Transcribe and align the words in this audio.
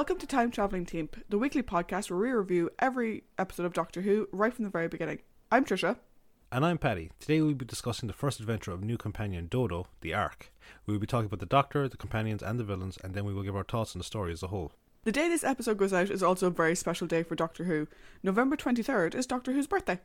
Welcome 0.00 0.16
to 0.20 0.26
Time 0.26 0.50
Traveling 0.50 0.86
Team, 0.86 1.10
the 1.28 1.36
weekly 1.36 1.62
podcast 1.62 2.08
where 2.08 2.18
we 2.18 2.30
review 2.30 2.70
every 2.78 3.24
episode 3.36 3.66
of 3.66 3.74
Doctor 3.74 4.00
Who 4.00 4.30
right 4.32 4.50
from 4.50 4.64
the 4.64 4.70
very 4.70 4.88
beginning. 4.88 5.18
I'm 5.52 5.62
Trisha. 5.62 5.98
And 6.50 6.64
I'm 6.64 6.78
Paddy. 6.78 7.10
Today 7.20 7.42
we'll 7.42 7.52
be 7.52 7.66
discussing 7.66 8.06
the 8.06 8.14
first 8.14 8.40
adventure 8.40 8.72
of 8.72 8.82
new 8.82 8.96
companion 8.96 9.48
Dodo, 9.50 9.88
the 10.00 10.14
Ark. 10.14 10.54
We 10.86 10.94
will 10.94 11.00
be 11.00 11.06
talking 11.06 11.26
about 11.26 11.40
the 11.40 11.44
Doctor, 11.44 11.86
the 11.86 11.98
companions, 11.98 12.42
and 12.42 12.58
the 12.58 12.64
villains, 12.64 12.96
and 13.04 13.12
then 13.12 13.26
we 13.26 13.34
will 13.34 13.42
give 13.42 13.54
our 13.54 13.62
thoughts 13.62 13.94
on 13.94 13.98
the 13.98 14.04
story 14.04 14.32
as 14.32 14.42
a 14.42 14.46
whole. 14.46 14.72
The 15.04 15.12
day 15.12 15.28
this 15.28 15.44
episode 15.44 15.76
goes 15.76 15.92
out 15.92 16.08
is 16.08 16.22
also 16.22 16.46
a 16.46 16.50
very 16.50 16.74
special 16.74 17.06
day 17.06 17.22
for 17.22 17.34
Doctor 17.34 17.64
Who. 17.64 17.86
November 18.22 18.56
23rd 18.56 19.14
is 19.14 19.26
Doctor 19.26 19.52
Who's 19.52 19.66
birthday. 19.66 20.00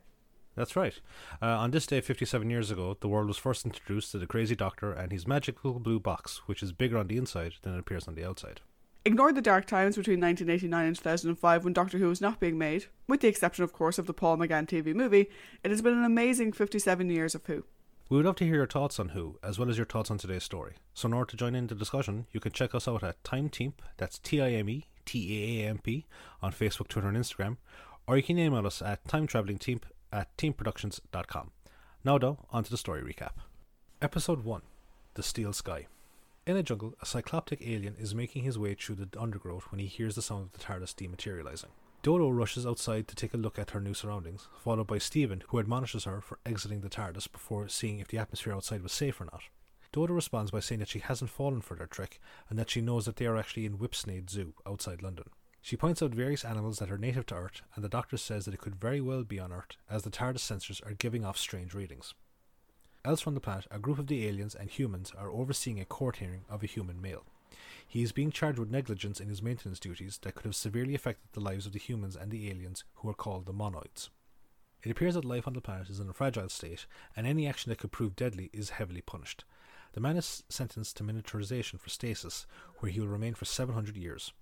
That's 0.56 0.76
right. 0.76 1.00
Uh, 1.40 1.46
on 1.46 1.70
this 1.70 1.86
day, 1.86 2.02
57 2.02 2.50
years 2.50 2.70
ago, 2.70 2.98
the 3.00 3.08
world 3.08 3.28
was 3.28 3.38
first 3.38 3.64
introduced 3.64 4.12
to 4.12 4.18
the 4.18 4.26
crazy 4.26 4.54
Doctor 4.54 4.92
and 4.92 5.10
his 5.10 5.26
magical 5.26 5.80
blue 5.80 6.00
box, 6.00 6.42
which 6.44 6.62
is 6.62 6.72
bigger 6.72 6.98
on 6.98 7.06
the 7.06 7.16
inside 7.16 7.54
than 7.62 7.72
it 7.72 7.78
appears 7.78 8.06
on 8.06 8.14
the 8.14 8.28
outside. 8.28 8.60
Ignore 9.06 9.32
the 9.32 9.40
dark 9.40 9.66
times 9.66 9.94
between 9.94 10.20
1989 10.20 10.84
and 10.84 10.96
2005 10.96 11.62
when 11.62 11.72
Doctor 11.72 11.98
Who 11.98 12.08
was 12.08 12.20
not 12.20 12.40
being 12.40 12.58
made, 12.58 12.86
with 13.06 13.20
the 13.20 13.28
exception, 13.28 13.62
of 13.62 13.72
course, 13.72 13.98
of 13.98 14.08
the 14.08 14.12
Paul 14.12 14.36
McGann 14.36 14.66
TV 14.66 14.92
movie. 14.96 15.30
It 15.62 15.70
has 15.70 15.80
been 15.80 15.96
an 15.96 16.02
amazing 16.02 16.50
57 16.50 17.08
years 17.08 17.36
of 17.36 17.46
Who. 17.46 17.62
We 18.10 18.16
would 18.16 18.26
love 18.26 18.34
to 18.36 18.44
hear 18.44 18.56
your 18.56 18.66
thoughts 18.66 18.98
on 18.98 19.10
Who, 19.10 19.38
as 19.44 19.60
well 19.60 19.70
as 19.70 19.76
your 19.76 19.86
thoughts 19.86 20.10
on 20.10 20.18
today's 20.18 20.42
story. 20.42 20.74
So, 20.92 21.06
in 21.06 21.12
order 21.12 21.30
to 21.30 21.36
join 21.36 21.54
in 21.54 21.68
the 21.68 21.76
discussion, 21.76 22.26
you 22.32 22.40
can 22.40 22.50
check 22.50 22.74
us 22.74 22.88
out 22.88 23.04
at 23.04 23.22
Time 23.22 23.48
Teamp, 23.48 23.80
that's 23.96 24.18
T 24.18 24.40
I 24.40 24.50
M 24.50 24.68
E 24.68 24.86
T 25.04 25.60
A 25.60 25.66
A 25.66 25.68
M 25.68 25.78
P, 25.78 26.06
on 26.42 26.50
Facebook, 26.50 26.88
Twitter, 26.88 27.06
and 27.06 27.16
Instagram, 27.16 27.58
or 28.08 28.16
you 28.16 28.24
can 28.24 28.40
email 28.40 28.66
us 28.66 28.82
at 28.82 29.04
timetravelingteamp 29.04 29.82
at 30.12 30.36
teamproductions.com. 30.36 31.52
Now, 32.02 32.18
though, 32.18 32.38
on 32.50 32.64
to 32.64 32.70
the 32.72 32.76
story 32.76 33.02
recap. 33.02 33.34
Episode 34.02 34.42
1 34.42 34.62
The 35.14 35.22
Steel 35.22 35.52
Sky. 35.52 35.86
In 36.46 36.56
a 36.56 36.62
jungle, 36.62 36.94
a 37.02 37.04
cycloptic 37.04 37.60
alien 37.60 37.96
is 37.98 38.14
making 38.14 38.44
his 38.44 38.56
way 38.56 38.74
through 38.74 38.94
the 38.94 39.08
undergrowth 39.18 39.64
when 39.72 39.80
he 39.80 39.88
hears 39.88 40.14
the 40.14 40.22
sound 40.22 40.44
of 40.44 40.52
the 40.52 40.58
TARDIS 40.58 40.94
dematerializing. 40.94 41.70
Dodo 42.04 42.30
rushes 42.30 42.64
outside 42.64 43.08
to 43.08 43.16
take 43.16 43.34
a 43.34 43.36
look 43.36 43.58
at 43.58 43.70
her 43.70 43.80
new 43.80 43.94
surroundings, 43.94 44.46
followed 44.56 44.86
by 44.86 44.98
Steven, 44.98 45.42
who 45.48 45.58
admonishes 45.58 46.04
her 46.04 46.20
for 46.20 46.38
exiting 46.46 46.82
the 46.82 46.88
TARDIS 46.88 47.26
before 47.32 47.66
seeing 47.66 47.98
if 47.98 48.06
the 48.06 48.18
atmosphere 48.18 48.52
outside 48.52 48.84
was 48.84 48.92
safe 48.92 49.20
or 49.20 49.24
not. 49.24 49.42
Dodo 49.90 50.14
responds 50.14 50.52
by 50.52 50.60
saying 50.60 50.78
that 50.78 50.88
she 50.88 51.00
hasn't 51.00 51.32
fallen 51.32 51.62
for 51.62 51.74
their 51.74 51.88
trick 51.88 52.20
and 52.48 52.56
that 52.60 52.70
she 52.70 52.80
knows 52.80 53.06
that 53.06 53.16
they 53.16 53.26
are 53.26 53.36
actually 53.36 53.66
in 53.66 53.78
Whipsnade 53.78 54.30
Zoo 54.30 54.54
outside 54.64 55.02
London. 55.02 55.30
She 55.60 55.76
points 55.76 56.00
out 56.00 56.14
various 56.14 56.44
animals 56.44 56.78
that 56.78 56.92
are 56.92 56.98
native 56.98 57.26
to 57.26 57.34
Earth, 57.34 57.62
and 57.74 57.82
the 57.82 57.88
doctor 57.88 58.16
says 58.16 58.44
that 58.44 58.54
it 58.54 58.60
could 58.60 58.76
very 58.76 59.00
well 59.00 59.24
be 59.24 59.40
on 59.40 59.52
Earth, 59.52 59.76
as 59.90 60.04
the 60.04 60.10
TARDIS 60.10 60.44
sensors 60.48 60.86
are 60.86 60.94
giving 60.94 61.24
off 61.24 61.36
strange 61.36 61.74
readings. 61.74 62.14
Elsewhere 63.06 63.30
on 63.30 63.34
the 63.34 63.40
planet, 63.40 63.68
a 63.70 63.78
group 63.78 64.00
of 64.00 64.08
the 64.08 64.26
aliens 64.26 64.56
and 64.56 64.68
humans 64.68 65.12
are 65.16 65.30
overseeing 65.30 65.78
a 65.78 65.84
court 65.84 66.16
hearing 66.16 66.44
of 66.50 66.64
a 66.64 66.66
human 66.66 67.00
male. 67.00 67.22
He 67.86 68.02
is 68.02 68.10
being 68.10 68.32
charged 68.32 68.58
with 68.58 68.68
negligence 68.68 69.20
in 69.20 69.28
his 69.28 69.40
maintenance 69.40 69.78
duties 69.78 70.18
that 70.22 70.34
could 70.34 70.44
have 70.44 70.56
severely 70.56 70.92
affected 70.92 71.28
the 71.30 71.38
lives 71.38 71.66
of 71.66 71.72
the 71.72 71.78
humans 71.78 72.16
and 72.16 72.32
the 72.32 72.50
aliens, 72.50 72.82
who 72.96 73.08
are 73.08 73.14
called 73.14 73.46
the 73.46 73.52
monoids. 73.52 74.08
It 74.82 74.90
appears 74.90 75.14
that 75.14 75.24
life 75.24 75.46
on 75.46 75.52
the 75.52 75.60
planet 75.60 75.88
is 75.88 76.00
in 76.00 76.08
a 76.08 76.12
fragile 76.12 76.48
state, 76.48 76.86
and 77.14 77.28
any 77.28 77.46
action 77.46 77.70
that 77.70 77.78
could 77.78 77.92
prove 77.92 78.16
deadly 78.16 78.50
is 78.52 78.70
heavily 78.70 79.02
punished. 79.02 79.44
The 79.92 80.00
man 80.00 80.16
is 80.16 80.42
sentenced 80.48 80.96
to 80.96 81.04
miniaturization 81.04 81.78
for 81.78 81.90
stasis, 81.90 82.44
where 82.78 82.90
he 82.90 82.98
will 82.98 83.06
remain 83.06 83.34
for 83.34 83.44
700 83.44 83.96
years. 83.96 84.32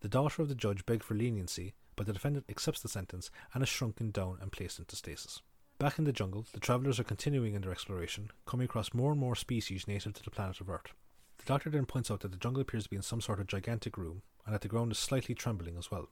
The 0.00 0.08
daughter 0.08 0.42
of 0.42 0.48
the 0.48 0.56
judge 0.56 0.84
begged 0.86 1.04
for 1.04 1.14
leniency, 1.14 1.74
but 1.94 2.06
the 2.06 2.12
defendant 2.12 2.46
accepts 2.48 2.80
the 2.80 2.88
sentence 2.88 3.30
and 3.54 3.62
is 3.62 3.68
shrunken 3.68 4.10
down 4.10 4.38
and 4.40 4.50
placed 4.50 4.80
into 4.80 4.96
stasis. 4.96 5.40
Back 5.82 5.98
in 5.98 6.04
the 6.04 6.12
jungle, 6.12 6.46
the 6.52 6.60
travellers 6.60 7.00
are 7.00 7.02
continuing 7.02 7.54
in 7.54 7.62
their 7.62 7.72
exploration, 7.72 8.30
coming 8.46 8.66
across 8.66 8.94
more 8.94 9.10
and 9.10 9.18
more 9.18 9.34
species 9.34 9.88
native 9.88 10.12
to 10.12 10.22
the 10.22 10.30
planet 10.30 10.60
of 10.60 10.70
Earth. 10.70 10.94
The 11.38 11.44
doctor 11.44 11.70
then 11.70 11.86
points 11.86 12.08
out 12.08 12.20
that 12.20 12.30
the 12.30 12.38
jungle 12.38 12.62
appears 12.62 12.84
to 12.84 12.90
be 12.90 12.94
in 12.94 13.02
some 13.02 13.20
sort 13.20 13.40
of 13.40 13.48
gigantic 13.48 13.98
room, 13.98 14.22
and 14.46 14.54
that 14.54 14.60
the 14.60 14.68
ground 14.68 14.92
is 14.92 14.98
slightly 14.98 15.34
trembling 15.34 15.76
as 15.76 15.90
well. 15.90 16.08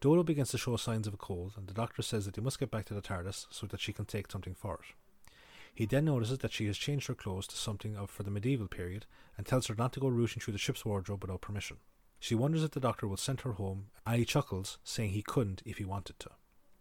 Dodo 0.00 0.24
begins 0.24 0.48
to 0.48 0.58
show 0.58 0.76
signs 0.76 1.06
of 1.06 1.14
a 1.14 1.16
cold, 1.16 1.52
and 1.56 1.68
the 1.68 1.72
doctor 1.72 2.02
says 2.02 2.24
that 2.24 2.34
they 2.34 2.42
must 2.42 2.58
get 2.58 2.72
back 2.72 2.84
to 2.86 2.94
the 2.94 3.00
TARDIS 3.00 3.46
so 3.50 3.68
that 3.68 3.78
she 3.78 3.92
can 3.92 4.04
take 4.04 4.32
something 4.32 4.56
for 4.56 4.80
it. 4.82 5.30
He 5.72 5.86
then 5.86 6.06
notices 6.06 6.38
that 6.38 6.52
she 6.52 6.66
has 6.66 6.76
changed 6.76 7.06
her 7.06 7.14
clothes 7.14 7.46
to 7.46 7.56
something 7.56 7.94
of 7.96 8.10
for 8.10 8.24
the 8.24 8.32
medieval 8.32 8.66
period, 8.66 9.06
and 9.38 9.46
tells 9.46 9.68
her 9.68 9.76
not 9.78 9.92
to 9.92 10.00
go 10.00 10.08
rooting 10.08 10.40
through 10.40 10.54
the 10.54 10.58
ship's 10.58 10.84
wardrobe 10.84 11.22
without 11.22 11.40
permission. 11.40 11.76
She 12.18 12.34
wonders 12.34 12.64
if 12.64 12.72
the 12.72 12.80
doctor 12.80 13.06
will 13.06 13.16
send 13.16 13.42
her 13.42 13.52
home, 13.52 13.90
and 14.04 14.16
he 14.16 14.24
chuckles, 14.24 14.78
saying 14.82 15.10
he 15.10 15.22
couldn't 15.22 15.62
if 15.64 15.78
he 15.78 15.84
wanted 15.84 16.18
to. 16.18 16.30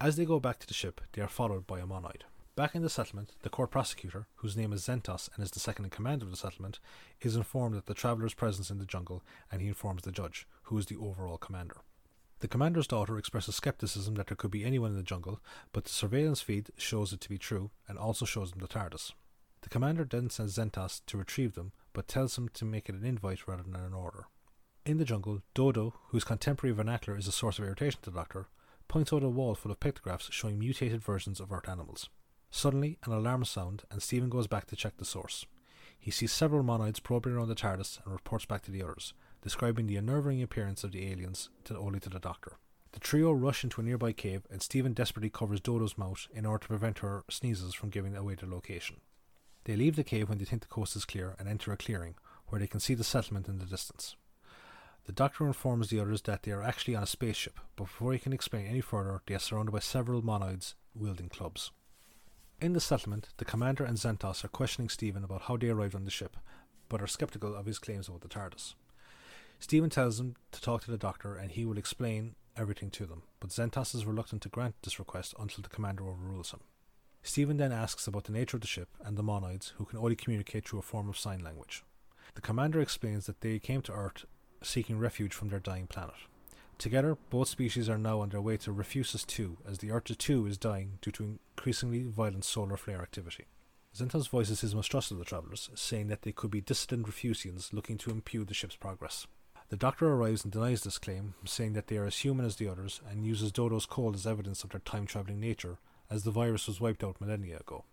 As 0.04 0.16
they 0.16 0.26
go 0.26 0.40
back 0.40 0.58
to 0.58 0.68
the 0.68 0.74
ship, 0.74 1.00
they 1.14 1.22
are 1.22 1.28
followed 1.28 1.68
by 1.68 1.80
a 1.80 1.86
monoid. 1.86 2.24
Back 2.56 2.74
in 2.74 2.82
the 2.82 2.90
settlement, 2.90 3.34
the 3.44 3.52
court 3.52 3.70
prosecutor, 3.70 4.26
whose 4.38 4.58
name 4.58 4.74
is 4.74 4.82
Zentos 4.82 5.30
and 5.36 5.44
is 5.44 5.52
the 5.52 5.60
second 5.60 5.86
in 5.86 5.92
command 5.92 6.24
of 6.24 6.32
the 6.32 6.38
settlement, 6.38 6.80
is 7.22 7.36
informed 7.36 7.76
of 7.76 7.86
the 7.86 7.94
traveler's 7.94 8.34
presence 8.34 8.72
in 8.72 8.80
the 8.80 8.86
jungle, 8.88 9.22
and 9.52 9.62
he 9.62 9.68
informs 9.68 10.02
the 10.02 10.12
judge, 10.12 10.48
who 10.64 10.78
is 10.80 10.88
the 10.88 10.96
overall 10.96 11.38
commander. 11.38 11.82
The 12.40 12.48
commander's 12.48 12.88
daughter 12.88 13.20
expresses 13.20 13.54
skepticism 13.54 14.16
that 14.16 14.26
there 14.26 14.36
could 14.36 14.50
be 14.50 14.66
anyone 14.66 14.90
in 14.90 14.98
the 14.98 15.04
jungle, 15.04 15.40
but 15.72 15.84
the 15.84 15.92
surveillance 15.92 16.42
feed 16.42 16.72
shows 16.78 17.14
it 17.14 17.22
to 17.22 17.30
be 17.30 17.38
true 17.38 17.70
and 17.88 18.00
also 18.00 18.26
shows 18.26 18.50
them 18.50 18.62
the 18.62 18.68
TARDIS. 18.68 19.12
The 19.62 19.70
commander 19.70 20.04
then 20.04 20.32
sends 20.32 20.58
Zentos 20.58 21.02
to 21.06 21.18
retrieve 21.20 21.54
them, 21.54 21.74
but 21.94 22.08
tells 22.08 22.40
him 22.40 22.50
to 22.56 22.66
make 22.66 22.90
it 22.90 22.96
an 22.96 23.06
invite 23.06 23.48
rather 23.48 23.62
than 23.62 23.76
an 23.76 23.94
order. 23.94 24.26
In 24.84 24.98
the 24.98 25.06
jungle, 25.06 25.44
Dodo, 25.54 25.94
whose 26.08 26.24
contemporary 26.24 26.74
vernacular 26.76 27.20
is 27.20 27.28
a 27.28 27.32
source 27.32 27.60
of 27.60 27.66
irritation 27.66 28.00
to 28.02 28.10
the 28.10 28.18
doctor, 28.18 28.48
points 28.92 29.14
out 29.14 29.24
a 29.24 29.30
wall 29.30 29.56
full 29.56 29.72
of 29.72 29.80
pictographs 29.80 30.28
showing 30.32 30.60
mutated 30.60 31.02
versions 31.02 31.40
of 31.40 31.50
Earth 31.50 31.70
animals. 31.70 32.10
Suddenly, 32.50 32.98
an 33.06 33.14
alarm 33.14 33.46
sound, 33.46 33.84
and 33.90 34.04
Steven 34.04 34.28
goes 34.28 34.48
back 34.48 34.68
to 34.68 34.76
check 34.76 34.98
the 34.98 35.06
source. 35.06 35.46
He 35.98 36.12
sees 36.12 36.34
several 36.34 36.62
monoids 36.62 37.02
probing 37.02 37.32
around 37.32 37.48
the 37.48 37.56
TARDIS 37.56 38.04
and 38.04 38.12
reports 38.12 38.44
back 38.44 38.64
to 38.64 38.72
the 38.72 38.84
others, 38.84 39.14
describing 39.42 39.88
the 39.88 39.96
unnerving 39.96 40.44
appearance 40.44 40.84
of 40.84 40.92
the 40.92 41.10
aliens 41.10 41.50
to 41.64 41.78
only 41.78 42.02
to 42.02 42.10
the 42.10 42.20
doctor. 42.20 42.58
The 42.92 43.00
trio 43.00 43.32
rush 43.32 43.64
into 43.64 43.80
a 43.80 43.84
nearby 43.86 44.12
cave, 44.12 44.42
and 44.52 44.62
Steven 44.62 44.92
desperately 44.92 45.30
covers 45.30 45.62
Dodo's 45.62 45.98
mouth 45.98 46.28
in 46.34 46.46
order 46.46 46.64
to 46.64 46.68
prevent 46.68 47.00
her 47.00 47.24
sneezes 47.30 47.74
from 47.74 47.92
giving 47.92 48.18
away 48.18 48.36
their 48.36 48.50
location. 48.50 48.98
They 49.64 49.78
leave 49.78 49.96
the 49.96 50.04
cave 50.04 50.28
when 50.28 50.38
they 50.38 50.44
think 50.44 50.64
the 50.64 50.68
coast 50.68 50.98
is 50.98 51.06
clear 51.06 51.38
and 51.40 51.48
enter 51.48 51.72
a 51.72 51.78
clearing, 51.78 52.16
where 52.48 52.60
they 52.60 52.68
can 52.68 52.82
see 52.82 52.94
the 52.94 53.06
settlement 53.06 53.48
in 53.48 53.60
the 53.60 53.66
distance. 53.66 54.18
The 55.06 55.12
doctor 55.12 55.48
informs 55.48 55.90
the 55.90 56.00
others 56.00 56.22
that 56.24 56.44
they 56.44 56.52
are 56.52 56.62
actually 56.62 56.96
on 56.96 57.04
a 57.04 57.08
spaceship, 57.08 57.60
but 57.76 57.86
before 57.86 58.14
he 58.14 58.20
can 58.20 58.34
explain 58.34 58.68
any 58.68 58.82
further, 58.82 59.22
they 59.26 59.34
are 59.34 59.40
surrounded 59.40 59.72
by 59.72 59.80
several 59.80 60.22
monoids 60.22 60.76
wielding 60.94 61.30
clubs. 61.30 61.72
In 62.62 62.74
the 62.74 62.80
settlement, 62.80 63.30
the 63.38 63.46
commander 63.46 63.84
and 63.84 63.98
Zentos 63.98 64.44
are 64.44 64.50
questioning 64.50 64.90
Steven 64.90 65.24
about 65.24 65.44
how 65.44 65.58
they 65.58 65.70
arrived 65.70 65.96
on 65.96 66.06
the 66.06 66.12
ship, 66.12 66.38
but 66.90 67.02
are 67.02 67.08
skeptical 67.08 67.56
of 67.56 67.66
his 67.66 67.80
claims 67.80 68.08
about 68.08 68.22
the 68.22 68.28
TARDIS. 68.28 68.76
Steven 69.60 69.90
tells 69.90 70.18
them 70.18 70.36
to 70.52 70.62
talk 70.62 70.84
to 70.84 70.92
the 70.92 70.98
doctor 70.98 71.36
and 71.36 71.52
he 71.52 71.66
will 71.66 71.78
explain 71.78 72.36
everything 72.56 72.92
to 72.92 73.06
them, 73.06 73.24
but 73.40 73.50
Zentos 73.50 73.96
is 73.96 74.06
reluctant 74.06 74.44
to 74.44 74.50
grant 74.50 74.76
this 74.84 75.00
request 75.00 75.34
until 75.40 75.64
the 75.64 75.70
commander 75.70 76.08
overrules 76.08 76.52
him. 76.52 76.60
Steven 77.24 77.58
then 77.58 77.72
asks 77.72 78.08
about 78.08 78.26
the 78.26 78.32
nature 78.32 78.58
of 78.58 78.62
the 78.62 78.68
ship 78.68 78.90
and 79.04 79.18
the 79.18 79.24
monoids, 79.24 79.72
who 79.78 79.86
can 79.86 80.00
only 80.00 80.16
communicate 80.16 80.68
through 80.68 80.80
a 80.80 80.84
form 80.84 81.10
of 81.10 81.18
sign 81.18 81.44
language. 81.44 81.84
The 82.36 82.42
commander 82.42 82.82
explains 82.82 83.26
that 83.26 83.42
they 83.42 83.60
came 83.60 83.82
to 83.84 83.94
Earth 83.94 84.26
seeking 84.64 85.00
refuge 85.00 85.34
from 85.34 85.50
their 85.50 85.60
dying 85.60 85.88
planet. 85.88 86.16
Together, 86.78 87.18
both 87.30 87.48
species 87.48 87.88
are 87.90 87.98
now 87.98 88.22
on 88.22 88.30
their 88.30 88.42
way 88.42 88.58
to 88.58 88.74
Refusis 88.74 89.26
2, 89.28 89.58
as 89.70 89.78
the 89.78 89.92
Earth 89.92 90.18
2 90.18 90.48
is 90.48 90.58
dying 90.58 90.98
due 91.02 91.12
to 91.12 91.38
increasingly 91.56 92.04
violent 92.04 92.44
solar 92.44 92.76
flare 92.76 93.02
activity. 93.02 93.46
Zentos 93.96 94.30
voices 94.30 94.62
his 94.62 94.74
mistrust 94.74 95.12
of 95.12 95.20
the 95.20 95.26
travellers, 95.26 95.70
saying 95.76 96.08
that 96.08 96.24
they 96.24 96.32
could 96.32 96.50
be 96.50 96.62
dissident 96.62 97.06
Refusians 97.06 97.72
looking 97.72 97.98
to 98.00 98.10
impede 98.10 98.48
the 98.48 98.54
ship's 98.54 98.76
progress. 98.76 99.28
The 99.70 99.78
doctor 99.78 100.08
arrives 100.08 100.44
and 100.44 100.52
denies 100.52 100.84
this 100.84 100.98
claim, 100.98 101.36
saying 101.46 101.74
that 101.74 101.88
they 101.88 101.98
are 101.98 102.06
as 102.06 102.18
human 102.18 102.46
as 102.46 102.56
the 102.56 102.68
others, 102.68 103.00
and 103.10 103.26
uses 103.26 103.52
Dodo's 103.52 103.86
cold 103.86 104.16
as 104.16 104.26
evidence 104.26 104.64
of 104.64 104.72
their 104.72 104.82
time 104.82 105.06
travelling 105.06 105.40
nature, 105.40 105.78
as 106.10 106.24
the 106.24 106.32
virus 106.32 106.68
was 106.68 106.82
wiped 106.82 107.04
out 107.04 107.22
millennia 107.22 107.58
ago. 107.58 107.84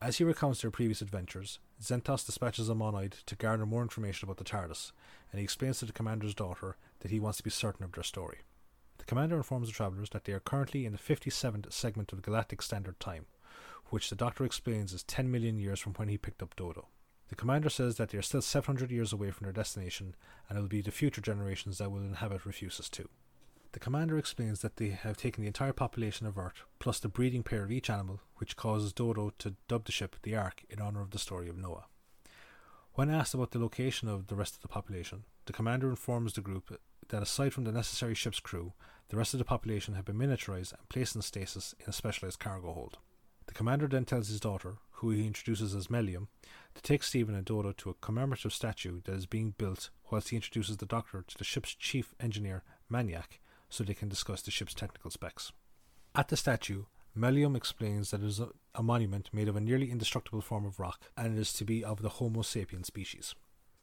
As 0.00 0.18
he 0.18 0.24
recounts 0.24 0.60
their 0.60 0.70
previous 0.70 1.00
adventures, 1.00 1.58
Zentos 1.82 2.24
dispatches 2.24 2.68
a 2.68 2.74
monoid 2.74 3.24
to 3.24 3.34
garner 3.34 3.66
more 3.66 3.82
information 3.82 4.26
about 4.26 4.36
the 4.36 4.44
TARDIS, 4.44 4.92
and 5.30 5.38
he 5.38 5.44
explains 5.44 5.78
to 5.78 5.84
the 5.86 5.92
commander's 5.92 6.34
daughter 6.34 6.76
that 7.00 7.10
he 7.10 7.20
wants 7.20 7.38
to 7.38 7.44
be 7.44 7.50
certain 7.50 7.84
of 7.84 7.92
their 7.92 8.04
story. 8.04 8.38
The 8.98 9.04
commander 9.04 9.36
informs 9.36 9.68
the 9.68 9.74
travellers 9.74 10.10
that 10.10 10.24
they 10.24 10.32
are 10.32 10.40
currently 10.40 10.86
in 10.86 10.92
the 10.92 10.98
57th 10.98 11.72
segment 11.72 12.12
of 12.12 12.22
Galactic 12.22 12.62
Standard 12.62 12.98
Time, 12.98 13.26
which 13.90 14.10
the 14.10 14.16
doctor 14.16 14.44
explains 14.44 14.92
is 14.92 15.02
10 15.04 15.30
million 15.30 15.58
years 15.58 15.80
from 15.80 15.94
when 15.94 16.08
he 16.08 16.18
picked 16.18 16.42
up 16.42 16.56
Dodo. 16.56 16.88
The 17.28 17.34
commander 17.34 17.68
says 17.68 17.96
that 17.96 18.10
they 18.10 18.18
are 18.18 18.22
still 18.22 18.42
700 18.42 18.90
years 18.90 19.12
away 19.12 19.30
from 19.30 19.44
their 19.44 19.52
destination, 19.52 20.14
and 20.48 20.58
it 20.58 20.60
will 20.60 20.68
be 20.68 20.80
the 20.80 20.90
future 20.90 21.20
generations 21.20 21.78
that 21.78 21.90
will 21.90 22.02
inhabit 22.02 22.42
Refusis 22.42 22.90
2. 22.90 23.08
The 23.72 23.80
commander 23.80 24.16
explains 24.16 24.60
that 24.60 24.76
they 24.76 24.88
have 24.90 25.16
taken 25.16 25.42
the 25.42 25.48
entire 25.48 25.72
population 25.72 26.26
of 26.26 26.38
Earth, 26.38 26.62
plus 26.78 27.00
the 27.00 27.08
breeding 27.08 27.42
pair 27.42 27.64
of 27.64 27.72
each 27.72 27.90
animal, 27.90 28.20
which 28.36 28.56
causes 28.56 28.92
Dodo 28.92 29.32
to 29.38 29.56
dub 29.68 29.84
the 29.84 29.92
ship 29.92 30.16
the 30.22 30.36
Ark 30.36 30.64
in 30.70 30.80
honour 30.80 31.02
of 31.02 31.10
the 31.10 31.18
story 31.18 31.48
of 31.48 31.58
Noah. 31.58 31.86
When 32.96 33.10
asked 33.10 33.34
about 33.34 33.50
the 33.50 33.58
location 33.58 34.08
of 34.08 34.28
the 34.28 34.34
rest 34.34 34.54
of 34.54 34.62
the 34.62 34.68
population, 34.68 35.24
the 35.44 35.52
commander 35.52 35.90
informs 35.90 36.32
the 36.32 36.40
group 36.40 36.80
that 37.08 37.22
aside 37.22 37.52
from 37.52 37.64
the 37.64 37.70
necessary 37.70 38.14
ship's 38.14 38.40
crew, 38.40 38.72
the 39.10 39.18
rest 39.18 39.34
of 39.34 39.38
the 39.38 39.44
population 39.44 39.92
have 39.92 40.06
been 40.06 40.16
miniaturized 40.16 40.72
and 40.72 40.88
placed 40.88 41.14
in 41.14 41.20
stasis 41.20 41.74
in 41.78 41.90
a 41.90 41.92
specialized 41.92 42.38
cargo 42.38 42.72
hold. 42.72 42.96
The 43.48 43.52
commander 43.52 43.86
then 43.86 44.06
tells 44.06 44.28
his 44.28 44.40
daughter, 44.40 44.78
who 44.92 45.10
he 45.10 45.26
introduces 45.26 45.74
as 45.74 45.88
Mellium, 45.88 46.28
to 46.74 46.80
take 46.80 47.02
Steven 47.02 47.34
and 47.34 47.44
Dodo 47.44 47.72
to 47.72 47.90
a 47.90 47.94
commemorative 48.00 48.54
statue 48.54 49.02
that 49.04 49.14
is 49.14 49.26
being 49.26 49.54
built 49.58 49.90
whilst 50.10 50.30
he 50.30 50.36
introduces 50.36 50.78
the 50.78 50.86
Doctor 50.86 51.22
to 51.28 51.36
the 51.36 51.44
ship's 51.44 51.74
chief 51.74 52.14
engineer, 52.18 52.64
Manyeck, 52.90 53.40
so 53.68 53.84
they 53.84 53.92
can 53.92 54.08
discuss 54.08 54.40
the 54.40 54.50
ship's 54.50 54.72
technical 54.72 55.10
specs. 55.10 55.52
At 56.14 56.28
the 56.28 56.36
statue, 56.38 56.84
Mellium 57.14 57.56
explains 57.56 58.10
that 58.10 58.22
it 58.22 58.26
is 58.26 58.40
a, 58.76 58.82
monument 58.82 59.30
made 59.32 59.48
of 59.48 59.56
a 59.56 59.60
nearly 59.60 59.90
indestructible 59.90 60.40
form 60.40 60.64
of 60.64 60.78
rock 60.78 61.10
and 61.16 61.36
it 61.36 61.40
is 61.40 61.52
to 61.54 61.64
be 61.64 61.84
of 61.84 62.02
the 62.02 62.08
Homo 62.08 62.42
sapien 62.42 62.84
species. 62.84 63.34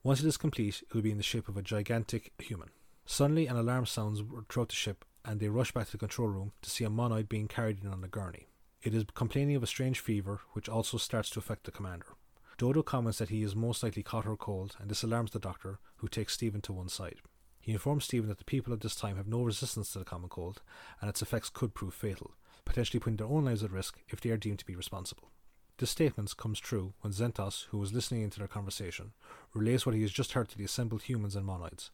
Once 0.04 0.20
it 0.20 0.28
is 0.28 0.38
complete, 0.38 0.84
it 0.84 0.94
will 0.94 1.02
be 1.02 1.12
in 1.12 1.18
the 1.18 1.24
shape 1.24 1.48
of 1.48 1.58
a 1.58 1.62
gigantic 1.62 2.32
human. 2.38 2.70
Suddenly, 3.06 3.48
an 3.48 3.56
alarm 3.56 3.86
sounds 3.86 4.22
throughout 4.50 4.70
the 4.70 4.76
ship, 4.76 5.06
and 5.26 5.40
they 5.40 5.50
rush 5.50 5.72
back 5.72 5.88
to 5.88 5.92
the 5.94 5.98
control 5.98 6.28
room 6.28 6.52
to 6.62 6.70
see 6.70 6.84
a 6.84 6.90
monoid 6.90 7.30
being 7.30 7.48
carried 7.48 7.84
in 7.84 7.90
on 7.90 8.04
a 8.04 8.08
gurney. 8.08 8.48
It 8.82 8.94
is 8.94 9.06
complaining 9.14 9.56
of 9.56 9.64
a 9.64 9.68
strange 9.68 10.00
fever, 10.00 10.42
which 10.52 10.68
also 10.68 10.98
starts 10.98 11.30
to 11.32 11.40
affect 11.40 11.64
the 11.64 11.72
commander. 11.72 12.18
Dodo 12.58 12.84
comments 12.84 13.20
that 13.20 13.30
he 13.30 13.44
is 13.44 13.56
most 13.56 13.82
likely 13.82 14.04
caught 14.04 14.26
her 14.26 14.36
cold, 14.36 14.76
and 14.80 14.90
this 14.90 15.04
alarms 15.04 15.32
the 15.32 15.40
doctor, 15.40 15.80
who 15.98 16.08
takes 16.08 16.34
Steven 16.34 16.62
to 16.62 16.74
one 16.74 16.90
side. 16.90 17.22
He 17.62 17.72
informs 17.72 18.04
Steven 18.04 18.28
that 18.28 18.40
the 18.40 18.44
people 18.44 18.74
of 18.74 18.82
this 18.82 18.96
time 18.96 19.16
have 19.16 19.28
no 19.28 19.42
resistance 19.42 19.94
to 19.94 20.00
the 20.00 20.06
common 20.06 20.30
cold, 20.30 20.62
and 21.00 21.10
its 21.10 21.22
effects 21.22 21.50
could 21.50 21.74
prove 21.74 21.94
fatal, 21.94 22.36
potentially 22.66 23.00
putting 23.00 23.18
their 23.18 23.28
own 23.28 23.46
lives 23.46 23.64
at 23.64 23.72
risk 23.72 24.00
if 24.10 24.22
they 24.22 24.30
are 24.30 24.38
deemed 24.38 24.60
to 24.60 24.66
be 24.66 24.76
responsible. 24.76 25.30
This 25.78 25.90
statement 25.90 26.38
comes 26.38 26.60
true 26.60 26.94
when 27.02 27.14
Zentos, 27.14 27.66
who 27.70 27.78
was 27.80 27.94
listening 27.94 28.22
into 28.22 28.40
their 28.40 28.48
conversation, 28.48 29.14
relays 29.54 29.86
what 29.86 29.96
he 29.96 30.02
has 30.04 30.12
just 30.12 30.34
heard 30.34 30.50
to 30.50 30.58
the 30.58 30.64
assembled 30.64 31.04
humans 31.04 31.36
and 31.36 31.48
monoids. 31.48 31.90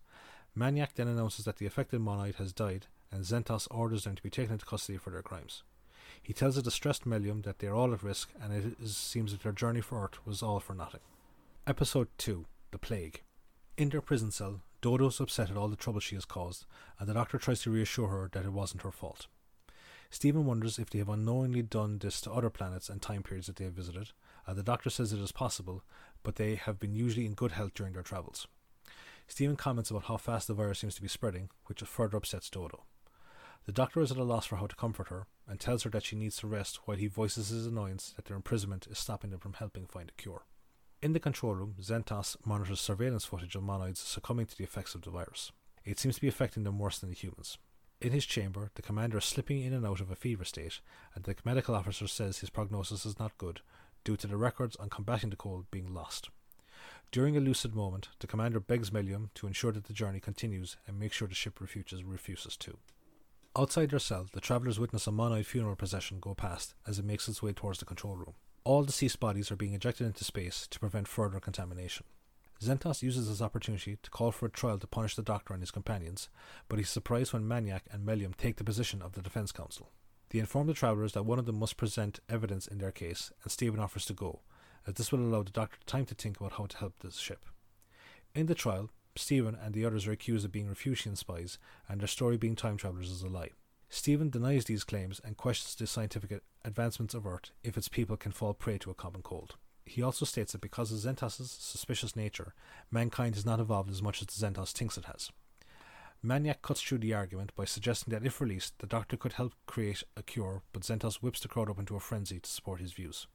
Manyeck 0.58 0.94
then 0.96 1.08
announces 1.08 1.46
that 1.46 1.58
the 1.58 1.66
affected 1.66 2.02
monoid 2.02 2.36
has 2.36 2.52
died, 2.52 2.88
and 3.12 3.24
Zentos 3.24 3.68
orders 3.72 4.04
them 4.04 4.16
to 4.16 4.24
be 4.24 4.30
taken 4.30 4.54
into 4.54 4.66
custody 4.66 4.98
for 4.98 5.12
their 5.12 5.22
crimes. 5.22 5.64
He 6.22 6.34
tells 6.34 6.56
the 6.56 6.62
distressed 6.62 7.06
Mellium 7.06 7.44
that 7.44 7.60
they 7.60 7.68
are 7.68 7.76
all 7.76 7.94
at 7.94 8.04
risk, 8.04 8.30
and 8.42 8.54
it 8.54 8.76
is, 8.82 8.98
seems 8.98 9.32
that 9.32 9.44
their 9.44 9.52
journey 9.52 9.82
for 9.82 10.04
Earth 10.04 10.26
was 10.26 10.44
all 10.44 10.60
for 10.60 10.74
nothing. 10.74 11.02
Episode 11.66 12.10
2 12.18 12.46
The 12.72 12.78
Plague. 12.78 13.22
In 13.78 13.90
their 13.90 14.02
prison 14.02 14.32
cell, 14.32 14.62
Dodo's 14.82 15.20
upset 15.20 15.50
at 15.50 15.58
all 15.58 15.70
the 15.70 15.76
trouble 15.76 16.00
she 16.00 16.16
has 16.16 16.26
caused, 16.26 16.66
and 17.00 17.08
the 17.08 17.14
doctor 17.14 17.38
tries 17.38 17.62
to 17.62 17.72
reassure 17.72 18.10
her 18.10 18.30
that 18.34 18.46
it 18.46 18.52
wasn't 18.52 18.84
her 18.84 18.92
fault. 18.92 19.28
Steven 20.12 20.46
wonders 20.46 20.80
if 20.80 20.90
they 20.90 21.00
have 21.00 21.10
unknowingly 21.10 21.62
done 21.62 22.00
this 22.00 22.20
to 22.22 22.32
other 22.32 22.50
planets 22.50 22.90
and 22.90 23.02
time 23.02 23.24
periods 23.24 23.48
that 23.48 23.58
they 23.58 23.66
have 23.66 23.74
visited. 23.74 24.12
Uh, 24.48 24.54
the 24.54 24.64
doctor 24.64 24.90
says 24.90 25.14
it 25.14 25.20
is 25.20 25.32
possible, 25.32 25.84
but 26.24 26.36
they 26.36 26.56
have 26.56 26.80
been 26.80 26.96
usually 26.96 27.26
in 27.26 27.34
good 27.34 27.52
health 27.52 27.74
during 27.76 27.94
their 27.94 28.02
travels. 28.02 28.48
Steven 29.28 29.56
comments 29.56 29.92
about 29.92 30.06
how 30.06 30.18
fast 30.18 30.48
the 30.48 30.56
virus 30.56 30.80
seems 30.80 30.96
to 30.96 31.02
be 31.02 31.08
spreading, 31.08 31.50
which 31.66 31.82
further 31.82 32.18
upsets 32.18 32.50
Dodo. 32.50 32.84
The 33.66 33.72
doctor 33.72 34.02
is 34.02 34.12
at 34.12 34.18
a 34.18 34.24
loss 34.24 34.48
for 34.48 34.56
how 34.56 34.66
to 34.66 34.76
comfort 34.76 35.10
her 35.10 35.28
and 35.48 35.60
tells 35.60 35.84
her 35.84 35.92
that 35.92 36.04
she 36.04 36.16
needs 36.16 36.38
to 36.38 36.48
rest 36.48 36.80
while 36.86 36.98
he 36.98 37.06
voices 37.06 37.50
his 37.50 37.68
annoyance 37.68 38.14
that 38.16 38.26
their 38.26 38.36
imprisonment 38.36 38.88
is 38.90 38.98
stopping 38.98 39.30
them 39.30 39.40
from 39.40 39.54
helping 39.54 39.86
find 39.86 40.10
a 40.10 40.22
cure. 40.22 40.46
In 41.04 41.14
the 41.14 41.20
control 41.20 41.54
room, 41.54 41.76
Zentos 41.80 42.36
monitors 42.44 42.82
surveillance 42.82 43.26
footage 43.26 43.56
of 43.56 43.62
monoids 43.62 43.98
succumbing 43.98 44.48
to 44.48 44.58
the 44.58 44.64
effects 44.64 44.96
of 44.96 45.04
the 45.04 45.12
virus. 45.12 45.52
It 45.86 46.00
seems 46.00 46.16
to 46.16 46.22
be 46.22 46.28
affecting 46.28 46.64
them 46.64 46.80
worse 46.80 46.98
than 46.98 47.10
the 47.10 47.16
humans. 47.16 47.60
In 48.02 48.14
his 48.14 48.26
chamber, 48.26 48.72
the 48.76 48.82
commander 48.82 49.18
is 49.18 49.26
slipping 49.26 49.62
in 49.62 49.74
and 49.74 49.86
out 49.86 50.00
of 50.00 50.10
a 50.10 50.16
fever 50.16 50.46
state, 50.46 50.80
and 51.14 51.24
the 51.26 51.36
medical 51.44 51.76
officer 51.76 52.08
says 52.08 52.40
his 52.40 52.50
prognosis 52.50 53.06
is 53.06 53.20
not 53.20 53.38
good, 53.38 53.60
due 54.06 54.16
to 54.16 54.28
the 54.28 54.38
records 54.38 54.78
on 54.78 54.90
combating 54.90 55.32
the 55.32 55.36
cold 55.36 55.66
being 55.70 55.94
lost. 55.94 56.30
During 57.12 57.36
a 57.36 57.42
lucid 57.42 57.76
moment, 57.76 58.10
the 58.20 58.28
commander 58.28 58.62
begs 58.62 58.92
Mellium 58.92 59.30
to 59.36 59.48
ensure 59.48 59.74
that 59.74 59.86
the 59.86 59.94
journey 59.94 60.22
continues 60.22 60.78
and 60.88 60.98
make 60.98 61.12
sure 61.12 61.28
the 61.28 61.36
ship 61.36 61.60
refuses, 61.60 62.04
refuses 62.04 62.56
to. 62.58 62.78
Outside 63.58 63.90
their 63.90 64.00
cell, 64.00 64.28
the 64.32 64.40
travellers 64.40 64.80
witness 64.80 65.08
a 65.08 65.12
monoid 65.12 65.46
funeral 65.46 65.76
procession 65.76 66.20
go 66.22 66.34
past 66.34 66.76
as 66.88 67.00
it 67.00 67.06
makes 67.06 67.28
its 67.28 67.44
way 67.44 67.52
towards 67.52 67.80
the 67.80 67.86
control 67.86 68.16
room. 68.16 68.36
All 68.64 68.84
deceased 68.84 69.20
bodies 69.20 69.52
are 69.52 69.58
being 69.58 69.74
ejected 69.74 70.08
into 70.08 70.24
space 70.24 70.68
to 70.68 70.80
prevent 70.80 71.08
further 71.08 71.40
contamination. 71.40 72.06
Zentos 72.62 73.02
uses 73.02 73.30
this 73.30 73.42
opportunity 73.42 73.98
to 74.04 74.10
call 74.10 74.32
for 74.32 74.46
a 74.46 74.52
trial 74.52 74.78
to 74.78 74.88
punish 74.88 75.16
the 75.16 75.22
Doctor 75.22 75.54
and 75.54 75.64
his 75.64 75.72
companions, 75.72 76.28
but 76.68 76.78
he's 76.78 76.90
surprised 76.90 77.32
when 77.32 77.48
Manyeck 77.48 77.84
and 77.92 78.06
Mellium 78.06 78.36
take 78.36 78.58
the 78.58 78.66
position 78.66 79.02
of 79.02 79.14
the 79.14 79.22
defense 79.22 79.54
counsel. 79.54 79.92
They 80.30 80.40
inform 80.40 80.68
the 80.68 80.74
travellers 80.74 81.14
that 81.14 81.26
one 81.26 81.40
of 81.40 81.46
them 81.46 81.58
must 81.58 81.78
present 81.78 82.20
evidence 82.28 82.68
in 82.68 82.78
their 82.78 82.92
case, 82.92 83.32
and 83.44 83.52
Steven 83.52 83.80
offers 83.80 84.06
to 84.06 84.14
go, 84.14 84.42
as 84.86 84.96
this 84.96 85.12
will 85.12 85.22
allow 85.22 85.44
the 85.44 85.52
Doctor 85.52 85.78
time 85.86 86.06
to 86.08 86.16
think 86.16 86.38
about 86.40 86.54
how 86.54 86.66
to 86.66 86.78
help 86.78 87.00
the 87.00 87.12
ship. 87.12 87.46
In 88.36 88.48
the 88.48 88.56
trial, 88.56 88.90
Steven 89.16 89.56
and 89.56 89.74
the 89.74 89.86
others 89.86 90.06
are 90.06 90.12
accused 90.12 90.44
of 90.44 90.52
being 90.52 90.68
Refusian 90.68 91.16
spies, 91.18 91.58
and 91.88 92.02
their 92.02 92.08
story 92.08 92.38
being 92.38 92.56
time 92.56 92.76
travellers 92.76 93.10
is 93.10 93.24
a 93.24 93.28
lie. 93.28 93.52
Steven 93.90 94.30
denies 94.30 94.66
these 94.66 94.84
claims 94.84 95.20
and 95.24 95.38
questions 95.38 95.76
the 95.76 95.88
scientific 95.88 96.42
advancements 96.64 97.14
of 97.14 97.26
Earth 97.26 97.52
if 97.64 97.78
its 97.78 97.88
people 97.88 98.18
can 98.18 98.32
fall 98.32 98.54
prey 98.54 98.78
to 98.78 98.92
a 98.92 98.96
common 98.96 99.22
cold. 99.22 99.56
He 99.90 100.04
also 100.04 100.24
states 100.24 100.52
that 100.52 100.62
because 100.62 100.92
of 100.92 101.00
Zentos' 101.00 101.50
suspicious 101.50 102.16
nature, 102.16 102.54
mankind 102.92 103.34
has 103.34 103.44
not 103.44 103.60
evolved 103.60 103.90
as 103.90 104.04
much 104.04 104.22
as 104.22 104.28
the 104.28 104.46
Zentos 104.46 104.72
thinks 104.72 105.00
it 105.00 105.06
has. 105.06 105.32
Manyeck 106.24 106.62
cuts 106.62 106.80
through 106.80 107.00
the 107.00 107.16
argument 107.16 107.56
by 107.56 107.66
suggesting 107.66 108.12
that 108.14 108.24
if 108.24 108.40
released, 108.40 108.78
the 108.78 108.86
doctor 108.86 109.18
could 109.18 109.34
help 109.34 109.54
create 109.66 110.04
a 110.16 110.22
cure, 110.22 110.62
but 110.74 110.84
Zentos 110.84 111.24
whips 111.24 111.40
the 111.40 111.48
crowd 111.48 111.72
up 111.72 111.80
into 111.80 111.96
a 111.96 112.00
frenzy 112.00 112.40
to 112.40 112.50
support 112.50 112.80
his 112.80 112.94
views. 112.94 113.26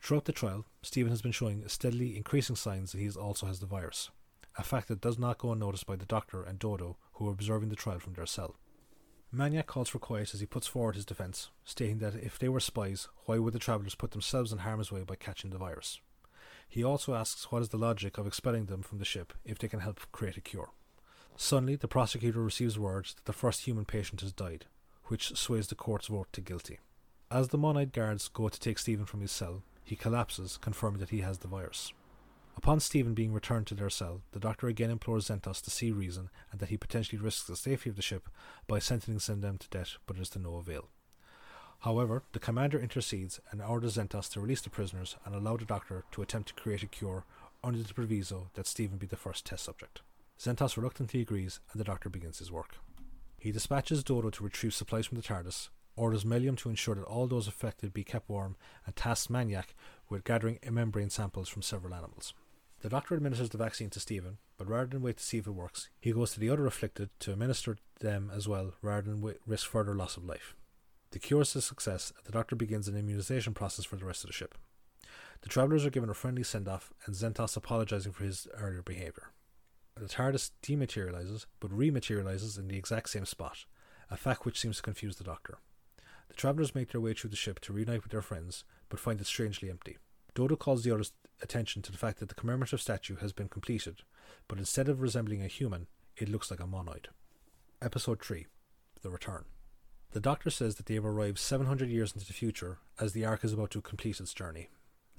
Throughout 0.00 0.24
the 0.24 0.32
trial, 0.32 0.66
Steven 0.82 1.10
has 1.10 1.22
been 1.22 1.30
showing 1.30 1.68
steadily 1.68 2.16
increasing 2.16 2.56
signs 2.56 2.90
that 2.90 2.98
he 2.98 3.08
also 3.08 3.46
has 3.46 3.60
the 3.60 3.66
virus, 3.66 4.10
a 4.58 4.64
fact 4.64 4.88
that 4.88 5.00
does 5.00 5.20
not 5.20 5.38
go 5.38 5.52
unnoticed 5.52 5.86
by 5.86 5.94
the 5.94 6.04
doctor 6.04 6.42
and 6.42 6.58
Dodo, 6.58 6.96
who 7.12 7.28
are 7.28 7.32
observing 7.32 7.68
the 7.68 7.76
trial 7.76 8.00
from 8.00 8.14
their 8.14 8.26
cell. 8.26 8.56
Manyeck 9.32 9.66
calls 9.66 9.88
for 9.88 10.00
quiet 10.00 10.34
as 10.34 10.40
he 10.40 10.46
puts 10.46 10.66
forward 10.66 10.96
his 10.96 11.04
defence, 11.04 11.50
stating 11.64 11.98
that 11.98 12.16
if 12.16 12.38
they 12.38 12.48
were 12.48 12.58
spies, 12.58 13.06
why 13.26 13.38
would 13.38 13.52
the 13.52 13.60
travellers 13.60 13.94
put 13.94 14.10
themselves 14.10 14.52
in 14.52 14.58
harm's 14.58 14.90
way 14.90 15.02
by 15.02 15.14
catching 15.14 15.50
the 15.50 15.58
virus? 15.58 16.00
He 16.68 16.82
also 16.82 17.14
asks 17.14 17.50
what 17.50 17.62
is 17.62 17.68
the 17.68 17.78
logic 17.78 18.18
of 18.18 18.26
expelling 18.26 18.66
them 18.66 18.82
from 18.82 18.98
the 18.98 19.04
ship 19.04 19.32
if 19.44 19.58
they 19.58 19.68
can 19.68 19.80
help 19.80 20.00
create 20.10 20.36
a 20.36 20.40
cure. 20.40 20.70
Suddenly, 21.36 21.76
the 21.76 21.88
prosecutor 21.88 22.42
receives 22.42 22.78
word 22.78 23.06
that 23.06 23.24
the 23.24 23.32
first 23.32 23.62
human 23.62 23.84
patient 23.84 24.20
has 24.20 24.32
died, 24.32 24.66
which 25.04 25.36
sways 25.36 25.68
the 25.68 25.74
court's 25.76 26.08
vote 26.08 26.28
to 26.32 26.40
guilty. 26.40 26.80
As 27.30 27.48
the 27.48 27.58
Monoid 27.58 27.92
guards 27.92 28.28
go 28.28 28.48
to 28.48 28.60
take 28.60 28.78
Steven 28.78 29.06
from 29.06 29.20
his 29.20 29.30
cell, 29.30 29.62
he 29.84 29.94
collapses, 29.94 30.58
confirming 30.60 30.98
that 30.98 31.10
he 31.10 31.20
has 31.20 31.38
the 31.38 31.48
virus. 31.48 31.92
Upon 32.62 32.78
Steven 32.78 33.14
being 33.14 33.32
returned 33.32 33.66
to 33.68 33.74
their 33.74 33.88
cell, 33.88 34.20
the 34.32 34.38
doctor 34.38 34.66
again 34.68 34.90
implores 34.90 35.28
Zentos 35.28 35.62
to 35.62 35.70
see 35.70 35.92
reason 35.92 36.28
and 36.52 36.60
that 36.60 36.68
he 36.68 36.76
potentially 36.76 37.18
risks 37.18 37.46
the 37.46 37.56
safety 37.56 37.88
of 37.88 37.96
the 37.96 38.02
ship 38.02 38.28
by 38.68 38.78
sentencing 38.78 39.40
them 39.40 39.56
to 39.56 39.68
death, 39.70 39.96
but 40.06 40.18
it 40.18 40.20
is 40.20 40.28
to 40.28 40.38
no 40.38 40.56
avail. 40.56 40.90
However, 41.78 42.22
the 42.34 42.38
commander 42.38 42.78
intercedes 42.78 43.40
and 43.50 43.62
orders 43.62 43.96
Zentos 43.96 44.30
to 44.32 44.42
release 44.42 44.60
the 44.60 44.68
prisoners 44.68 45.16
and 45.24 45.34
allow 45.34 45.56
the 45.56 45.64
doctor 45.64 46.04
to 46.10 46.20
attempt 46.20 46.48
to 46.48 46.62
create 46.62 46.82
a 46.82 46.86
cure 46.86 47.24
under 47.64 47.82
the 47.82 47.94
proviso 47.94 48.50
that 48.52 48.66
Steven 48.66 48.98
be 48.98 49.06
the 49.06 49.16
first 49.16 49.46
test 49.46 49.64
subject. 49.64 50.02
Zentos 50.38 50.76
reluctantly 50.76 51.22
agrees 51.22 51.60
and 51.72 51.80
the 51.80 51.84
doctor 51.84 52.10
begins 52.10 52.40
his 52.40 52.52
work. 52.52 52.76
He 53.38 53.52
dispatches 53.52 54.04
Dodo 54.04 54.28
to 54.28 54.44
retrieve 54.44 54.74
supplies 54.74 55.06
from 55.06 55.16
the 55.16 55.24
TARDIS, 55.24 55.70
orders 55.96 56.24
Mellium 56.24 56.58
to 56.58 56.68
ensure 56.68 56.96
that 56.96 57.04
all 57.04 57.26
those 57.26 57.48
affected 57.48 57.94
be 57.94 58.04
kept 58.04 58.28
warm, 58.28 58.56
and 58.84 58.94
tasks 58.94 59.28
Manyeck 59.28 59.72
with 60.10 60.24
gathering 60.24 60.58
membrane 60.70 61.08
samples 61.08 61.48
from 61.48 61.62
several 61.62 61.94
animals. 61.94 62.34
The 62.80 62.88
doctor 62.88 63.14
administers 63.14 63.50
the 63.50 63.58
vaccine 63.58 63.90
to 63.90 64.00
Steven, 64.00 64.38
but 64.56 64.66
rather 64.66 64.86
than 64.86 65.02
wait 65.02 65.18
to 65.18 65.22
see 65.22 65.36
if 65.36 65.46
it 65.46 65.50
works, 65.50 65.90
he 66.00 66.12
goes 66.12 66.32
to 66.32 66.40
the 66.40 66.48
other 66.48 66.66
afflicted 66.66 67.10
to 67.20 67.32
administer 67.32 67.76
them 68.00 68.30
as 68.34 68.48
well, 68.48 68.72
rather 68.80 69.02
than 69.10 69.34
risk 69.46 69.68
further 69.68 69.94
loss 69.94 70.16
of 70.16 70.24
life. 70.24 70.54
The 71.10 71.18
cure 71.18 71.42
is 71.42 71.54
a 71.54 71.60
success, 71.60 72.10
and 72.16 72.24
the 72.24 72.32
doctor 72.32 72.56
begins 72.56 72.88
an 72.88 72.96
immunization 72.96 73.52
process 73.52 73.84
for 73.84 73.96
the 73.96 74.06
rest 74.06 74.24
of 74.24 74.28
the 74.28 74.34
ship. 74.34 74.56
The 75.42 75.50
travellers 75.50 75.84
are 75.84 75.90
given 75.90 76.08
a 76.08 76.14
friendly 76.14 76.42
send 76.42 76.68
off, 76.68 76.92
and 77.04 77.14
Zentos 77.14 77.56
apologising 77.56 78.12
for 78.12 78.24
his 78.24 78.48
earlier 78.54 78.82
behaviour. 78.82 79.32
The 79.96 80.08
TARDIS 80.08 80.52
dematerializes, 80.62 81.44
but 81.58 81.70
rematerializes 81.70 82.58
in 82.58 82.68
the 82.68 82.78
exact 82.78 83.10
same 83.10 83.26
spot, 83.26 83.66
a 84.10 84.16
fact 84.16 84.46
which 84.46 84.58
seems 84.58 84.76
to 84.76 84.82
confuse 84.82 85.16
the 85.16 85.24
doctor. 85.24 85.58
The 86.28 86.34
travellers 86.34 86.74
make 86.74 86.92
their 86.92 87.00
way 87.00 87.12
through 87.12 87.30
the 87.30 87.36
ship 87.36 87.60
to 87.60 87.74
reunite 87.74 88.04
with 88.04 88.12
their 88.12 88.22
friends, 88.22 88.64
but 88.88 89.00
find 89.00 89.20
it 89.20 89.26
strangely 89.26 89.68
empty. 89.68 89.98
Dodo 90.34 90.56
calls 90.56 90.84
the 90.84 90.92
others' 90.92 91.12
attention 91.42 91.82
to 91.82 91.92
the 91.92 91.98
fact 91.98 92.20
that 92.20 92.28
the 92.28 92.34
commemorative 92.34 92.80
statue 92.80 93.16
has 93.16 93.32
been 93.32 93.48
completed, 93.48 94.02
but 94.48 94.58
instead 94.58 94.88
of 94.88 95.00
resembling 95.00 95.42
a 95.42 95.48
human, 95.48 95.86
it 96.16 96.28
looks 96.28 96.50
like 96.50 96.60
a 96.60 96.66
monoid. 96.66 97.06
Episode 97.82 98.22
3 98.22 98.46
The 99.02 99.10
Return. 99.10 99.44
The 100.12 100.20
Doctor 100.20 100.50
says 100.50 100.74
that 100.74 100.86
they 100.86 100.94
have 100.94 101.06
arrived 101.06 101.38
700 101.38 101.88
years 101.88 102.12
into 102.12 102.26
the 102.26 102.32
future 102.32 102.78
as 102.98 103.12
the 103.12 103.24
Ark 103.24 103.44
is 103.44 103.52
about 103.52 103.70
to 103.70 103.80
complete 103.80 104.20
its 104.20 104.34
journey. 104.34 104.68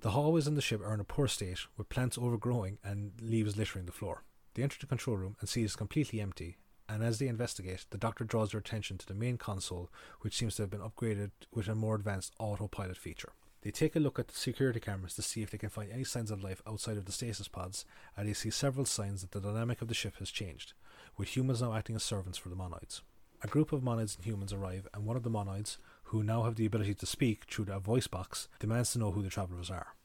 The 0.02 0.12
hallways 0.12 0.48
in 0.48 0.56
the 0.56 0.62
ship 0.62 0.82
are 0.82 0.94
in 0.94 1.00
a 1.00 1.06
poor 1.06 1.28
state, 1.28 1.60
with 1.78 1.90
plants 1.90 2.18
overgrowing 2.18 2.80
and 2.84 3.14
leaves 3.22 3.56
littering 3.56 3.86
the 3.86 3.92
floor. 3.92 4.24
They 4.54 4.64
enter 4.64 4.78
the 4.80 4.88
control 4.88 5.16
room 5.18 5.38
and 5.40 5.48
see 5.48 5.62
it 5.62 5.66
is 5.66 5.76
completely 5.76 6.20
empty, 6.20 6.58
and 6.90 7.04
as 7.04 7.20
they 7.20 7.28
investigate, 7.28 7.86
the 7.90 7.98
Doctor 7.98 8.26
draws 8.26 8.52
their 8.52 8.60
attention 8.60 8.98
to 8.98 9.06
the 9.06 9.14
main 9.14 9.38
console, 9.38 9.90
which 10.22 10.36
seems 10.36 10.56
to 10.56 10.64
have 10.64 10.70
been 10.70 10.82
upgraded 10.82 11.32
with 11.54 11.68
a 11.68 11.76
more 11.76 11.96
advanced 11.96 12.34
autopilot 12.38 12.98
feature. 12.98 13.32
They 13.62 13.72
take 13.72 13.96
a 13.96 14.00
look 14.00 14.18
at 14.18 14.28
the 14.28 14.36
security 14.36 14.80
cameras 14.80 15.14
to 15.16 15.22
see 15.22 15.44
if 15.44 15.52
they 15.52 15.58
can 15.58 15.70
find 15.70 15.92
any 15.92 16.04
signs 16.04 16.32
of 16.32 16.44
life 16.44 16.62
outside 16.66 16.98
of 16.98 17.06
the 17.06 17.12
stasis 17.12 17.48
pods, 17.48 17.86
and 18.18 18.28
they 18.28 18.34
see 18.34 18.50
several 18.50 18.86
signs 18.86 19.22
that 19.22 19.32
the 19.32 19.40
dynamic 19.40 19.82
of 19.82 19.88
the 19.88 19.94
ship 19.94 20.18
has 20.18 20.32
changed, 20.32 20.74
with 21.18 21.36
humans 21.36 21.62
now 21.62 21.74
acting 21.74 21.96
as 21.96 22.04
servants 22.04 22.38
for 22.38 22.50
the 22.50 22.56
monoids. 22.56 23.02
A 23.44 23.48
group 23.48 23.72
of 23.72 23.82
monoids 23.82 24.16
and 24.16 24.26
humans 24.26 24.52
arrive, 24.52 24.88
and 24.94 25.06
one 25.06 25.16
of 25.16 25.24
the 25.24 25.30
monoids, 25.30 25.78
who 26.06 26.24
now 26.24 26.44
have 26.44 26.56
the 26.56 26.66
ability 26.66 26.96
to 26.96 27.06
speak 27.06 27.46
through 27.46 27.72
a 27.72 27.80
voice 27.80 28.08
box, 28.08 28.48
demands 28.60 28.94
to 28.94 29.00
know 29.00 29.12
who 29.12 29.22
the 29.22 29.30
travellers 29.30 29.70
are. 29.70 29.96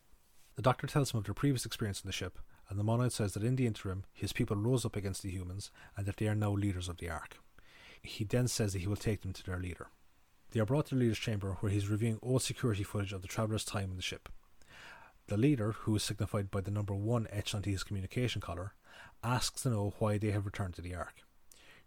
The 0.57 0.63
doctor 0.63 0.87
tells 0.87 1.13
him 1.13 1.19
of 1.19 1.25
their 1.25 1.35
previous 1.35 1.67
experience 1.67 2.03
on 2.03 2.09
the 2.09 2.13
ship, 2.13 2.39
and 2.69 2.79
the 2.79 2.85
Monoid 2.85 3.13
says 3.13 3.35
that 3.35 3.45
in 3.45 3.57
the 3.57 3.67
interim, 3.67 4.05
his 4.13 4.33
people 4.33 4.57
rose 4.57 4.85
up 4.85 4.97
against 4.97 5.23
the 5.23 5.31
humans 5.31 5.71
and 5.97 6.07
that 6.07 6.17
they 6.17 6.29
are 6.29 6.35
now 6.35 6.51
leaders 6.51 6.89
of 6.89 6.97
the 6.97 7.09
Ark. 7.11 7.39
He 8.03 8.25
then 8.25 8.49
says 8.49 8.73
that 8.73 8.81
he 8.81 8.87
will 8.87 8.97
take 8.97 9.23
them 9.23 9.33
to 9.33 9.45
their 9.45 9.59
leader. 9.59 9.89
They 10.51 10.61
are 10.61 10.67
brought 10.67 10.87
to 10.87 10.95
the 10.95 11.01
leader's 11.01 11.19
chamber 11.19 11.57
where 11.61 11.73
he's 11.73 11.89
reviewing 11.89 12.19
old 12.23 12.43
security 12.43 12.83
footage 12.83 13.13
of 13.13 13.23
the 13.23 13.29
traveler's 13.29 13.65
time 13.65 13.91
on 13.91 13.97
the 13.97 14.03
ship. 14.03 14.29
The 15.29 15.37
leader, 15.37 15.73
who 15.73 15.97
is 15.97 16.05
signified 16.05 16.51
by 16.51 16.61
the 16.61 16.71
number 16.71 16.95
one 16.95 17.27
etched 17.31 17.55
onto 17.55 17.71
his 17.71 17.83
communication 17.83 18.41
collar, 18.41 18.75
asks 19.25 19.63
to 19.63 19.71
know 19.71 19.95
why 19.99 20.19
they 20.19 20.31
have 20.31 20.47
returned 20.47 20.75
to 20.75 20.83
the 20.83 20.95
Ark. 20.95 21.25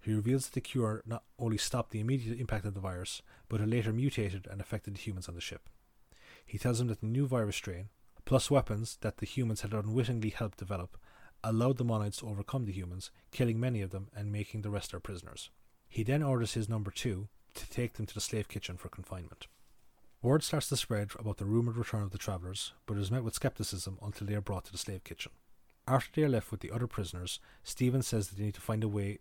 He 0.01 0.13
reveals 0.13 0.45
that 0.45 0.53
the 0.53 0.61
cure 0.61 1.03
not 1.05 1.23
only 1.37 1.57
stopped 1.57 1.91
the 1.91 1.99
immediate 1.99 2.39
impact 2.39 2.65
of 2.65 2.73
the 2.73 2.79
virus, 2.79 3.21
but 3.47 3.61
it 3.61 3.69
later 3.69 3.93
mutated 3.93 4.47
and 4.49 4.59
affected 4.59 4.95
the 4.95 4.99
humans 4.99 5.27
on 5.27 5.35
the 5.35 5.41
ship. 5.41 5.69
He 6.45 6.57
tells 6.57 6.79
them 6.79 6.87
that 6.87 7.01
the 7.01 7.07
new 7.07 7.27
virus 7.27 7.57
strain, 7.57 7.89
plus 8.25 8.51
weapons 8.51 8.97
that 9.01 9.17
the 9.17 9.25
humans 9.25 9.61
had 9.61 9.73
unwittingly 9.73 10.29
helped 10.29 10.57
develop, 10.57 10.97
allowed 11.43 11.77
the 11.77 11.85
monoids 11.85 12.19
to 12.19 12.27
overcome 12.27 12.65
the 12.65 12.71
humans, 12.71 13.11
killing 13.31 13.59
many 13.59 13.81
of 13.81 13.91
them 13.91 14.09
and 14.15 14.31
making 14.31 14.61
the 14.61 14.69
rest 14.69 14.91
their 14.91 14.99
prisoners. 14.99 15.49
He 15.87 16.03
then 16.03 16.23
orders 16.23 16.53
his 16.53 16.69
number 16.69 16.91
two 16.91 17.29
to 17.55 17.69
take 17.69 17.93
them 17.93 18.05
to 18.05 18.13
the 18.13 18.21
slave 18.21 18.47
kitchen 18.47 18.77
for 18.77 18.89
confinement. 18.89 19.47
Word 20.21 20.43
starts 20.43 20.67
to 20.69 20.77
spread 20.77 21.11
about 21.17 21.37
the 21.37 21.45
rumoured 21.45 21.77
return 21.77 22.03
of 22.03 22.11
the 22.11 22.17
travellers, 22.17 22.73
but 22.85 22.97
is 22.97 23.11
met 23.11 23.23
with 23.23 23.33
skepticism 23.33 23.97
until 24.01 24.27
they 24.27 24.35
are 24.35 24.41
brought 24.41 24.65
to 24.65 24.71
the 24.71 24.77
slave 24.77 25.03
kitchen. 25.03 25.31
After 25.87 26.11
they 26.13 26.25
are 26.25 26.29
left 26.29 26.51
with 26.51 26.59
the 26.59 26.71
other 26.71 26.87
prisoners, 26.87 27.39
Steven 27.63 28.01
says 28.01 28.27
that 28.27 28.37
they 28.37 28.43
need 28.43 28.55
to 28.55 28.61
find 28.61 28.83
a 28.83 28.87
way 28.89 29.17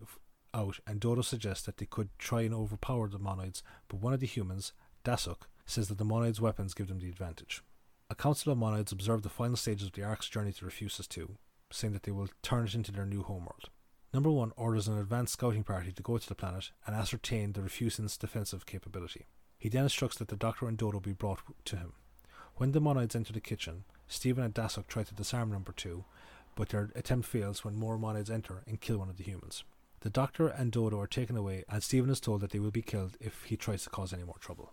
out, 0.52 0.80
and 0.86 0.98
Dodo 0.98 1.22
suggests 1.22 1.64
that 1.66 1.76
they 1.76 1.86
could 1.86 2.08
try 2.18 2.42
and 2.42 2.52
overpower 2.52 3.08
the 3.08 3.18
monoids, 3.18 3.62
but 3.86 4.00
one 4.00 4.12
of 4.12 4.20
the 4.20 4.26
humans, 4.26 4.72
Dasuk, 5.04 5.42
says 5.66 5.88
that 5.88 5.98
the 5.98 6.04
monoids' 6.04 6.40
weapons 6.40 6.74
give 6.74 6.88
them 6.88 6.98
the 6.98 7.08
advantage. 7.08 7.62
A 8.10 8.14
council 8.14 8.52
of 8.52 8.58
monoids 8.58 8.90
observe 8.90 9.22
the 9.22 9.28
final 9.28 9.56
stages 9.56 9.86
of 9.86 9.92
the 9.92 10.02
Ark's 10.02 10.28
journey 10.28 10.52
to 10.54 10.64
Refusis 10.64 11.08
2, 11.08 11.36
saying 11.70 11.92
that 11.92 12.02
they 12.02 12.12
will 12.12 12.28
turn 12.42 12.64
it 12.64 12.74
into 12.74 12.90
their 12.90 13.06
new 13.06 13.22
homeworld. 13.22 13.70
Number 14.12 14.30
1 14.30 14.52
orders 14.56 14.88
an 14.88 14.98
advanced 14.98 15.34
scouting 15.34 15.64
party 15.64 15.92
to 15.92 16.02
go 16.02 16.16
to 16.16 16.28
the 16.28 16.34
planet 16.34 16.70
and 16.86 16.96
ascertain 16.96 17.52
the 17.52 17.60
Refusians' 17.60 18.16
defensive 18.16 18.64
capability. 18.64 19.26
He 19.58 19.68
then 19.68 19.82
instructs 19.82 20.16
that 20.18 20.28
the 20.28 20.36
Doctor 20.36 20.66
and 20.66 20.78
Dodo 20.78 20.98
be 20.98 21.12
brought 21.12 21.40
to 21.66 21.76
him. 21.76 21.92
When 22.56 22.72
the 22.72 22.80
monoids 22.80 23.14
enter 23.14 23.34
the 23.34 23.40
kitchen, 23.40 23.84
Steven 24.06 24.42
and 24.42 24.54
Dasuk 24.54 24.86
try 24.86 25.02
to 25.02 25.14
disarm 25.14 25.52
Number 25.52 25.72
2, 25.72 26.04
but 26.54 26.70
their 26.70 26.90
attempt 26.96 27.28
fails 27.28 27.64
when 27.64 27.76
more 27.76 27.98
monoids 27.98 28.30
enter 28.30 28.62
and 28.66 28.80
kill 28.80 28.98
one 28.98 29.10
of 29.10 29.18
the 29.18 29.24
humans. 29.24 29.62
The 30.00 30.10
Doctor 30.10 30.48
and 30.48 30.72
Dodo 30.72 30.98
are 30.98 31.06
taken 31.06 31.36
away, 31.36 31.64
and 31.68 31.82
Steven 31.82 32.08
is 32.08 32.20
told 32.20 32.40
that 32.40 32.50
they 32.50 32.58
will 32.60 32.70
be 32.70 32.82
killed 32.82 33.16
if 33.20 33.44
he 33.44 33.56
tries 33.56 33.84
to 33.84 33.90
cause 33.90 34.12
any 34.14 34.24
more 34.24 34.38
trouble. 34.40 34.72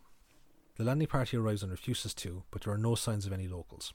The 0.78 0.84
landing 0.84 1.08
party 1.08 1.36
arrives 1.36 1.62
on 1.62 1.70
Refusis 1.72 2.16
2, 2.16 2.44
but 2.52 2.64
there 2.64 2.74
are 2.74 2.78
no 2.78 2.96
signs 2.96 3.26
of 3.26 3.34
any 3.34 3.48
locals. 3.48 3.94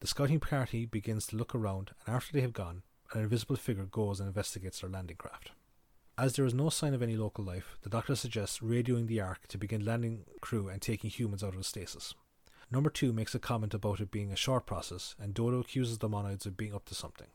The 0.00 0.06
scouting 0.06 0.40
party 0.40 0.84
begins 0.84 1.26
to 1.28 1.36
look 1.36 1.54
around, 1.54 1.92
and 2.06 2.14
after 2.14 2.32
they 2.32 2.42
have 2.42 2.52
gone, 2.52 2.82
an 3.12 3.22
invisible 3.22 3.56
figure 3.56 3.84
goes 3.84 4.20
and 4.20 4.26
investigates 4.26 4.80
their 4.80 4.90
landing 4.90 5.16
craft. 5.16 5.50
As 6.18 6.34
there 6.34 6.46
is 6.46 6.54
no 6.54 6.70
sign 6.70 6.94
of 6.94 7.02
any 7.02 7.16
local 7.16 7.44
life, 7.44 7.76
the 7.82 7.90
doctor 7.90 8.16
suggests 8.16 8.60
radioing 8.60 9.06
the 9.06 9.20
Ark 9.20 9.46
to 9.48 9.58
begin 9.58 9.84
landing 9.84 10.24
crew 10.40 10.68
and 10.68 10.80
taking 10.80 11.10
humans 11.10 11.44
out 11.44 11.54
of 11.54 11.66
stasis. 11.66 12.14
Number 12.70 12.90
two 12.90 13.12
makes 13.12 13.34
a 13.34 13.38
comment 13.38 13.74
about 13.74 14.00
it 14.00 14.10
being 14.10 14.32
a 14.32 14.36
short 14.36 14.66
process, 14.66 15.14
and 15.20 15.34
Dodo 15.34 15.60
accuses 15.60 15.98
the 15.98 16.08
monoids 16.08 16.46
of 16.46 16.56
being 16.56 16.74
up 16.74 16.86
to 16.86 16.94
something. 16.94 17.28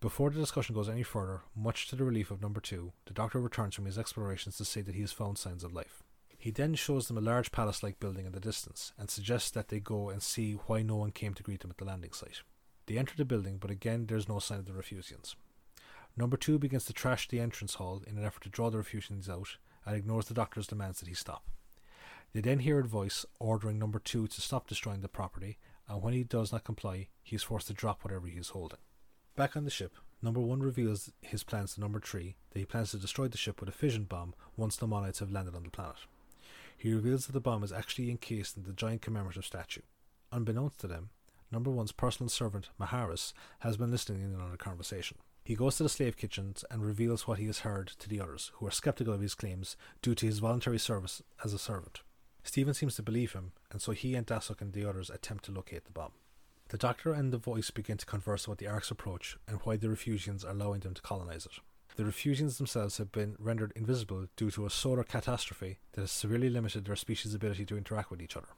Before 0.00 0.30
the 0.30 0.38
discussion 0.38 0.74
goes 0.74 0.88
any 0.88 1.02
further, 1.02 1.40
much 1.56 1.88
to 1.88 1.96
the 1.96 2.04
relief 2.04 2.30
of 2.30 2.40
number 2.40 2.60
two, 2.60 2.92
the 3.06 3.14
doctor 3.14 3.40
returns 3.40 3.74
from 3.74 3.86
his 3.86 3.98
explorations 3.98 4.56
to 4.58 4.64
say 4.64 4.82
that 4.82 4.94
he 4.94 5.00
has 5.00 5.10
found 5.10 5.38
signs 5.38 5.64
of 5.64 5.72
life. 5.72 6.04
He 6.38 6.52
then 6.52 6.76
shows 6.76 7.08
them 7.08 7.18
a 7.18 7.22
large 7.22 7.50
palace 7.50 7.82
like 7.82 7.98
building 7.98 8.24
in 8.24 8.32
the 8.32 8.38
distance 8.38 8.92
and 8.96 9.10
suggests 9.10 9.50
that 9.50 9.68
they 9.68 9.80
go 9.80 10.08
and 10.08 10.22
see 10.22 10.52
why 10.66 10.82
no 10.82 10.94
one 10.94 11.10
came 11.10 11.34
to 11.34 11.42
greet 11.42 11.60
them 11.60 11.70
at 11.70 11.78
the 11.78 11.84
landing 11.84 12.12
site. 12.12 12.42
They 12.88 12.96
enter 12.96 13.14
the 13.14 13.26
building, 13.26 13.58
but 13.58 13.70
again 13.70 14.06
there's 14.06 14.30
no 14.30 14.38
sign 14.38 14.60
of 14.60 14.64
the 14.64 14.72
Refusians. 14.72 15.36
Number 16.16 16.38
two 16.38 16.58
begins 16.58 16.86
to 16.86 16.94
trash 16.94 17.28
the 17.28 17.38
entrance 17.38 17.74
hall 17.74 18.02
in 18.06 18.16
an 18.16 18.24
effort 18.24 18.44
to 18.44 18.48
draw 18.48 18.70
the 18.70 18.78
Refusians 18.78 19.28
out 19.28 19.58
and 19.84 19.94
ignores 19.94 20.24
the 20.24 20.34
doctor's 20.34 20.66
demands 20.66 20.98
that 20.98 21.08
he 21.08 21.14
stop. 21.14 21.44
They 22.32 22.40
then 22.40 22.60
hear 22.60 22.80
a 22.80 22.84
voice 22.84 23.26
ordering 23.38 23.78
number 23.78 23.98
two 23.98 24.26
to 24.26 24.40
stop 24.40 24.66
destroying 24.66 25.02
the 25.02 25.08
property, 25.08 25.58
and 25.86 26.02
when 26.02 26.14
he 26.14 26.24
does 26.24 26.50
not 26.50 26.64
comply, 26.64 27.08
he 27.22 27.36
is 27.36 27.42
forced 27.42 27.66
to 27.66 27.74
drop 27.74 28.02
whatever 28.02 28.26
he 28.26 28.38
is 28.38 28.48
holding. 28.48 28.78
Back 29.36 29.54
on 29.54 29.64
the 29.64 29.70
ship, 29.70 29.94
number 30.22 30.40
one 30.40 30.60
reveals 30.60 31.12
his 31.20 31.44
plans 31.44 31.74
to 31.74 31.80
number 31.82 32.00
three 32.00 32.36
that 32.50 32.58
he 32.58 32.64
plans 32.64 32.92
to 32.92 32.96
destroy 32.96 33.28
the 33.28 33.36
ship 33.36 33.60
with 33.60 33.68
a 33.68 33.72
fission 33.72 34.04
bomb 34.04 34.34
once 34.56 34.76
the 34.76 34.86
Monoids 34.86 35.18
have 35.18 35.30
landed 35.30 35.54
on 35.54 35.62
the 35.62 35.70
planet. 35.70 35.98
He 36.74 36.94
reveals 36.94 37.26
that 37.26 37.32
the 37.32 37.40
bomb 37.40 37.62
is 37.62 37.72
actually 37.72 38.10
encased 38.10 38.56
in 38.56 38.62
the 38.62 38.72
giant 38.72 39.02
commemorative 39.02 39.44
statue. 39.44 39.82
Unbeknownst 40.32 40.80
to 40.80 40.86
them, 40.86 41.10
number 41.50 41.70
one's 41.70 41.92
personal 41.92 42.28
servant, 42.28 42.68
Maharis, 42.80 43.32
has 43.60 43.76
been 43.76 43.90
listening 43.90 44.22
in 44.22 44.40
on 44.40 44.50
the 44.50 44.56
conversation. 44.56 45.18
He 45.44 45.54
goes 45.54 45.76
to 45.76 45.82
the 45.82 45.88
slave 45.88 46.16
kitchens 46.16 46.64
and 46.70 46.84
reveals 46.84 47.26
what 47.26 47.38
he 47.38 47.46
has 47.46 47.60
heard 47.60 47.88
to 48.00 48.08
the 48.08 48.20
others, 48.20 48.52
who 48.56 48.66
are 48.66 48.70
skeptical 48.70 49.14
of 49.14 49.22
his 49.22 49.34
claims 49.34 49.76
due 50.02 50.14
to 50.14 50.26
his 50.26 50.40
voluntary 50.40 50.78
service 50.78 51.22
as 51.42 51.54
a 51.54 51.58
servant. 51.58 52.02
Steven 52.42 52.74
seems 52.74 52.96
to 52.96 53.02
believe 53.02 53.32
him, 53.32 53.52
and 53.70 53.80
so 53.80 53.92
he 53.92 54.14
and 54.14 54.26
Dasuk 54.26 54.60
and 54.60 54.72
the 54.72 54.88
others 54.88 55.10
attempt 55.10 55.44
to 55.46 55.52
locate 55.52 55.84
the 55.84 55.90
bomb. 55.90 56.12
The 56.68 56.76
Doctor 56.76 57.14
and 57.14 57.32
the 57.32 57.38
voice 57.38 57.70
begin 57.70 57.96
to 57.96 58.04
converse 58.04 58.44
about 58.44 58.58
the 58.58 58.66
Ark's 58.66 58.90
approach 58.90 59.38
and 59.48 59.58
why 59.64 59.76
the 59.76 59.88
Refusians 59.88 60.44
are 60.44 60.50
allowing 60.50 60.80
them 60.80 60.92
to 60.92 61.00
colonize 61.00 61.46
it. 61.46 61.60
The 61.96 62.04
Refusians 62.04 62.58
themselves 62.58 62.98
have 62.98 63.10
been 63.10 63.34
rendered 63.38 63.72
invisible 63.74 64.26
due 64.36 64.50
to 64.50 64.66
a 64.66 64.70
solar 64.70 65.02
catastrophe 65.02 65.78
that 65.92 66.02
has 66.02 66.10
severely 66.10 66.50
limited 66.50 66.84
their 66.84 66.94
species' 66.94 67.34
ability 67.34 67.64
to 67.66 67.78
interact 67.78 68.10
with 68.10 68.20
each 68.20 68.36
other. 68.36 68.48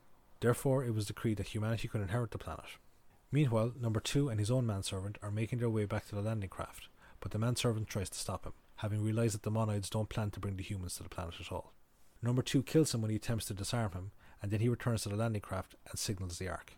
Therefore, 0.41 0.85
it 0.85 0.95
was 0.95 1.07
decreed 1.07 1.37
that 1.37 1.49
humanity 1.49 1.89
could 1.89 2.01
inherit 2.01 2.31
the 2.31 2.39
planet. 2.39 2.65
Meanwhile, 3.31 3.75
number 3.81 4.01
two 4.01 4.29
and 4.29 4.41
his 4.41 4.51
own 4.51 4.67
manservant 4.67 5.19
are 5.23 5.31
making 5.31 5.61
their 5.61 5.71
way 5.71 5.85
back 5.85 6.07
to 6.09 6.15
the 6.15 6.23
landing 6.23 6.49
craft, 6.49 6.89
but 7.21 7.31
the 7.31 7.39
manservant 7.39 7.89
tries 7.89 8.11
to 8.11 8.19
stop 8.19 8.45
him, 8.45 8.55
having 8.77 9.03
realized 9.03 9.35
that 9.35 9.43
the 9.43 9.51
monoids 9.51 9.91
don't 9.91 10.09
plan 10.09 10.31
to 10.31 10.41
bring 10.41 10.57
the 10.57 10.63
humans 10.63 10.97
to 10.97 11.03
the 11.03 11.09
planet 11.09 11.35
at 11.41 11.53
all. 11.53 11.73
Number 12.23 12.43
two 12.43 12.63
kills 12.63 12.93
him 12.95 13.03
when 13.03 13.11
he 13.11 13.17
attempts 13.17 13.47
to 13.47 13.55
disarm 13.55 13.93
him, 13.93 14.11
and 14.43 14.51
then 14.51 14.61
he 14.61 14.69
returns 14.69 15.03
to 15.03 15.09
the 15.09 15.17
landing 15.17 15.43
craft 15.43 15.75
and 15.89 15.99
signals 15.99 16.39
the 16.39 16.49
Ark. 16.49 16.73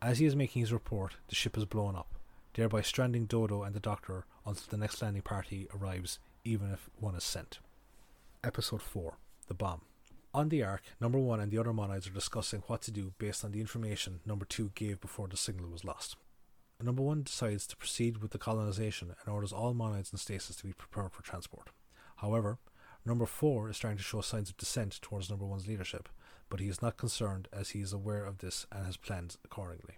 As 0.00 0.18
he 0.18 0.26
is 0.26 0.36
making 0.36 0.60
his 0.60 0.72
report, 0.72 1.16
the 1.28 1.34
ship 1.34 1.56
is 1.58 1.64
blown 1.64 1.96
up, 1.96 2.14
thereby 2.54 2.82
stranding 2.82 3.26
Dodo 3.26 3.62
and 3.62 3.74
the 3.74 3.80
Doctor 3.80 4.24
until 4.44 4.64
the 4.70 4.76
next 4.76 5.02
landing 5.02 5.22
party 5.22 5.68
arrives, 5.74 6.18
even 6.44 6.70
if 6.70 6.88
one 6.98 7.16
is 7.16 7.24
sent. 7.24 7.58
Episode 8.44 8.82
4 8.82 9.16
The 9.48 9.54
Bomb. 9.54 9.82
On 10.36 10.50
the 10.50 10.62
Ark, 10.62 10.82
number 11.00 11.18
one 11.18 11.40
and 11.40 11.50
the 11.50 11.56
other 11.56 11.72
monoids 11.72 12.06
are 12.06 12.12
discussing 12.12 12.62
what 12.66 12.82
to 12.82 12.90
do 12.90 13.14
based 13.16 13.42
on 13.42 13.52
the 13.52 13.60
information 13.62 14.20
number 14.26 14.44
two 14.44 14.70
gave 14.74 15.00
before 15.00 15.28
the 15.28 15.36
signal 15.38 15.70
was 15.70 15.82
lost. 15.82 16.14
Number 16.78 17.00
one 17.00 17.22
decides 17.22 17.66
to 17.68 17.76
proceed 17.76 18.18
with 18.18 18.32
the 18.32 18.38
colonization 18.38 19.14
and 19.18 19.34
orders 19.34 19.50
all 19.50 19.72
monoids 19.72 20.12
in 20.12 20.18
stasis 20.18 20.56
to 20.56 20.66
be 20.66 20.74
prepared 20.74 21.12
for 21.12 21.22
transport. 21.22 21.70
However, 22.16 22.58
number 23.02 23.24
four 23.24 23.70
is 23.70 23.78
starting 23.78 23.96
to 23.96 24.04
show 24.04 24.20
signs 24.20 24.50
of 24.50 24.58
dissent 24.58 25.00
towards 25.00 25.30
number 25.30 25.46
one's 25.46 25.66
leadership, 25.66 26.06
but 26.50 26.60
he 26.60 26.68
is 26.68 26.82
not 26.82 26.98
concerned 26.98 27.48
as 27.50 27.70
he 27.70 27.80
is 27.80 27.94
aware 27.94 28.26
of 28.26 28.36
this 28.36 28.66
and 28.70 28.84
has 28.84 28.98
planned 28.98 29.36
accordingly. 29.42 29.94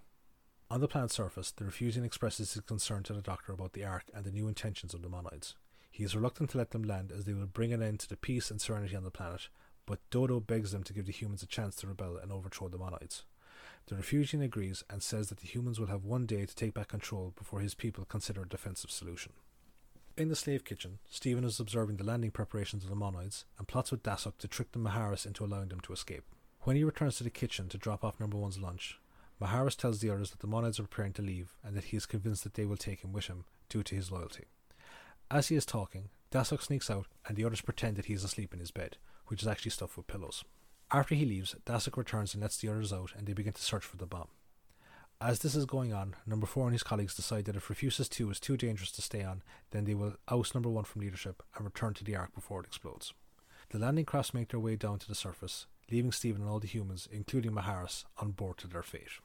On 0.70 0.80
the 0.80 0.86
planet's 0.86 1.14
surface, 1.14 1.50
the 1.50 1.64
Refusian 1.64 2.04
expresses 2.04 2.54
his 2.54 2.62
concern 2.62 3.02
to 3.02 3.12
the 3.12 3.22
Doctor 3.22 3.54
about 3.54 3.72
the 3.72 3.84
Ark 3.84 4.04
and 4.14 4.24
the 4.24 4.30
new 4.30 4.46
intentions 4.46 4.94
of 4.94 5.02
the 5.02 5.08
Monoids. 5.08 5.54
He 5.90 6.04
is 6.04 6.14
reluctant 6.14 6.50
to 6.50 6.58
let 6.58 6.70
them 6.70 6.84
land 6.84 7.10
as 7.10 7.24
they 7.24 7.32
will 7.32 7.46
bring 7.46 7.72
an 7.72 7.82
end 7.82 7.98
to 8.00 8.08
the 8.08 8.16
peace 8.16 8.52
and 8.52 8.60
serenity 8.60 8.94
on 8.94 9.02
the 9.02 9.10
planet, 9.10 9.48
but 9.88 10.00
Dodo 10.10 10.38
begs 10.38 10.70
them 10.70 10.82
to 10.82 10.92
give 10.92 11.06
the 11.06 11.12
humans 11.12 11.42
a 11.42 11.46
chance 11.46 11.74
to 11.76 11.86
rebel 11.86 12.18
and 12.18 12.30
overthrow 12.30 12.68
the 12.68 12.76
Monoids. 12.76 13.22
The 13.86 13.94
Refusian 13.94 14.44
agrees 14.44 14.84
and 14.90 15.02
says 15.02 15.30
that 15.30 15.38
the 15.38 15.46
humans 15.46 15.80
will 15.80 15.86
have 15.86 16.04
one 16.04 16.26
day 16.26 16.44
to 16.44 16.54
take 16.54 16.74
back 16.74 16.88
control 16.88 17.32
before 17.34 17.60
his 17.60 17.74
people 17.74 18.04
consider 18.04 18.42
a 18.42 18.48
defensive 18.48 18.90
solution. 18.90 19.32
In 20.18 20.28
the 20.28 20.36
slave 20.36 20.62
kitchen, 20.62 20.98
Steven 21.08 21.42
is 21.42 21.58
observing 21.58 21.96
the 21.96 22.04
landing 22.04 22.30
preparations 22.30 22.84
of 22.84 22.90
the 22.90 22.96
Monoids 22.96 23.44
and 23.56 23.66
plots 23.66 23.90
with 23.90 24.02
Dasuk 24.02 24.36
to 24.38 24.46
trick 24.46 24.72
the 24.72 24.78
Maharis 24.78 25.24
into 25.24 25.42
allowing 25.42 25.70
them 25.70 25.80
to 25.80 25.94
escape. 25.94 26.24
When 26.62 26.76
he 26.76 26.84
returns 26.84 27.16
to 27.16 27.24
the 27.24 27.30
kitchen 27.30 27.70
to 27.70 27.78
drop 27.78 28.04
off 28.04 28.20
number 28.20 28.36
one's 28.36 28.58
lunch, 28.58 29.00
Maharis 29.40 29.74
tells 29.74 30.00
the 30.00 30.10
others 30.10 30.32
that 30.32 30.40
the 30.40 30.48
Monoids 30.48 30.78
are 30.78 30.82
preparing 30.82 31.14
to 31.14 31.22
leave 31.22 31.56
and 31.64 31.74
that 31.74 31.84
he 31.84 31.96
is 31.96 32.04
convinced 32.04 32.44
that 32.44 32.54
they 32.54 32.66
will 32.66 32.76
take 32.76 33.02
him 33.02 33.12
with 33.14 33.28
him 33.28 33.46
due 33.70 33.82
to 33.84 33.94
his 33.94 34.12
loyalty. 34.12 34.44
As 35.30 35.48
he 35.48 35.56
is 35.56 35.64
talking, 35.64 36.10
Dasuk 36.30 36.60
sneaks 36.60 36.90
out 36.90 37.06
and 37.26 37.38
the 37.38 37.44
others 37.46 37.62
pretend 37.62 37.96
that 37.96 38.06
he 38.06 38.12
is 38.12 38.24
asleep 38.24 38.52
in 38.52 38.60
his 38.60 38.70
bed, 38.70 38.98
which 39.28 39.42
is 39.42 39.48
actually 39.48 39.70
stuffed 39.70 39.96
with 39.96 40.06
pillows. 40.06 40.44
After 40.90 41.14
he 41.14 41.24
leaves, 41.24 41.54
Dasuk 41.66 41.96
returns 41.96 42.34
and 42.34 42.42
lets 42.42 42.56
the 42.56 42.68
others 42.68 42.92
out 42.92 43.12
and 43.16 43.26
they 43.26 43.32
begin 43.32 43.52
to 43.52 43.62
search 43.62 43.84
for 43.84 43.96
the 43.96 44.06
bomb. 44.06 44.28
As 45.20 45.40
this 45.40 45.56
is 45.56 45.66
going 45.66 45.92
on, 45.92 46.14
number 46.26 46.46
four 46.46 46.64
and 46.64 46.72
his 46.72 46.84
colleagues 46.84 47.14
decide 47.14 47.44
that 47.46 47.56
if 47.56 47.66
Refusis 47.66 48.08
2 48.08 48.30
is 48.30 48.38
too 48.38 48.56
dangerous 48.56 48.92
to 48.92 49.02
stay 49.02 49.24
on, 49.24 49.42
then 49.72 49.84
they 49.84 49.94
will 49.94 50.14
oust 50.28 50.54
number 50.54 50.68
one 50.68 50.84
from 50.84 51.02
leadership 51.02 51.42
and 51.56 51.64
return 51.64 51.92
to 51.94 52.04
the 52.04 52.14
Ark 52.14 52.34
before 52.34 52.60
it 52.60 52.66
explodes. 52.66 53.12
The 53.70 53.78
landing 53.78 54.04
crafts 54.04 54.32
make 54.32 54.48
their 54.48 54.60
way 54.60 54.76
down 54.76 55.00
to 55.00 55.08
the 55.08 55.16
surface, 55.16 55.66
leaving 55.90 56.12
Steven 56.12 56.42
and 56.42 56.50
all 56.50 56.60
the 56.60 56.68
humans, 56.68 57.08
including 57.10 57.50
Maharis, 57.50 58.04
on 58.18 58.30
board 58.30 58.58
to 58.58 58.68
their 58.68 58.82
fate. 58.82 59.20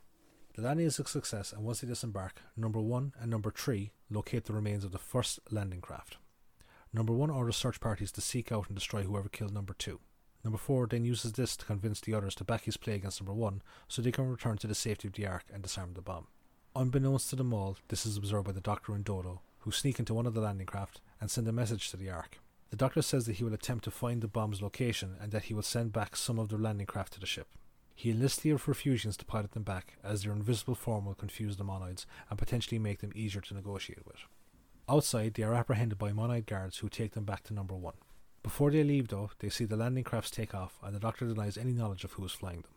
The 0.55 0.63
landing 0.63 0.87
is 0.87 0.99
a 0.99 1.03
success, 1.03 1.53
and 1.53 1.63
once 1.63 1.81
they 1.81 1.87
disembark, 1.87 2.41
number 2.57 2.81
one 2.81 3.13
and 3.19 3.29
number 3.29 3.51
three 3.51 3.91
locate 4.09 4.45
the 4.45 4.53
remains 4.53 4.83
of 4.83 4.91
the 4.91 4.99
first 4.99 5.39
landing 5.49 5.81
craft. 5.81 6.17
Number 6.95 7.11
one 7.11 7.31
orders 7.31 7.55
search 7.55 7.79
parties 7.79 8.11
to 8.11 8.21
seek 8.21 8.51
out 8.51 8.67
and 8.67 8.75
destroy 8.75 9.01
whoever 9.01 9.27
killed 9.27 9.51
number 9.53 9.73
two. 9.73 9.99
Number 10.43 10.59
four 10.59 10.85
then 10.85 11.03
uses 11.03 11.33
this 11.33 11.57
to 11.57 11.65
convince 11.65 11.99
the 11.99 12.13
others 12.13 12.35
to 12.35 12.43
back 12.43 12.65
his 12.65 12.77
play 12.77 12.93
against 12.93 13.19
number 13.19 13.33
one 13.33 13.63
so 13.87 14.01
they 14.01 14.11
can 14.11 14.29
return 14.29 14.57
to 14.57 14.67
the 14.67 14.75
safety 14.75 15.07
of 15.07 15.15
the 15.15 15.25
Ark 15.25 15.45
and 15.51 15.63
disarm 15.63 15.93
the 15.93 16.01
bomb. 16.01 16.27
Unbeknownst 16.75 17.31
to 17.31 17.35
them 17.35 17.51
all, 17.51 17.77
this 17.87 18.05
is 18.05 18.15
observed 18.15 18.45
by 18.45 18.51
the 18.51 18.61
Doctor 18.61 18.93
and 18.93 19.03
Dodo, 19.03 19.41
who 19.59 19.71
sneak 19.71 19.97
into 19.97 20.13
one 20.13 20.27
of 20.27 20.35
the 20.35 20.41
landing 20.41 20.67
craft 20.67 21.01
and 21.19 21.31
send 21.31 21.47
a 21.47 21.51
message 21.51 21.89
to 21.89 21.97
the 21.97 22.11
Ark. 22.11 22.39
The 22.69 22.77
Doctor 22.77 23.01
says 23.01 23.25
that 23.25 23.37
he 23.37 23.43
will 23.43 23.53
attempt 23.53 23.85
to 23.85 23.91
find 23.91 24.21
the 24.21 24.27
bomb's 24.27 24.61
location 24.61 25.15
and 25.19 25.31
that 25.31 25.43
he 25.43 25.53
will 25.53 25.63
send 25.63 25.93
back 25.93 26.15
some 26.15 26.37
of 26.37 26.49
their 26.49 26.59
landing 26.59 26.87
craft 26.87 27.13
to 27.13 27.19
the 27.19 27.25
ship. 27.25 27.47
He 27.95 28.11
enlists 28.11 28.41
the 28.41 28.53
Refusians 28.53 29.17
to 29.17 29.25
pilot 29.25 29.51
them 29.53 29.63
back, 29.63 29.97
as 30.03 30.23
their 30.23 30.33
invisible 30.33 30.75
form 30.75 31.05
will 31.05 31.13
confuse 31.15 31.57
the 31.57 31.63
Monoids 31.63 32.05
and 32.29 32.37
potentially 32.37 32.79
make 32.79 32.99
them 32.99 33.11
easier 33.15 33.41
to 33.41 33.53
negotiate 33.53 34.05
with. 34.05 34.25
Outside, 34.89 35.33
they 35.33 35.43
are 35.43 35.53
apprehended 35.53 35.97
by 35.97 36.11
Monoid 36.11 36.45
guards 36.45 36.79
who 36.79 36.89
take 36.89 37.13
them 37.13 37.23
back 37.23 37.43
to 37.43 37.53
number 37.53 37.75
one. 37.75 37.93
Before 38.43 38.69
they 38.69 38.83
leave, 38.83 39.07
though, 39.07 39.31
they 39.39 39.47
see 39.47 39.63
the 39.63 39.77
landing 39.77 40.03
crafts 40.03 40.29
take 40.29 40.53
off, 40.53 40.77
and 40.83 40.93
the 40.93 40.99
Doctor 40.99 41.25
denies 41.25 41.57
any 41.57 41.71
knowledge 41.71 42.03
of 42.03 42.13
who 42.13 42.25
is 42.25 42.33
flying 42.33 42.61
them. 42.61 42.71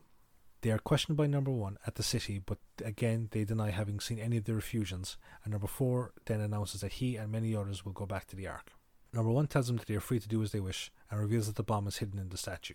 They 0.60 0.70
are 0.70 0.78
questioned 0.78 1.16
by 1.16 1.26
number 1.26 1.50
one 1.50 1.78
at 1.86 1.96
the 1.96 2.02
city, 2.02 2.38
but 2.38 2.58
again 2.84 3.28
they 3.32 3.44
deny 3.44 3.70
having 3.70 4.00
seen 4.00 4.18
any 4.18 4.36
of 4.36 4.44
the 4.44 4.54
refusians, 4.54 5.16
and 5.44 5.52
number 5.52 5.66
four 5.66 6.12
then 6.26 6.40
announces 6.40 6.80
that 6.80 6.94
he 6.94 7.16
and 7.16 7.30
many 7.30 7.54
others 7.54 7.84
will 7.84 7.92
go 7.92 8.06
back 8.06 8.26
to 8.28 8.36
the 8.36 8.46
Ark. 8.46 8.72
Number 9.12 9.30
one 9.30 9.48
tells 9.48 9.66
them 9.66 9.76
that 9.76 9.86
they 9.86 9.94
are 9.94 10.00
free 10.00 10.20
to 10.20 10.28
do 10.28 10.42
as 10.42 10.52
they 10.52 10.60
wish, 10.60 10.90
and 11.10 11.20
reveals 11.20 11.46
that 11.46 11.56
the 11.56 11.62
bomb 11.62 11.86
is 11.86 11.98
hidden 11.98 12.18
in 12.18 12.30
the 12.30 12.36
statue, 12.36 12.75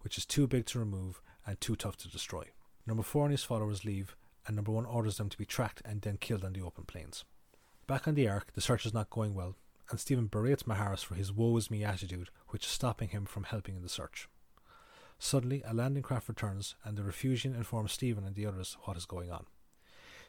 which 0.00 0.18
is 0.18 0.26
too 0.26 0.46
big 0.46 0.66
to 0.66 0.78
remove 0.78 1.22
and 1.46 1.60
too 1.60 1.76
tough 1.76 1.96
to 1.98 2.08
destroy. 2.08 2.50
Number 2.86 3.02
four 3.02 3.24
and 3.24 3.32
his 3.32 3.44
followers 3.44 3.84
leave, 3.84 4.16
and 4.46 4.56
number 4.56 4.72
one 4.72 4.86
orders 4.86 5.16
them 5.16 5.28
to 5.28 5.38
be 5.38 5.44
tracked 5.44 5.82
and 5.84 6.02
then 6.02 6.16
killed 6.16 6.44
on 6.44 6.52
the 6.52 6.62
open 6.62 6.84
plains. 6.84 7.24
Back 7.92 8.08
on 8.08 8.14
the 8.14 8.26
Ark, 8.26 8.54
the 8.54 8.62
search 8.62 8.86
is 8.86 8.94
not 8.94 9.10
going 9.10 9.34
well, 9.34 9.54
and 9.90 10.00
Steven 10.00 10.26
berates 10.26 10.62
Maharis 10.62 11.04
for 11.04 11.14
his 11.14 11.30
woe 11.30 11.54
is 11.58 11.70
me 11.70 11.84
attitude, 11.84 12.30
which 12.48 12.64
is 12.64 12.72
stopping 12.72 13.10
him 13.10 13.26
from 13.26 13.44
helping 13.44 13.76
in 13.76 13.82
the 13.82 13.88
search. 13.90 14.30
Suddenly, 15.18 15.62
a 15.66 15.74
landing 15.74 16.02
craft 16.02 16.26
returns, 16.30 16.74
and 16.84 16.96
the 16.96 17.02
Refusian 17.02 17.54
informs 17.54 17.92
Steven 17.92 18.24
and 18.24 18.34
the 18.34 18.46
others 18.46 18.78
what 18.84 18.96
is 18.96 19.04
going 19.04 19.30
on. 19.30 19.44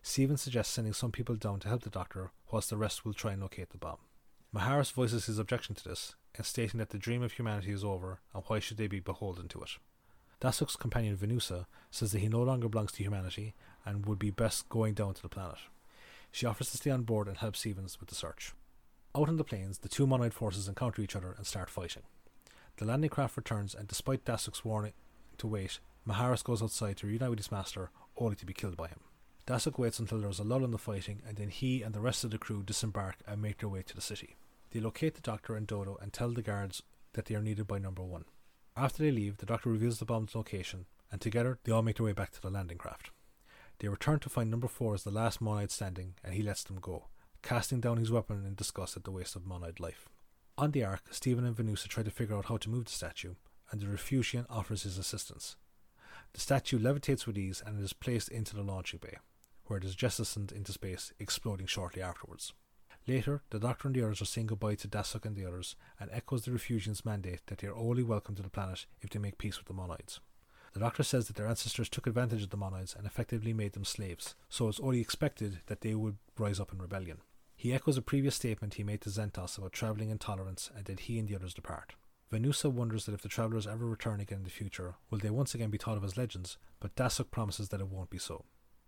Steven 0.02 0.36
suggests 0.36 0.74
sending 0.74 0.92
some 0.92 1.14
people 1.14 1.38
down 1.38 1.62
to 1.62 1.70
help 1.70 1.84
the 1.84 1.90
doctor, 1.90 2.32
whilst 2.52 2.70
the 2.70 2.76
rest 2.76 3.06
will 3.06 3.14
try 3.14 3.32
and 3.32 3.42
locate 3.42 3.70
the 3.70 3.78
bomb. 3.78 4.00
Maharis 4.54 4.92
voices 4.92 5.28
his 5.28 5.40
objection 5.40 5.74
to 5.74 5.88
this, 5.88 6.16
and 6.36 6.46
stating 6.46 6.80
that 6.80 6.90
the 6.90 6.98
dream 6.98 7.24
of 7.24 7.32
humanity 7.32 7.72
is 7.72 7.86
over, 7.86 8.20
and 8.34 8.44
why 8.48 8.60
should 8.60 8.76
they 8.76 8.88
be 8.88 9.00
beholden 9.00 9.48
to 9.48 9.62
it. 9.62 9.70
Dasuk's 10.42 10.76
companion 10.76 11.16
Venusa 11.16 11.68
says 11.92 12.12
that 12.12 12.20
he 12.20 12.28
no 12.28 12.42
longer 12.42 12.68
belongs 12.68 12.92
to 12.92 13.04
humanity 13.04 13.56
and 13.86 14.06
would 14.06 14.20
be 14.20 14.32
best 14.32 14.68
going 14.68 14.94
down 14.94 15.14
to 15.14 15.22
the 15.22 15.30
planet. 15.30 15.60
She 16.34 16.48
offers 16.48 16.72
to 16.72 16.78
stay 16.78 16.90
on 16.90 17.04
board 17.04 17.28
and 17.28 17.38
help 17.38 17.56
Stevens 17.56 18.00
with 18.00 18.10
the 18.10 18.16
search. 18.16 18.54
Out 19.16 19.30
on 19.30 19.38
the 19.38 19.44
plains, 19.44 19.78
the 19.78 19.88
two 19.88 20.08
Monoid 20.08 20.34
forces 20.34 20.68
encounter 20.68 21.00
each 21.00 21.16
other 21.16 21.36
and 21.38 21.46
start 21.46 21.70
fighting. 21.70 22.02
The 22.78 22.86
landing 22.86 23.12
craft 23.12 23.38
returns, 23.38 23.76
and 23.76 23.88
despite 23.88 24.26
Dasuk's 24.26 24.66
warning 24.66 24.94
to 25.38 25.46
wait, 25.46 25.78
Maharis 26.08 26.44
goes 26.44 26.64
outside 26.64 26.98
to 26.98 27.08
reunite 27.08 27.30
with 27.30 27.38
his 27.38 27.52
master, 27.52 27.92
only 28.18 28.36
to 28.38 28.48
be 28.48 28.54
killed 28.54 28.76
by 28.76 28.88
him. 28.88 29.02
Dasuk 29.46 29.78
waits 29.78 30.00
until 30.00 30.22
there 30.22 30.30
is 30.32 30.40
a 30.40 30.44
lull 30.44 30.66
in 30.66 30.72
the 30.72 30.80
fighting, 30.80 31.22
and 31.28 31.38
then 31.38 31.50
he 31.50 31.84
and 31.84 31.94
the 31.94 32.02
rest 32.02 32.24
of 32.24 32.32
the 32.32 32.40
crew 32.40 32.64
disembark 32.64 33.18
and 33.28 33.40
make 33.40 33.60
their 33.60 33.70
way 33.70 33.84
to 33.84 33.96
the 33.96 34.02
city. 34.02 34.36
They 34.72 34.80
locate 34.80 35.14
the 35.14 35.22
doctor 35.22 35.56
and 35.56 35.68
Dodo 35.68 36.00
and 36.02 36.12
tell 36.12 36.32
the 36.32 36.42
guards 36.42 36.82
that 37.14 37.26
they 37.26 37.36
are 37.36 37.44
needed 37.44 37.68
by 37.68 37.78
number 37.78 38.02
one. 38.02 38.26
After 38.76 39.04
they 39.04 39.12
leave, 39.12 39.38
the 39.38 39.46
doctor 39.46 39.70
reveals 39.70 40.00
the 40.00 40.06
bomb's 40.06 40.34
location, 40.34 40.88
and 41.12 41.22
together 41.22 41.60
they 41.64 41.72
all 41.72 41.84
make 41.84 41.98
their 41.98 42.08
way 42.08 42.14
back 42.14 42.32
to 42.32 42.42
the 42.42 42.50
landing 42.50 42.80
craft. 42.80 43.12
They 43.84 43.90
return 43.90 44.20
to 44.20 44.30
find 44.30 44.50
number 44.50 44.70
four 44.70 44.94
as 44.94 45.04
the 45.04 45.12
last 45.12 45.42
Monoid 45.42 45.70
standing, 45.70 46.14
and 46.24 46.34
he 46.34 46.42
lets 46.42 46.64
them 46.64 46.80
go, 46.80 47.08
casting 47.42 47.82
down 47.82 47.98
his 47.98 48.10
weapon 48.10 48.46
in 48.46 48.56
disgust 48.56 48.96
at 48.96 49.04
the 49.04 49.12
waste 49.12 49.36
of 49.36 49.42
Monoid 49.42 49.82
life. 49.82 50.08
On 50.58 50.72
the 50.72 50.86
Ark, 50.86 51.02
Steven 51.12 51.44
and 51.44 51.54
Venusa 51.54 51.90
try 51.90 52.02
to 52.02 52.10
figure 52.10 52.38
out 52.38 52.46
how 52.46 52.56
to 52.56 52.70
move 52.70 52.86
the 52.86 52.92
statue, 52.92 53.34
and 53.72 53.82
the 53.82 53.88
Refusian 53.88 54.46
offers 54.50 54.84
his 54.84 54.98
assistance. 54.98 55.58
The 56.32 56.40
statue 56.40 56.80
levitates 56.80 57.28
with 57.28 57.38
ease 57.38 57.62
and 57.66 57.84
is 57.84 57.92
placed 57.92 58.30
into 58.30 58.56
the 58.56 58.64
launching 58.64 59.02
bay, 59.04 59.18
where 59.66 59.80
it 59.80 59.84
is 59.84 59.96
jettisoned 59.96 60.54
into 60.54 60.72
space, 60.72 61.12
exploding 61.20 61.68
shortly 61.68 62.02
afterwards. 62.02 62.54
Later, 63.06 63.44
the 63.50 63.60
Doctor 63.60 63.90
and 63.90 63.96
the 63.98 64.04
others 64.04 64.22
are 64.22 64.26
saying 64.26 64.48
goodbye 64.48 64.76
to 64.76 64.88
Dasuk 64.88 65.26
and 65.26 65.36
the 65.36 65.46
others, 65.46 65.76
and 66.00 66.10
echoes 66.14 66.46
the 66.46 66.52
Refusians' 66.52 67.04
mandate 67.04 67.42
that 67.48 67.58
they 67.58 67.68
are 67.68 67.76
only 67.76 68.04
welcome 68.04 68.36
to 68.36 68.44
the 68.44 68.50
planet 68.50 68.86
if 69.02 69.10
they 69.10 69.20
make 69.20 69.38
peace 69.38 69.58
with 69.58 69.68
the 69.68 69.74
Monoids. 69.74 70.22
The 70.74 70.80
Doctor 70.80 71.04
says 71.04 71.28
that 71.28 71.36
their 71.36 71.48
ancestors 71.48 71.88
took 71.88 72.08
advantage 72.08 72.42
of 72.42 72.50
the 72.50 72.58
Monoids 72.58 72.96
and 72.96 73.06
effectively 73.06 73.54
made 73.54 73.74
them 73.74 73.86
slaves, 73.86 74.34
so 74.50 74.68
it's 74.68 74.80
only 74.80 75.00
expected 75.00 75.60
that 75.68 75.82
they 75.82 75.94
would 75.94 76.18
rise 76.38 76.60
up 76.60 76.74
in 76.74 76.82
rebellion. 76.82 77.20
He 77.56 77.74
echoes 77.74 77.96
a 77.96 78.02
previous 78.02 78.36
statement 78.36 78.74
he 78.74 78.84
made 78.84 79.02
to 79.02 79.10
Zentos 79.10 79.58
about 79.58 79.72
travelling 79.72 80.10
in 80.10 80.18
tolerance 80.18 80.72
and 80.76 80.84
did 80.84 81.02
he 81.02 81.20
and 81.20 81.28
the 81.28 81.36
others 81.36 81.54
depart. 81.54 81.94
Venusa 82.32 82.72
wonders 82.72 83.06
that 83.06 83.14
if 83.14 83.22
the 83.22 83.30
travellers 83.30 83.68
ever 83.68 83.86
return 83.86 84.20
again 84.20 84.40
in 84.40 84.44
the 84.44 84.50
future, 84.50 84.96
will 85.12 85.20
they 85.20 85.30
once 85.30 85.54
again 85.54 85.70
be 85.70 85.78
thought 85.78 85.98
of 85.98 86.04
as 86.04 86.18
legends, 86.18 86.58
but 86.80 86.96
Dasuk 86.96 87.30
promises 87.30 87.70
that 87.70 87.80
it 87.80 87.90
won't 87.90 88.10
be 88.10 88.18
so. 88.18 88.46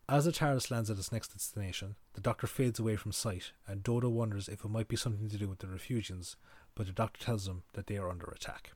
As 0.09 0.25
the 0.25 0.31
TARDIS 0.31 0.71
lands 0.71 0.89
at 0.89 0.97
its 0.97 1.11
next 1.11 1.29
destination, 1.29 1.95
the 2.13 2.21
Doctor 2.21 2.47
fades 2.47 2.79
away 2.79 2.95
from 2.95 3.11
sight, 3.11 3.51
and 3.67 3.83
Dodo 3.83 4.09
wonders 4.09 4.47
if 4.47 4.65
it 4.65 4.69
might 4.69 4.87
be 4.87 4.95
something 4.95 5.29
to 5.29 5.37
do 5.37 5.47
with 5.47 5.59
the 5.59 5.67
Refusians, 5.67 6.35
but 6.73 6.87
the 6.87 6.91
Doctor 6.91 7.23
tells 7.23 7.45
them 7.45 7.63
that 7.73 7.85
they 7.87 7.97
are 7.97 8.09
under 8.09 8.25
attack. 8.25 8.71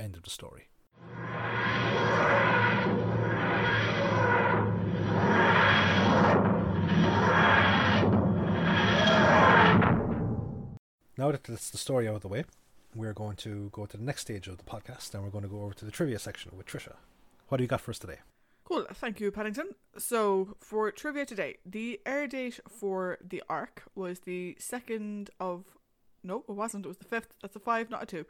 End 0.00 0.16
of 0.16 0.22
the 0.22 0.30
story. 0.30 0.68
Now 11.16 11.30
that 11.30 11.44
that's 11.44 11.70
the 11.70 11.78
story 11.78 12.08
out 12.08 12.16
of 12.16 12.22
the 12.22 12.28
way, 12.28 12.44
we're 12.94 13.14
going 13.14 13.36
to 13.36 13.70
go 13.72 13.86
to 13.86 13.96
the 13.96 14.02
next 14.02 14.22
stage 14.22 14.46
of 14.46 14.58
the 14.58 14.64
podcast 14.64 15.14
and 15.14 15.22
we're 15.22 15.30
going 15.30 15.44
to 15.44 15.48
go 15.48 15.62
over 15.62 15.72
to 15.72 15.84
the 15.84 15.90
trivia 15.90 16.18
section 16.18 16.52
with 16.56 16.66
Trisha. 16.66 16.96
What 17.48 17.58
do 17.58 17.64
you 17.64 17.68
got 17.68 17.80
for 17.80 17.92
us 17.92 17.98
today? 17.98 18.18
Cool, 18.64 18.86
thank 18.92 19.20
you, 19.20 19.30
Paddington. 19.30 19.70
So, 19.96 20.56
for 20.58 20.90
trivia 20.90 21.24
today, 21.24 21.56
the 21.64 22.00
air 22.04 22.26
date 22.26 22.60
for 22.68 23.18
the 23.26 23.42
Ark 23.48 23.84
was 23.94 24.20
the 24.20 24.56
2nd 24.60 25.28
of. 25.38 25.64
No, 26.22 26.44
it 26.48 26.52
wasn't. 26.52 26.86
It 26.86 26.88
was 26.88 26.96
the 26.96 27.04
5th. 27.04 27.28
That's 27.42 27.56
a 27.56 27.60
5, 27.60 27.90
not 27.90 28.02
a 28.02 28.06
2. 28.06 28.26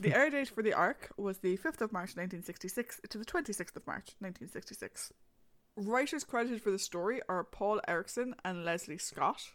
The 0.00 0.16
air 0.16 0.30
date 0.30 0.48
for 0.48 0.62
the 0.62 0.72
Ark 0.72 1.12
was 1.16 1.38
the 1.38 1.56
5th 1.56 1.80
of 1.80 1.92
March 1.92 2.16
1966 2.16 3.00
to 3.10 3.18
the 3.18 3.24
26th 3.24 3.76
of 3.76 3.86
March 3.86 4.14
1966. 4.18 5.12
Writers 5.76 6.24
credited 6.24 6.62
for 6.62 6.70
the 6.70 6.78
story 6.78 7.20
are 7.28 7.44
Paul 7.44 7.80
Erickson 7.86 8.34
and 8.44 8.64
Lesley 8.64 8.98
Scott. 8.98 9.50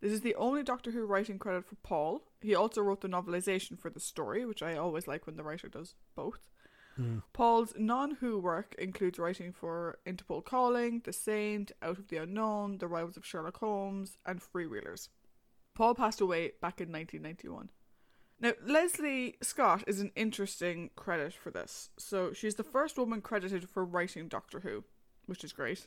This 0.00 0.12
is 0.12 0.20
the 0.22 0.34
only 0.34 0.62
Doctor 0.62 0.90
Who 0.90 1.06
writing 1.06 1.38
credit 1.38 1.64
for 1.64 1.76
Paul. 1.76 2.22
He 2.40 2.54
also 2.54 2.82
wrote 2.82 3.00
the 3.00 3.08
novelization 3.08 3.78
for 3.78 3.90
the 3.90 4.00
story, 4.00 4.44
which 4.44 4.62
I 4.62 4.76
always 4.76 5.06
like 5.06 5.26
when 5.26 5.36
the 5.36 5.44
writer 5.44 5.68
does 5.68 5.94
both. 6.14 6.48
Mm. 6.98 7.22
Paul's 7.32 7.74
non 7.76 8.12
Who 8.16 8.38
work 8.38 8.74
includes 8.78 9.18
writing 9.18 9.52
for 9.52 9.98
Interpol 10.06 10.44
Calling, 10.44 11.02
The 11.04 11.12
Saint, 11.12 11.72
Out 11.82 11.98
of 11.98 12.08
the 12.08 12.18
Unknown, 12.18 12.78
The 12.78 12.88
Rivals 12.88 13.16
of 13.16 13.26
Sherlock 13.26 13.58
Holmes, 13.58 14.16
and 14.24 14.40
Freewheelers. 14.40 15.08
Paul 15.74 15.94
passed 15.94 16.20
away 16.20 16.52
back 16.60 16.80
in 16.80 16.90
1991. 16.90 17.70
Now, 18.38 18.52
Lesley 18.64 19.36
Scott 19.42 19.84
is 19.86 20.00
an 20.00 20.12
interesting 20.14 20.90
credit 20.94 21.32
for 21.32 21.50
this. 21.50 21.90
So, 21.98 22.32
she's 22.32 22.56
the 22.56 22.62
first 22.62 22.98
woman 22.98 23.22
credited 23.22 23.68
for 23.68 23.84
writing 23.84 24.28
Doctor 24.28 24.60
Who, 24.60 24.84
which 25.26 25.42
is 25.42 25.52
great. 25.52 25.86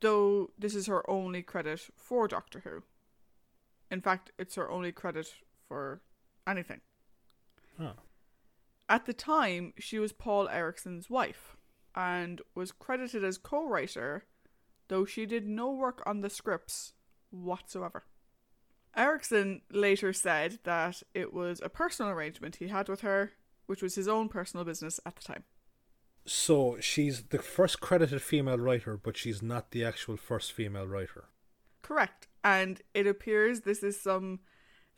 Though 0.00 0.50
this 0.58 0.74
is 0.74 0.86
her 0.86 1.08
only 1.08 1.42
credit 1.42 1.88
for 1.96 2.26
Doctor 2.26 2.60
Who. 2.60 2.82
In 3.90 4.00
fact, 4.00 4.32
it's 4.38 4.54
her 4.54 4.70
only 4.70 4.92
credit 4.92 5.32
for 5.68 6.00
anything. 6.46 6.80
Oh. 7.78 7.92
At 8.88 9.06
the 9.06 9.12
time, 9.12 9.72
she 9.78 9.98
was 9.98 10.12
Paul 10.12 10.48
Erickson's 10.48 11.08
wife 11.08 11.56
and 11.94 12.40
was 12.54 12.72
credited 12.72 13.24
as 13.24 13.38
co 13.38 13.64
writer, 13.64 14.24
though 14.88 15.04
she 15.04 15.26
did 15.26 15.46
no 15.46 15.70
work 15.70 16.02
on 16.06 16.20
the 16.20 16.30
scripts 16.30 16.94
whatsoever. 17.30 18.04
Erickson 18.96 19.62
later 19.70 20.12
said 20.12 20.58
that 20.64 21.02
it 21.14 21.32
was 21.32 21.60
a 21.62 21.68
personal 21.68 22.10
arrangement 22.10 22.56
he 22.56 22.68
had 22.68 22.88
with 22.88 23.02
her, 23.02 23.32
which 23.66 23.82
was 23.82 23.94
his 23.94 24.08
own 24.08 24.28
personal 24.28 24.64
business 24.64 24.98
at 25.06 25.16
the 25.16 25.22
time. 25.22 25.44
So 26.26 26.76
she's 26.80 27.22
the 27.24 27.38
first 27.38 27.80
credited 27.80 28.20
female 28.20 28.58
writer, 28.58 28.96
but 28.96 29.16
she's 29.16 29.42
not 29.42 29.70
the 29.70 29.84
actual 29.84 30.16
first 30.16 30.52
female 30.52 30.86
writer. 30.86 31.26
Correct. 31.82 32.28
And 32.44 32.82
it 32.94 33.06
appears 33.06 33.60
this 33.60 33.82
is 33.82 34.00
some 34.00 34.40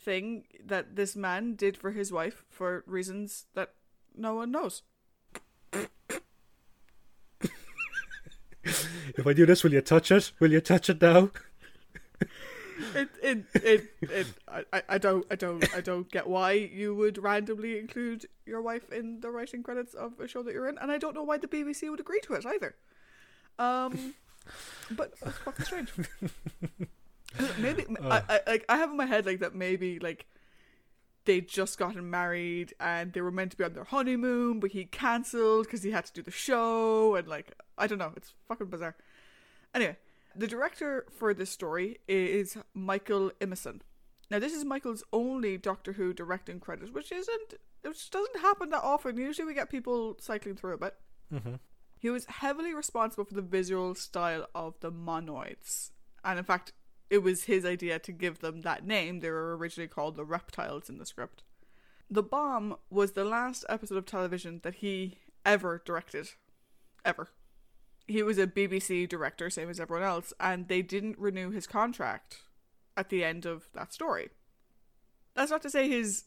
thing 0.00 0.44
that 0.64 0.96
this 0.96 1.14
man 1.14 1.55
did 1.55 1.76
for 1.76 1.92
his 1.92 2.11
wife 2.12 2.44
for 2.50 2.83
reasons 2.87 3.46
that 3.55 3.74
no 4.16 4.35
one 4.35 4.50
knows. 4.50 4.83
If 9.14 9.26
I 9.26 9.33
do 9.33 9.44
this, 9.44 9.62
will 9.62 9.72
you 9.72 9.81
touch 9.81 10.11
it? 10.11 10.33
Will 10.38 10.52
you 10.52 10.61
touch 10.61 10.88
it 10.88 11.02
now? 11.02 11.31
It, 12.94 13.09
it, 13.22 13.44
it, 13.55 13.85
it, 14.02 14.26
I, 14.48 14.83
I 14.88 14.98
don't, 14.98 15.24
I 15.31 15.37
don't, 15.37 15.74
I 15.74 15.81
don't 15.81 16.11
get 16.11 16.26
why 16.26 16.52
you 16.52 16.94
would 16.94 17.18
randomly 17.18 17.78
include 17.78 18.26
your 18.46 18.61
wife 18.62 18.90
in 18.90 19.20
the 19.20 19.31
writing 19.31 19.62
credits 19.62 19.94
of 19.94 20.18
a 20.20 20.28
show 20.28 20.42
that 20.42 20.52
you're 20.52 20.68
in, 20.68 20.78
and 20.78 20.90
I 20.90 20.98
don't 20.98 21.14
know 21.14 21.22
why 21.22 21.38
the 21.38 21.48
BBC 21.48 21.90
would 21.90 22.00
agree 22.00 22.20
to 22.24 22.35
it 22.35 22.46
either. 22.46 22.74
Um, 23.59 24.14
but 24.90 25.12
it's 25.24 25.38
fucking 25.38 25.64
strange. 25.64 25.92
maybe 27.59 27.87
I, 28.02 28.22
I, 28.28 28.40
like 28.46 28.64
I 28.68 28.76
have 28.76 28.90
in 28.90 28.96
my 28.96 29.07
head 29.07 29.26
like 29.26 29.40
that 29.40 29.55
maybe 29.55 29.98
like 29.98 30.26
they 31.24 31.40
just 31.40 31.78
gotten 31.78 32.11
married 32.11 32.74
and 32.81 33.12
they 33.12 33.20
were 33.20 33.31
meant 33.31 33.52
to 33.52 33.57
be 33.57 33.64
on 33.64 33.74
their 33.74 33.85
honeymoon, 33.85 34.61
but 34.61 34.72
he 34.72 34.85
cancelled 34.85 35.66
because 35.66 35.83
he 35.83 35.92
had 35.92 36.05
to 36.07 36.12
do 36.12 36.22
the 36.22 36.31
show, 36.31 37.14
and 37.14 37.28
like 37.28 37.52
I 37.78 37.87
don't 37.87 37.98
know, 37.98 38.12
it's 38.16 38.33
fucking 38.48 38.66
bizarre. 38.66 38.96
Anyway, 39.74 39.96
The 40.34 40.46
director 40.46 41.06
for 41.10 41.34
this 41.34 41.50
story 41.50 41.98
is 42.08 42.56
Michael 42.74 43.30
Imison. 43.40 43.80
Now, 44.30 44.38
this 44.38 44.54
is 44.54 44.64
Michael's 44.64 45.04
only 45.12 45.58
Doctor 45.58 45.92
Who 45.92 46.14
directing 46.14 46.58
credit, 46.58 46.94
which 46.94 47.12
isn't, 47.12 47.54
which 47.82 48.10
doesn't 48.10 48.40
happen 48.40 48.70
that 48.70 48.82
often. 48.82 49.18
Usually, 49.18 49.46
we 49.46 49.54
get 49.54 49.68
people 49.68 50.16
cycling 50.20 50.56
through 50.56 50.72
a 50.74 50.78
bit. 50.78 50.94
Mm-hmm. 51.32 51.54
He 51.98 52.10
was 52.10 52.24
heavily 52.24 52.72
responsible 52.72 53.24
for 53.24 53.34
the 53.34 53.42
visual 53.42 53.94
style 53.94 54.48
of 54.54 54.74
the 54.80 54.90
monoids, 54.90 55.90
and 56.24 56.38
in 56.38 56.44
fact, 56.44 56.72
it 57.10 57.18
was 57.18 57.44
his 57.44 57.66
idea 57.66 57.98
to 57.98 58.10
give 58.10 58.38
them 58.38 58.62
that 58.62 58.86
name. 58.86 59.20
They 59.20 59.30
were 59.30 59.56
originally 59.56 59.88
called 59.88 60.16
the 60.16 60.24
reptiles 60.24 60.88
in 60.88 60.96
the 60.98 61.06
script. 61.06 61.44
The 62.10 62.22
Bomb 62.22 62.76
was 62.90 63.12
the 63.12 63.24
last 63.24 63.66
episode 63.68 63.98
of 63.98 64.06
television 64.06 64.60
that 64.62 64.76
he 64.76 65.18
ever 65.44 65.82
directed. 65.84 66.30
Ever. 67.04 67.28
He 68.06 68.22
was 68.22 68.38
a 68.38 68.46
BBC 68.46 69.08
director, 69.08 69.48
same 69.48 69.70
as 69.70 69.80
everyone 69.80 70.06
else, 70.06 70.32
and 70.40 70.68
they 70.68 70.82
didn't 70.82 71.18
renew 71.18 71.50
his 71.50 71.66
contract 71.66 72.42
at 72.96 73.08
the 73.08 73.24
end 73.24 73.46
of 73.46 73.68
that 73.74 73.92
story. 73.92 74.30
That's 75.34 75.50
not 75.50 75.62
to 75.62 75.70
say 75.70 75.88
his 75.88 76.24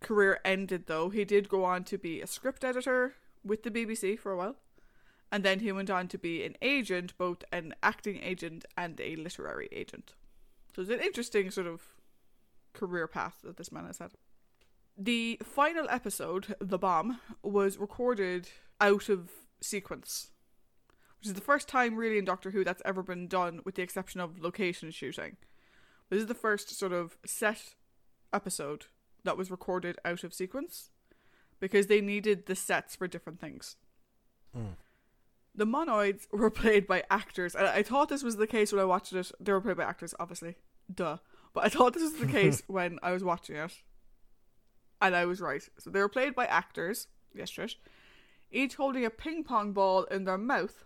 career 0.00 0.40
ended, 0.44 0.86
though. 0.86 1.10
He 1.10 1.24
did 1.24 1.48
go 1.48 1.64
on 1.64 1.84
to 1.84 1.98
be 1.98 2.20
a 2.20 2.26
script 2.26 2.64
editor 2.64 3.14
with 3.44 3.62
the 3.62 3.70
BBC 3.70 4.18
for 4.18 4.32
a 4.32 4.36
while, 4.36 4.56
and 5.30 5.44
then 5.44 5.60
he 5.60 5.72
went 5.72 5.90
on 5.90 6.08
to 6.08 6.18
be 6.18 6.44
an 6.44 6.56
agent, 6.62 7.16
both 7.18 7.44
an 7.52 7.74
acting 7.82 8.20
agent 8.22 8.64
and 8.76 9.00
a 9.00 9.16
literary 9.16 9.68
agent. 9.72 10.14
So 10.74 10.82
it's 10.82 10.90
an 10.90 11.00
interesting 11.00 11.50
sort 11.50 11.66
of 11.66 11.82
career 12.72 13.08
path 13.08 13.38
that 13.42 13.56
this 13.56 13.72
man 13.72 13.86
has 13.86 13.98
had. 13.98 14.12
The 14.96 15.38
final 15.44 15.86
episode, 15.90 16.54
The 16.60 16.78
Bomb, 16.78 17.20
was 17.42 17.78
recorded 17.78 18.48
out 18.80 19.08
of 19.08 19.30
sequence, 19.60 20.30
which 21.18 21.28
is 21.28 21.34
the 21.34 21.40
first 21.40 21.68
time 21.68 21.96
really 21.96 22.18
in 22.18 22.24
Doctor 22.24 22.50
Who 22.50 22.64
that's 22.64 22.82
ever 22.84 23.02
been 23.02 23.26
done, 23.26 23.60
with 23.64 23.74
the 23.74 23.82
exception 23.82 24.20
of 24.20 24.40
location 24.40 24.90
shooting. 24.90 25.36
This 26.10 26.20
is 26.20 26.26
the 26.26 26.34
first 26.34 26.76
sort 26.78 26.92
of 26.92 27.18
set 27.26 27.74
episode 28.32 28.86
that 29.24 29.36
was 29.36 29.50
recorded 29.50 29.98
out 30.04 30.24
of 30.24 30.32
sequence 30.32 30.90
because 31.60 31.86
they 31.86 32.00
needed 32.00 32.46
the 32.46 32.54
sets 32.54 32.94
for 32.94 33.08
different 33.08 33.40
things. 33.40 33.76
Mm. 34.56 34.76
The 35.54 35.66
monoids 35.66 36.26
were 36.32 36.50
played 36.50 36.86
by 36.86 37.02
actors, 37.10 37.54
and 37.54 37.66
I 37.66 37.82
thought 37.82 38.08
this 38.08 38.22
was 38.22 38.36
the 38.36 38.46
case 38.46 38.72
when 38.72 38.80
I 38.80 38.84
watched 38.84 39.12
it. 39.12 39.32
They 39.40 39.52
were 39.52 39.60
played 39.60 39.76
by 39.76 39.84
actors, 39.84 40.14
obviously, 40.20 40.56
duh. 40.92 41.18
But 41.52 41.64
I 41.64 41.68
thought 41.68 41.94
this 41.94 42.02
was 42.02 42.20
the 42.20 42.26
case 42.32 42.62
when 42.68 42.98
I 43.02 43.12
was 43.12 43.24
watching 43.24 43.56
it, 43.56 43.72
and 45.02 45.16
I 45.16 45.26
was 45.26 45.40
right. 45.40 45.68
So 45.78 45.90
they 45.90 46.00
were 46.00 46.08
played 46.08 46.34
by 46.34 46.46
actors, 46.46 47.08
yes, 47.34 47.50
Trish, 47.50 47.74
each 48.50 48.76
holding 48.76 49.04
a 49.04 49.10
ping 49.10 49.42
pong 49.44 49.72
ball 49.72 50.04
in 50.04 50.24
their 50.24 50.38
mouth 50.38 50.84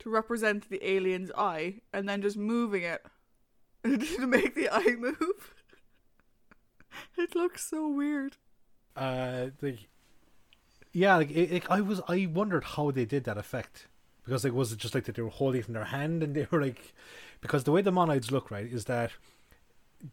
to 0.00 0.10
represent 0.10 0.68
the 0.68 0.84
alien's 0.86 1.30
eye, 1.36 1.76
and 1.92 2.08
then 2.08 2.22
just 2.22 2.36
moving 2.36 2.82
it 2.82 3.04
to 3.84 4.26
make 4.26 4.54
the 4.54 4.68
eye 4.70 4.96
move. 4.98 5.54
it 7.16 7.34
looks 7.34 7.68
so 7.68 7.88
weird. 7.88 8.36
Uh, 8.96 9.46
like, 9.62 9.88
yeah, 10.92 11.16
like 11.16 11.30
it, 11.30 11.52
it, 11.52 11.70
I 11.70 11.80
was, 11.80 12.00
I 12.08 12.26
wondered 12.26 12.64
how 12.64 12.90
they 12.90 13.04
did 13.04 13.24
that 13.24 13.38
effect 13.38 13.86
because 14.24 14.44
like 14.44 14.52
was 14.52 14.72
it 14.72 14.78
just 14.78 14.94
like 14.94 15.04
that 15.04 15.14
they 15.14 15.22
were 15.22 15.28
holding 15.28 15.60
it 15.60 15.68
in 15.68 15.74
their 15.74 15.84
hand 15.84 16.22
and 16.22 16.34
they 16.34 16.46
were 16.50 16.60
like, 16.60 16.94
because 17.40 17.64
the 17.64 17.72
way 17.72 17.82
the 17.82 17.92
monoids 17.92 18.30
look 18.30 18.50
right 18.50 18.66
is 18.66 18.84
that 18.86 19.12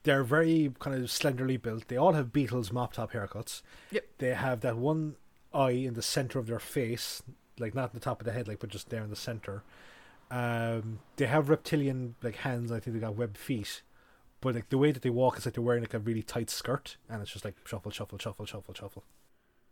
they're 0.03 0.23
very 0.23 0.73
kind 0.79 0.95
of 0.95 1.09
slenderly 1.09 1.61
built. 1.61 1.87
They 1.87 1.97
all 1.97 2.13
have 2.13 2.27
Beatles 2.27 2.71
mop 2.71 2.93
top 2.93 3.13
haircuts. 3.13 3.61
Yep. 3.91 4.05
They 4.17 4.33
have 4.33 4.61
that 4.61 4.77
one 4.77 5.15
eye 5.53 5.71
in 5.71 5.93
the 5.93 6.01
center 6.01 6.39
of 6.39 6.47
their 6.47 6.59
face, 6.59 7.23
like 7.59 7.75
not 7.75 7.93
the 7.93 7.99
top 7.99 8.21
of 8.21 8.25
the 8.25 8.31
head, 8.31 8.47
like 8.47 8.59
but 8.59 8.69
just 8.69 8.89
there 8.89 9.03
in 9.03 9.09
the 9.09 9.15
center. 9.15 9.63
Um, 10.29 10.99
they 11.15 11.25
have 11.25 11.49
reptilian 11.49 12.15
like 12.21 12.37
hands. 12.37 12.71
I 12.71 12.79
think 12.79 12.95
they 12.95 12.99
got 12.99 13.15
webbed 13.15 13.37
feet, 13.37 13.81
but 14.41 14.55
like 14.55 14.69
the 14.69 14.77
way 14.77 14.91
that 14.91 15.01
they 15.01 15.09
walk 15.09 15.37
is 15.37 15.45
like 15.45 15.55
they're 15.55 15.63
wearing 15.63 15.83
like 15.83 15.93
a 15.93 15.99
really 15.99 16.23
tight 16.23 16.49
skirt, 16.49 16.97
and 17.09 17.21
it's 17.21 17.31
just 17.31 17.45
like 17.45 17.55
shuffle, 17.65 17.91
shuffle, 17.91 18.17
shuffle, 18.17 18.45
shuffle, 18.45 18.73
shuffle. 18.73 19.03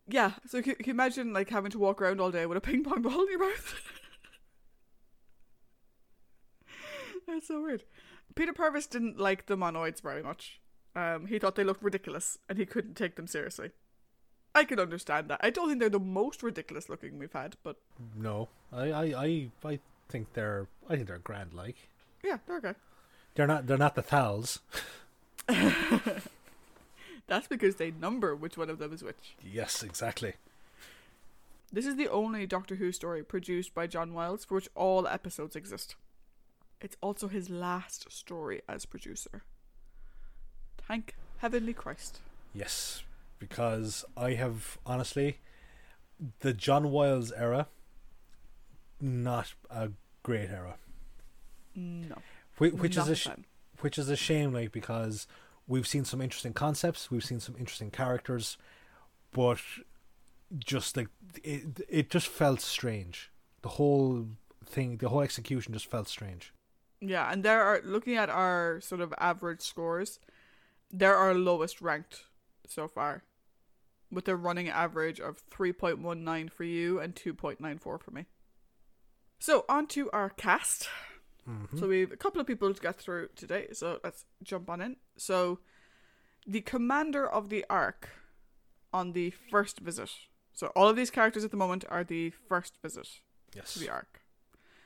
Yeah, 0.08 0.34
so 0.46 0.62
can, 0.62 0.76
can 0.76 0.86
you 0.86 0.94
imagine 0.94 1.34
like 1.34 1.50
having 1.50 1.72
to 1.72 1.80
walk 1.80 2.02
around 2.02 2.22
all 2.22 2.32
day 2.32 2.46
with 2.46 2.58
a 2.58 2.62
ping 2.62 2.84
pong 2.84 3.02
ball 3.02 3.22
in 3.22 3.30
your 3.30 3.40
mouth? 3.40 3.76
That's 7.28 7.48
so 7.48 7.62
weird. 7.64 7.84
Peter 8.36 8.54
Purves 8.54 8.88
didn't 8.88 9.20
like 9.20 9.48
the 9.48 9.58
monoids 9.58 10.02
very 10.02 10.22
much. 10.22 10.62
Um, 10.96 11.26
he 11.28 11.40
thought 11.40 11.56
they 11.56 11.64
looked 11.64 11.84
ridiculous 11.84 12.38
and 12.48 12.58
he 12.58 12.66
couldn't 12.66 12.96
take 12.96 13.16
them 13.16 13.28
seriously. 13.28 13.72
I 14.56 14.64
can 14.64 14.80
understand 14.80 15.30
that. 15.30 15.40
I 15.44 15.50
don't 15.50 15.68
think 15.68 15.80
they're 15.80 15.90
the 15.90 16.00
most 16.00 16.42
ridiculous 16.42 16.90
looking 16.90 17.20
we've 17.20 17.34
had, 17.34 17.58
but 17.64 17.76
No, 18.16 18.48
I, 18.72 18.92
I, 18.92 19.04
I, 19.04 19.50
I 19.66 19.80
think 20.10 20.34
they're, 20.34 20.68
I 20.90 20.96
think 20.96 21.08
they're 21.08 21.20
grand. 21.20 21.54
Like 21.54 21.76
yeah, 22.24 22.38
they're 22.48 22.58
okay. 22.58 22.74
they're 23.36 23.48
not, 23.48 23.68
they're 23.68 23.78
not 23.78 23.96
the 23.96 24.02
Thals. 24.04 24.60
That's 27.28 27.48
because 27.48 27.76
they 27.76 27.92
number 27.92 28.36
which 28.36 28.58
one 28.58 28.70
of 28.70 28.80
them 28.80 28.94
is 28.94 29.04
which. 29.04 29.36
Yes, 29.44 29.84
exactly. 29.84 30.34
This 31.72 31.86
is 31.86 31.96
the 31.98 32.08
only 32.08 32.46
Doctor 32.46 32.76
Who 32.76 32.92
story 32.92 33.24
produced 33.24 33.74
by 33.74 33.88
John 33.88 34.14
Wiles 34.14 34.46
for 34.46 34.56
which 34.56 34.70
all 34.76 35.08
episodes 35.08 35.56
exist. 35.56 35.96
It's 36.80 36.96
also 37.02 37.28
his 37.28 37.50
last 37.50 38.12
story 38.12 38.62
as 38.70 38.86
producer. 38.86 39.44
Thank 40.88 41.16
Heavenly 41.40 41.74
Christ. 41.74 42.20
Yes, 42.54 43.04
because 43.40 44.06
I 44.16 44.34
have 44.34 44.78
honestly, 44.86 45.40
the 46.40 46.54
John 46.54 46.92
Wiles 46.92 47.32
era, 47.32 47.68
not 49.00 49.54
a 49.70 49.92
great 50.24 50.50
era. 50.50 50.76
No. 51.76 52.16
Which, 52.58 52.74
which 52.74 52.98
is 52.98 53.10
a 53.10 53.16
sh- 53.16 53.28
which 53.82 53.98
is 53.98 54.10
a 54.10 54.16
shame, 54.16 54.54
like 54.54 54.72
because 54.72 55.28
we've 55.68 55.88
seen 55.88 56.06
some 56.06 56.22
interesting 56.22 56.54
concepts, 56.54 57.12
we've 57.12 57.24
seen 57.24 57.40
some 57.40 57.56
interesting 57.60 57.92
characters, 57.92 58.58
but 59.34 59.60
just 60.58 60.96
like 60.96 61.10
it, 61.44 61.82
it 61.90 62.10
just 62.10 62.28
felt 62.28 62.62
strange. 62.62 63.32
The 63.62 63.70
whole 63.70 64.28
thing, 64.66 64.98
the 64.98 65.10
whole 65.10 65.22
execution 65.22 65.74
just 65.74 65.90
felt 65.90 66.08
strange. 66.08 66.54
Yeah, 67.02 67.30
and 67.32 67.44
there 67.44 67.62
are 67.62 67.82
looking 67.84 68.16
at 68.16 68.30
our 68.30 68.80
sort 68.82 69.02
of 69.02 69.14
average 69.18 69.62
scores, 69.62 70.20
there 70.92 71.16
are 71.16 71.34
lowest 71.34 71.82
ranked 71.82 72.24
so 72.70 72.88
far. 72.88 73.24
With 74.12 74.28
a 74.28 74.36
running 74.36 74.70
average 74.70 75.20
of 75.20 75.42
3.19 75.50 76.52
for 76.52 76.64
you 76.64 77.00
and 77.00 77.16
2.94 77.16 77.80
for 77.82 78.12
me. 78.12 78.26
So, 79.40 79.66
on 79.68 79.88
to 79.88 80.10
our 80.12 80.30
cast. 80.30 80.90
Mhm. 81.48 81.80
So, 81.80 81.88
we've 81.88 82.12
a 82.12 82.18
couple 82.18 82.42
of 82.42 82.48
people 82.48 82.74
to 82.74 82.82
get 82.82 82.96
through 82.96 83.30
today, 83.36 83.68
so 83.74 84.00
let's 84.04 84.26
jump 84.42 84.70
on 84.70 84.82
in. 84.82 84.98
So, 85.18 85.60
the 86.46 86.62
commander 86.62 87.28
of 87.28 87.50
the 87.50 87.66
Ark 87.70 88.10
on 88.94 89.12
the 89.12 89.32
first 89.32 89.80
visit. 89.80 90.12
So, 90.54 90.68
all 90.76 90.88
of 90.88 90.96
these 90.96 91.12
characters 91.12 91.44
at 91.44 91.52
the 91.52 91.58
moment 91.58 91.84
are 91.90 92.04
the 92.04 92.30
first 92.30 92.78
visit 92.82 93.22
yes, 93.54 93.74
to 93.74 93.80
the 93.80 93.90
Ark. 93.90 94.22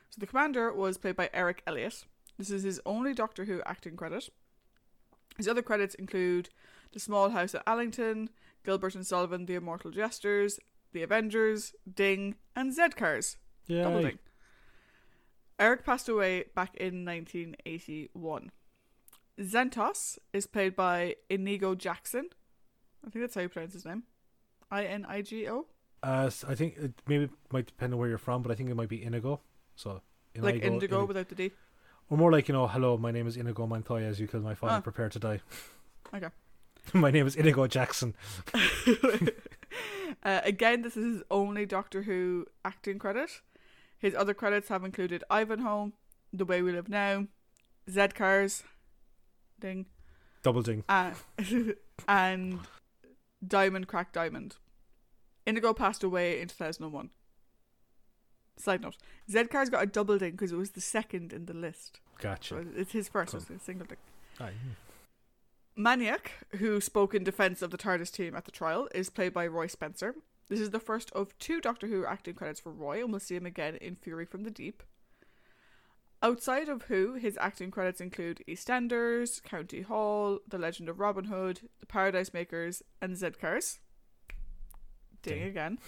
So 0.09 0.19
the 0.19 0.27
commander 0.27 0.73
was 0.73 0.97
played 0.97 1.15
by 1.15 1.29
Eric 1.33 1.61
Elliott. 1.67 2.05
This 2.37 2.49
is 2.49 2.63
his 2.63 2.81
only 2.85 3.13
Doctor 3.13 3.45
Who 3.45 3.61
acting 3.65 3.95
credit. 3.95 4.29
His 5.37 5.47
other 5.47 5.61
credits 5.61 5.95
include 5.95 6.49
The 6.91 6.99
Small 6.99 7.29
House 7.29 7.53
at 7.55 7.63
Allington, 7.67 8.29
Gilbert 8.65 8.95
and 8.95 9.05
Sullivan, 9.05 9.45
The 9.45 9.55
Immortal 9.55 9.91
Jesters, 9.91 10.59
The 10.93 11.03
Avengers, 11.03 11.73
Ding, 11.91 12.35
and 12.55 12.73
Z-Cars. 12.73 13.37
Double 13.67 14.01
yeah, 14.01 14.07
Ding. 14.09 14.19
Eric 15.59 15.85
passed 15.85 16.07
away 16.09 16.45
back 16.55 16.75
in 16.77 17.05
1981. 17.05 18.51
Zentos 19.39 20.17
is 20.33 20.47
played 20.47 20.75
by 20.75 21.15
Inigo 21.29 21.75
Jackson. 21.75 22.29
I 23.05 23.09
think 23.09 23.23
that's 23.23 23.35
how 23.35 23.41
you 23.41 23.49
pronounce 23.49 23.73
his 23.73 23.85
name. 23.85 24.03
I 24.71 24.85
N 24.85 25.05
I 25.07 25.21
G 25.21 25.47
O. 25.49 25.65
Uh, 26.03 26.29
I 26.47 26.55
think 26.55 26.77
it 26.77 26.93
maybe 27.07 27.29
might 27.51 27.67
depend 27.67 27.93
on 27.93 27.99
where 27.99 28.09
you're 28.09 28.17
from, 28.17 28.41
but 28.41 28.51
I 28.51 28.55
think 28.55 28.69
it 28.69 28.75
might 28.75 28.89
be 28.89 29.03
Inigo. 29.03 29.41
So 29.75 30.01
Like 30.35 30.55
Inigo- 30.55 30.67
indigo 30.73 31.03
Ini- 31.03 31.07
without 31.07 31.29
the 31.29 31.35
D. 31.35 31.51
or 32.09 32.17
more 32.17 32.31
like 32.31 32.47
you 32.47 32.53
know, 32.53 32.67
hello, 32.67 32.97
my 32.97 33.11
name 33.11 33.27
is 33.27 33.37
Inigo 33.37 33.65
Montoya. 33.67 34.07
As 34.07 34.19
you 34.19 34.27
killed 34.27 34.43
my 34.43 34.55
father, 34.55 34.75
Ah. 34.75 34.81
prepare 34.81 35.09
to 35.09 35.19
die. 35.19 35.41
Okay. 36.13 36.29
my 36.93 37.11
name 37.11 37.27
is 37.27 37.35
Inigo 37.35 37.67
Jackson. 37.67 38.15
uh, 40.23 40.41
again, 40.43 40.81
this 40.81 40.95
is 40.97 41.15
his 41.15 41.23
only 41.29 41.65
Doctor 41.65 42.03
Who 42.03 42.45
acting 42.65 42.99
credit. 42.99 43.41
His 43.97 44.15
other 44.15 44.33
credits 44.33 44.69
have 44.69 44.83
included 44.83 45.23
Ivanhoe, 45.29 45.91
The 46.31 46.45
Way 46.45 46.61
We 46.61 46.71
Live 46.71 46.89
Now, 46.89 47.27
Z 47.89 48.09
Cars, 48.15 48.63
Ding, 49.59 49.85
Double 50.41 50.61
ding. 50.61 50.83
uh, 50.87 51.11
and 52.07 52.59
Diamond 53.45 53.87
Crack 53.87 54.13
Diamond. 54.13 54.55
Indigo 55.45 55.73
passed 55.73 56.03
away 56.03 56.39
in 56.39 56.47
2001. 56.47 57.09
Side 58.57 58.81
note 58.81 58.97
Z 59.29 59.45
Cars 59.45 59.69
got 59.69 59.83
a 59.83 59.85
double 59.85 60.17
ding 60.17 60.31
because 60.31 60.51
it 60.51 60.57
was 60.57 60.71
the 60.71 60.81
second 60.81 61.33
in 61.33 61.45
the 61.45 61.53
list. 61.53 61.99
Gotcha. 62.21 62.55
So 62.55 62.65
it's 62.75 62.91
his 62.91 63.07
first, 63.09 63.31
Cool. 63.33 63.55
a 63.55 63.59
single 63.59 63.85
ding. 63.87 63.97
Aye. 64.39 64.51
Manyeck, 65.79 66.31
who 66.57 66.81
spoke 66.81 67.15
in 67.15 67.23
defense 67.23 67.61
of 67.61 67.71
the 67.71 67.77
TARDIS 67.77 68.11
team 68.11 68.35
at 68.35 68.43
the 68.43 68.51
trial, 68.51 68.89
is 68.93 69.09
played 69.09 69.33
by 69.33 69.47
Roy 69.47 69.67
Spencer. 69.67 70.13
This 70.49 70.59
is 70.59 70.71
the 70.71 70.79
first 70.79 71.09
of 71.11 71.37
two 71.39 71.61
Doctor 71.61 71.87
Who 71.87 72.05
acting 72.05 72.33
credits 72.33 72.59
for 72.59 72.73
Roy, 72.73 72.99
and 72.99 73.11
we'll 73.11 73.21
see 73.21 73.37
him 73.37 73.45
again 73.45 73.77
in 73.77 73.95
Fury 73.95 74.25
from 74.25 74.43
the 74.43 74.51
Deep. 74.51 74.83
Outside 76.21 76.67
of 76.67 76.83
Who, 76.83 77.13
his 77.13 77.37
acting 77.39 77.71
credits 77.71 78.01
include 78.01 78.43
EastEnders, 78.45 79.41
County 79.41 79.83
Hall, 79.83 80.39
The 80.45 80.57
Legend 80.57 80.89
of 80.89 80.99
Robin 80.99 81.25
Hood, 81.25 81.61
The 81.79 81.85
Paradise 81.85 82.33
Makers, 82.33 82.83
and 83.01 83.15
Z 83.15 83.31
Cars. 83.39 83.79
Ding 85.21 85.39
Ding. 85.39 85.47
again. 85.47 85.79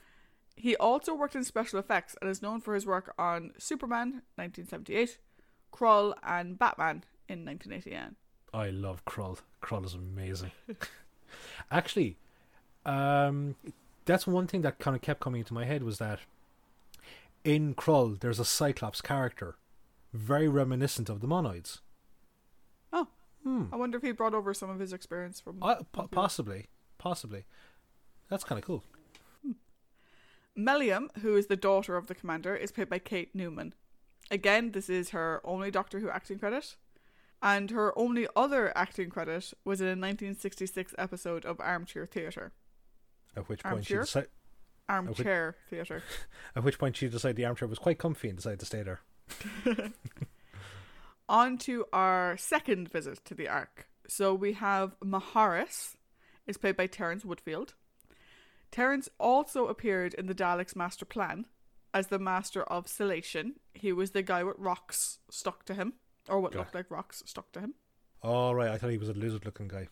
he 0.56 0.74
also 0.74 1.14
worked 1.14 1.36
in 1.36 1.44
special 1.44 1.78
effects 1.78 2.16
and 2.20 2.28
is 2.28 2.42
known 2.42 2.60
for 2.60 2.74
his 2.74 2.84
work 2.84 3.14
on 3.16 3.52
Superman 3.58 4.22
1978, 4.34 5.18
Krull, 5.72 6.14
and 6.24 6.58
Batman 6.58 7.04
in 7.28 7.44
1989. 7.44 8.16
I 8.56 8.70
love 8.70 9.04
Krull. 9.04 9.38
Krull 9.62 9.84
is 9.84 9.92
amazing. 9.92 10.50
Actually, 11.70 12.16
um, 12.86 13.54
that's 14.06 14.26
one 14.26 14.46
thing 14.46 14.62
that 14.62 14.78
kind 14.78 14.96
of 14.96 15.02
kept 15.02 15.20
coming 15.20 15.40
into 15.40 15.52
my 15.52 15.66
head 15.66 15.82
was 15.82 15.98
that 15.98 16.20
in 17.44 17.74
Krull 17.74 18.18
there's 18.18 18.40
a 18.40 18.46
Cyclops 18.46 19.02
character, 19.02 19.56
very 20.14 20.48
reminiscent 20.48 21.10
of 21.10 21.20
the 21.20 21.26
Monoids. 21.26 21.80
Oh. 22.94 23.08
Hmm. 23.42 23.64
I 23.70 23.76
wonder 23.76 23.98
if 23.98 24.02
he 24.02 24.12
brought 24.12 24.32
over 24.32 24.54
some 24.54 24.70
of 24.70 24.80
his 24.80 24.94
experience 24.94 25.38
from. 25.38 25.62
Uh, 25.62 25.82
po- 25.92 26.08
possibly, 26.08 26.68
possibly. 26.96 27.44
That's 28.30 28.42
kind 28.42 28.58
of 28.58 28.64
cool. 28.64 28.82
Mellium, 30.58 31.14
who 31.18 31.36
is 31.36 31.48
the 31.48 31.56
daughter 31.56 31.98
of 31.98 32.06
the 32.06 32.14
commander, 32.14 32.56
is 32.56 32.72
played 32.72 32.88
by 32.88 33.00
Kate 33.00 33.34
Newman. 33.34 33.74
Again, 34.30 34.72
this 34.72 34.88
is 34.88 35.10
her 35.10 35.42
only 35.44 35.70
Doctor 35.70 36.00
Who 36.00 36.08
acting 36.08 36.38
credit. 36.38 36.76
And 37.42 37.70
her 37.70 37.96
only 37.98 38.26
other 38.34 38.76
acting 38.76 39.10
credit 39.10 39.52
was 39.64 39.80
in 39.80 39.86
a 39.86 39.90
1966 39.90 40.94
episode 40.98 41.44
of 41.44 41.60
Armchair 41.60 42.06
Theatre. 42.06 42.52
At 43.36 43.48
which 43.48 43.62
point 43.62 43.84
she 43.84 43.94
decided, 43.94 44.30
Armchair 44.88 45.56
Theatre. 45.68 46.02
at 46.56 46.64
which 46.64 46.78
point 46.78 46.96
she 46.96 47.08
decided 47.08 47.36
the 47.36 47.44
armchair 47.44 47.68
was 47.68 47.78
quite 47.78 47.98
comfy 47.98 48.28
and 48.28 48.38
decided 48.38 48.60
to 48.60 48.66
stay 48.66 48.82
there. 48.82 49.00
On 51.28 51.58
to 51.58 51.84
our 51.92 52.36
second 52.36 52.88
visit 52.88 53.24
to 53.24 53.34
the 53.34 53.48
Ark. 53.48 53.88
So 54.08 54.32
we 54.32 54.52
have 54.54 54.98
Maharis, 55.00 55.96
is 56.46 56.56
played 56.56 56.76
by 56.76 56.86
Terence 56.86 57.24
Woodfield. 57.24 57.74
Terence 58.70 59.08
also 59.18 59.66
appeared 59.66 60.14
in 60.14 60.26
the 60.26 60.34
Daleks' 60.34 60.76
Master 60.76 61.04
Plan 61.04 61.46
as 61.92 62.08
the 62.08 62.18
Master 62.18 62.62
of 62.62 62.86
Celation. 62.86 63.54
He 63.74 63.92
was 63.92 64.12
the 64.12 64.22
guy 64.22 64.44
with 64.44 64.56
rocks 64.58 65.18
stuck 65.30 65.64
to 65.64 65.74
him, 65.74 65.94
or 66.28 66.40
what 66.40 66.52
Got 66.52 66.58
looked 66.60 66.74
like 66.74 66.90
rocks 66.90 67.22
stuck 67.26 67.52
to 67.52 67.60
him. 67.60 67.74
Oh 68.22 68.52
right, 68.52 68.70
I 68.70 68.78
thought 68.78 68.90
he 68.90 68.98
was 68.98 69.08
a 69.08 69.14
lizard-looking 69.14 69.68
guy. 69.68 69.88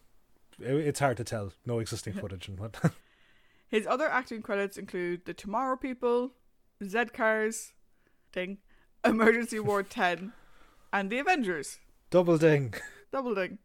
It- 0.61 0.87
It's 0.89 1.01
hard 1.01 1.17
to 1.19 1.25
tell. 1.25 1.53
No 1.67 1.79
existing 1.79 2.15
footage 2.15 2.49
and 2.49 2.59
what. 2.59 2.77
His 3.69 3.87
other 3.87 4.09
acting 4.09 4.43
credits 4.43 4.77
include 4.77 5.25
The 5.25 5.35
Tomorrow 5.35 5.77
People, 5.77 6.33
Z 6.83 7.07
Cars, 7.13 7.73
Ding, 8.33 8.59
Emergency 9.05 9.59
Ward 9.69 9.91
10, 9.91 10.33
and 10.93 11.11
The 11.11 11.19
Avengers. 11.19 11.79
Double 12.11 12.39
ding. 12.39 12.75
Double 13.13 13.35
ding. 13.35 13.59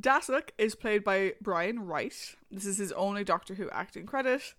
Dasuk 0.00 0.50
is 0.56 0.74
played 0.74 1.04
by 1.04 1.34
Brian 1.42 1.80
Wright. 1.80 2.14
This 2.50 2.64
is 2.64 2.78
his 2.78 2.92
only 2.92 3.24
Doctor 3.24 3.54
Who 3.54 3.68
acting 3.70 4.06
credit. 4.06 4.54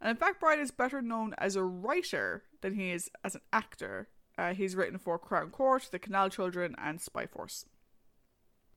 And 0.00 0.10
in 0.10 0.16
fact, 0.16 0.40
Brian 0.40 0.60
is 0.60 0.70
better 0.70 1.02
known 1.02 1.34
as 1.38 1.56
a 1.56 1.62
writer 1.64 2.44
than 2.62 2.74
he 2.74 2.90
is 2.92 3.10
as 3.24 3.34
an 3.34 3.40
actor. 3.52 4.08
Uh, 4.38 4.52
he's 4.52 4.76
written 4.76 4.98
for 4.98 5.18
Crown 5.18 5.50
Court, 5.50 5.88
The 5.90 5.98
Canal 5.98 6.28
Children, 6.28 6.74
and 6.78 7.00
Spy 7.00 7.26
Force. 7.26 7.64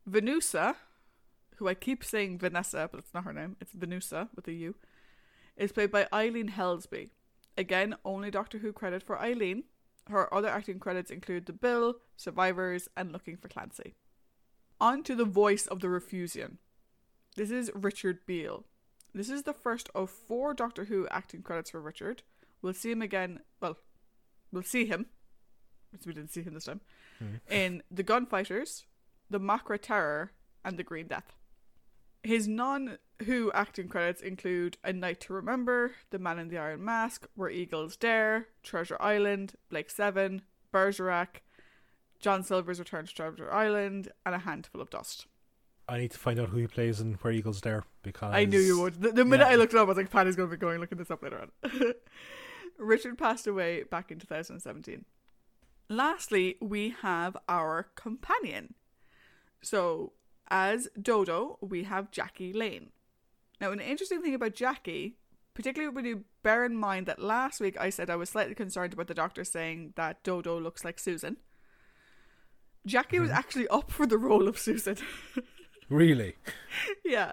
Venusa, 0.09 0.75
who 1.57 1.67
I 1.67 1.73
keep 1.73 2.03
saying 2.03 2.39
Vanessa, 2.39 2.87
but 2.89 2.99
it's 2.99 3.13
not 3.13 3.25
her 3.25 3.33
name, 3.33 3.57
it's 3.59 3.73
Venusa 3.73 4.29
with 4.35 4.47
a 4.47 4.53
U, 4.53 4.75
is 5.57 5.71
played 5.71 5.91
by 5.91 6.07
Eileen 6.13 6.49
Helsby. 6.49 7.09
Again, 7.57 7.95
only 8.05 8.31
Doctor 8.31 8.59
Who 8.59 8.71
credit 8.71 9.03
for 9.03 9.19
Eileen. 9.19 9.63
Her 10.09 10.33
other 10.33 10.47
acting 10.47 10.79
credits 10.79 11.11
include 11.11 11.45
The 11.45 11.53
Bill, 11.53 11.95
Survivors, 12.15 12.87
and 12.95 13.11
Looking 13.11 13.35
for 13.35 13.49
Clancy. 13.49 13.95
On 14.79 15.03
to 15.03 15.13
the 15.13 15.25
voice 15.25 15.67
of 15.67 15.81
the 15.81 15.89
Refusian. 15.89 16.57
This 17.35 17.51
is 17.51 17.69
Richard 17.75 18.25
Beale. 18.25 18.63
This 19.13 19.29
is 19.29 19.43
the 19.43 19.53
first 19.53 19.89
of 19.93 20.09
four 20.09 20.53
Doctor 20.53 20.85
Who 20.85 21.07
acting 21.09 21.41
credits 21.41 21.71
for 21.71 21.81
Richard. 21.81 22.23
We'll 22.61 22.73
see 22.73 22.91
him 22.91 23.01
again. 23.01 23.41
Well, 23.59 23.77
we'll 24.51 24.63
see 24.63 24.85
him. 24.85 25.07
We 26.05 26.13
didn't 26.13 26.31
see 26.31 26.41
him 26.41 26.53
this 26.53 26.65
time. 26.65 26.81
Hmm. 27.19 27.35
In 27.49 27.83
The 27.91 28.03
Gunfighters, 28.03 28.85
The 29.29 29.39
Macra 29.39 29.79
Terror, 29.81 30.31
and 30.63 30.77
The 30.77 30.83
Green 30.83 31.07
Death. 31.07 31.35
His 32.23 32.47
non 32.47 32.97
Who 33.25 33.51
acting 33.53 33.87
credits 33.87 34.21
include 34.21 34.77
A 34.83 34.93
Night 34.93 35.21
to 35.21 35.33
Remember, 35.33 35.93
The 36.09 36.19
Man 36.19 36.39
in 36.39 36.49
the 36.49 36.57
Iron 36.57 36.83
Mask, 36.83 37.27
Where 37.35 37.49
Eagles 37.49 37.95
Dare, 37.95 38.47
Treasure 38.63 38.97
Island, 38.99 39.53
Blake 39.69 39.89
Seven, 39.89 40.41
Bergerac, 40.71 41.43
John 42.19 42.43
Silver's 42.43 42.79
Return 42.79 43.05
to 43.05 43.13
Treasure 43.13 43.51
Island, 43.51 44.11
and 44.25 44.35
A 44.35 44.39
Handful 44.39 44.81
of 44.81 44.89
Dust. 44.89 45.27
I 45.87 45.97
need 45.97 46.11
to 46.11 46.19
find 46.19 46.39
out 46.39 46.49
who 46.49 46.57
he 46.57 46.67
plays 46.67 46.99
and 46.99 47.15
where 47.17 47.33
Eagles 47.33 47.61
there 47.61 47.83
because 48.03 48.33
I 48.33 48.45
knew 48.45 48.59
you 48.59 48.79
would. 48.81 49.01
The, 49.01 49.11
the 49.11 49.25
minute 49.25 49.45
yeah. 49.47 49.53
I 49.53 49.55
looked 49.55 49.73
it 49.73 49.77
up, 49.77 49.87
I 49.87 49.89
was 49.89 49.97
like, 49.97 50.11
Paddy's 50.11 50.35
going 50.35 50.49
to 50.49 50.55
be 50.55 50.59
going 50.59 50.79
looking 50.79 50.99
this 50.99 51.09
up 51.09 51.23
later 51.23 51.41
on. 51.41 51.93
Richard 52.77 53.17
passed 53.17 53.47
away 53.47 53.83
back 53.83 54.11
in 54.11 54.19
2017. 54.19 55.03
Lastly, 55.89 56.55
we 56.61 56.95
have 57.01 57.35
our 57.47 57.87
companion. 57.95 58.75
So, 59.61 60.13
as 60.49 60.87
Dodo, 60.99 61.57
we 61.61 61.83
have 61.83 62.11
Jackie 62.11 62.53
Lane. 62.53 62.91
Now, 63.59 63.71
an 63.71 63.79
interesting 63.79 64.21
thing 64.21 64.35
about 64.35 64.53
Jackie, 64.53 65.17
particularly 65.53 65.93
when 65.93 66.05
you 66.05 66.23
bear 66.43 66.63
in 66.63 66.75
mind 66.75 67.07
that 67.07 67.19
last 67.19 67.59
week 67.59 67.75
I 67.79 67.89
said 67.89 68.09
I 68.09 68.15
was 68.15 68.29
slightly 68.29 68.55
concerned 68.55 68.93
about 68.93 69.07
the 69.07 69.13
doctor 69.13 69.43
saying 69.43 69.93
that 69.95 70.23
Dodo 70.23 70.59
looks 70.59 70.85
like 70.85 70.99
Susan. 70.99 71.37
Jackie 72.85 73.19
was 73.19 73.31
actually 73.31 73.67
up 73.67 73.91
for 73.91 74.05
the 74.05 74.17
role 74.17 74.47
of 74.47 74.57
Susan. 74.57 74.97
Really? 75.89 76.35
yeah. 77.03 77.31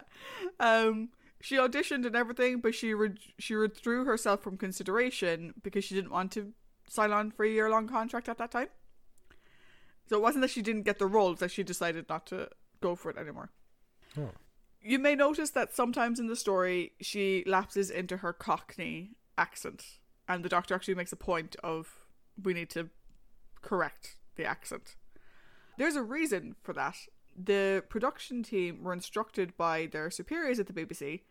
Um, 0.58 1.10
she 1.42 1.56
auditioned 1.56 2.06
and 2.06 2.16
everything, 2.16 2.60
but 2.60 2.74
she 2.74 2.94
re- 2.94 3.18
she 3.38 3.54
withdrew 3.54 4.06
herself 4.06 4.42
from 4.42 4.56
consideration 4.56 5.52
because 5.62 5.84
she 5.84 5.94
didn't 5.94 6.10
want 6.10 6.32
to 6.32 6.54
sign 6.88 7.12
on 7.12 7.30
for 7.30 7.44
a 7.44 7.48
year 7.48 7.70
long 7.70 7.88
contract 7.88 8.28
at 8.28 8.38
that 8.38 8.50
time. 8.50 8.68
So 10.08 10.16
it 10.16 10.22
wasn't 10.22 10.42
that 10.42 10.50
she 10.50 10.62
didn't 10.62 10.82
get 10.82 10.98
the 10.98 11.06
role; 11.06 11.32
it's 11.32 11.40
that 11.40 11.50
she 11.50 11.62
decided 11.62 12.08
not 12.08 12.26
to 12.26 12.48
go 12.80 12.94
for 12.94 13.10
it 13.10 13.18
anymore. 13.18 13.50
Oh. 14.18 14.30
You 14.80 14.98
may 14.98 15.16
notice 15.16 15.50
that 15.50 15.74
sometimes 15.74 16.20
in 16.20 16.28
the 16.28 16.36
story 16.36 16.92
she 17.00 17.42
lapses 17.46 17.90
into 17.90 18.18
her 18.18 18.32
Cockney 18.32 19.16
accent, 19.36 19.98
and 20.28 20.44
the 20.44 20.48
Doctor 20.48 20.74
actually 20.74 20.94
makes 20.94 21.12
a 21.12 21.16
point 21.16 21.56
of 21.62 22.06
we 22.40 22.54
need 22.54 22.70
to 22.70 22.90
correct 23.62 24.16
the 24.36 24.44
accent. 24.44 24.96
There's 25.76 25.96
a 25.96 26.02
reason 26.02 26.54
for 26.62 26.72
that. 26.74 26.96
The 27.36 27.84
production 27.88 28.42
team 28.42 28.82
were 28.82 28.92
instructed 28.92 29.56
by 29.56 29.86
their 29.86 30.10
superiors 30.10 30.58
at 30.58 30.66
the 30.66 30.72
BBC 30.72 31.22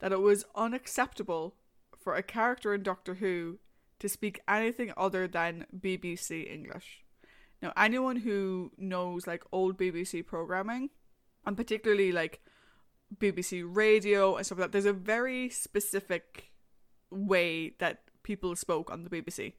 that 0.00 0.12
it 0.12 0.20
was 0.20 0.44
unacceptable 0.56 1.54
for 1.98 2.14
a 2.14 2.22
character 2.22 2.74
in 2.74 2.82
Doctor 2.82 3.14
Who 3.14 3.58
to 4.04 4.08
speak 4.10 4.38
anything 4.46 4.92
other 4.98 5.26
than 5.26 5.64
BBC 5.74 6.52
English. 6.52 7.02
Now, 7.62 7.72
anyone 7.74 8.16
who 8.16 8.70
knows 8.76 9.26
like 9.26 9.42
old 9.50 9.78
BBC 9.78 10.26
programming, 10.26 10.90
and 11.46 11.56
particularly 11.56 12.12
like 12.12 12.42
BBC 13.18 13.64
radio 13.66 14.36
and 14.36 14.44
stuff 14.44 14.58
like 14.58 14.66
that, 14.66 14.72
there's 14.72 14.84
a 14.84 14.92
very 14.92 15.48
specific 15.48 16.52
way 17.10 17.70
that 17.78 18.02
people 18.22 18.54
spoke 18.54 18.90
on 18.90 19.04
the 19.04 19.10
BBC. 19.10 19.54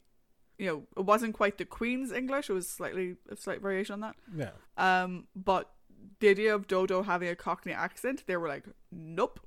You 0.59 0.67
know, 0.67 0.83
it 0.95 1.05
wasn't 1.05 1.33
quite 1.33 1.57
the 1.57 1.65
Queen's 1.65 2.11
English; 2.11 2.47
it 2.47 2.53
was 2.53 2.69
slightly 2.69 3.15
a 3.27 3.35
slight 3.35 3.63
variation 3.63 3.93
on 3.93 4.01
that. 4.01 4.15
Yeah. 4.37 4.51
Um, 4.77 5.25
but 5.35 5.71
the 6.19 6.29
idea 6.29 6.53
of 6.53 6.67
Dodo 6.67 7.01
having 7.01 7.29
a 7.29 7.35
Cockney 7.35 7.73
accent, 7.73 8.25
they 8.27 8.37
were 8.37 8.47
like, 8.47 8.65
nope. 8.91 9.39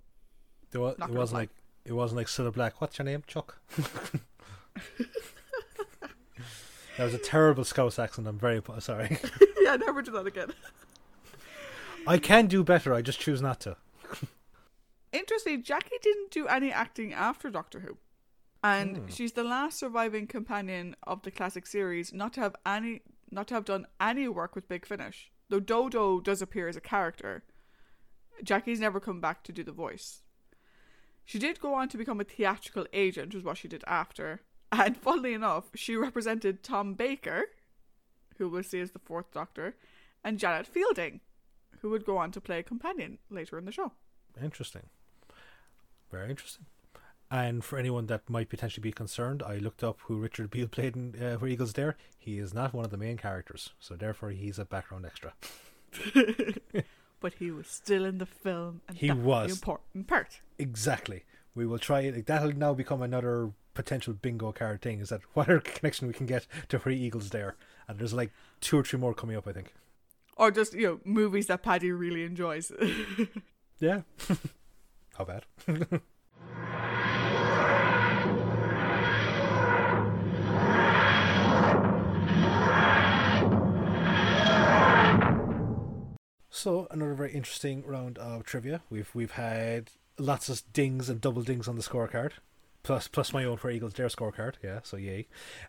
It, 0.75 0.79
wa- 0.79 0.95
Not 0.99 1.11
it 1.11 1.15
wasn't 1.15 1.39
like 1.39 1.51
it 1.85 1.93
wasn't 1.93 2.17
like 2.17 2.27
Cilla 2.27 2.53
Black. 2.53 2.81
What's 2.81 2.99
your 2.99 3.05
name, 3.07 3.23
Chuck? 3.29 3.61
that 6.97 7.05
was 7.05 7.15
a 7.15 7.19
terrible 7.19 7.65
Scouse 7.65 7.99
accent. 7.99 8.27
I'm 8.27 8.39
very 8.39 8.63
sorry. 8.81 9.19
yeah, 9.61 9.77
never 9.77 10.03
do 10.03 10.11
that 10.13 10.27
again. 10.27 10.53
I 12.07 12.19
can 12.19 12.47
do 12.47 12.65
better. 12.65 12.95
I 12.95 13.03
just 13.03 13.21
choose 13.21 13.41
not 13.43 13.61
to. 13.61 13.77
Interesting, 15.13 15.63
Jackie 15.63 15.97
didn't 16.03 16.31
do 16.31 16.47
any 16.47 16.71
acting 16.73 17.13
after 17.13 17.51
Doctor 17.51 17.81
Who. 17.81 17.97
And 18.63 18.97
Hmm. 18.97 19.07
she's 19.09 19.33
the 19.33 19.45
last 19.45 19.79
surviving 19.79 20.27
companion 20.27 20.97
of 21.05 21.23
the 21.23 21.31
classic 21.31 21.67
series 21.67 22.13
not 22.13 22.33
to 22.35 22.41
have 22.41 22.57
any 22.67 23.03
not 23.31 23.47
to 23.49 23.55
have 23.55 23.67
done 23.67 23.87
any 24.01 24.27
work 24.27 24.55
with 24.55 24.69
Big 24.69 24.87
Finish. 24.87 25.31
Though 25.51 25.61
Dodo 25.61 26.19
does 26.19 26.41
appear 26.41 26.67
as 26.67 26.77
a 26.77 26.81
character, 26.81 27.45
Jackie's 28.43 28.81
never 28.81 29.01
come 29.01 29.21
back 29.21 29.45
to 29.45 29.53
do 29.53 29.63
the 29.63 29.71
voice. 29.73 30.23
She 31.27 31.39
did 31.39 31.61
go 31.61 31.75
on 31.75 31.89
to 31.91 31.99
become 31.99 32.21
a 32.23 32.25
theatrical 32.25 32.87
agent, 32.95 33.35
was 33.35 33.45
what 33.45 33.59
she 33.59 33.69
did 33.69 33.85
after. 33.87 34.41
And 34.71 34.97
funnily 34.97 35.33
enough, 35.35 35.65
she 35.75 35.97
represented 35.97 36.63
Tom 36.63 36.95
Baker, 36.95 37.45
who 38.37 38.49
we'll 38.49 38.63
see 38.63 38.81
as 38.81 38.91
the 38.91 38.99
fourth 38.99 39.33
Doctor, 39.33 39.75
and 40.23 40.39
Janet 40.39 40.67
Fielding, 40.67 41.21
who 41.81 41.91
would 41.91 42.05
go 42.05 42.19
on 42.19 42.31
to 42.33 42.41
play 42.41 42.59
a 42.59 42.63
companion 42.63 43.19
later 43.31 43.57
in 43.59 43.65
the 43.65 43.73
show. 43.73 43.93
Interesting. 44.43 44.83
Very 46.11 46.31
interesting. 46.31 46.67
And 47.31 47.63
for 47.63 47.79
anyone 47.79 48.07
that 48.07 48.29
might 48.31 48.49
potentially 48.49 48.83
be 48.83 48.93
concerned, 48.93 49.43
I 49.43 49.57
looked 49.57 49.85
up 49.85 49.99
who 50.05 50.17
Richard 50.19 50.51
Beale 50.51 50.69
played 50.69 50.97
in 50.97 51.15
uh, 51.23 51.37
Where 51.37 51.51
Eagles 51.51 51.75
Dare. 51.75 51.97
He 52.19 52.39
is 52.39 52.55
not 52.55 52.73
one 52.73 52.85
of 52.87 52.91
the 52.91 52.97
main 52.97 53.19
characters, 53.19 53.71
so 53.81 53.97
therefore 53.97 54.31
he's 54.31 54.59
a 54.59 54.65
background 54.65 55.05
extra. 55.05 55.35
but 57.21 57.35
he 57.35 57.51
was 57.51 57.67
still 57.67 58.05
in 58.05 58.19
the 58.19 58.27
film, 58.27 58.81
and 58.89 58.97
He 58.97 59.09
that's 59.09 59.21
the 59.21 59.27
was. 59.27 59.51
important 59.53 60.07
part. 60.07 60.41
Exactly. 60.59 61.25
We 61.55 61.67
will 61.67 61.79
try 61.79 62.01
it. 62.01 62.27
That'll 62.27 62.53
now 62.53 62.73
become 62.73 63.03
another 63.03 63.51
potential 63.79 64.13
bingo 64.13 64.51
card 64.51 64.83
thing. 64.83 64.99
Is 64.99 65.11
that 65.11 65.21
what 65.35 65.49
other 65.49 65.61
connection 65.61 66.09
we 66.09 66.13
can 66.13 66.27
get 66.27 66.47
to 66.69 66.79
Where 66.79 66.93
Eagles 66.93 67.31
Dare, 67.31 67.55
And 67.87 67.99
there's 67.99 68.13
like 68.13 68.33
two 68.61 68.77
or 68.77 68.83
three 68.83 68.99
more 68.99 69.15
coming 69.15 69.37
up, 69.37 69.47
I 69.47 69.53
think. 69.53 69.73
Or 70.37 70.51
just 70.51 70.75
you 70.75 70.87
know 70.87 71.01
movies 71.05 71.47
that 71.47 71.63
Paddy 71.63 71.93
really 71.93 72.25
enjoys. 72.25 72.73
Yeah. 73.81 74.01
How 75.17 75.25
bad? 75.25 75.45
So 86.51 86.89
another 86.91 87.15
very 87.15 87.33
interesting 87.33 87.85
round 87.87 88.19
of 88.19 88.45
trivia. 88.45 88.81
We've 88.91 89.09
we've 89.15 89.31
had 89.31 89.93
lots 90.19 90.49
of 90.49 90.65
dings 90.73 91.09
and 91.09 91.21
double 91.21 91.43
dings 91.43 91.69
on 91.69 91.77
the 91.77 91.83
scorecard, 91.83 92.33
plus 92.83 93.09
plus 93.09 93.33
my 93.33 93.45
own 93.45 93.57
for 93.57 93.71
Eagles 93.71 93.93
Dare 93.93 94.09
scorecard. 94.09 94.55
Yeah, 94.63 94.81
so 94.83 94.97
yay. 94.97 95.27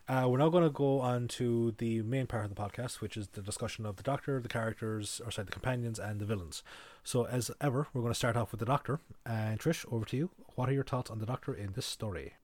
Uh, 0.08 0.26
we're 0.28 0.38
now 0.38 0.48
going 0.48 0.64
to 0.64 0.70
go 0.70 1.00
on 1.00 1.28
to 1.28 1.74
the 1.78 2.02
main 2.02 2.26
part 2.26 2.44
of 2.44 2.54
the 2.54 2.60
podcast, 2.60 3.00
which 3.00 3.16
is 3.16 3.28
the 3.28 3.42
discussion 3.42 3.84
of 3.86 3.96
the 3.96 4.02
Doctor, 4.02 4.40
the 4.40 4.48
characters, 4.48 5.20
or 5.24 5.30
sorry, 5.30 5.46
the 5.46 5.52
companions 5.52 5.98
and 5.98 6.20
the 6.20 6.24
villains. 6.24 6.62
So 7.04 7.26
as 7.26 7.50
ever, 7.60 7.88
we're 7.92 8.02
going 8.02 8.12
to 8.12 8.18
start 8.18 8.36
off 8.36 8.52
with 8.52 8.60
the 8.60 8.66
Doctor. 8.66 9.00
And 9.26 9.58
Trish, 9.58 9.84
over 9.92 10.04
to 10.06 10.16
you. 10.16 10.30
What 10.54 10.68
are 10.68 10.72
your 10.72 10.84
thoughts 10.84 11.10
on 11.10 11.18
the 11.18 11.26
Doctor 11.26 11.52
in 11.54 11.72
this 11.72 11.86
story? 11.86 12.34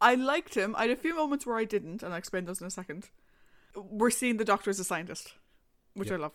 I 0.00 0.14
liked 0.14 0.54
him. 0.54 0.74
I 0.76 0.82
had 0.82 0.90
a 0.90 0.96
few 0.96 1.14
moments 1.16 1.46
where 1.46 1.56
I 1.56 1.64
didn't, 1.64 2.02
and 2.02 2.12
I'll 2.12 2.18
explain 2.18 2.44
those 2.44 2.60
in 2.60 2.66
a 2.66 2.70
second. 2.70 3.08
We're 3.74 4.10
seeing 4.10 4.36
the 4.36 4.44
Doctor 4.44 4.70
as 4.70 4.78
a 4.80 4.84
scientist, 4.84 5.34
which 5.94 6.08
Yeah. 6.08 6.14
I 6.14 6.18
love. 6.18 6.32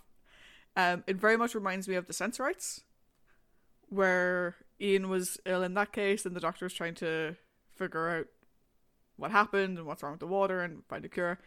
Um, 0.75 1.03
it 1.07 1.17
very 1.17 1.37
much 1.37 1.53
reminds 1.55 1.87
me 1.87 1.95
of 1.95 2.07
the 2.07 2.13
Sensorites, 2.13 2.81
where 3.89 4.55
Ian 4.79 5.09
was 5.09 5.37
ill 5.45 5.63
in 5.63 5.73
that 5.75 5.91
case, 5.91 6.25
and 6.25 6.35
the 6.35 6.39
Doctor 6.39 6.65
was 6.65 6.73
trying 6.73 6.95
to 6.95 7.35
figure 7.85 8.09
out 8.09 8.27
what 9.17 9.31
happened 9.31 9.77
and 9.77 9.87
what's 9.87 10.03
wrong 10.03 10.13
with 10.13 10.19
the 10.19 10.27
water 10.27 10.61
and 10.61 10.83
find 10.87 11.05
a 11.05 11.09
cure. 11.09 11.39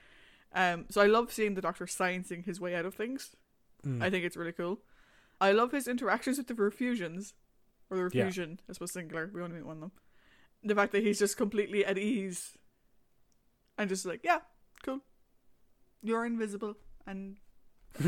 Um, 0.53 0.87
so 0.90 1.01
I 1.01 1.07
love 1.07 1.33
seeing 1.33 1.55
the 1.55 1.61
Doctor 1.61 1.87
sciencing 1.87 2.44
his 2.44 2.61
way 2.61 2.75
out 2.75 2.87
of 2.87 2.94
things. 2.94 3.35
Mm. 3.87 4.03
I 4.03 4.11
think 4.11 4.25
it's 4.25 4.37
really 4.37 4.53
cool. 4.53 4.81
I 5.40 5.53
love 5.53 5.73
his 5.73 5.88
interactions 5.88 6.38
with 6.38 6.47
the 6.47 6.55
refusians, 6.55 7.35
or 7.90 7.97
the 7.97 8.16
Yeah. 8.16 8.25
refusian, 8.25 8.59
I 8.68 8.73
suppose 8.73 8.92
singular. 8.92 9.31
We 9.33 9.42
only 9.42 9.57
meet 9.57 9.66
one 9.66 9.77
of 9.77 9.81
them. 9.81 9.92
The 10.62 10.75
fact 10.75 10.92
that 10.92 11.03
he's 11.03 11.18
just 11.18 11.37
completely 11.37 11.85
at 11.85 11.99
ease, 11.99 12.57
and 13.77 13.88
just 13.88 14.07
like, 14.07 14.20
yeah, 14.25 14.40
cool. 14.85 15.01
You're 16.03 16.25
invisible, 16.25 16.77
and 17.07 17.37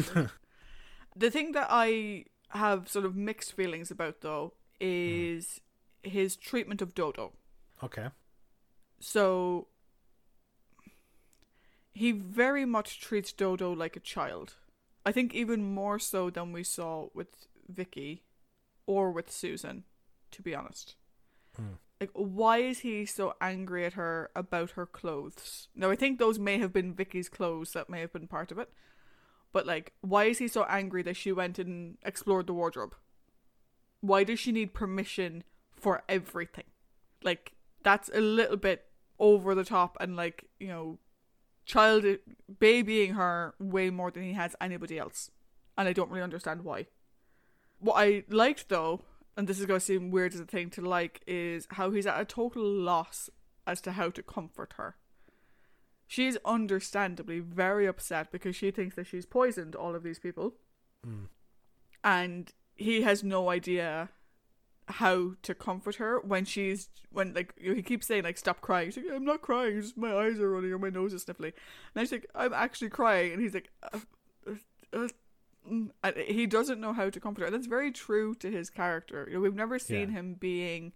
the 1.17 1.31
thing 1.31 1.53
that 1.53 1.67
I 1.71 2.25
have 2.51 2.89
sort 2.89 3.05
of 3.05 3.17
mixed 3.17 3.53
feelings 3.55 3.91
about 3.91 4.21
though 4.21 4.55
is 4.81 5.61
his 6.03 6.37
treatment 6.37 6.81
of 6.81 6.95
Dodo. 6.95 7.33
Okay. 7.83 8.09
So 9.01 9.69
he 11.93 12.13
very 12.13 12.65
much 12.65 13.01
treats 13.01 13.33
Dodo 13.33 13.73
like 13.73 13.97
a 13.97 14.01
child. 14.01 14.55
I 15.05 15.13
think 15.13 15.35
even 15.35 15.75
more 15.75 15.99
so 15.99 16.31
than 16.31 16.53
we 16.53 16.63
saw 16.63 17.09
with 17.15 17.47
Vicki 17.69 18.25
or 18.87 19.11
with 19.11 19.31
Susan, 19.31 19.85
to 20.33 20.43
be 20.43 20.55
honest. 20.55 20.97
Hmm. 21.57 21.77
Like 22.01 22.11
why 22.13 22.59
is 22.59 22.81
he 22.81 23.07
so 23.07 23.35
angry 23.41 23.87
at 23.87 23.95
her 23.95 24.31
about 24.37 24.73
her 24.73 24.85
clothes? 24.85 25.69
Now 25.75 25.91
I 25.91 25.97
think 25.97 26.19
those 26.19 26.39
may 26.39 26.59
have 26.59 26.73
been 26.73 26.95
Vicki's 26.95 27.29
clothes 27.29 27.73
that 27.73 27.89
may 27.89 28.01
have 28.01 28.13
been 28.13 28.29
part 28.29 28.53
of 28.53 28.59
it. 28.59 28.71
But 29.53 29.67
like 29.67 29.93
why 30.03 30.25
is 30.25 30.39
he 30.39 30.49
so 30.49 30.65
angry 30.65 31.03
that 31.03 31.17
she 31.17 31.33
went 31.33 31.59
and 31.59 31.97
explored 32.05 32.47
the 32.47 32.53
wardrobe? 32.53 32.95
Why 34.01 34.25
does 34.25 34.39
she 34.39 34.53
need 34.53 34.75
permission 34.75 35.45
for 35.75 36.03
everything? 36.09 36.65
Like 37.23 37.53
that's 37.87 38.11
a 38.13 38.21
little 38.21 38.57
bit 38.57 38.87
over 39.21 39.55
the 39.55 39.63
top 39.63 39.97
and 40.01 40.17
like 40.17 40.45
you 40.59 40.67
know 40.67 40.99
child 41.65 42.05
babying 42.59 43.15
her 43.15 43.55
way 43.61 43.91
more 43.91 44.11
than 44.11 44.25
he 44.25 44.33
has 44.33 44.57
anybody 44.61 44.99
else. 44.99 45.31
And 45.79 45.89
i 45.89 45.93
don't 45.93 46.11
really 46.11 46.23
understand 46.23 46.63
why. 46.63 46.87
What 47.79 47.95
i 47.95 48.25
liked 48.29 48.69
though 48.69 49.03
and 49.37 49.47
this 49.47 49.61
is 49.61 49.67
going 49.67 49.79
to 49.79 49.87
seem 49.87 50.11
weird 50.11 50.35
as 50.35 50.41
a 50.41 50.47
thing 50.47 50.69
to 50.71 50.81
like 50.81 51.21
is 51.29 51.69
how 51.73 51.91
he's 51.93 52.07
at 52.07 52.21
a 52.21 52.25
total 52.25 52.65
loss 52.65 53.31
as 53.67 53.81
to 53.83 53.93
how 53.93 54.11
to 54.11 54.23
comfort 54.23 54.75
her. 54.79 54.97
She's 56.09 56.39
understandably 56.45 57.41
very 57.41 57.87
upset 57.87 58.33
because 58.33 58.57
she 58.57 58.71
thinks 58.71 58.97
that 58.97 59.07
she's 59.07 59.27
poisoned 59.27 59.77
all 59.77 59.95
of 59.95 60.03
these 60.03 60.19
people. 60.19 60.55
Mm. 61.07 61.29
and 62.03 62.53
he 62.75 63.03
has 63.03 63.23
no 63.23 63.49
idea 63.49 64.09
how 64.89 65.33
to 65.43 65.55
comfort 65.55 65.97
her 65.97 66.21
when 66.21 66.45
she's 66.45 66.89
when 67.11 67.35
like 67.35 67.53
you 67.59 67.71
know, 67.71 67.75
he 67.75 67.83
keeps 67.83 68.07
saying 68.07 68.25
like 68.25 68.39
stop 68.39 68.61
crying. 68.61 68.91
She's 68.91 69.05
like 69.05 69.17
I'm 69.17 69.25
not 69.25 69.43
crying, 69.43 69.81
just 69.81 69.97
my 69.97 70.15
eyes 70.15 70.39
are 70.39 70.51
running 70.51 70.73
or 70.73 70.79
my 70.79 70.91
nose 70.91 71.13
is 71.13 71.25
sniffly. 71.25 71.53
And 71.95 72.07
I 72.07 72.09
like 72.11 72.27
I'm 72.35 72.53
actually 72.53 72.91
crying, 72.91 73.33
and 73.33 73.43
he's 73.43 73.55
like, 73.55 73.71
uh, 73.83 73.99
uh, 74.47 74.55
uh, 74.93 75.09
mm. 75.69 75.91
and 76.05 76.17
he 76.17 76.47
doesn't 76.47 76.81
know 76.81 76.93
how 76.93 77.11
to 77.11 77.21
comfort 77.21 77.41
her. 77.41 77.47
And 77.47 77.55
that's 77.55 77.67
very 77.67 77.91
true 77.91 78.35
to 78.37 78.51
his 78.51 78.71
character. 78.71 79.27
You 79.29 79.35
know, 79.35 79.41
we've 79.41 79.55
never 79.55 79.79
seen 79.79 80.11
Yeah. 80.11 80.19
him 80.19 80.35
being. 80.35 80.93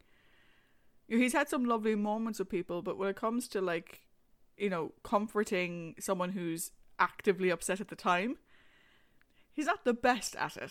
You 1.08 1.16
know, 1.16 1.22
he's 1.22 1.32
had 1.32 1.48
some 1.48 1.64
lovely 1.64 1.96
moments 1.96 2.38
with 2.38 2.48
people, 2.48 2.82
but 2.82 2.96
when 2.96 3.08
it 3.08 3.16
comes 3.16 3.48
to 3.48 3.60
like, 3.60 4.02
you 4.56 4.70
know, 4.70 4.92
comforting 5.02 5.96
someone 5.98 6.30
who's 6.30 6.70
actively 7.00 7.50
upset 7.50 7.80
at 7.80 7.88
the 7.88 7.96
time, 7.96 8.38
he's 9.52 9.66
not 9.66 9.84
the 9.84 9.94
best 9.94 10.36
at 10.36 10.56
it. 10.56 10.70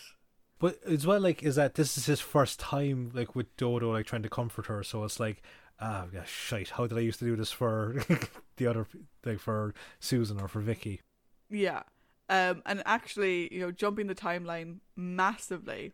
But 0.60 0.78
as 0.84 1.06
well, 1.06 1.20
like, 1.20 1.42
is 1.42 1.56
that 1.56 1.74
this 1.74 1.96
is 1.98 2.06
his 2.06 2.20
first 2.20 2.60
time, 2.60 3.10
like, 3.14 3.34
with 3.34 3.56
Dodo, 3.56 3.90
like, 3.92 4.06
trying 4.06 4.22
to 4.22 4.28
comfort 4.28 4.66
her. 4.66 4.82
So 4.84 5.02
it's 5.04 5.18
like, 5.18 5.42
ah, 5.80 6.04
yeah, 6.12 6.24
shite. 6.24 6.68
How 6.70 6.86
did 6.86 6.96
I 6.98 7.00
used 7.00 7.18
to 7.20 7.24
do 7.24 7.34
this 7.34 7.50
for 7.50 7.96
the 8.58 8.66
other, 8.66 8.86
like, 9.24 9.40
for 9.40 9.74
Susan 9.98 10.38
or 10.40 10.46
for 10.48 10.60
Vicki? 10.60 11.00
Yeah. 11.48 11.82
Um, 12.28 12.62
and 12.66 12.82
actually, 12.86 13.52
you 13.52 13.60
know, 13.60 13.72
jumping 13.72 14.06
the 14.06 14.14
timeline 14.14 14.76
massively, 14.94 15.92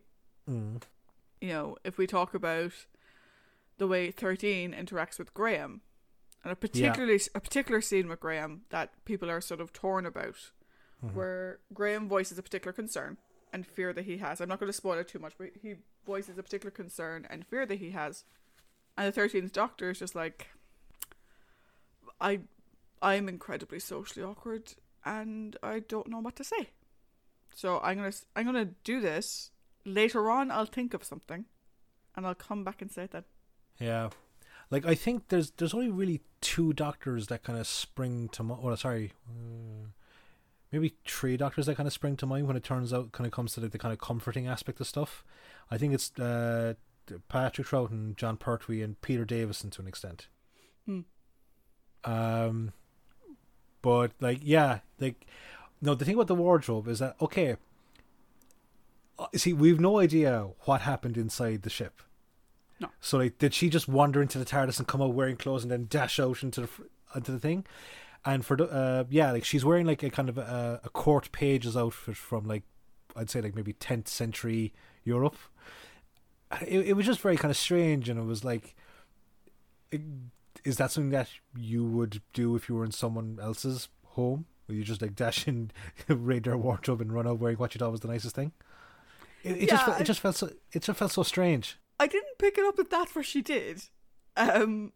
Mm. 0.49 0.81
you 1.41 1.49
know, 1.49 1.75
if 1.83 1.97
we 1.97 2.05
talk 2.07 2.33
about 2.33 2.71
the 3.77 3.87
way 3.87 4.11
13 4.11 4.73
interacts 4.73 5.17
with 5.19 5.33
Graham, 5.33 5.81
and 6.43 6.51
a 6.53 6.55
particularly 6.55 7.19
a 7.35 7.39
particular 7.39 7.81
scene 7.81 8.07
with 8.07 8.19
Graham 8.21 8.61
that 8.69 8.91
people 9.05 9.29
are 9.29 9.41
sort 9.41 9.59
of 9.61 9.73
torn 9.73 10.05
about, 10.05 10.51
Mhm. 11.03 11.13
where 11.13 11.59
Graham 11.73 12.07
voices 12.07 12.37
a 12.37 12.43
particular 12.43 12.71
concern 12.73 13.17
and 13.53 13.65
fear 13.65 13.93
that 13.93 14.05
he 14.05 14.17
has. 14.17 14.41
I'm 14.41 14.49
not 14.49 14.59
going 14.59 14.71
to 14.71 14.77
spoil 14.77 14.99
it 14.99 15.07
too 15.07 15.19
much, 15.19 15.33
but 15.37 15.49
he 15.61 15.75
voices 16.05 16.37
a 16.37 16.43
particular 16.43 16.71
concern 16.71 17.27
and 17.29 17.45
fear 17.45 17.65
that 17.65 17.79
he 17.79 17.91
has, 17.91 18.23
and 18.97 19.11
the 19.11 19.19
13th 19.19 19.51
Doctor 19.51 19.91
is 19.91 19.99
just 19.99 20.15
like, 20.15 20.47
I, 22.19 22.39
I'm 23.01 23.29
incredibly 23.29 23.79
socially 23.79 24.25
awkward 24.25 24.73
and 25.07 25.55
I 25.63 25.79
don't 25.79 26.09
know 26.09 26.19
what 26.19 26.35
to 26.35 26.43
say. 26.43 26.69
So 27.55 27.79
I'm 27.81 27.97
gonna 27.97 28.11
I'm 28.35 28.45
gonna 28.45 28.69
do 28.83 28.99
this 28.99 29.51
later 29.85 30.29
on. 30.29 30.51
I'll 30.51 30.65
think 30.65 30.93
of 30.93 31.03
something, 31.03 31.45
and 32.15 32.27
I'll 32.27 32.35
come 32.35 32.63
back 32.63 32.81
and 32.81 32.91
say 32.91 33.03
it 33.03 33.11
then. 33.11 33.23
Yeah. 33.79 34.09
Like, 34.69 34.85
I 34.85 34.95
think 34.95 35.29
there's 35.29 35.51
there's 35.51 35.73
only 35.73 35.89
really 35.89 36.21
two 36.41 36.73
doctors 36.73 37.27
that 37.27 37.43
kind 37.43 37.57
of 37.57 37.65
spring 37.65 38.29
to 38.33 38.43
mind. 38.43 38.61
Well, 38.61 38.75
sorry. 38.77 39.13
Uh, 39.27 39.87
maybe 40.71 40.93
three 41.05 41.37
doctors 41.37 41.65
that 41.65 41.75
kind 41.75 41.87
of 41.87 41.93
spring 41.93 42.15
to 42.17 42.25
mind 42.25 42.47
when 42.47 42.57
it 42.57 42.63
turns 42.63 42.93
out 42.93 43.11
kind 43.11 43.25
of 43.25 43.31
comes 43.31 43.53
to 43.53 43.59
the, 43.59 43.69
the 43.69 43.77
kind 43.77 43.93
of 43.93 43.99
comforting 43.99 44.47
aspect 44.47 44.79
of 44.79 44.87
stuff. 44.87 45.23
I 45.71 45.77
think 45.77 45.93
it's 45.93 46.17
uh, 46.19 46.73
Patrick 47.29 47.67
Troughton, 47.67 48.15
Jon 48.15 48.37
Pertwee, 48.37 48.81
and 48.81 48.99
Peter 49.01 49.25
Davison 49.25 49.69
to 49.71 49.81
an 49.81 49.87
extent. 49.87 50.27
Hmm. 50.85 51.01
Um, 52.03 52.73
but 53.81 54.11
like, 54.19 54.39
yeah, 54.41 54.79
like, 54.99 55.25
no. 55.81 55.95
The 55.95 56.05
thing 56.05 56.15
about 56.15 56.27
the 56.27 56.35
wardrobe 56.35 56.87
is 56.87 56.99
that 56.99 57.15
okay. 57.21 57.57
uh, 59.19 59.27
See, 59.35 59.53
we've 59.53 59.79
no 59.79 59.99
idea 59.99 60.47
what 60.61 60.81
happened 60.81 61.17
inside 61.17 61.63
the 61.63 61.69
ship. 61.69 62.01
No. 62.79 62.89
So, 63.01 63.17
like, 63.17 63.39
did 63.39 63.53
she 63.53 63.69
just 63.69 63.87
wander 63.87 64.21
into 64.21 64.37
the 64.37 64.45
TARDIS 64.45 64.77
and 64.77 64.87
come 64.87 65.01
out 65.01 65.13
wearing 65.13 65.35
clothes 65.35 65.63
and 65.63 65.71
then 65.71 65.87
dash 65.89 66.19
out 66.19 66.43
into 66.43 66.61
the 66.61 66.69
into 67.15 67.31
the 67.31 67.39
thing? 67.39 67.65
And 68.27 68.45
for 68.45 68.57
the 68.57 68.69
uh, 68.69 69.05
yeah, 69.09 69.31
like 69.31 69.45
she's 69.45 69.63
wearing 69.63 69.85
like 69.85 70.03
a 70.03 70.09
kind 70.09 70.27
of 70.27 70.37
a, 70.37 70.81
a 70.83 70.89
court 70.89 71.31
page's 71.31 71.77
outfit 71.77 72.17
from 72.17 72.45
like 72.45 72.63
I'd 73.15 73.29
say 73.29 73.39
like 73.39 73.55
maybe 73.55 73.71
10th 73.71 74.09
century 74.09 74.73
Europe. 75.05 75.37
It, 76.61 76.87
it 76.87 76.93
was 76.93 77.05
just 77.05 77.21
very 77.21 77.37
kind 77.37 77.49
of 77.49 77.55
strange, 77.55 78.09
and 78.09 78.19
it 78.19 78.25
was 78.25 78.43
like, 78.43 78.75
it, 79.91 80.01
is 80.65 80.75
that 80.75 80.91
something 80.91 81.11
that 81.11 81.29
you 81.55 81.85
would 81.85 82.21
do 82.33 82.57
if 82.57 82.67
you 82.67 82.75
were 82.75 82.83
in 82.83 82.91
someone 82.91 83.39
else's 83.41 83.87
home? 84.03 84.45
Where 84.65 84.77
you 84.77 84.83
just 84.83 85.01
like 85.01 85.15
dash 85.15 85.47
in, 85.47 85.71
raid 86.09 86.43
their 86.43 86.57
wardrobe 86.57 86.99
and 86.99 87.13
run 87.13 87.27
out 87.27 87.39
wearing 87.39 87.55
what 87.55 87.73
you 87.73 87.79
thought 87.79 87.93
was 87.93 88.01
the 88.01 88.09
nicest 88.09 88.35
thing? 88.35 88.51
It, 89.43 89.63
it 89.63 89.69
just 89.69 89.85
felt, 89.85 90.01
it 90.01 90.03
just 90.03 90.19
felt 90.19 90.35
so 90.35 90.49
it 90.73 90.81
just 90.81 90.99
felt 90.99 91.11
so 91.13 91.23
strange. 91.23 91.77
I 91.97 92.07
didn't 92.07 92.37
pick 92.37 92.57
it 92.57 92.65
up 92.65 92.77
at 92.77 92.89
that 92.89 93.15
what 93.15 93.25
she 93.25 93.41
did. 93.41 93.83
Um, 94.35 94.91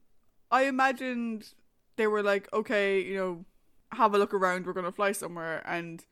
I 0.51 0.63
imagined 0.63 1.53
they 2.01 2.07
were 2.07 2.23
like, 2.23 2.51
okay, 2.51 2.99
you 2.99 3.15
know, 3.15 3.45
have 3.91 4.15
a 4.15 4.17
look 4.17 4.33
around. 4.33 4.65
We're 4.65 4.73
gonna 4.73 4.91
fly 4.91 5.11
somewhere, 5.11 5.61
and 5.65 6.03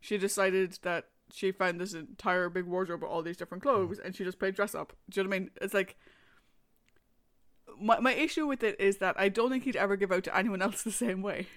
she 0.00 0.18
decided 0.18 0.78
that 0.82 1.06
she 1.32 1.50
found 1.50 1.80
this 1.80 1.94
entire 1.94 2.48
big 2.48 2.64
wardrobe 2.64 3.02
with 3.02 3.10
all 3.10 3.22
these 3.22 3.36
different 3.36 3.64
hmm. 3.64 3.70
clothes, 3.70 3.98
and 3.98 4.14
she 4.14 4.22
just 4.22 4.38
played 4.38 4.54
dress 4.54 4.74
up. 4.74 4.92
Do 5.10 5.20
you 5.20 5.24
know 5.24 5.30
what 5.30 5.36
I 5.36 5.38
mean? 5.40 5.50
It's 5.60 5.74
like 5.74 5.96
my 7.80 7.98
my 7.98 8.12
issue 8.12 8.46
with 8.46 8.62
it 8.62 8.80
is 8.80 8.98
that 8.98 9.18
I 9.18 9.28
don't 9.28 9.50
think 9.50 9.64
he'd 9.64 9.74
ever 9.74 9.96
give 9.96 10.12
out 10.12 10.22
to 10.24 10.36
anyone 10.36 10.62
else 10.66 10.82
the 10.82 10.92
same 10.92 11.22
way. 11.22 11.48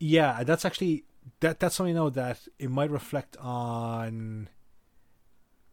Yeah, 0.00 0.42
that's 0.42 0.64
actually 0.64 1.04
that. 1.40 1.60
That's 1.60 1.76
something 1.76 1.94
now 1.94 2.08
that 2.08 2.40
it 2.58 2.70
might 2.70 2.90
reflect 2.90 3.36
on 3.36 4.48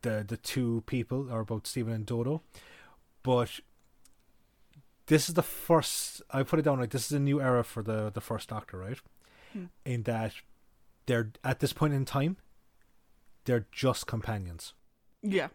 the 0.04 0.24
the 0.28 0.38
two 0.38 0.84
people, 0.86 1.32
or 1.32 1.44
both 1.44 1.66
Steven 1.66 1.94
and 1.94 2.06
Dodo. 2.06 2.44
But 3.24 3.60
this 5.10 5.28
is 5.28 5.36
the 5.36 5.44
first. 5.44 6.22
I 6.32 6.44
put 6.44 6.60
it 6.60 6.62
down 6.62 6.80
like 6.80 6.92
this 6.92 7.08
is 7.08 7.12
a 7.12 7.20
new 7.20 7.42
era 7.42 7.64
for 7.64 7.84
the 7.84 8.10
the 8.10 8.22
first 8.22 8.48
Doctor, 8.50 8.78
right? 8.78 8.98
Hmm. 9.52 9.66
In 9.84 10.04
that 10.04 10.34
they're 11.08 11.32
at 11.44 11.60
this 11.60 11.74
point 11.74 11.94
in 11.94 12.06
time, 12.06 12.38
they're 13.46 13.66
just 13.72 14.08
companions, 14.08 14.74
Yeah, 15.24 15.48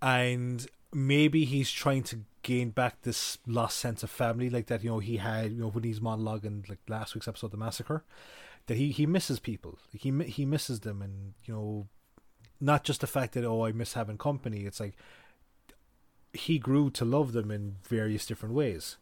and 0.00 0.66
maybe 0.92 1.44
he's 1.44 1.70
trying 1.70 2.04
to 2.04 2.20
gain 2.42 2.70
back 2.70 3.02
this 3.02 3.38
lost 3.46 3.76
sense 3.78 4.02
of 4.02 4.10
family, 4.10 4.48
like 4.48 4.66
that. 4.68 4.84
You 4.84 4.90
know, 4.90 4.98
he 5.00 5.16
had 5.16 5.50
you 5.50 5.58
know 5.58 5.70
when 5.70 5.84
he's 5.84 6.00
monologuing 6.00 6.68
like 6.68 6.78
last 6.88 7.14
week's 7.14 7.28
episode, 7.28 7.50
the 7.50 7.56
massacre, 7.56 8.04
that 8.66 8.76
he 8.76 8.92
he 8.92 9.04
misses 9.04 9.40
people, 9.40 9.78
like 9.92 10.02
he 10.02 10.12
he 10.30 10.46
misses 10.46 10.80
them, 10.80 11.02
and 11.02 11.34
you 11.44 11.54
know, 11.54 11.88
not 12.60 12.84
just 12.84 13.00
the 13.00 13.08
fact 13.08 13.34
that 13.34 13.44
oh 13.44 13.66
I 13.66 13.72
miss 13.72 13.94
having 13.94 14.18
company. 14.18 14.60
It's 14.64 14.78
like 14.78 14.94
he 16.32 16.58
grew 16.58 16.90
to 16.90 17.04
love 17.04 17.32
them 17.32 17.50
in 17.50 17.76
various 17.82 18.26
different 18.26 18.54
ways. 18.54 18.96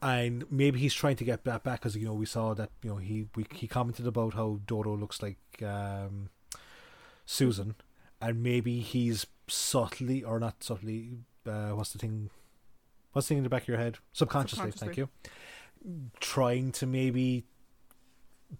And 0.00 0.44
maybe 0.50 0.80
he's 0.80 0.94
trying 0.94 1.16
to 1.16 1.24
get 1.24 1.44
that 1.44 1.62
back 1.62 1.80
because 1.80 1.96
you 1.96 2.06
know 2.06 2.14
we 2.14 2.26
saw 2.26 2.54
that 2.54 2.70
you 2.82 2.90
know 2.90 2.96
he 2.96 3.26
we, 3.36 3.46
he 3.54 3.68
commented 3.68 4.06
about 4.06 4.34
how 4.34 4.58
Dodo 4.66 4.96
looks 4.96 5.22
like 5.22 5.38
um, 5.62 6.30
Susan, 7.24 7.76
and 8.20 8.42
maybe 8.42 8.80
he's 8.80 9.26
subtly 9.46 10.24
or 10.24 10.40
not 10.40 10.64
subtly 10.64 11.18
uh, 11.46 11.70
what's 11.70 11.92
the 11.92 11.98
thing 11.98 12.30
what's 13.12 13.28
the 13.28 13.30
thing 13.30 13.38
in 13.38 13.44
the 13.44 13.50
back 13.50 13.62
of 13.62 13.68
your 13.68 13.78
head? 13.78 13.98
Subconsciously, 14.12 14.72
thank 14.72 14.96
you. 14.96 15.08
Trying 16.18 16.72
to 16.72 16.86
maybe 16.86 17.44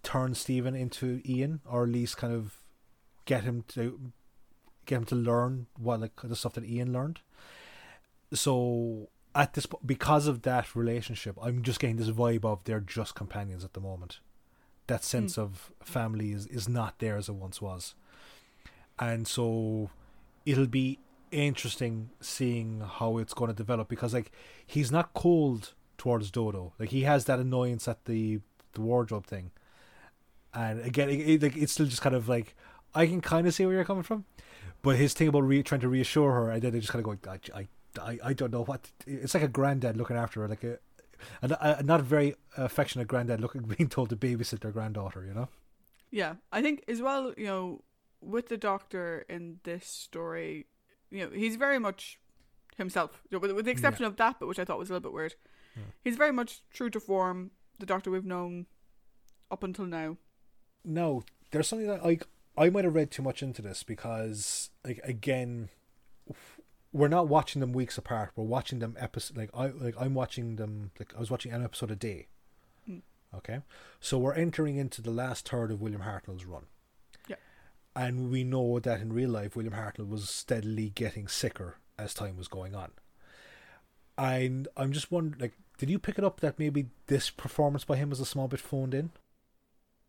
turn 0.05 0.35
Steven 0.35 0.77
into 0.77 1.21
Ian 1.27 1.61
or 1.69 1.85
at 1.85 1.89
least 1.89 2.17
kind 2.17 2.33
of 2.33 2.59
get 3.25 3.43
him 3.43 3.65
to 3.69 4.13
get 4.87 4.97
him 4.99 5.05
to 5.07 5.15
learn 5.15 5.67
what 5.77 6.01
like 6.01 6.13
the 6.23 6.37
stuff 6.37 6.55
that 6.55 6.65
Ian 6.65 6.93
learned 6.93 7.21
so 8.35 9.09
at 9.35 9.55
this 9.55 9.67
because 9.85 10.27
of 10.27 10.43
that 10.43 10.77
relationship 10.77 11.39
I'm 11.43 11.63
just 11.63 11.81
getting 11.81 11.97
this 11.97 12.11
vibe 12.11 12.45
of 12.45 12.65
they're 12.65 12.81
just 12.81 13.15
companions 13.15 13.65
at 13.65 13.73
the 13.75 13.81
moment. 13.81 14.21
That 14.87 15.01
hmm. 15.01 15.05
sense 15.05 15.39
of 15.39 15.73
family 15.83 16.33
is, 16.33 16.47
is 16.47 16.69
not 16.69 16.99
there 16.99 17.17
as 17.17 17.29
it 17.29 17.35
once 17.35 17.63
was. 17.63 17.95
And 18.99 19.27
so 19.27 19.91
it'll 20.45 20.67
be 20.67 20.99
interesting 21.31 22.11
seeing 22.21 22.83
how 22.87 23.17
it's 23.17 23.33
going 23.33 23.49
to 23.49 23.57
develop 23.57 23.89
because 23.89 24.13
like 24.13 24.31
he's 24.67 24.93
not 24.93 25.15
cold 25.15 25.73
towards 25.97 26.31
Dodo. 26.31 26.75
Like 26.79 26.91
he 26.91 27.03
has 27.03 27.25
that 27.27 27.39
annoyance 27.39 27.89
at 27.89 28.05
the 28.05 28.41
the 28.75 28.81
wardrobe 28.81 29.27
thing. 29.27 29.51
And 30.55 30.81
again 30.81 31.09
it, 31.09 31.21
it, 31.21 31.43
like 31.43 31.57
it's 31.57 31.73
still 31.73 31.87
just 31.87 32.03
kind 32.03 32.15
of 32.15 32.29
like 32.29 32.55
I 32.95 33.07
can 33.07 33.23
kind 33.23 33.47
of 33.47 33.55
see 33.55 33.65
where 33.65 33.75
you're 33.75 33.85
coming 33.85 34.03
from 34.03 34.27
but 34.83 34.97
his 34.97 35.15
thing 35.15 35.29
about 35.29 35.45
re- 35.45 35.63
trying 35.63 35.81
to 35.81 35.89
reassure 35.89 36.33
her 36.33 36.51
and 36.51 36.61
then 36.61 36.73
they 36.73 36.81
just 36.81 36.93
kind 36.93 37.07
of 37.07 37.21
go 37.21 37.31
I, 37.31 37.61
I, 37.61 37.69
I, 38.01 38.19
I 38.23 38.33
don't 38.33 38.53
know 38.53 38.65
what 38.65 38.91
it's 39.07 39.35
like 39.35 39.43
a 39.43 39.49
granddad 39.49 39.97
looking 39.97 40.17
after 40.17 40.41
her 40.41 40.49
like 40.49 40.65
a 40.65 40.79
a, 41.43 41.77
a 41.79 41.83
not 41.83 42.01
a 42.01 42.03
very 42.03 42.35
affectionate 42.57 43.09
granddad 43.09 43.41
looking 43.41 43.63
being 43.79 43.89
told 43.89 44.11
to 44.11 44.17
babysit 44.17 44.61
their 44.61 44.73
granddaughter 44.73 45.25
you 45.25 45.35
know 45.35 45.49
yeah. 46.13 46.35
I 46.53 46.63
think 46.63 46.85
as 46.87 47.03
well, 47.03 47.35
you 47.37 47.47
know, 47.47 47.83
with 48.21 48.49
the 48.49 48.57
Doctor 48.57 49.25
in 49.29 49.59
this 49.65 49.87
story, 49.87 50.67
you 51.11 51.25
know, 51.25 51.31
he's 51.35 51.57
very 51.57 51.81
much 51.81 52.21
himself, 52.77 53.23
you 53.29 53.37
know, 53.37 53.41
with, 53.41 53.51
with 53.53 53.65
the 53.65 53.73
exception 53.73 54.05
of 54.05 54.17
that, 54.17 54.37
but 54.39 54.47
which 54.47 54.61
I 54.61 54.65
thought 54.65 54.79
was 54.79 54.91
a 54.91 54.93
little 54.93 55.11
bit 55.11 55.15
weird. 55.15 55.35
Yeah. 55.75 55.83
He's 56.05 56.17
very 56.17 56.33
much 56.33 56.61
true 56.71 56.91
to 56.91 57.01
form, 57.01 57.51
the 57.81 57.87
Doctor 57.87 58.11
we've 58.11 58.25
known 58.25 58.67
up 59.51 59.65
until 59.65 59.87
now. 59.87 60.19
No, 60.85 61.25
there's 61.51 61.67
something 61.67 61.89
that 61.89 62.05
like 62.05 62.27
I 62.57 62.69
might 62.69 62.85
have 62.85 62.95
read 62.95 63.11
too 63.11 63.23
much 63.23 63.43
into 63.43 63.63
this 63.63 63.83
because 63.83 64.71
like 64.85 65.01
again 65.05 65.71
we're 66.93 67.09
not 67.09 67.29
watching 67.29 67.61
them 67.61 67.73
weeks 67.73 67.97
apart. 67.99 68.33
We're 68.37 68.45
watching 68.45 68.79
them 68.79 68.97
episode 68.99 69.37
like 69.37 69.51
I 69.55 69.69
like 69.69 69.95
I'm 69.99 70.15
watching 70.15 70.57
them 70.57 70.91
like 70.99 71.15
I 71.17 71.21
was 71.21 71.31
watching 71.31 71.53
an 71.53 71.65
episode 71.65 71.91
a 71.91 71.97
day. 71.97 72.27
Mm. 72.89 73.03
Okay. 73.37 73.61
So 74.01 74.19
we're 74.19 74.35
entering 74.35 74.77
into 74.77 75.01
the 75.01 75.11
last 75.11 75.49
third 75.49 75.71
of 75.71 75.81
William 75.81 76.03
Hartnell's 76.03 76.45
run. 76.45 76.65
Yeah. 77.29 77.37
And 77.97 78.31
we 78.31 78.45
know 78.45 78.79
that 78.81 79.01
in 79.01 79.13
real 79.13 79.31
life 79.31 79.57
William 79.57 79.75
Hartnell 79.75 80.09
was 80.09 80.29
steadily 80.29 80.91
getting 80.91 81.29
sicker 81.29 81.77
as 81.99 82.13
time 82.15 82.37
was 82.37 82.49
going 82.49 82.75
on. 82.75 82.91
And 84.19 84.69
I'm 84.77 84.93
just 84.93 85.11
wondering 85.11 85.41
like 85.41 85.55
did 85.79 85.89
you 85.91 85.99
pick 85.99 86.19
it 86.19 86.25
up 86.25 86.41
that 86.41 86.59
maybe 86.59 86.87
this 87.07 87.31
performance 87.31 87.85
by 87.85 87.97
him 87.97 88.11
was 88.11 88.21
a 88.21 88.27
small 88.27 88.47
bit 88.49 88.61
phoned 88.61 88.95
in? 88.95 89.11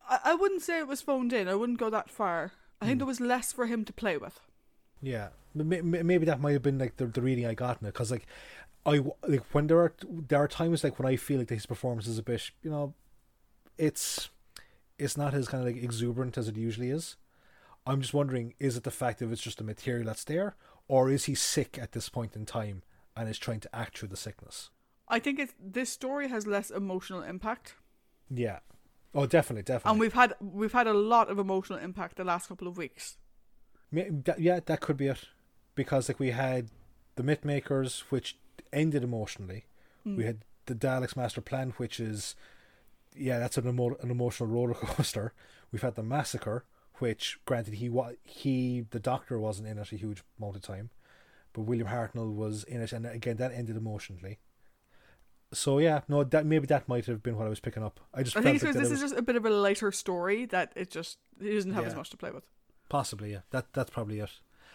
I, 0.08 0.20
I 0.26 0.36
wouldn't 0.36 0.62
say 0.62 0.80
it 0.80 0.88
was 0.88 1.02
phoned 1.02 1.32
in. 1.34 1.48
I 1.48 1.56
wouldn't 1.56 1.80
go 1.80 1.90
that 1.90 2.10
far. 2.10 2.52
I 2.82 2.86
think 2.86 2.96
Hmm. 2.96 3.00
there 3.00 3.08
was 3.08 3.22
less 3.22 3.54
for 3.54 3.66
him 3.66 3.86
to 3.86 3.94
play 3.94 4.18
with. 4.18 4.42
Yeah, 5.04 5.30
maybe 5.54 6.26
that 6.26 6.40
might 6.40 6.54
have 6.54 6.62
been 6.64 6.80
like 6.80 6.96
the, 6.98 7.06
the 7.06 7.22
reading 7.22 7.46
I 7.46 7.54
got 7.54 7.82
in 7.82 7.88
it 7.88 7.94
because 7.94 8.10
like 8.10 8.26
I 8.86 9.02
like 9.28 9.44
when 9.52 9.68
there 9.68 9.80
are 9.80 9.94
there 10.30 10.40
are 10.42 10.48
times 10.48 10.84
like 10.84 10.98
when 10.98 11.08
I 11.08 11.18
feel 11.18 11.40
like 11.40 11.50
his 11.50 11.66
performance 11.66 12.08
is 12.08 12.18
a 12.18 12.24
bit 12.24 12.52
you 12.62 12.72
know 12.72 12.94
it's 13.78 14.30
it's 14.98 15.18
not 15.18 15.34
as 15.34 15.48
kind 15.50 15.68
of 15.68 15.74
like 15.74 15.84
exuberant 15.84 16.38
as 16.38 16.48
it 16.48 16.56
usually 16.56 16.90
is. 16.90 17.18
I'm 17.86 18.00
just 18.00 18.14
wondering 18.14 18.54
is 18.60 18.78
it 18.78 18.84
the 18.84 18.92
fact 18.92 19.20
that 19.20 19.30
it's 19.30 19.42
just 19.42 19.58
the 19.58 19.64
material 19.66 20.06
that's 20.06 20.24
there 20.24 20.56
or 20.88 21.10
is 21.10 21.26
he 21.26 21.36
sick 21.36 21.78
at 21.82 21.92
this 21.92 22.08
point 22.08 22.36
in 22.36 22.46
time 22.46 22.82
and 23.16 23.28
is 23.28 23.38
trying 23.38 23.60
to 23.60 23.76
act 23.76 23.98
through 23.98 24.08
the 24.10 24.18
sickness? 24.18 24.70
I 25.10 25.20
think 25.20 25.38
it's 25.38 25.54
this 25.62 25.90
story 25.90 26.30
has 26.30 26.48
less 26.48 26.72
emotional 26.72 27.22
impact, 27.24 27.76
Yeah. 28.30 28.60
Oh, 29.16 29.28
definitely, 29.28 29.62
definitely. 29.64 29.92
and 29.92 30.00
we've 30.00 30.14
had 30.14 30.34
we've 30.40 30.72
had 30.74 30.88
a 30.88 30.94
lot 30.94 31.30
of 31.30 31.38
emotional 31.38 31.78
impact 31.78 32.16
the 32.16 32.24
last 32.24 32.48
couple 32.48 32.68
of 32.68 32.78
weeks. 32.78 33.18
Yeah, 33.94 34.60
that 34.66 34.82
could 34.82 34.98
be 34.98 35.08
it. 35.08 35.20
Because 35.76 36.10
like 36.10 36.20
we 36.20 36.32
had 36.32 36.70
the 37.16 37.24
Myth 37.24 37.46
Makers, 37.46 38.04
which 38.10 38.38
ended 38.72 39.04
emotionally. 39.04 39.66
Hmm. 40.04 40.18
We 40.18 40.26
had 40.26 40.40
the 40.66 40.76
Daleks 40.76 41.16
Master 41.16 41.42
Plan, 41.42 41.74
which 41.78 42.00
is 42.00 42.36
yeah, 43.16 43.40
that's 43.40 43.58
an 43.58 43.68
emo- 43.68 43.98
an 44.02 44.10
emotional 44.12 44.50
roller 44.50 44.74
coaster. 44.74 45.34
We've 45.72 45.82
had 45.82 45.96
the 45.96 46.04
Massacre, 46.04 46.66
which 47.00 47.40
granted 47.46 47.76
he 47.76 47.90
wa- 47.90 48.14
he 48.24 48.86
the 48.90 49.00
Doctor 49.00 49.40
wasn't 49.40 49.68
in 49.68 49.78
it 49.78 49.92
a 49.92 49.96
huge 49.96 50.24
amount 50.40 50.56
of 50.56 50.62
time, 50.62 50.90
but 51.54 51.62
William 51.62 51.88
Hartnell 51.88 52.34
was 52.34 52.64
in 52.64 52.82
it, 52.82 52.92
and 52.94 53.06
again 53.06 53.38
that 53.38 53.52
ended 53.54 53.76
emotionally. 53.78 54.40
So 55.54 55.78
yeah, 55.78 56.02
no, 56.08 56.24
that 56.24 56.46
maybe 56.48 56.66
that 56.68 56.88
might 56.88 57.06
have 57.06 57.22
been 57.22 57.38
what 57.38 57.46
I 57.46 57.50
was 57.50 57.60
picking 57.60 57.84
up. 57.84 58.00
I 58.14 58.24
just 58.24 58.36
I 58.36 58.42
think 58.42 58.64
like 58.64 58.74
this 58.74 58.76
it 58.76 58.86
is 58.86 58.90
was- 58.92 59.02
just 59.12 59.16
a 59.20 59.22
bit 59.22 59.36
of 59.36 59.46
a 59.46 59.50
lighter 59.52 59.92
story 59.92 60.46
that 60.48 60.74
it 60.76 60.90
just 60.90 61.20
he 61.40 61.54
doesn't 61.54 61.74
have 61.74 61.86
as 61.86 61.96
much 61.96 62.10
to 62.12 62.18
play 62.18 62.32
with. 62.32 62.44
Possibly 62.94 63.32
yeah. 63.32 63.40
That 63.50 63.74
that's 63.74 63.90
probably 63.90 64.20
it. 64.20 64.30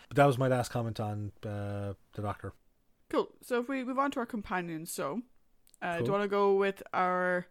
But 0.08 0.16
that 0.16 0.26
was 0.26 0.38
my 0.38 0.48
last 0.48 0.72
comment 0.72 0.98
on 0.98 1.30
uh, 1.44 1.92
the 2.14 2.22
Doctor. 2.22 2.52
Cool. 3.10 3.28
So 3.42 3.60
if 3.60 3.68
we 3.68 3.84
move 3.84 3.98
on 3.98 4.10
to 4.12 4.20
our 4.20 4.26
companions, 4.26 4.90
so 4.90 5.22
uh, 5.80 5.92
do 5.92 5.98
Cool. 5.98 6.06
you 6.06 6.12
want 6.12 6.24
to 6.24 6.28
go 6.28 6.54
with 6.54 6.82
our 6.92 7.46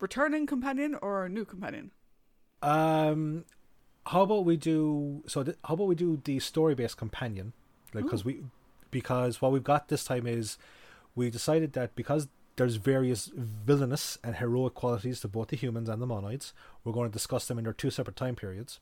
returning 0.00 0.46
companion 0.46 0.96
or 1.02 1.18
our 1.18 1.28
new 1.28 1.44
companion? 1.44 1.90
Um, 2.62 3.44
how 4.06 4.22
about 4.22 4.44
we 4.46 4.56
do 4.56 5.22
so? 5.26 5.42
Th- 5.42 5.58
how 5.64 5.74
about 5.74 5.88
we 5.88 5.94
do 5.94 6.20
the 6.24 6.38
story-based 6.38 6.96
companion? 6.96 7.52
Like, 7.92 8.04
because 8.04 8.24
we, 8.24 8.44
because 8.90 9.42
what 9.42 9.52
we've 9.52 9.62
got 9.72 9.88
this 9.88 10.04
time 10.04 10.26
is, 10.26 10.56
we 11.14 11.30
decided 11.30 11.74
that 11.74 11.94
because 11.94 12.28
there's 12.56 12.76
various 12.76 13.30
villainous 13.34 14.18
and 14.24 14.36
heroic 14.36 14.74
qualities 14.74 15.20
to 15.20 15.28
both 15.28 15.48
the 15.48 15.56
humans 15.56 15.88
and 15.88 16.00
the 16.00 16.06
monoids, 16.06 16.52
we're 16.82 16.92
going 16.92 17.08
to 17.08 17.12
discuss 17.12 17.46
them 17.46 17.58
in 17.58 17.64
their 17.64 17.72
two 17.72 17.90
separate 17.90 18.16
time 18.16 18.34
periods. 18.34 18.80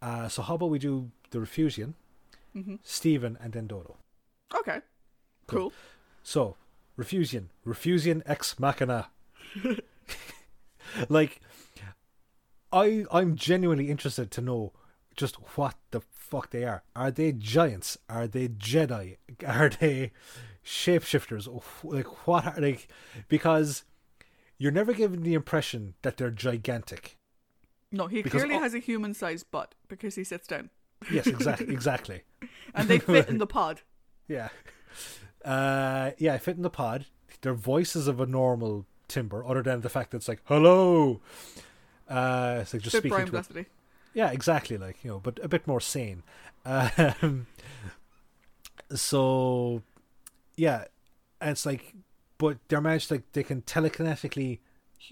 Uh, 0.00 0.28
so 0.28 0.42
how 0.42 0.54
about 0.54 0.70
we 0.70 0.78
do 0.78 1.10
the 1.30 1.38
Refusian, 1.40 1.94
Mm-hmm. 2.56 2.76
Steven, 2.82 3.36
and 3.40 3.52
then 3.52 3.66
Dodo? 3.66 3.96
Okay. 4.54 4.80
Cool. 5.46 5.72
So, 6.22 6.56
Refusian, 6.98 7.48
Refusian 7.66 8.22
ex 8.26 8.58
machina. 8.58 9.08
like, 11.08 11.40
I 12.72 13.04
I'm 13.10 13.36
genuinely 13.36 13.90
interested 13.90 14.30
to 14.32 14.40
know 14.40 14.72
just 15.16 15.36
what 15.56 15.74
the 15.90 16.00
fuck 16.12 16.50
they 16.50 16.64
are. 16.64 16.82
Are 16.96 17.10
they 17.10 17.32
giants? 17.32 17.98
Are 18.08 18.26
they 18.26 18.48
Jedi? 18.48 19.16
Are 19.46 19.68
they 19.68 20.12
shapeshifters? 20.64 21.48
Like 21.82 22.26
what 22.26 22.46
are 22.46 22.60
like? 22.60 22.88
Because 23.28 23.84
you're 24.58 24.72
never 24.72 24.92
given 24.92 25.22
the 25.22 25.34
impression 25.34 25.94
that 26.02 26.16
they're 26.16 26.30
gigantic. 26.30 27.16
No, 27.90 28.06
he 28.06 28.22
Because 28.22 28.40
clearly 28.42 28.56
all- 28.56 28.62
has 28.62 28.74
a 28.74 28.78
human-sized 28.80 29.50
butt 29.50 29.74
because 29.88 30.14
he 30.14 30.24
sits 30.24 30.46
down, 30.46 30.70
Yes, 31.10 31.26
exactly, 31.26 31.68
exactly. 31.72 32.22
and 32.74 32.88
they 32.88 32.98
fit 32.98 33.28
in 33.28 33.38
the 33.44 33.46
pod. 33.46 33.80
Yeah. 34.26 34.48
Uh, 35.44 36.10
yeah, 36.18 36.36
fit 36.38 36.56
in 36.56 36.62
the 36.62 36.70
pod. 36.70 37.06
their 37.42 37.54
voices 37.54 38.08
of 38.08 38.20
a 38.20 38.26
normal 38.26 38.84
timber, 39.06 39.44
other 39.46 39.62
than 39.62 39.80
the 39.80 39.88
fact 39.88 40.10
that 40.10 40.18
it's 40.18 40.28
like 40.28 40.42
hello. 40.44 41.20
Uh, 42.08 42.58
it's 42.62 42.74
like 42.74 42.82
just 42.82 42.96
speaking 42.96 43.26
to 43.26 43.36
a 43.38 43.64
yeah, 44.14 44.30
exactly. 44.32 44.76
Like 44.76 45.02
you 45.04 45.10
know, 45.12 45.20
but 45.20 45.38
a 45.42 45.48
bit 45.48 45.66
more 45.66 45.80
sane. 45.80 46.22
Um, 46.66 47.46
so, 48.94 49.82
yeah, 50.56 50.84
and 51.40 51.50
it's 51.50 51.66
like, 51.66 51.94
but 52.38 52.58
they're 52.68 52.80
managed 52.80 53.10
like 53.10 53.30
they 53.32 53.42
can 53.42 53.62
telekinetically 53.62 54.58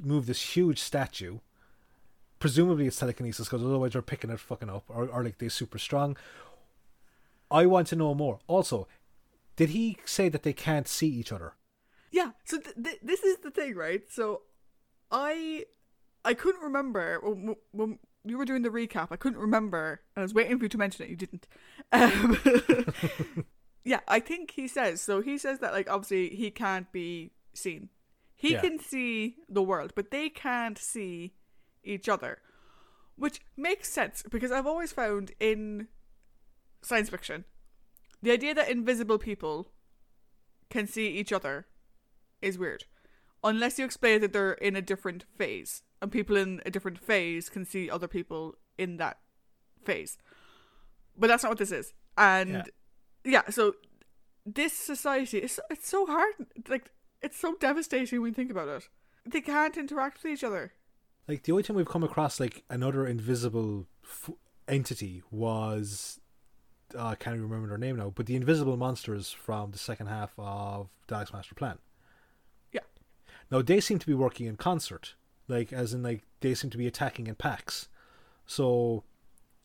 move 0.02 0.26
this 0.26 0.56
huge 0.56 0.78
statue. 0.78 1.38
Presumably, 2.46 2.86
it's 2.86 2.96
telekinesis 3.00 3.48
because 3.48 3.64
otherwise 3.64 3.94
they're 3.94 4.02
picking 4.02 4.30
it 4.30 4.38
fucking 4.38 4.70
up, 4.70 4.84
or, 4.88 5.08
or 5.08 5.24
like 5.24 5.38
they're 5.38 5.50
super 5.50 5.78
strong. 5.78 6.16
I 7.50 7.66
want 7.66 7.88
to 7.88 7.96
know 7.96 8.14
more. 8.14 8.38
Also, 8.46 8.86
did 9.56 9.70
he 9.70 9.96
say 10.04 10.28
that 10.28 10.44
they 10.44 10.52
can't 10.52 10.86
see 10.86 11.08
each 11.08 11.32
other? 11.32 11.54
Yeah. 12.12 12.30
So 12.44 12.58
th- 12.60 12.76
th- 12.80 13.00
this 13.02 13.24
is 13.24 13.38
the 13.38 13.50
thing, 13.50 13.74
right? 13.74 14.02
So 14.08 14.42
I 15.10 15.64
I 16.24 16.34
couldn't 16.34 16.62
remember 16.62 17.18
when, 17.20 17.56
when 17.72 17.98
you 18.24 18.38
were 18.38 18.44
doing 18.44 18.62
the 18.62 18.68
recap. 18.70 19.08
I 19.10 19.16
couldn't 19.16 19.40
remember, 19.40 20.02
and 20.14 20.20
I 20.20 20.24
was 20.24 20.32
waiting 20.32 20.56
for 20.58 20.66
you 20.66 20.68
to 20.68 20.78
mention 20.78 21.04
it. 21.04 21.10
You 21.10 21.16
didn't. 21.16 21.48
Um, 21.90 22.38
yeah, 23.84 24.00
I 24.06 24.20
think 24.20 24.52
he 24.52 24.68
says 24.68 25.00
so. 25.02 25.20
He 25.20 25.36
says 25.36 25.58
that 25.58 25.72
like 25.72 25.90
obviously 25.90 26.28
he 26.36 26.52
can't 26.52 26.90
be 26.92 27.32
seen. 27.54 27.88
He 28.36 28.52
Yeah. 28.52 28.60
can 28.60 28.78
see 28.78 29.36
the 29.48 29.62
world, 29.62 29.94
but 29.96 30.12
they 30.12 30.28
can't 30.28 30.78
see 30.78 31.32
each 31.86 32.08
other, 32.08 32.38
which 33.16 33.40
makes 33.56 33.90
sense 33.90 34.22
because 34.30 34.52
I've 34.52 34.66
always 34.66 34.92
found 34.92 35.32
in 35.40 35.88
science 36.82 37.08
fiction 37.10 37.44
the 38.22 38.32
idea 38.32 38.54
that 38.54 38.68
invisible 38.70 39.18
people 39.18 39.68
can 40.70 40.86
see 40.86 41.08
each 41.08 41.32
other 41.32 41.66
is 42.42 42.58
weird. 42.58 42.84
Unless 43.44 43.78
you 43.78 43.84
explain 43.84 44.20
that 44.22 44.32
they're 44.32 44.52
in 44.54 44.74
a 44.74 44.82
different 44.82 45.24
phase, 45.36 45.82
and 46.02 46.10
people 46.10 46.36
in 46.36 46.60
a 46.66 46.70
different 46.70 46.98
phase 46.98 47.48
can 47.48 47.64
see 47.64 47.88
other 47.88 48.08
people 48.08 48.54
in 48.76 48.96
that 48.96 49.18
phase. 49.84 50.18
But 51.16 51.28
that's 51.28 51.42
not 51.42 51.50
what 51.50 51.58
this 51.58 51.72
is. 51.72 51.92
And 52.18 52.50
Yeah. 52.50 52.62
yeah, 53.24 53.50
so 53.50 53.74
this 54.44 54.72
society 54.72 55.38
is 55.38 55.60
it's 55.70 55.88
so 55.88 56.06
hard. 56.06 56.34
Like 56.68 56.90
it's 57.22 57.38
so 57.38 57.54
devastating 57.60 58.20
when 58.20 58.30
you 58.30 58.34
think 58.34 58.50
about 58.50 58.68
it. 58.68 58.88
They 59.24 59.40
can't 59.40 59.76
interact 59.76 60.22
with 60.22 60.32
each 60.32 60.44
other. 60.44 60.72
Like 61.28 61.42
the 61.42 61.52
only 61.52 61.64
time 61.64 61.76
we've 61.76 61.88
come 61.88 62.04
across 62.04 62.38
like 62.38 62.64
another 62.70 63.06
invisible 63.06 63.86
f- 64.04 64.30
entity 64.68 65.22
was 65.30 66.20
uh, 66.94 67.06
I 67.06 67.14
can't 67.16 67.36
even 67.36 67.48
remember 67.48 67.68
their 67.68 67.78
name 67.78 67.96
now, 67.96 68.12
but 68.14 68.26
the 68.26 68.36
invisible 68.36 68.76
monsters 68.76 69.30
from 69.30 69.72
the 69.72 69.78
second 69.78 70.06
half 70.06 70.32
of 70.38 70.88
Dalek's 71.08 71.32
Master 71.32 71.54
Plan. 71.54 71.78
Yeah. 72.72 72.80
Now 73.50 73.62
they 73.62 73.80
seem 73.80 73.98
to 73.98 74.06
be 74.06 74.14
working 74.14 74.46
in 74.46 74.56
concert, 74.56 75.14
like 75.48 75.72
as 75.72 75.92
in 75.92 76.02
like 76.02 76.22
they 76.40 76.54
seem 76.54 76.70
to 76.70 76.78
be 76.78 76.86
attacking 76.86 77.26
in 77.26 77.34
packs. 77.34 77.88
So, 78.46 79.02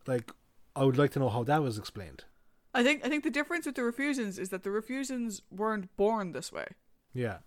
like, 0.07 0.32
I 0.76 0.84
would 0.84 0.97
like 0.97 1.12
to 1.12 1.20
know 1.20 1.30
how 1.30 1.43
that 1.43 1.62
was 1.62 1.78
explained. 1.78 2.24
I 2.74 2.84
think 2.84 3.05
I 3.05 3.09
think 3.09 3.24
the 3.24 3.30
difference 3.30 3.66
with 3.66 3.76
the 3.76 3.84
Refusians 3.84 4.39
is 4.39 4.49
that 4.49 4.64
the 4.64 4.72
Refusians 4.72 5.41
weren't 5.51 5.95
born 5.97 6.32
this 6.32 6.51
way. 6.51 6.66
Yeah. 7.14 7.39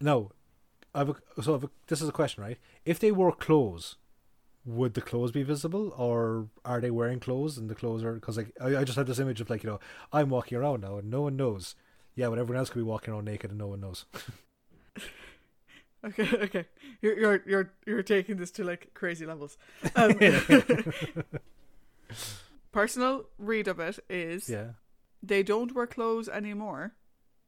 No, 0.00 0.32
I've 0.96 1.10
a, 1.10 1.42
so 1.42 1.54
I've 1.54 1.68
this 1.88 2.00
is 2.02 2.08
a 2.08 2.12
question, 2.12 2.42
right? 2.42 2.58
If 2.84 2.98
they 2.98 3.12
wore 3.12 3.32
clothes, 3.32 3.96
would 4.64 4.94
the 4.94 5.02
clothes 5.02 5.30
be 5.32 5.42
visible, 5.44 5.92
or 5.96 6.48
are 6.64 6.80
they 6.80 6.90
wearing 6.90 7.20
clothes 7.20 7.58
and 7.58 7.68
the 7.70 7.74
clothes 7.74 8.02
are? 8.02 8.14
Because 8.14 8.36
like 8.38 8.52
I, 8.60 8.78
I 8.78 8.84
just 8.84 8.96
had 8.98 9.06
this 9.06 9.18
image 9.20 9.40
of 9.40 9.50
like 9.50 9.62
you 9.62 9.70
know 9.70 9.80
I'm 10.12 10.30
walking 10.30 10.58
around 10.58 10.80
now 10.80 10.96
and 10.98 11.10
no 11.10 11.22
one 11.22 11.36
knows. 11.36 11.74
Yeah, 12.14 12.30
but 12.30 12.38
everyone 12.38 12.58
else 12.58 12.70
could 12.70 12.78
be 12.78 12.82
walking 12.84 13.12
around 13.12 13.26
naked 13.26 13.50
and 13.50 13.58
no 13.58 13.68
one 13.68 13.80
knows. 13.80 14.06
Okay, 16.04 16.28
okay. 16.36 16.66
You're 17.02 17.18
you're 17.18 17.42
you're 17.46 17.72
you're 17.84 18.02
taking 18.02 18.36
this 18.36 18.52
to 18.52 18.64
like 18.64 18.90
crazy 18.94 19.26
levels. 19.26 19.58
Um, 19.96 20.16
personal 22.72 23.24
read 23.38 23.66
of 23.66 23.80
it 23.80 23.98
is 24.08 24.48
yeah. 24.48 24.72
they 25.22 25.42
don't 25.42 25.74
wear 25.74 25.86
clothes 25.86 26.28
anymore 26.28 26.94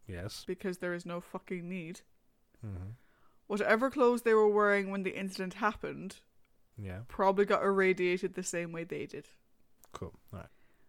Yes. 0.09 0.45
because 0.47 0.79
there 0.79 0.95
is 0.95 1.05
no 1.07 1.21
fucking 1.21 1.69
need. 1.69 2.01
hmm 2.63 2.93
Whatever 3.49 3.91
clothes 3.91 4.23
they 4.23 4.35
were 4.35 4.49
wearing 4.49 4.91
when 4.91 5.03
the 5.03 5.19
incident 5.19 5.55
happened 5.55 6.17
Yeah. 6.77 7.01
probably 7.09 7.45
got 7.45 7.63
irradiated 7.65 8.35
the 8.35 8.43
same 8.45 8.71
way 8.73 8.85
they 8.85 9.07
did. 9.07 9.29
Cool. 9.93 10.15
All 10.33 10.39
right. 10.41 10.49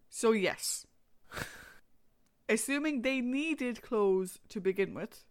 So 0.10 0.32
yes. 0.34 0.86
Assuming 2.50 3.02
they 3.02 3.22
needed 3.22 3.82
clothes 3.82 4.40
to 4.50 4.60
begin 4.60 4.94
with, 4.94 5.24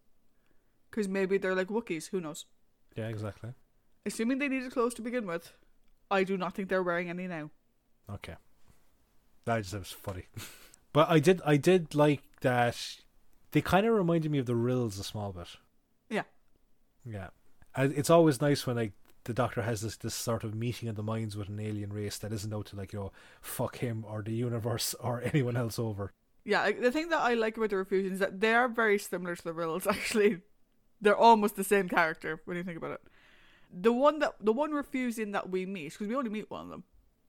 because 0.89 1.07
maybe 1.07 1.37
they're 1.37 1.55
like 1.55 1.67
Wookiees, 1.67 2.09
who 2.09 2.19
knows? 2.21 2.45
Yeah. 2.95 3.07
Exactly. 3.07 3.53
Assuming 4.05 4.39
they 4.39 4.47
needed 4.47 4.71
clothes 4.71 4.93
to 4.95 5.01
begin 5.01 5.27
with, 5.27 5.53
I 6.09 6.23
do 6.23 6.37
not 6.37 6.53
think 6.55 6.69
they're 6.69 6.81
wearing 6.83 7.09
any 7.09 7.27
now. 7.27 7.51
Okay. 8.11 8.35
That 9.45 9.59
just 9.61 9.73
was 9.73 9.91
funny. 9.91 10.23
but 10.93 11.09
I 11.09 11.19
did 11.19 11.41
I 11.45 11.57
did 11.57 11.93
like 11.93 12.23
that 12.41 12.77
they 13.51 13.61
kind 13.61 13.85
of 13.85 13.93
reminded 13.93 14.31
me 14.31 14.39
of 14.39 14.45
the 14.45 14.55
Rills 14.55 14.97
a 14.97 15.03
small 15.03 15.31
bit. 15.31 15.47
Yeah. 17.09 17.29
It's 17.77 18.09
always 18.09 18.41
nice 18.41 18.65
when 18.67 18.75
like 18.75 18.93
the 19.25 19.33
doctor 19.33 19.61
has 19.61 19.81
this 19.81 19.97
this 19.97 20.15
sort 20.15 20.43
of 20.43 20.55
meeting 20.55 20.89
of 20.89 20.95
the 20.95 21.03
minds 21.03 21.35
with 21.37 21.49
an 21.49 21.59
alien 21.59 21.91
race 21.93 22.17
that 22.19 22.31
isn't 22.33 22.53
out 22.53 22.67
to 22.67 22.75
like, 22.75 22.93
you 22.93 22.99
know, 22.99 23.11
fuck 23.41 23.77
him 23.77 24.05
or 24.07 24.21
the 24.21 24.33
universe 24.33 24.93
or 24.99 25.21
anyone 25.23 25.57
else 25.57 25.79
over. 25.79 26.11
Yeah, 26.45 26.71
the 26.71 26.91
thing 26.91 27.09
that 27.09 27.19
I 27.21 27.33
like 27.35 27.57
about 27.57 27.69
the 27.69 27.77
Refusians 27.77 28.13
is 28.13 28.19
that 28.19 28.39
they 28.39 28.53
are 28.53 28.67
very 28.67 28.97
similar 28.97 29.35
to 29.35 29.43
the 29.43 29.53
Rills. 29.53 29.85
Actually, 29.95 30.39
they're 31.01 31.15
almost 31.17 31.55
the 31.55 31.63
same 31.63 31.87
character 31.89 32.41
when 32.45 32.57
you 32.57 32.63
think 32.63 32.77
about 32.77 32.91
it. 32.91 33.01
The 33.71 33.91
one 33.93 34.19
that 34.19 34.33
the 34.39 34.53
one 34.53 34.71
refusian 34.71 35.31
that 35.33 35.49
we 35.49 35.65
meet, 35.65 35.91
because 35.93 36.07
we 36.07 36.15
only 36.15 36.29
meet 36.31 36.49
one 36.49 36.61
of 36.63 36.69
them, 36.69 36.83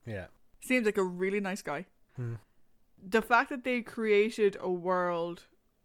Yeah. 0.07 0.26
seems 0.61 0.87
like 0.87 0.97
a 0.97 1.05
really 1.05 1.41
nice 1.41 1.61
guy. 1.62 1.87
Hmm. 2.16 2.35
The 3.03 3.20
fact 3.22 3.51
that 3.51 3.64
they 3.64 3.83
created 3.83 4.57
a 4.61 4.70
world 4.70 5.43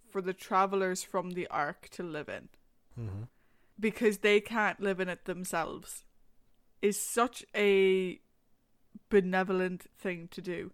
for 0.10 0.22
the 0.22 0.34
travelers 0.34 1.04
from 1.04 1.32
the 1.32 1.48
Ark 1.48 1.90
to 1.92 2.04
live 2.04 2.30
in, 2.30 2.50
Mm-hmm. 2.98 3.24
Because 3.80 4.20
they 4.20 4.40
can't 4.40 4.80
live 4.80 5.00
in 5.00 5.10
it 5.10 5.26
themselves, 5.26 6.04
is 6.82 7.00
such 7.02 7.44
a 7.56 8.20
benevolent 9.10 9.88
thing 9.98 10.28
to 10.32 10.42
do. 10.42 10.72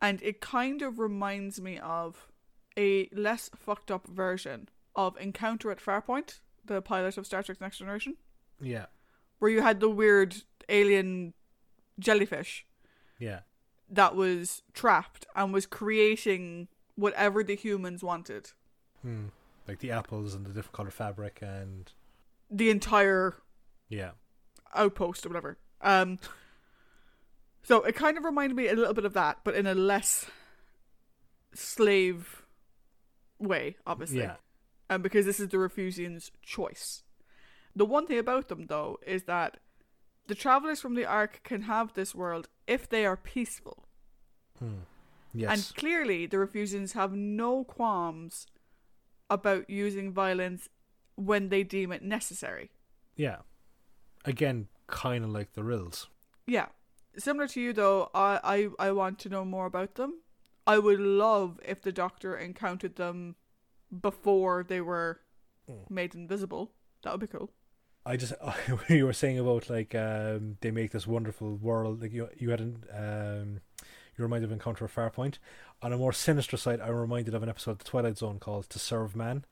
And 0.00 0.20
it 0.22 0.40
kind 0.40 0.82
of 0.82 0.98
reminds 0.98 1.60
me 1.60 1.78
of 1.78 2.28
a 2.76 3.08
less 3.12 3.50
fucked 3.56 3.90
up 3.90 4.06
version 4.06 4.68
of 4.94 5.16
Encounter 5.18 5.70
at 5.70 5.78
Farpoint, 5.78 6.40
the 6.64 6.82
pilot 6.82 7.16
of 7.16 7.26
Star 7.26 7.42
Trek 7.42 7.60
Next 7.60 7.78
Generation, 7.78 8.16
Yeah. 8.60 8.86
where 9.38 9.50
you 9.50 9.62
had 9.62 9.80
the 9.80 9.88
weird 9.88 10.36
alien 10.68 11.32
jellyfish 11.98 12.66
Yeah. 13.18 13.40
that 13.88 14.14
was 14.16 14.62
trapped 14.74 15.26
and 15.34 15.52
was 15.52 15.66
creating 15.66 16.68
whatever 16.96 17.42
the 17.44 17.54
humans 17.56 18.02
wanted. 18.02 18.52
Hmm. 19.02 19.26
Like 19.68 19.78
the 19.78 19.90
apples 19.90 20.34
and 20.34 20.44
the 20.44 20.50
different 20.52 20.74
color 20.74 20.90
fabric 20.90 21.40
and 21.42 21.90
The 22.50 22.70
entire 22.70 23.36
yeah. 23.88 24.10
outpost 24.74 25.26
or 25.26 25.30
whatever. 25.30 25.58
Um, 25.80 26.18
so 27.62 27.82
it 27.82 27.94
kind 27.94 28.16
of 28.16 28.24
reminded 28.24 28.56
me 28.56 28.68
a 28.68 28.74
little 28.74 28.94
bit 28.94 29.04
of 29.04 29.14
that, 29.14 29.38
but 29.44 29.54
in 29.54 29.66
a 29.66 29.74
less 29.74 30.26
slave 31.54 32.42
way, 33.38 33.76
obviously. 33.86 34.20
Yeah. 34.20 34.36
Um, 34.88 35.02
because 35.02 35.26
this 35.26 35.40
is 35.40 35.48
the 35.48 35.58
Refusians' 35.58 36.30
choice. 36.42 37.02
The 37.74 37.84
one 37.84 38.06
thing 38.06 38.18
about 38.18 38.48
them, 38.48 38.66
though, 38.68 38.98
is 39.04 39.24
that 39.24 39.58
the 40.28 40.34
travelers 40.34 40.80
from 40.80 40.94
the 40.94 41.04
Ark 41.04 41.40
can 41.42 41.62
have 41.62 41.94
this 41.94 42.14
world 42.14 42.48
if 42.66 42.88
they 42.88 43.04
are 43.04 43.16
peaceful. 43.16 43.84
Hmm. 44.58 44.84
Yes. 45.34 45.50
And 45.50 45.76
clearly, 45.76 46.26
the 46.26 46.38
Refusians 46.38 46.92
have 46.92 47.12
no 47.12 47.64
qualms 47.64 48.46
about 49.28 49.68
using 49.68 50.12
violence 50.12 50.68
when 51.16 51.48
they 51.48 51.62
deem 51.64 51.92
it 51.92 52.02
necessary. 52.02 52.70
yeah. 53.16 53.38
Again, 54.24 54.66
kind 54.88 55.22
of 55.24 55.30
like 55.30 55.52
the 55.52 55.62
Rills. 55.62 56.08
Yeah. 56.46 56.66
Similar 57.16 57.46
to 57.48 57.60
you 57.60 57.72
though, 57.72 58.10
I, 58.14 58.40
I 58.78 58.88
I 58.88 58.92
want 58.92 59.18
to 59.20 59.28
know 59.28 59.44
more 59.44 59.66
about 59.66 59.94
them. 59.94 60.14
I 60.66 60.78
would 60.78 60.98
love 61.00 61.60
if 61.64 61.80
the 61.80 61.92
doctor 61.92 62.36
encountered 62.36 62.96
them 62.96 63.36
before 64.00 64.64
they 64.66 64.80
were 64.80 65.20
Mm. 65.68 65.90
made 65.90 66.14
invisible. 66.14 66.72
That 67.02 67.12
would 67.12 67.20
be 67.20 67.26
cool. 67.26 67.50
I 68.04 68.16
just 68.16 68.32
you 68.88 69.04
were 69.06 69.12
saying 69.12 69.38
about 69.38 69.68
like 69.70 69.94
um, 69.94 70.56
they 70.60 70.70
make 70.70 70.90
this 70.92 71.06
wonderful 71.08 71.56
world. 71.56 72.02
Like 72.02 72.12
you, 72.12 72.28
you 72.36 72.50
had 72.50 72.60
an 72.60 72.84
um, 72.92 73.60
you 74.16 74.22
reminded 74.22 74.46
of 74.48 74.52
Encounter 74.52 74.84
at 74.84 74.94
Farpoint. 74.94 75.38
On 75.82 75.92
a 75.92 75.98
more 75.98 76.12
sinister 76.12 76.56
side, 76.56 76.80
I'm 76.80 76.94
reminded 76.94 77.34
of 77.34 77.42
an 77.42 77.48
episode 77.48 77.72
of 77.72 77.78
the 77.78 77.84
Twilight 77.84 78.18
Zone 78.18 78.38
called 78.38 78.68
"To 78.70 78.78
Serve 78.78 79.14
Man," 79.16 79.44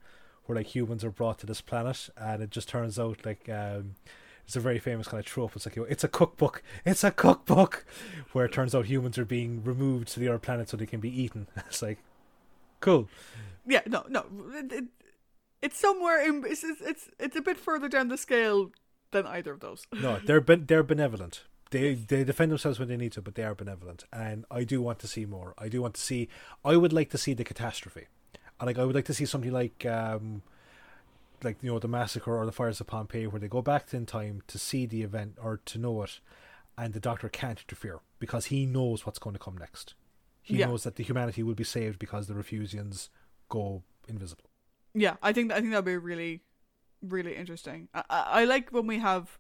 where 0.47 0.57
like 0.57 0.75
humans 0.75 1.05
are 1.05 1.11
brought 1.11 1.39
to 1.41 1.47
this 1.47 1.61
planet, 1.61 2.09
and 2.17 2.43
it 2.43 2.51
just 2.51 2.69
turns 2.69 2.99
out 2.99 3.25
like 3.25 3.49
um, 3.49 3.95
it's 4.45 4.57
a 4.57 4.61
very 4.61 4.79
famous 4.79 5.09
kind 5.09 5.21
of 5.21 5.27
trope. 5.27 5.57
It's 5.57 5.67
like 5.67 5.77
it's 5.77 6.05
a 6.05 6.09
cookbook, 6.09 6.63
it's 6.85 7.05
a 7.05 7.11
cookbook, 7.11 7.85
where 8.33 8.45
it 8.45 8.53
turns 8.53 8.75
out 8.75 8.87
humans 8.87 9.19
are 9.19 9.25
being 9.25 9.63
removed 9.65 10.09
to 10.09 10.21
the 10.21 10.29
other 10.29 10.39
planet 10.39 10.69
so 10.69 10.77
they 10.77 10.87
can 10.87 11.01
be 11.01 11.23
eaten. 11.23 11.47
It's 11.57 11.83
like 11.83 11.99
cool. 12.81 13.09
Yeah, 13.67 13.81
no, 13.87 14.05
no. 14.09 14.27
It, 14.53 14.73
it, 14.73 14.85
it's 15.63 15.79
somewhere 15.79 16.23
in 16.23 16.45
it's, 16.47 16.63
it's 16.63 16.81
it's 16.83 17.11
it's 17.19 17.37
a 17.37 17.41
bit 17.41 17.57
further 17.59 17.89
down 17.89 18.09
the 18.09 18.19
scale 18.19 18.71
than 19.13 19.27
either 19.27 19.53
of 19.53 19.61
those. 19.61 19.87
No, 19.93 20.21
they're 20.25 20.43
ben- 20.43 20.65
they're 20.69 20.83
benevolent. 20.83 21.45
They 21.71 21.95
they 21.95 22.23
defend 22.23 22.53
themselves 22.53 22.79
when 22.79 22.89
they 22.89 22.99
need 22.99 23.13
to, 23.13 23.23
but 23.23 23.35
they 23.35 23.45
are 23.45 23.55
benevolent, 23.55 24.05
and 24.13 24.45
I 24.51 24.65
do 24.65 24.83
want 24.83 24.99
to 25.01 25.09
see 25.09 25.25
more. 25.25 25.55
I 25.57 25.69
do 25.69 25.81
want 25.81 25.95
to 25.95 26.01
see. 26.01 26.29
I 26.65 26.77
would 26.77 26.93
like 26.93 27.09
to 27.11 27.19
see 27.19 27.33
the 27.33 27.45
catastrophe, 27.45 28.07
and 28.65 28.77
like 28.77 28.83
I 28.83 28.85
would 28.87 28.95
like 28.95 29.05
to 29.07 29.15
see 29.15 29.27
something 29.27 29.53
like 29.53 29.85
um, 29.87 30.43
like 31.43 31.57
you 31.63 31.71
know 31.71 31.79
the 31.79 31.89
massacre 31.89 32.37
or 32.37 32.47
the 32.47 32.53
fires 32.53 32.81
of 32.81 32.87
Pompeii, 32.87 33.27
where 33.27 33.41
they 33.41 33.49
go 33.49 33.63
back 33.63 33.93
in 33.93 34.07
time 34.07 34.43
to 34.47 34.59
see 34.59 34.87
the 34.87 35.03
event 35.03 35.37
or 35.43 35.61
to 35.67 35.79
know 35.79 36.03
it, 36.03 36.21
and 36.79 36.95
the 36.95 37.01
Doctor 37.01 37.29
can't 37.29 37.61
interfere 37.61 38.01
because 38.19 38.47
he 38.47 38.67
knows 38.67 39.05
what's 39.05 39.19
going 39.19 39.35
to 39.35 39.39
come 39.41 39.57
next. 39.59 39.95
He 40.43 40.57
Yeah. 40.59 40.67
knows 40.67 40.85
that 40.85 40.97
the 40.97 41.03
humanity 41.05 41.43
will 41.43 41.55
be 41.55 41.65
saved 41.65 41.99
because 41.99 42.27
the 42.27 42.35
Refusians 42.35 43.09
go 43.49 43.83
invisible. 44.09 44.45
Yeah, 44.95 45.17
I 45.23 45.33
think 45.33 45.53
I 45.53 45.57
think 45.61 45.71
that'd 45.71 45.85
be 45.85 45.97
really, 45.97 46.43
really 47.03 47.35
interesting. 47.37 47.89
I, 47.95 48.05
I, 48.11 48.23
I 48.41 48.45
like 48.45 48.71
when 48.71 48.87
we 48.87 48.99
have 48.99 49.39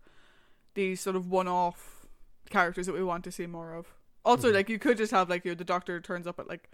these 0.75 1.01
sort 1.01 1.15
of 1.17 1.31
one-off 1.31 2.07
characters 2.51 2.87
that 2.87 2.95
we 2.95 3.03
want 3.05 3.25
to 3.25 3.33
see 3.33 3.47
more 3.47 3.73
of. 3.75 3.95
Also, 4.25 4.51
Mhm. 4.51 4.55
like 4.55 4.69
you 4.69 4.79
could 4.79 4.97
just 4.99 5.13
have 5.13 5.29
like 5.31 5.45
you 5.45 5.53
know, 5.53 5.55
the 5.55 5.65
Doctor 5.65 6.01
turns 6.01 6.27
up 6.27 6.39
at 6.41 6.49
like 6.49 6.71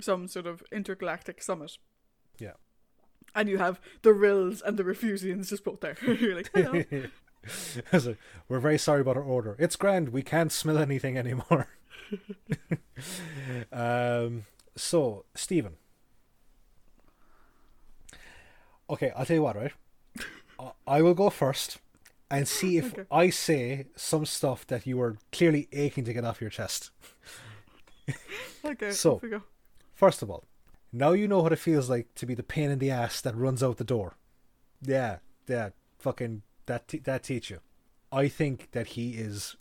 some 0.00 0.28
sort 0.28 0.46
of 0.46 0.62
intergalactic 0.72 1.42
summit. 1.42 1.78
Yeah. 2.38 2.52
And 3.34 3.48
you 3.48 3.58
have 3.58 3.80
the 4.02 4.12
Rills 4.14 4.62
and 4.62 4.76
the 4.78 4.84
Refusians 4.84 5.48
just 5.50 5.64
both 5.64 5.80
there. 5.80 5.96
You're 6.06 6.34
like, 6.36 6.50
hello. 6.54 6.82
Like, 7.92 8.18
We're 8.48 8.58
very 8.60 8.78
sorry 8.78 9.00
about 9.00 9.16
our 9.16 9.22
order. 9.22 9.54
It's 9.58 9.76
grand. 9.76 10.08
We 10.10 10.22
can't 10.22 10.50
smell 10.52 10.76
anything 10.76 11.16
anymore. 11.16 11.68
um, 13.72 14.44
so, 14.76 15.24
Steven. 15.34 15.74
Okay, 18.90 19.12
I'll 19.16 19.24
tell 19.24 19.36
you 19.36 19.42
what, 19.42 19.56
right? 19.56 19.72
I- 20.58 20.72
I 20.86 21.02
will 21.02 21.14
go 21.14 21.30
first 21.30 21.78
and 22.30 22.48
see 22.48 22.76
if 22.76 22.92
Okay. 22.92 23.04
I 23.10 23.30
say 23.30 23.86
some 23.96 24.26
stuff 24.26 24.66
that 24.66 24.86
you 24.86 25.00
are 25.00 25.16
clearly 25.32 25.68
aching 25.72 26.04
to 26.04 26.12
get 26.12 26.24
off 26.24 26.40
your 26.40 26.50
chest. 26.50 26.90
okay, 28.64 28.90
So- 28.90 29.14
off 29.16 29.22
we 29.22 29.30
go. 29.30 29.42
First 29.98 30.22
of 30.22 30.30
all, 30.30 30.44
now 30.92 31.10
you 31.10 31.26
know 31.26 31.40
what 31.40 31.52
it 31.52 31.58
feels 31.58 31.90
like 31.90 32.14
to 32.14 32.24
be 32.24 32.32
the 32.32 32.44
pain 32.44 32.70
in 32.70 32.78
the 32.78 32.88
ass 32.88 33.20
that 33.20 33.34
runs 33.34 33.64
out 33.64 33.78
the 33.78 33.84
door. 33.84 34.16
Yeah, 34.80 35.16
yeah, 35.48 35.70
fucking 35.98 36.42
that 36.66 36.86
te- 36.86 37.00
that 37.00 37.24
teach 37.24 37.50
you. 37.50 37.58
I 38.12 38.28
think 38.28 38.70
that 38.70 38.88
he 38.88 39.14
is 39.14 39.56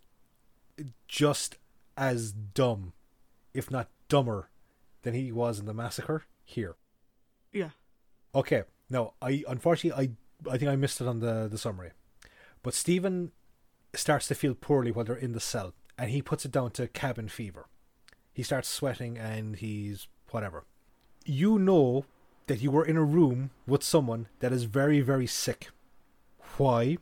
just 1.07 1.57
as 1.97 2.31
dumb, 2.33 2.93
if 3.55 3.71
not 3.71 3.89
dumber, 4.09 4.51
than 5.01 5.15
he 5.15 5.31
was 5.31 5.57
in 5.57 5.65
the 5.65 5.73
massacre 5.73 6.25
here. 6.45 6.75
Yeah. 7.51 7.71
Okay, 8.35 8.61
no, 8.91 9.15
I 9.19 9.43
unfortunately 9.47 10.15
I 10.45 10.51
I 10.53 10.59
think 10.59 10.69
I 10.69 10.75
missed 10.75 11.01
it 11.01 11.07
on 11.07 11.19
the 11.19 11.47
the 11.49 11.57
summary, 11.57 11.93
but 12.61 12.75
Steven 12.75 13.31
starts 13.95 14.27
to 14.27 14.35
feel 14.35 14.53
poorly 14.53 14.91
while 14.91 15.05
they're 15.05 15.15
in 15.15 15.31
the 15.31 15.39
cell, 15.39 15.73
and 15.97 16.11
he 16.11 16.21
puts 16.21 16.45
it 16.45 16.51
down 16.51 16.69
to 16.73 16.87
cabin 16.87 17.27
fever. 17.27 17.69
He 18.31 18.43
starts 18.43 18.69
sweating 18.69 19.17
and 19.17 19.55
he's 19.55 20.07
whatever. 20.31 20.65
You 21.25 21.59
know 21.59 22.05
that 22.47 22.61
you 22.61 22.71
were 22.71 22.85
in 22.85 22.97
a 22.97 23.03
room 23.03 23.51
with 23.65 23.83
someone 23.83 24.27
that 24.39 24.53
is 24.53 24.63
very 24.63 25.01
very 25.01 25.27
sick. 25.27 25.69
Why? 26.57 26.97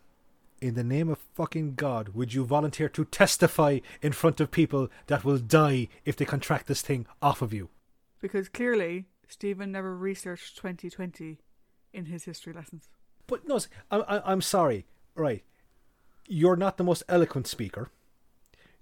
In 0.62 0.74
the 0.74 0.84
name 0.84 1.10
of 1.10 1.20
fucking 1.36 1.76
God, 1.76 2.10
would 2.10 2.34
you 2.34 2.46
volunteer 2.46 2.90
to 2.90 3.06
testify 3.06 3.80
in 4.02 4.14
front 4.14 4.40
of 4.40 4.52
people 4.52 4.90
that 5.08 5.24
will 5.24 5.38
die 5.38 5.90
if 6.06 6.16
they 6.16 6.26
contract 6.26 6.68
this 6.68 6.82
thing 6.82 7.06
off 7.22 7.42
of 7.42 7.54
you? 7.54 7.70
Because 8.22 8.50
clearly 8.50 9.06
Steven 9.28 9.72
never 9.72 9.96
researched 9.96 10.56
2020 10.58 11.40
in 11.94 12.06
his 12.06 12.24
history 12.24 12.54
lessons. 12.54 12.90
But 13.28 13.48
no, 13.48 13.60
I, 13.92 13.98
I, 13.98 14.32
I'm 14.32 14.42
sorry. 14.42 14.86
Right, 15.16 15.44
you're 16.28 16.58
not 16.58 16.78
the 16.78 16.84
most 16.84 17.04
eloquent 17.08 17.48
speaker. 17.48 17.90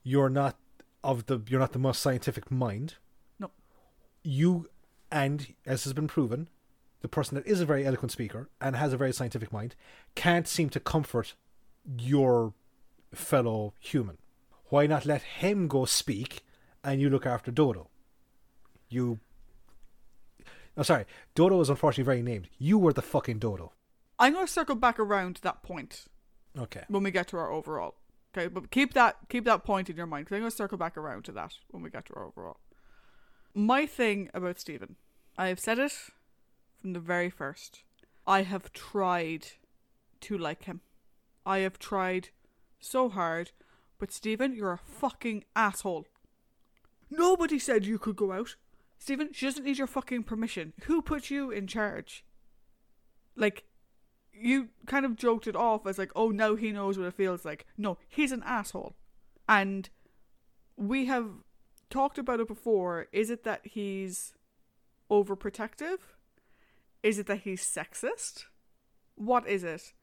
You're 0.04 0.30
not 0.30 0.58
of 1.04 1.28
the. 1.28 1.42
You're 1.48 1.60
not 1.60 1.74
the 1.74 1.80
most 1.80 2.02
scientific 2.02 2.52
mind. 2.52 2.96
You, 4.24 4.70
and 5.12 5.54
as 5.66 5.84
has 5.84 5.94
been 5.94 6.08
proven, 6.08 6.50
the 7.02 7.08
person 7.08 7.36
that 7.36 7.46
is 7.46 7.60
a 7.60 7.66
very 7.66 7.86
eloquent 7.86 8.12
speaker 8.12 8.50
and 8.62 8.76
has 8.76 8.94
a 8.94 8.98
very 8.98 9.12
scientific 9.14 9.52
mind 9.52 9.76
can't 10.16 10.48
seem 10.48 10.70
to 10.70 10.80
comfort 10.80 11.36
your 11.98 12.54
fellow 13.14 13.74
human. 13.80 14.18
Why 14.66 14.88
not 14.88 15.06
let 15.06 15.22
him 15.22 15.68
go 15.68 15.86
speak, 15.86 16.44
and 16.84 17.00
you 17.02 17.10
look 17.10 17.26
after 17.26 17.52
Dodo? 17.52 17.90
You. 18.90 19.20
Oh, 20.78 20.84
sorry. 20.84 21.06
Dodo 21.36 21.60
is 21.62 21.70
unfortunately 21.70 22.06
very 22.06 22.22
named. 22.24 22.48
You 22.58 22.78
were 22.80 22.94
the 22.94 23.02
fucking 23.02 23.40
Dodo. 23.40 23.74
I'm 24.18 24.34
going 24.34 24.48
to 24.48 24.52
circle 24.52 24.76
back 24.76 24.98
around 25.00 25.36
to 25.38 25.42
that 25.44 25.62
point 25.64 26.06
Okay. 26.58 26.84
when 26.88 27.04
we 27.04 27.12
get 27.12 27.28
to 27.30 27.38
our 27.38 27.52
overall. 27.52 27.96
Okay, 28.36 28.48
but 28.48 28.72
keep 28.72 28.94
that 28.94 29.18
keep 29.30 29.46
that 29.46 29.64
point 29.64 29.90
in 29.92 29.98
your 29.98 30.08
mind 30.08 30.26
because 30.26 30.36
I'm 30.38 30.42
going 30.42 30.50
to 30.52 30.58
circle 30.58 30.78
back 30.78 30.98
around 30.98 31.24
to 31.26 31.32
that 31.34 31.54
when 31.70 31.84
we 31.84 31.92
get 31.92 32.06
to 32.06 32.14
our 32.16 32.26
overall. 32.26 32.58
My 33.56 33.86
thing 33.86 34.32
about 34.34 34.60
Steven, 34.60 34.96
I 35.38 35.48
have 35.48 35.60
said 35.60 35.78
it 35.78 35.92
from 36.82 36.94
the 36.94 37.00
very 37.00 37.30
first. 37.30 37.84
I 38.26 38.42
have 38.42 38.74
tried 38.74 39.48
to 40.22 40.38
like 40.38 40.64
him. 40.64 40.82
I 41.46 41.60
have 41.60 41.78
tried 41.78 42.30
so 42.80 43.10
hard, 43.10 43.52
but 44.00 44.12
Steven, 44.12 44.56
you're 44.56 44.74
a 44.74 44.78
fucking 44.78 45.44
asshole. 45.56 46.08
Nobody 47.12 47.60
said 47.60 47.86
you 47.86 48.00
could 48.00 48.16
go 48.16 48.32
out. 48.32 48.56
Steven, 48.98 49.30
she 49.34 49.46
doesn't 49.46 49.66
need 49.66 49.78
your 49.78 49.88
fucking 49.88 50.24
permission. 50.24 50.74
Who 50.86 51.02
put 51.02 51.30
you 51.30 51.52
in 51.52 51.68
charge? 51.68 52.26
Like, 53.36 53.66
you 54.34 54.70
kind 54.88 55.06
of 55.06 55.16
joked 55.16 55.46
it 55.46 55.56
off 55.56 55.86
as 55.86 56.00
like, 56.00 56.12
oh, 56.16 56.30
now 56.30 56.56
he 56.56 56.72
knows 56.72 56.98
what 56.98 57.08
it 57.08 57.14
feels 57.14 57.46
like. 57.46 57.68
No, 57.78 58.00
he's 58.10 58.32
an 58.32 58.42
asshole. 58.44 58.96
And 59.48 59.90
we 60.76 61.06
have 61.06 61.28
talked 61.94 62.18
about 62.18 62.40
it 62.40 62.48
before. 62.48 63.08
Is 63.12 63.30
it 63.30 63.44
that 63.44 63.62
he's 63.64 64.34
overprotective? 65.10 65.98
Is 67.04 67.20
it 67.20 67.28
that 67.28 67.42
he's 67.42 67.62
sexist? 67.64 68.46
What 69.16 69.48
is 69.48 69.64
it? 69.64 69.94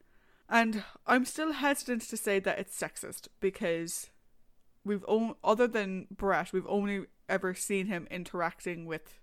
And 0.49 0.83
I'm 1.05 1.25
still 1.25 1.53
hesitant 1.53 2.03
to 2.03 2.17
say 2.17 2.39
that 2.39 2.59
it's 2.59 2.79
sexist 2.79 3.27
because 3.39 4.09
we've 4.83 5.05
only, 5.07 5.35
other 5.43 5.67
than 5.67 6.07
Bret, 6.11 6.53
we've 6.53 6.67
only 6.67 7.05
ever 7.29 7.53
seen 7.53 7.87
him 7.87 8.07
interacting 8.11 8.85
with 8.85 9.19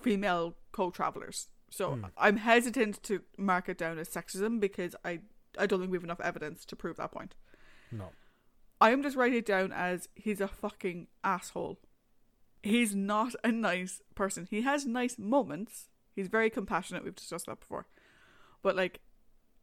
female 0.00 0.56
co-travelers. 0.72 1.48
So 1.70 1.94
Hmm. 1.94 2.04
I'm 2.16 2.36
hesitant 2.36 3.02
to 3.04 3.22
mark 3.36 3.68
it 3.68 3.78
down 3.78 3.98
as 3.98 4.08
sexism 4.08 4.60
because 4.60 4.94
I 5.04 5.20
I 5.58 5.64
don't 5.66 5.80
think 5.80 5.90
we 5.90 5.96
have 5.96 6.04
enough 6.04 6.20
evidence 6.20 6.66
to 6.66 6.76
prove 6.76 6.98
that 6.98 7.12
point. 7.12 7.34
No. 7.90 8.10
I 8.78 8.90
am 8.90 9.02
just 9.02 9.16
writing 9.16 9.38
it 9.38 9.46
down 9.46 9.72
as 9.72 10.08
he's 10.14 10.40
a 10.40 10.48
fucking 10.48 11.06
asshole. 11.24 11.78
He's 12.66 12.94
not 12.96 13.34
a 13.44 13.52
nice 13.52 14.02
person. 14.14 14.48
He 14.50 14.62
has 14.62 14.86
nice 14.86 15.18
moments. 15.18 15.88
He's 16.14 16.28
very 16.28 16.50
compassionate. 16.50 17.04
We've 17.04 17.14
discussed 17.14 17.46
that 17.46 17.60
before. 17.60 17.86
But 18.62 18.74
like 18.74 19.00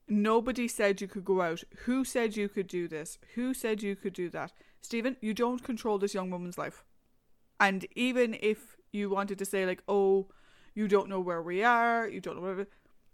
nobody 0.07 0.67
said 0.67 1.01
you 1.01 1.07
could 1.07 1.25
go 1.25 1.41
out. 1.41 1.63
Who 1.85 2.05
said 2.05 2.37
you 2.37 2.47
could 2.47 2.67
do 2.67 2.87
this? 2.87 3.17
Who 3.35 3.53
said 3.53 3.83
you 3.83 3.95
could 3.97 4.13
do 4.13 4.29
that? 4.29 4.53
Steven, 4.81 5.17
you 5.21 5.33
don't 5.33 5.63
control 5.63 5.97
this 5.97 6.13
young 6.13 6.29
woman's 6.29 6.57
life. 6.57 6.85
And 7.59 7.85
even 7.95 8.37
if 8.39 8.77
you 8.93 9.09
wanted 9.09 9.37
to 9.39 9.45
say 9.45 9.65
like, 9.65 9.83
"Oh, 9.87 10.29
you 10.73 10.87
don't 10.87 11.09
know 11.09 11.19
where 11.19 11.41
we 11.41 11.63
are, 11.63 12.07
you 12.07 12.21
don't 12.21 12.35
know 12.35 12.41
whatever," 12.41 12.67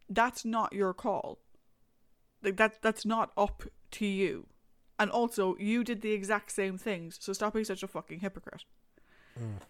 that's 0.08 0.46
not 0.46 0.74
your 0.74 0.94
call. 0.94 1.40
Like 2.44 2.58
that 2.58 2.82
that's 2.82 3.06
not 3.06 3.32
up 3.36 3.64
to 3.92 4.06
you. 4.06 4.48
And 5.00 5.10
also, 5.10 5.56
you 5.58 5.84
did 5.84 6.02
the 6.02 6.12
exact 6.12 6.52
same 6.52 6.78
things, 6.78 7.18
so 7.22 7.34
stop 7.34 7.54
being 7.54 7.66
such 7.66 7.84
a 7.84 7.88
fucking 7.88 8.20
hypocrite. 8.20 8.66
Mm. 9.40 9.62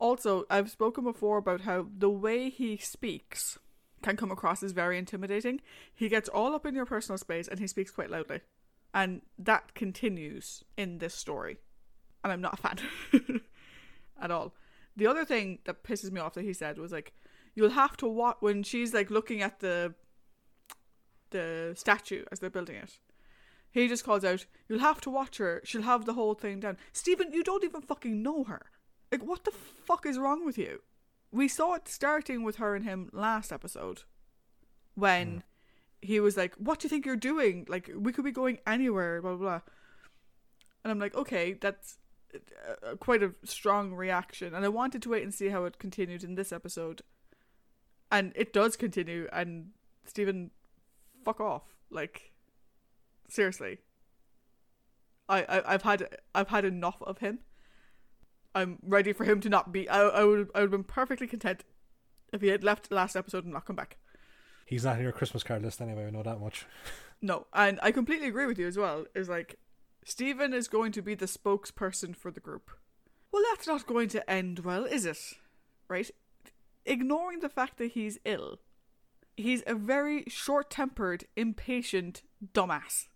Also, 0.00 0.46
I've 0.48 0.70
spoken 0.70 1.04
before 1.04 1.36
about 1.36 1.60
how 1.60 1.86
the 1.96 2.10
way 2.10 2.48
he 2.48 2.78
speaks 2.78 3.58
can 4.02 4.16
come 4.16 4.30
across 4.30 4.62
as 4.62 4.72
very 4.72 4.96
intimidating. 4.96 5.60
He 5.94 6.08
gets 6.08 6.28
all 6.28 6.54
up 6.54 6.64
in 6.64 6.74
your 6.74 6.86
personal 6.86 7.18
space 7.18 7.46
and 7.46 7.60
he 7.60 7.66
speaks 7.66 7.90
quite 7.90 8.10
loudly. 8.10 8.40
And 8.94 9.20
that 9.38 9.74
continues 9.74 10.64
in 10.76 10.98
this 10.98 11.14
story. 11.14 11.58
And 12.24 12.32
I'm 12.32 12.40
not 12.40 12.54
a 12.54 12.56
fan 12.56 12.78
at 14.20 14.30
all. 14.30 14.54
The 14.96 15.06
other 15.06 15.26
thing 15.26 15.58
that 15.64 15.84
pisses 15.84 16.10
me 16.10 16.20
off 16.20 16.34
that 16.34 16.44
he 16.44 16.54
said 16.54 16.78
was 16.78 16.92
like, 16.92 17.12
you'll 17.54 17.70
have 17.70 17.96
to 17.98 18.08
watch 18.08 18.38
when 18.40 18.62
she's 18.62 18.94
like 18.94 19.10
looking 19.10 19.42
at 19.42 19.60
the 19.60 19.94
the 21.30 21.74
statue 21.76 22.24
as 22.32 22.40
they're 22.40 22.50
building 22.50 22.76
it. 22.76 22.98
He 23.70 23.86
just 23.86 24.04
calls 24.04 24.24
out, 24.24 24.46
You'll 24.68 24.80
have 24.80 25.00
to 25.02 25.10
watch 25.10 25.38
her. 25.38 25.60
She'll 25.62 25.82
have 25.82 26.04
the 26.04 26.14
whole 26.14 26.34
thing 26.34 26.58
down. 26.58 26.76
Steven, 26.92 27.32
you 27.32 27.44
don't 27.44 27.62
even 27.62 27.82
fucking 27.82 28.20
know 28.20 28.44
her. 28.44 28.62
Like, 29.10 29.22
what 29.22 29.44
the 29.44 29.50
fuck 29.50 30.06
is 30.06 30.18
wrong 30.18 30.44
with 30.44 30.56
you? 30.56 30.82
We 31.32 31.48
saw 31.48 31.74
it 31.74 31.88
starting 31.88 32.42
with 32.42 32.56
her 32.56 32.74
and 32.74 32.84
him 32.84 33.10
last 33.12 33.52
episode 33.52 34.02
when 34.94 35.42
he 36.02 36.20
was 36.20 36.36
like, 36.36 36.54
What 36.56 36.80
do 36.80 36.86
you 36.86 36.90
think 36.90 37.06
you're 37.06 37.16
doing? 37.16 37.66
Like, 37.68 37.90
we 37.94 38.12
could 38.12 38.24
be 38.24 38.32
going 38.32 38.58
anywhere, 38.66 39.20
blah, 39.20 39.32
blah, 39.34 39.38
blah. 39.38 39.60
And 40.84 40.90
I'm 40.90 40.98
like, 40.98 41.14
Okay, 41.14 41.52
that's 41.52 41.98
uh, 42.34 42.96
quite 42.96 43.22
a 43.22 43.34
strong 43.44 43.94
reaction. 43.94 44.54
And 44.54 44.64
I 44.64 44.68
wanted 44.68 45.02
to 45.02 45.10
wait 45.10 45.22
and 45.22 45.34
see 45.34 45.48
how 45.48 45.64
it 45.64 45.78
continued 45.78 46.24
in 46.24 46.34
this 46.34 46.52
episode. 46.52 47.02
And 48.12 48.32
it 48.34 48.52
does 48.52 48.76
continue, 48.76 49.28
and 49.32 49.70
Steven, 50.04 50.50
fuck 51.24 51.40
off. 51.40 51.62
Like, 51.90 52.32
seriously. 53.28 53.78
I, 55.28 55.42
I 55.42 55.74
I've 55.74 55.82
had 55.82 56.08
I've 56.34 56.48
had 56.48 56.64
enough 56.64 57.00
of 57.02 57.18
him. 57.18 57.40
I'm 58.54 58.78
ready 58.82 59.12
for 59.12 59.24
him 59.24 59.40
to 59.40 59.48
not 59.48 59.72
be. 59.72 59.88
I 59.88 60.00
I 60.00 60.24
would 60.24 60.50
I 60.54 60.60
would 60.60 60.64
have 60.64 60.70
been 60.70 60.84
perfectly 60.84 61.26
content 61.26 61.64
if 62.32 62.40
he 62.40 62.48
had 62.48 62.64
left 62.64 62.90
last 62.92 63.16
episode 63.16 63.44
and 63.44 63.52
not 63.52 63.66
come 63.66 63.76
back. 63.76 63.96
He's 64.66 64.84
not 64.84 64.96
in 64.96 65.02
your 65.02 65.12
Christmas 65.12 65.42
card 65.42 65.62
list 65.62 65.80
anyway. 65.80 66.06
I 66.06 66.10
know 66.10 66.22
that 66.22 66.40
much. 66.40 66.66
No, 67.22 67.46
and 67.52 67.78
I 67.82 67.92
completely 67.92 68.28
agree 68.28 68.46
with 68.46 68.58
you 68.58 68.66
as 68.66 68.78
well. 68.78 69.04
Is 69.14 69.28
like 69.28 69.56
Steven 70.06 70.54
is 70.54 70.68
going 70.68 70.90
to 70.92 71.02
be 71.02 71.14
the 71.14 71.26
spokesperson 71.26 72.16
for 72.16 72.30
the 72.30 72.40
group. 72.40 72.70
Well, 73.30 73.42
that's 73.50 73.66
not 73.66 73.86
going 73.86 74.08
to 74.08 74.30
end 74.30 74.60
well, 74.60 74.86
is 74.86 75.04
it? 75.04 75.18
Right? 75.86 76.10
Ignoring 76.86 77.40
the 77.40 77.50
fact 77.50 77.76
that 77.76 77.92
he's 77.92 78.18
ill, 78.24 78.60
he's 79.36 79.62
a 79.66 79.74
very 79.74 80.24
short 80.28 80.70
tempered, 80.70 81.24
impatient 81.36 82.22
dumbass. 82.54 83.08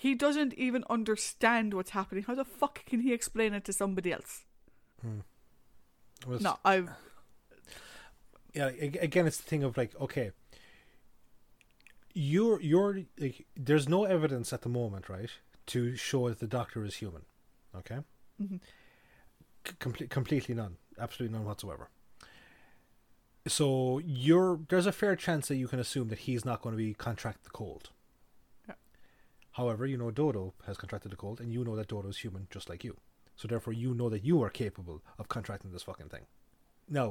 He 0.00 0.14
doesn't 0.14 0.54
even 0.54 0.82
understand 0.88 1.74
what's 1.74 1.90
happening. 1.90 2.24
How 2.24 2.34
the 2.34 2.44
fuck 2.44 2.84
can 2.86 3.00
he 3.00 3.12
explain 3.12 3.52
it 3.52 3.64
to 3.66 3.72
somebody 3.74 4.12
else? 4.14 4.44
Well, 5.02 6.36
it's- 6.36 6.40
No, 6.42 6.56
I've. 6.64 6.88
yeah 8.54 8.66
again 9.08 9.26
it's 9.28 9.36
the 9.36 9.44
thing 9.44 9.62
of 9.62 9.76
like 9.76 9.92
okay 10.00 10.32
you're 12.14 12.60
you're 12.60 13.02
like 13.18 13.46
there's 13.56 13.88
no 13.88 14.04
evidence 14.04 14.52
at 14.52 14.62
the 14.62 14.68
moment 14.68 15.08
right 15.08 15.30
to 15.66 15.94
show 15.96 16.28
that 16.28 16.40
the 16.40 16.48
doctor 16.48 16.84
is 16.84 16.96
human 16.96 17.22
okay 17.76 17.98
Mhm. 18.42 18.60
C- 19.66 19.74
complete, 19.78 20.10
completely 20.10 20.54
none 20.54 20.78
absolutely 20.98 21.36
none 21.36 21.46
whatsoever 21.46 21.90
so 23.46 24.00
you're 24.04 24.58
there's 24.68 24.86
a 24.86 24.92
fair 24.92 25.14
chance 25.14 25.46
that 25.48 25.56
you 25.56 25.68
can 25.68 25.78
assume 25.78 26.08
that 26.08 26.20
he's 26.20 26.44
not 26.44 26.60
going 26.62 26.72
to 26.74 26.76
be 26.76 26.92
contract 26.94 27.44
the 27.44 27.50
cold. 27.50 27.90
However 29.60 29.86
you 29.86 29.96
know 30.00 30.10
dodo 30.10 30.44
has 30.66 30.76
contracted 30.82 31.12
the 31.12 31.16
cold 31.24 31.40
and 31.40 31.52
you 31.52 31.62
know 31.64 31.76
that 31.76 31.88
dodo 31.92 32.08
is 32.14 32.18
human 32.24 32.46
just 32.56 32.68
like 32.70 32.82
you 32.88 32.96
so 33.36 33.46
therefore 33.48 33.72
you 33.82 33.94
know 33.94 34.08
that 34.14 34.24
you 34.24 34.42
are 34.42 34.50
capable 34.64 35.02
of 35.18 35.28
contracting 35.36 35.70
this 35.72 35.82
fucking 35.88 36.08
thing 36.14 36.26
now 36.88 37.08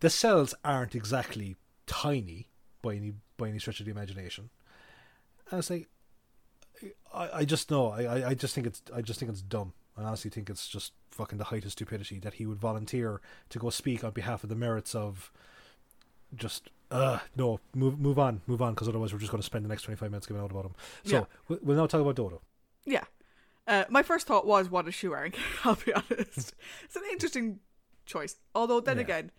the 0.00 0.10
cells 0.10 0.54
aren't 0.64 0.94
exactly 0.94 1.56
tiny 1.86 2.48
by 2.82 2.94
any 2.96 3.12
by 3.38 3.48
any 3.48 3.58
stretch 3.58 3.80
of 3.80 3.86
the 3.86 3.92
imagination. 3.92 4.50
And 5.50 5.58
it's 5.58 5.70
like 5.70 5.88
I, 7.14 7.24
I 7.40 7.44
just 7.44 7.70
know 7.70 7.84
I- 7.90 8.28
I 8.30 8.34
just 8.34 8.54
think 8.54 8.66
it's 8.66 8.82
I 8.94 9.00
just 9.00 9.18
think 9.18 9.30
it's 9.32 9.40
dumb. 9.56 9.72
I 9.96 10.02
honestly 10.02 10.30
think 10.30 10.50
it's 10.50 10.68
just 10.68 10.92
fucking 11.10 11.38
the 11.38 11.44
height 11.50 11.64
of 11.64 11.72
stupidity 11.72 12.18
that 12.20 12.34
he 12.34 12.44
would 12.46 12.58
volunteer 12.58 13.22
to 13.48 13.58
go 13.58 13.70
speak 13.70 14.04
on 14.04 14.10
behalf 14.10 14.42
of 14.44 14.50
the 14.50 14.54
merits 14.66 14.94
of 14.94 15.32
just 16.44 16.68
uh 16.90 17.18
no 17.34 17.58
move 17.74 17.98
move 17.98 18.18
on 18.18 18.40
move 18.46 18.62
on 18.62 18.72
because 18.74 18.88
otherwise 18.88 19.12
we're 19.12 19.18
just 19.18 19.32
going 19.32 19.40
to 19.40 19.46
spend 19.46 19.64
the 19.64 19.68
next 19.68 19.82
25 19.82 20.10
minutes 20.10 20.26
giving 20.26 20.42
out 20.42 20.50
about 20.50 20.66
him 20.66 20.74
so 21.04 21.16
Yeah. 21.16 21.24
we- 21.48 21.58
we'll 21.62 21.76
now 21.76 21.86
talk 21.86 22.00
about 22.00 22.14
dodo 22.16 22.40
Yeah. 22.84 23.04
Uh, 23.68 23.84
my 23.90 24.04
first 24.04 24.28
thought 24.28 24.46
was, 24.46 24.70
what 24.70 24.86
is 24.86 24.94
she 24.94 25.08
wearing? 25.08 25.32
I'll 25.64 25.74
be 25.74 25.92
honest. 25.92 26.54
it's 26.84 26.94
an 26.94 27.02
interesting 27.10 27.58
choice. 28.04 28.36
Although, 28.54 28.78
then 28.78 28.98
Yeah. 28.98 29.02
again, 29.02 29.32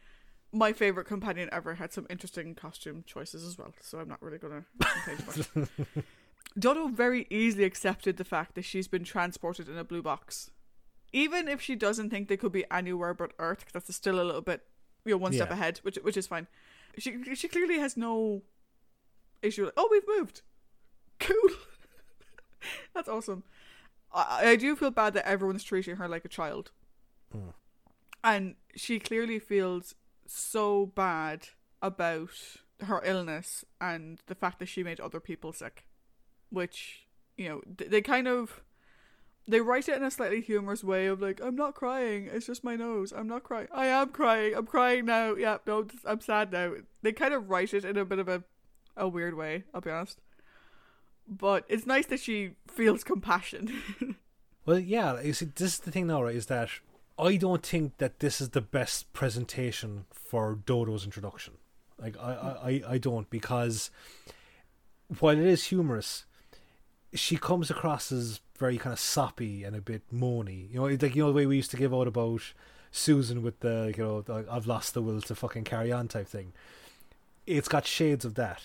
my 0.52 0.74
favorite 0.74 1.06
companion 1.06 1.48
ever 1.54 1.76
had 1.76 1.93
some 1.93 2.06
interesting 2.10 2.54
costume 2.54 3.06
choices 3.08 3.45
as 3.45 3.58
well. 3.58 3.74
So 3.80 4.00
I'm 4.00 4.10
not 4.10 4.22
really 4.22 4.38
going 4.38 4.66
to 4.82 4.86
complain 4.86 5.45
too 5.45 5.60
much. 5.95 6.06
Dodo 6.60 6.88
very 6.89 7.26
easily 7.30 7.64
accepted 7.64 8.18
the 8.18 8.26
fact 8.26 8.56
that 8.56 8.64
she's 8.66 8.89
been 8.89 9.06
transported 9.06 9.70
in 9.70 9.78
a 9.78 9.86
blue 9.86 10.02
box. 10.02 10.52
Even 11.14 11.48
if 11.48 11.62
she 11.62 11.76
doesn't 11.76 12.10
think 12.10 12.28
they 12.28 12.36
could 12.36 12.52
be 12.52 12.66
anywhere 12.70 13.14
but 13.14 13.32
Earth, 13.39 13.60
'cause 13.64 13.72
that's 13.74 13.95
still 13.95 14.20
a 14.20 14.26
little 14.26 14.41
bit, 14.41 14.68
you 15.06 15.12
know, 15.12 15.18
one 15.18 15.32
step 15.32 15.52
ahead, 15.52 15.78
which 15.84 15.98
which 16.04 16.18
is 16.18 16.28
fine. 16.28 16.48
She 16.98 17.36
she 17.36 17.48
clearly 17.48 17.80
has 17.80 17.95
no 17.95 18.43
issue. 19.41 19.66
Like, 19.66 19.74
oh, 19.78 19.88
we've 19.91 20.08
moved. 20.08 20.41
Cool. 21.20 21.50
that's 22.93 23.10
awesome. 23.10 23.43
I, 24.14 24.50
I 24.50 24.56
do 24.56 24.76
feel 24.76 24.91
bad 24.91 25.14
that 25.14 25.28
everyone's 25.28 25.64
treating 25.64 25.98
her 25.98 26.08
like 26.08 26.26
a 26.26 26.30
child. 26.30 26.72
Hmm. 27.32 27.50
And 28.24 28.56
she 28.76 29.00
clearly 29.00 29.39
feels 29.39 29.95
so 30.26 30.88
bad 30.88 31.50
about 31.82 32.32
her 32.82 33.02
illness 33.04 33.64
and 33.80 34.22
the 34.28 34.36
fact 34.36 34.60
that 34.60 34.68
she 34.68 34.84
made 34.84 35.00
other 35.00 35.20
people 35.20 35.54
sick. 35.54 35.86
Which, 36.50 37.08
you 37.38 37.50
know, 37.50 37.62
th- 37.78 37.91
they 37.91 38.02
kind 38.02 38.28
of. 38.28 38.64
They 39.48 39.62
write 39.62 39.88
it 39.88 39.95
in 39.95 40.04
a 40.04 40.12
slightly 40.12 40.41
humorous 40.41 40.84
way 40.84 41.06
of 41.08 41.22
like, 41.22 41.39
I'm 41.41 41.56
not 41.56 41.74
crying, 41.74 42.30
it's 42.32 42.48
just 42.48 42.64
my 42.66 42.76
nose. 42.76 43.14
I'm 43.16 43.28
not 43.28 43.43
crying. 43.43 43.68
I 43.72 43.86
am 43.88 44.10
crying. 44.10 44.54
I'm 44.56 44.66
crying 44.66 45.06
now. 45.06 45.36
Yeah, 45.36 45.58
no, 45.66 45.88
I'm 46.06 46.20
sad 46.20 46.52
now. 46.52 46.74
They 47.02 47.14
kind 47.14 47.34
of 47.34 47.50
write 47.50 47.74
it 47.74 47.86
in 47.86 47.98
a 47.98 48.04
bit 48.06 48.20
of 48.20 48.28
a, 48.28 48.43
a 48.98 49.08
weird 49.08 49.36
way, 49.36 49.64
I'll 49.74 49.80
be 49.82 49.89
honest. 49.91 50.20
But 51.30 51.66
it's 51.70 51.86
nice 51.86 52.06
that 52.08 52.20
she 52.20 52.52
feels 52.68 53.04
compassion. 53.04 53.72
Well, 54.66 54.80
yeah, 54.80 55.22
you 55.22 55.32
see, 55.32 55.45
this 55.45 55.76
is 55.76 55.80
the 55.80 55.91
thing 55.91 56.10
right? 56.10 56.36
Is 56.36 56.48
that 56.48 56.68
I 57.18 57.38
don't 57.38 57.66
think 57.66 58.00
that 58.00 58.20
this 58.20 58.41
is 58.41 58.50
the 58.50 58.60
best 58.60 59.14
presentation 59.14 60.04
for 60.12 60.56
Dodo's 60.56 61.06
introduction. 61.06 61.54
Like, 61.98 62.18
I, 62.20 62.82
I- 62.86 62.91
I 62.95 62.98
don't 62.98 63.30
because 63.30 63.91
while 65.20 65.38
it 65.39 65.45
is 65.45 65.64
humorous, 65.68 66.26
she 67.20 67.38
comes 67.38 67.70
across 67.70 68.11
as 68.11 68.39
very 68.57 68.78
kind 68.78 68.93
of 68.93 68.99
soppy 68.99 69.63
and 69.63 69.76
a 69.76 69.82
bit 69.82 70.01
moany. 70.13 70.72
You 70.72 70.80
know, 70.80 70.86
like 70.86 71.15
you 71.15 71.24
know 71.24 71.30
the 71.30 71.34
way 71.34 71.45
we 71.45 71.57
used 71.57 71.72
to 71.72 71.78
give 71.78 71.93
out 71.93 72.07
about 72.07 72.41
Susan 72.91 73.43
with 73.43 73.59
the 73.59 73.93
you 73.95 74.03
know 74.03 74.22
the, 74.22 74.45
I've 74.49 74.68
lost 74.68 74.93
the 74.93 75.01
will 75.01 75.22
to 75.22 75.36
fucking 75.36 75.63
carry 75.63 75.91
on 75.91 76.07
type 76.07 76.28
thing. 76.28 76.53
It's 77.45 77.68
got 77.68 77.86
shades 77.86 78.26
of 78.26 78.36
that, 78.36 78.61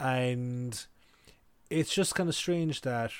and 0.00 0.86
it's 1.70 1.94
just 1.94 2.14
kind 2.14 2.28
of 2.28 2.34
strange 2.34 2.82
that 2.82 3.12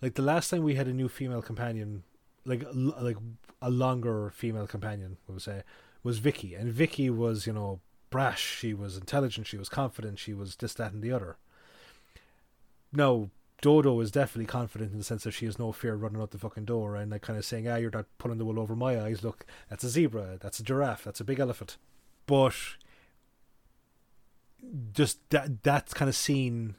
like 0.00 0.14
the 0.14 0.22
last 0.22 0.50
time 0.50 0.64
we 0.64 0.74
had 0.74 0.88
a 0.88 0.92
new 0.92 1.08
female 1.08 1.42
companion, 1.42 2.02
like 2.44 2.64
like 2.74 3.16
a 3.60 3.70
longer 3.70 4.30
female 4.34 4.66
companion, 4.66 5.16
we 5.28 5.34
would 5.34 5.42
say, 5.42 5.62
was 6.02 6.18
Vicki, 6.18 6.54
and 6.54 6.72
Vicki 6.72 7.08
was 7.08 7.46
you 7.46 7.52
know 7.52 7.80
brash, 8.10 8.58
she 8.58 8.74
was 8.74 8.96
intelligent, 8.96 9.46
she 9.46 9.56
was 9.56 9.68
confident, 9.68 10.18
she 10.18 10.34
was 10.34 10.56
this, 10.56 10.74
that, 10.74 10.92
and 10.92 11.02
the 11.02 11.12
other. 11.12 11.36
No, 12.92 13.30
Dodo 13.62 14.00
is 14.00 14.10
definitely 14.10 14.46
confident 14.46 14.92
in 14.92 14.98
the 14.98 15.04
sense 15.04 15.22
that 15.22 15.30
she 15.30 15.46
has 15.46 15.58
no 15.58 15.70
fear 15.72 15.94
running 15.94 16.20
out 16.20 16.32
the 16.32 16.38
fucking 16.38 16.64
door 16.66 16.96
and 16.96 17.12
like 17.12 17.22
kind 17.22 17.38
of 17.38 17.44
saying, 17.44 17.68
"Ah, 17.68 17.76
you're 17.76 17.92
not 17.92 18.06
pulling 18.18 18.36
the 18.36 18.44
wool 18.44 18.58
over 18.58 18.76
my 18.76 19.00
eyes. 19.00 19.22
Look, 19.22 19.46
that's 19.70 19.84
a 19.84 19.88
zebra, 19.88 20.36
that's 20.40 20.58
a 20.58 20.64
giraffe, 20.64 21.04
that's 21.04 21.20
a 21.20 21.24
big 21.24 21.38
elephant." 21.38 21.78
But 22.26 22.54
just 24.92 25.18
that 25.30 25.62
that 25.62 25.94
kind 25.94 26.08
of 26.08 26.16
scene, 26.16 26.74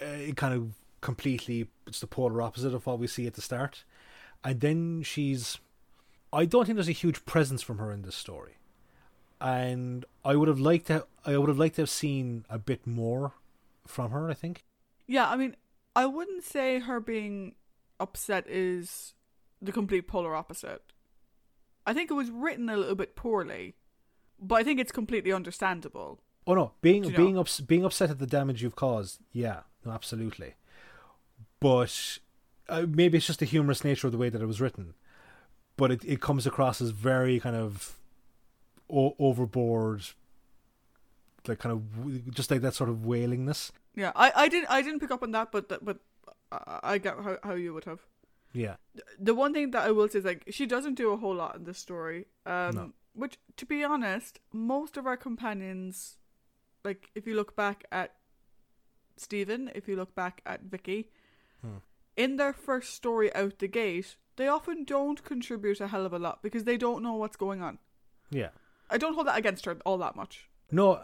uh, 0.00 0.06
it 0.06 0.36
kind 0.36 0.54
of 0.54 0.72
completely 1.00 1.68
it's 1.86 2.00
the 2.00 2.06
polar 2.06 2.42
opposite 2.42 2.74
of 2.74 2.86
what 2.86 2.98
we 2.98 3.08
see 3.08 3.26
at 3.26 3.34
the 3.34 3.42
start. 3.42 3.84
And 4.44 4.60
then 4.60 5.02
she's 5.02 5.58
i 6.32 6.44
don't 6.44 6.66
think 6.66 6.76
there's 6.76 6.88
a 6.88 6.92
huge 6.92 7.24
presence 7.24 7.62
from 7.62 7.78
her 7.78 7.90
in 7.90 8.02
this 8.02 8.16
story. 8.16 8.56
And 9.40 10.04
i 10.24 10.36
would 10.36 10.48
have 10.48 10.60
liked 10.60 10.86
to 10.86 11.06
i 11.24 11.36
would 11.36 11.48
have 11.48 11.58
liked 11.58 11.76
to 11.76 11.82
have 11.82 11.90
seen 11.90 12.44
a 12.48 12.58
bit 12.58 12.86
more 12.86 13.32
from 13.86 14.12
her 14.12 14.30
i 14.30 14.34
think. 14.34 14.64
Yeah, 15.06 15.28
I 15.28 15.36
mean, 15.36 15.56
I 15.98 16.06
wouldn't 16.06 16.44
say 16.44 16.78
her 16.78 17.00
being 17.00 17.56
upset 17.98 18.44
is 18.48 19.14
the 19.60 19.72
complete 19.72 20.06
polar 20.06 20.34
opposite. 20.34 20.82
I 21.84 21.92
think 21.92 22.10
it 22.10 22.14
was 22.14 22.30
written 22.30 22.68
a 22.68 22.76
little 22.76 22.94
bit 22.94 23.16
poorly, 23.16 23.74
but 24.38 24.56
I 24.56 24.62
think 24.62 24.78
it's 24.78 24.92
completely 24.92 25.32
understandable. 25.32 26.20
oh 26.46 26.54
no 26.54 26.72
being 26.80 27.04
you 27.04 27.16
being 27.16 27.36
ups, 27.36 27.60
being 27.60 27.84
upset 27.84 28.10
at 28.10 28.18
the 28.20 28.26
damage 28.38 28.62
you've 28.62 28.76
caused 28.76 29.20
yeah 29.32 29.60
no 29.84 29.90
absolutely 29.92 30.54
but 31.60 32.18
uh, 32.68 32.86
maybe 32.88 33.18
it's 33.18 33.26
just 33.26 33.40
the 33.40 33.46
humorous 33.54 33.82
nature 33.84 34.06
of 34.08 34.12
the 34.12 34.18
way 34.22 34.30
that 34.30 34.40
it 34.40 34.46
was 34.46 34.60
written 34.60 34.94
but 35.76 35.90
it, 35.90 36.04
it 36.04 36.20
comes 36.20 36.46
across 36.46 36.80
as 36.80 36.90
very 36.90 37.38
kind 37.40 37.56
of 37.56 37.98
o- 38.88 39.16
overboard 39.18 40.02
like 41.48 41.58
kind 41.58 41.72
of 41.74 42.34
just 42.34 42.50
like 42.50 42.60
that 42.62 42.74
sort 42.74 42.90
of 42.90 42.98
wailingness 43.06 43.70
Yeah, 43.94 44.12
I, 44.14 44.32
I 44.44 44.48
didn't 44.48 44.70
I 44.70 44.82
didn't 44.82 45.00
pick 45.00 45.10
up 45.10 45.22
on 45.22 45.30
that, 45.32 45.50
but 45.52 45.68
but 45.84 45.98
I, 46.52 46.80
I 46.94 46.98
get 46.98 47.14
how 47.18 47.36
how 47.42 47.54
you 47.54 47.74
would 47.74 47.84
have. 47.84 48.00
yeah 48.52 48.76
The 49.18 49.34
one 49.34 49.52
thing 49.52 49.70
that 49.72 49.84
I 49.86 49.90
will 49.90 50.08
say 50.08 50.18
is 50.20 50.24
like 50.24 50.44
she 50.50 50.66
doesn't 50.66 50.94
do 50.94 51.10
a 51.12 51.16
whole 51.16 51.34
lot 51.34 51.56
in 51.56 51.64
this 51.64 51.78
story. 51.78 52.26
Um, 52.46 52.74
No. 52.74 52.92
which 53.14 53.38
to 53.56 53.66
be 53.66 53.82
honest, 53.84 54.40
most 54.52 54.96
of 54.96 55.06
our 55.06 55.16
companions, 55.16 56.16
like 56.84 57.10
if 57.14 57.26
you 57.26 57.34
look 57.34 57.54
back 57.56 57.84
at 57.92 58.14
Steven, 59.16 59.70
if 59.74 59.88
you 59.88 59.96
look 59.96 60.14
back 60.14 60.40
at 60.46 60.62
Vicki, 60.62 61.10
Hmm. 61.62 61.78
in 62.16 62.36
their 62.36 62.52
first 62.52 62.94
story 62.94 63.34
out 63.34 63.58
the 63.58 63.66
gate, 63.68 64.16
they 64.36 64.46
often 64.46 64.84
don't 64.84 65.24
contribute 65.24 65.80
a 65.80 65.88
hell 65.88 66.06
of 66.06 66.12
a 66.12 66.18
lot 66.18 66.40
because 66.42 66.62
they 66.64 66.76
don't 66.76 67.02
know 67.02 67.14
what's 67.14 67.36
going 67.36 67.62
on. 67.62 67.78
yeah 68.30 68.50
I 68.90 68.96
don't 68.96 69.14
hold 69.14 69.26
that 69.26 69.36
against 69.36 69.64
her 69.66 69.76
all 69.84 69.98
that 69.98 70.14
much. 70.16 70.48
No, 70.70 71.00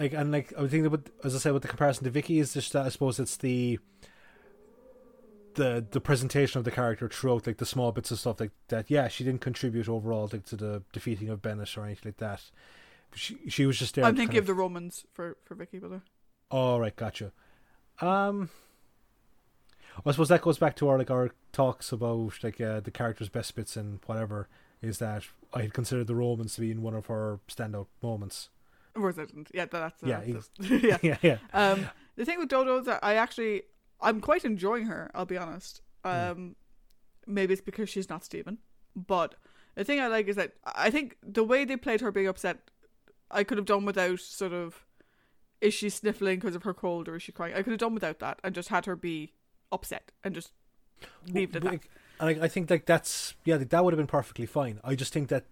like 0.00 0.12
and 0.12 0.32
like 0.32 0.52
I 0.56 0.62
was 0.62 0.70
thinking 0.70 0.86
about 0.86 1.08
as 1.24 1.34
I 1.34 1.38
said 1.38 1.52
with 1.52 1.62
the 1.62 1.68
comparison 1.68 2.04
to 2.04 2.10
Vicki 2.10 2.38
is 2.38 2.54
just 2.54 2.72
that 2.72 2.86
I 2.86 2.88
suppose 2.88 3.18
it's 3.18 3.36
the 3.36 3.78
the 5.54 5.84
the 5.90 6.00
presentation 6.00 6.58
of 6.58 6.64
the 6.64 6.70
character 6.70 7.08
throughout 7.08 7.46
like 7.46 7.58
the 7.58 7.66
small 7.66 7.92
bits 7.92 8.10
of 8.10 8.18
stuff 8.18 8.40
like 8.40 8.52
that. 8.68 8.90
Yeah, 8.90 9.08
she 9.08 9.24
didn't 9.24 9.40
contribute 9.40 9.88
overall 9.88 10.28
like 10.32 10.46
to 10.46 10.56
the 10.56 10.82
defeating 10.92 11.28
of 11.28 11.42
Bennett 11.42 11.76
or 11.76 11.84
anything 11.84 12.10
like 12.10 12.18
that. 12.18 12.42
she 13.14 13.38
she 13.48 13.66
was 13.66 13.78
just 13.78 13.94
there. 13.94 14.04
I'm 14.04 14.16
thinking 14.16 14.38
of 14.38 14.46
the 14.46 14.54
Romans 14.54 15.04
for 15.12 15.36
for 15.44 15.54
Vicki, 15.54 15.78
but 15.78 15.92
uh, 15.92 15.98
Oh 16.50 16.78
right, 16.78 16.94
gotcha. 16.94 17.32
Um, 18.00 18.50
I 20.04 20.10
suppose 20.10 20.28
that 20.28 20.42
goes 20.42 20.58
back 20.58 20.76
to 20.76 20.88
our 20.88 20.98
like 20.98 21.10
our 21.10 21.30
talks 21.52 21.92
about 21.92 22.42
like 22.42 22.60
uh, 22.60 22.80
the 22.80 22.90
characters' 22.90 23.28
best 23.28 23.54
bits 23.54 23.76
and 23.76 24.00
whatever. 24.06 24.48
Is 24.80 24.98
that 24.98 25.24
I 25.54 25.62
had 25.62 25.74
considered 25.74 26.08
the 26.08 26.14
Romans 26.14 26.54
to 26.54 26.60
be 26.60 26.70
in 26.70 26.82
one 26.82 26.94
of 26.94 27.06
her 27.06 27.38
standout 27.48 27.86
moments. 28.02 28.48
Or 28.94 29.12
didn't. 29.12 29.48
Yeah, 29.54 29.66
that's 29.66 30.02
Yeah, 30.02 30.20
that's- 30.20 30.48
yeah. 30.82 30.98
yeah, 31.02 31.16
yeah. 31.22 31.38
Um, 31.52 31.88
the 32.16 32.24
thing 32.24 32.38
with 32.38 32.48
Dodo 32.48 32.78
is 32.78 32.86
that 32.86 33.00
I 33.02 33.14
actually 33.14 33.62
I'm 34.00 34.20
quite 34.20 34.44
enjoying 34.44 34.86
her. 34.86 35.10
I'll 35.14 35.24
be 35.24 35.38
honest. 35.38 35.80
Um, 36.04 36.56
maybe 37.26 37.52
it's 37.52 37.62
because 37.62 37.88
she's 37.88 38.08
not 38.10 38.24
Steven, 38.24 38.58
but 38.96 39.36
the 39.76 39.84
thing 39.84 40.00
I 40.00 40.08
like 40.08 40.26
is 40.28 40.36
that 40.36 40.52
I 40.64 40.90
think 40.90 41.16
the 41.22 41.44
way 41.44 41.64
they 41.64 41.76
played 41.76 42.00
her 42.00 42.10
being 42.10 42.26
upset, 42.26 42.58
I 43.30 43.44
could 43.44 43.56
have 43.58 43.66
done 43.66 43.84
without 43.84 44.18
sort 44.20 44.52
of, 44.52 44.84
is 45.60 45.72
she 45.72 45.88
sniffling 45.88 46.40
because 46.40 46.56
of 46.56 46.64
her 46.64 46.74
cold 46.74 47.08
or 47.08 47.16
is 47.16 47.22
she 47.22 47.32
crying? 47.32 47.54
I 47.54 47.62
could 47.62 47.70
have 47.70 47.78
done 47.78 47.94
without 47.94 48.18
that 48.18 48.40
and 48.42 48.54
just 48.54 48.68
had 48.70 48.86
her 48.86 48.96
be 48.96 49.32
upset 49.70 50.10
and 50.24 50.34
just 50.34 50.50
leave 51.32 51.50
it 51.50 51.56
at 51.56 51.62
that. 51.62 51.70
Like, 51.72 51.88
and 52.20 52.42
I, 52.42 52.44
I 52.44 52.48
think 52.48 52.68
like 52.68 52.84
that's 52.86 53.34
yeah, 53.44 53.56
that 53.56 53.84
would 53.84 53.92
have 53.92 53.98
been 53.98 54.06
perfectly 54.08 54.46
fine. 54.46 54.80
I 54.84 54.94
just 54.96 55.12
think 55.12 55.28
that 55.28 55.44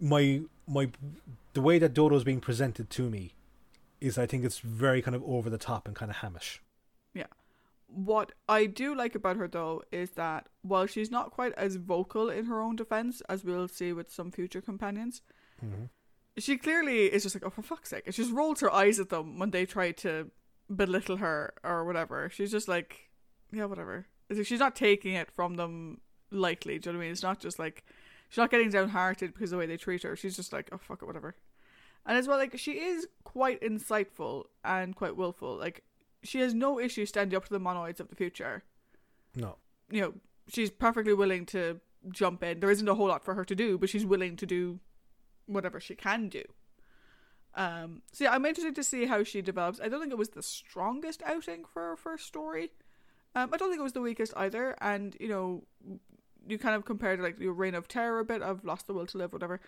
my 0.00 0.42
my 0.66 0.90
the 1.54 1.60
way 1.60 1.78
that 1.78 1.94
Dodo's 1.94 2.24
being 2.24 2.40
presented 2.40 2.90
to 2.90 3.08
me 3.10 3.32
is 4.00 4.16
I 4.18 4.26
think 4.26 4.44
it's 4.44 4.60
very 4.60 5.02
kind 5.02 5.14
of 5.16 5.22
over 5.24 5.50
the 5.50 5.58
top 5.58 5.86
and 5.86 5.96
kind 5.96 6.10
of 6.10 6.18
hamish. 6.18 6.62
Yeah. 7.14 7.26
What 7.88 8.32
I 8.48 8.66
do 8.66 8.94
like 8.94 9.14
about 9.14 9.36
her 9.36 9.48
though 9.48 9.82
is 9.90 10.10
that 10.12 10.48
while 10.62 10.86
she's 10.86 11.10
not 11.10 11.30
quite 11.30 11.52
as 11.54 11.76
vocal 11.76 12.28
in 12.28 12.44
her 12.44 12.60
own 12.60 12.76
defense 12.76 13.22
as 13.28 13.44
we'll 13.44 13.66
see 13.68 13.92
with 13.92 14.10
some 14.10 14.30
future 14.30 14.60
companions, 14.60 15.22
Mm-hmm. 15.64 15.86
she 16.38 16.56
clearly 16.56 17.06
is 17.12 17.24
just 17.24 17.34
like, 17.34 17.44
oh, 17.44 17.50
for 17.50 17.62
fuck's 17.62 17.90
sake. 17.90 18.04
And 18.06 18.14
she 18.14 18.22
just 18.22 18.32
rolls 18.34 18.60
her 18.60 18.72
eyes 18.72 19.00
at 19.00 19.08
them 19.08 19.40
when 19.40 19.50
they 19.50 19.66
try 19.66 19.90
to 19.90 20.30
belittle 20.72 21.16
her 21.16 21.52
or 21.64 21.84
whatever. 21.84 22.30
She's 22.32 22.52
just 22.52 22.68
like, 22.68 23.10
yeah, 23.50 23.64
whatever. 23.64 24.06
It's 24.28 24.38
like 24.38 24.46
she's 24.46 24.60
not 24.60 24.76
taking 24.76 25.14
it 25.14 25.32
from 25.32 25.54
them 25.56 26.00
lightly. 26.30 26.78
Do 26.78 26.90
you 26.90 26.92
know 26.92 26.98
what 26.98 27.02
I 27.02 27.06
mean? 27.06 27.12
It's 27.12 27.24
not 27.24 27.40
just 27.40 27.58
like, 27.58 27.84
she's 28.28 28.38
not 28.38 28.50
getting 28.50 28.70
downhearted 28.70 29.32
because 29.32 29.52
of 29.52 29.56
the 29.56 29.58
way 29.58 29.66
they 29.66 29.76
treat 29.76 30.02
her. 30.02 30.16
She's 30.16 30.36
just 30.36 30.52
like, 30.52 30.68
oh, 30.72 30.78
fuck 30.78 31.02
it, 31.02 31.06
whatever. 31.06 31.34
And 32.06 32.16
as 32.16 32.26
well, 32.26 32.38
like, 32.38 32.58
she 32.58 32.72
is 32.72 33.06
quite 33.24 33.60
insightful 33.60 34.44
and 34.64 34.96
quite 34.96 35.16
willful. 35.16 35.56
Like, 35.56 35.84
she 36.22 36.40
has 36.40 36.54
no 36.54 36.78
issue 36.80 37.06
standing 37.06 37.36
up 37.36 37.44
to 37.46 37.52
the 37.52 37.60
monoids 37.60 38.00
of 38.00 38.08
the 38.08 38.16
future. 38.16 38.64
No, 39.34 39.56
You 39.90 40.00
know, 40.00 40.14
she's 40.48 40.70
perfectly 40.70 41.14
willing 41.14 41.46
to 41.46 41.80
jump 42.10 42.42
in. 42.42 42.60
There 42.60 42.70
isn't 42.70 42.88
a 42.88 42.94
whole 42.94 43.08
lot 43.08 43.24
for 43.24 43.34
her 43.34 43.44
to 43.44 43.54
do, 43.54 43.78
but 43.78 43.88
she's 43.88 44.06
willing 44.06 44.36
to 44.36 44.46
do 44.46 44.80
whatever 45.46 45.80
she 45.80 45.94
can 45.94 46.28
do. 46.28 46.42
Um, 47.54 48.02
so 48.12 48.24
yeah, 48.24 48.32
I'm 48.32 48.46
interested 48.46 48.74
to 48.76 48.84
see 48.84 49.06
how 49.06 49.24
she 49.24 49.42
develops. 49.42 49.80
I 49.80 49.88
don't 49.88 50.00
think 50.00 50.12
it 50.12 50.18
was 50.18 50.30
the 50.30 50.42
strongest 50.42 51.22
outing 51.24 51.64
for 51.64 51.82
her 51.82 51.96
first 51.96 52.26
story. 52.26 52.70
Um, 53.34 53.50
I 53.52 53.56
don't 53.56 53.68
think 53.68 53.80
it 53.80 53.84
was 53.84 53.94
the 53.94 54.00
weakest 54.00 54.32
either. 54.36 54.76
And 54.80 55.16
you 55.18 55.28
know, 55.28 55.64
you 56.48 56.58
kind 56.58 56.74
of 56.74 56.84
compared 56.84 57.20
like 57.20 57.38
your 57.38 57.52
Reign 57.52 57.74
of 57.74 57.88
Terror 57.88 58.18
a 58.20 58.24
bit. 58.24 58.42
I've 58.42 58.64
lost 58.64 58.86
the 58.86 58.94
will 58.94 59.06
to 59.06 59.18
live, 59.18 59.32
whatever. 59.32 59.60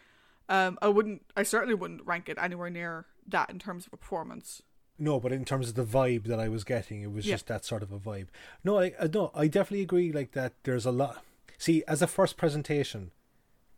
Um, 0.49 0.79
I 0.83 0.89
wouldn't. 0.89 1.23
I 1.37 1.43
certainly 1.45 1.75
wouldn't 1.75 2.05
rank 2.07 2.29
it 2.29 2.39
anywhere 2.41 2.71
near 2.71 3.07
that 3.29 3.51
in 3.51 3.59
terms 3.59 3.87
of 3.87 3.93
a 3.93 3.97
performance. 3.97 4.63
no, 4.99 5.19
but 5.21 5.33
in 5.33 5.45
terms 5.45 5.69
of 5.69 5.75
the 5.77 5.85
vibe 5.85 6.25
that 6.25 6.39
I 6.41 6.49
was 6.49 6.65
getting, 6.65 7.03
it 7.03 7.13
was 7.13 7.27
Yeah. 7.27 7.35
just 7.35 7.47
that 7.47 7.65
sort 7.65 7.83
of 7.83 7.91
a 7.93 7.99
vibe. 7.99 8.27
No, 8.65 8.79
I, 8.79 8.93
I 9.01 9.07
no, 9.13 9.31
I 9.35 9.47
definitely 9.47 9.83
agree. 9.83 10.13
Like 10.13 10.33
that, 10.33 10.53
there's 10.65 10.85
a 10.87 10.91
lot. 10.93 11.23
See, 11.59 11.83
as 11.87 12.03
a 12.03 12.07
first 12.07 12.37
presentation, 12.37 13.11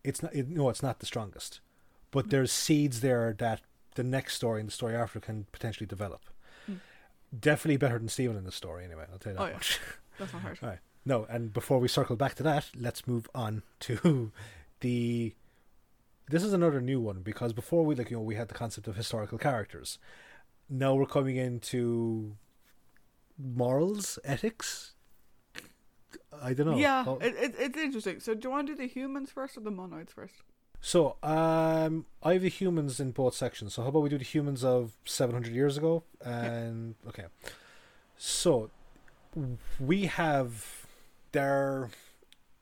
it's 0.05 0.23
not. 0.23 0.35
It, 0.35 0.49
no, 0.49 0.69
it's 0.71 0.83
not 0.83 0.99
the 1.01 1.07
strongest, 1.07 1.61
but 2.11 2.31
there's 2.31 2.51
seeds 2.53 3.01
there 3.03 3.35
that 3.39 3.61
the 3.95 4.03
next 4.05 4.35
story 4.37 4.61
and 4.61 4.69
the 4.69 4.73
story 4.73 4.97
after 4.97 5.21
can 5.21 5.47
potentially 5.53 5.87
develop. 5.87 6.23
Mm. 6.71 6.79
Definitely 7.39 7.77
better 7.77 7.99
than 7.99 8.09
Steven 8.09 8.37
in 8.37 8.45
the 8.45 8.53
story, 8.53 8.85
anyway. 8.85 9.05
I'll 9.13 9.19
tell 9.19 9.33
you 9.33 9.39
that 9.39 9.45
Oh, 9.45 9.47
yeah. 9.49 9.53
much. 9.55 9.79
That's 10.19 10.33
not 10.33 10.43
hard. 10.43 10.59
Right. 10.63 10.79
No, 11.05 11.27
and 11.29 11.53
before 11.53 11.79
we 11.79 11.89
circle 11.89 12.17
back 12.17 12.35
to 12.37 12.43
that, 12.45 12.71
let's 12.79 13.07
move 13.07 13.29
on 13.35 13.63
to 13.81 14.33
the. 14.81 15.35
This 16.29 16.45
is 16.45 16.53
another 16.53 16.81
new 16.81 17.01
one 17.01 17.21
because 17.23 17.53
before 17.53 17.85
we 17.85 17.95
like 17.95 18.11
you 18.11 18.17
know 18.17 18.23
we 18.23 18.37
had 18.37 18.49
the 18.49 18.55
concept 18.55 18.87
of 18.89 18.97
historical 18.97 19.39
characters. 19.39 19.99
Now 20.71 20.95
we're 20.95 21.07
coming 21.07 21.37
into 21.37 22.37
morals, 23.39 24.19
ethics. 24.25 24.93
I 26.41 26.55
don't 26.55 26.67
know. 26.67 26.77
Yeah, 26.77 27.05
Oh, 27.07 27.19
it, 27.21 27.35
it, 27.37 27.55
it's 27.59 27.79
interesting. 27.79 28.21
So, 28.21 28.35
do 28.35 28.49
you 28.49 28.51
want 28.51 28.67
to 28.69 28.75
do 28.75 28.77
the 28.79 28.87
humans 28.89 29.31
first 29.31 29.57
or 29.57 29.61
the 29.61 29.71
monoids 29.71 30.11
first? 30.11 30.35
So, 30.81 31.17
um, 31.23 32.07
I 32.23 32.33
have 32.35 32.43
the 32.43 32.49
humans 32.49 32.99
in 32.99 33.13
both 33.13 33.35
sections. 33.35 33.75
So, 33.75 33.83
how 33.83 33.89
about 33.89 34.01
we 34.01 34.09
do 34.09 34.19
the 34.19 34.25
humans 34.25 34.65
of 34.65 34.93
700 35.05 35.53
years 35.53 35.77
ago? 35.77 36.05
And, 36.25 36.95
okay. 37.07 37.27
So, 38.17 38.71
we 39.79 40.07
have 40.07 40.82
their. 41.33 41.91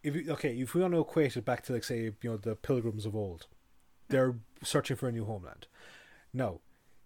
If 0.02 0.16
you, 0.16 0.32
okay, 0.32 0.56
if 0.58 0.74
we 0.74 0.80
want 0.80 0.94
to 0.94 1.00
equate 1.00 1.36
it 1.36 1.44
back 1.44 1.62
to, 1.64 1.74
like, 1.74 1.84
say, 1.84 2.04
you 2.04 2.14
know, 2.22 2.36
the 2.38 2.56
pilgrims 2.56 3.04
of 3.04 3.14
old, 3.14 3.46
they're 4.08 4.36
searching 4.62 4.96
for 4.96 5.08
a 5.08 5.12
new 5.12 5.26
homeland. 5.26 5.66
Now, 6.32 6.60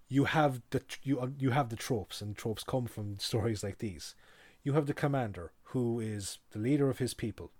you 0.08 0.24
have 0.24 0.62
the 0.70 0.82
you 1.02 1.20
uh, 1.20 1.28
you 1.38 1.50
have 1.50 1.70
the 1.70 1.76
tropes, 1.76 2.20
and 2.20 2.36
tropes 2.36 2.62
come 2.62 2.86
from 2.86 3.18
stories 3.18 3.64
like 3.64 3.78
these. 3.78 4.14
You 4.62 4.74
have 4.74 4.86
the 4.86 4.94
commander 4.94 5.52
who 5.68 5.98
is 6.00 6.38
the 6.52 6.58
leader 6.58 6.88
of 6.88 6.98
his 6.98 7.14
people 7.14 7.50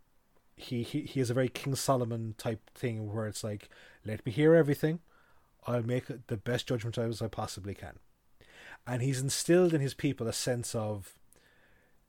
he, 0.57 0.83
he 0.83 1.03
he 1.03 1.21
has 1.21 1.31
a 1.31 1.35
very 1.35 1.49
King 1.49 1.75
Solomon 1.75 2.35
type 2.39 2.71
thing 2.75 3.13
where 3.13 3.27
it's 3.27 3.45
like, 3.45 3.69
let 4.05 4.25
me 4.25 4.33
hear 4.33 4.55
everything, 4.55 5.01
I'll 5.67 5.83
make 5.83 6.07
the 6.07 6.37
best 6.37 6.69
judgment 6.69 6.99
as 6.99 7.23
I 7.23 7.29
possibly 7.29 7.75
can, 7.75 7.99
and 8.87 9.03
he's 9.03 9.21
instilled 9.21 9.75
in 9.75 9.81
his 9.81 9.95
people 9.95 10.27
a 10.27 10.33
sense 10.33 10.75
of 10.75 11.15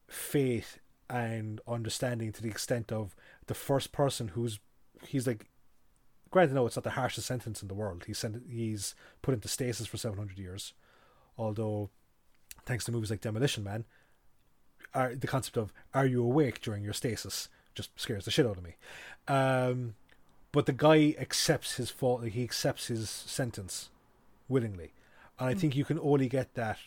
faith 0.07 0.79
and 1.09 1.61
understanding 1.67 2.31
to 2.31 2.41
the 2.41 2.49
extent 2.49 2.91
of 2.91 3.15
the 3.47 3.53
first 3.53 3.91
person 3.91 4.29
who's 4.29 4.59
he's 5.07 5.27
like, 5.27 5.45
granted, 6.31 6.55
no, 6.55 6.65
it's 6.65 6.75
not 6.75 6.83
the 6.83 6.91
harshest 6.91 7.27
sentence 7.27 7.61
in 7.61 7.67
the 7.67 7.73
world. 7.73 8.03
He's 8.07 8.17
sent 8.17 8.43
he's 8.49 8.95
put 9.21 9.33
into 9.33 9.47
stasis 9.47 9.87
for 9.87 9.97
seven 9.97 10.17
hundred 10.17 10.39
years, 10.39 10.73
although 11.37 11.89
thanks 12.65 12.85
to 12.85 12.91
movies 12.91 13.11
like 13.11 13.21
Demolition 13.21 13.63
Man, 13.63 13.85
are 14.93 15.15
the 15.15 15.27
concept 15.27 15.57
of 15.57 15.71
are 15.93 16.05
you 16.05 16.23
awake 16.23 16.61
during 16.61 16.83
your 16.83 16.93
stasis 16.93 17.49
just 17.75 17.91
scares 17.99 18.25
the 18.25 18.31
shit 18.31 18.45
out 18.45 18.57
of 18.57 18.63
me. 18.63 18.75
Um, 19.27 19.95
but 20.53 20.65
the 20.65 20.71
guy 20.73 21.13
accepts 21.19 21.75
his 21.75 21.89
fault. 21.89 22.21
Like 22.23 22.31
he 22.31 22.43
accepts 22.43 22.87
his 22.87 23.09
sentence 23.09 23.89
willingly, 24.47 24.93
and 25.37 25.49
I 25.49 25.53
Mm. 25.53 25.59
think 25.59 25.75
you 25.75 25.85
can 25.85 25.99
only 25.99 26.29
get 26.29 26.53
that 26.55 26.79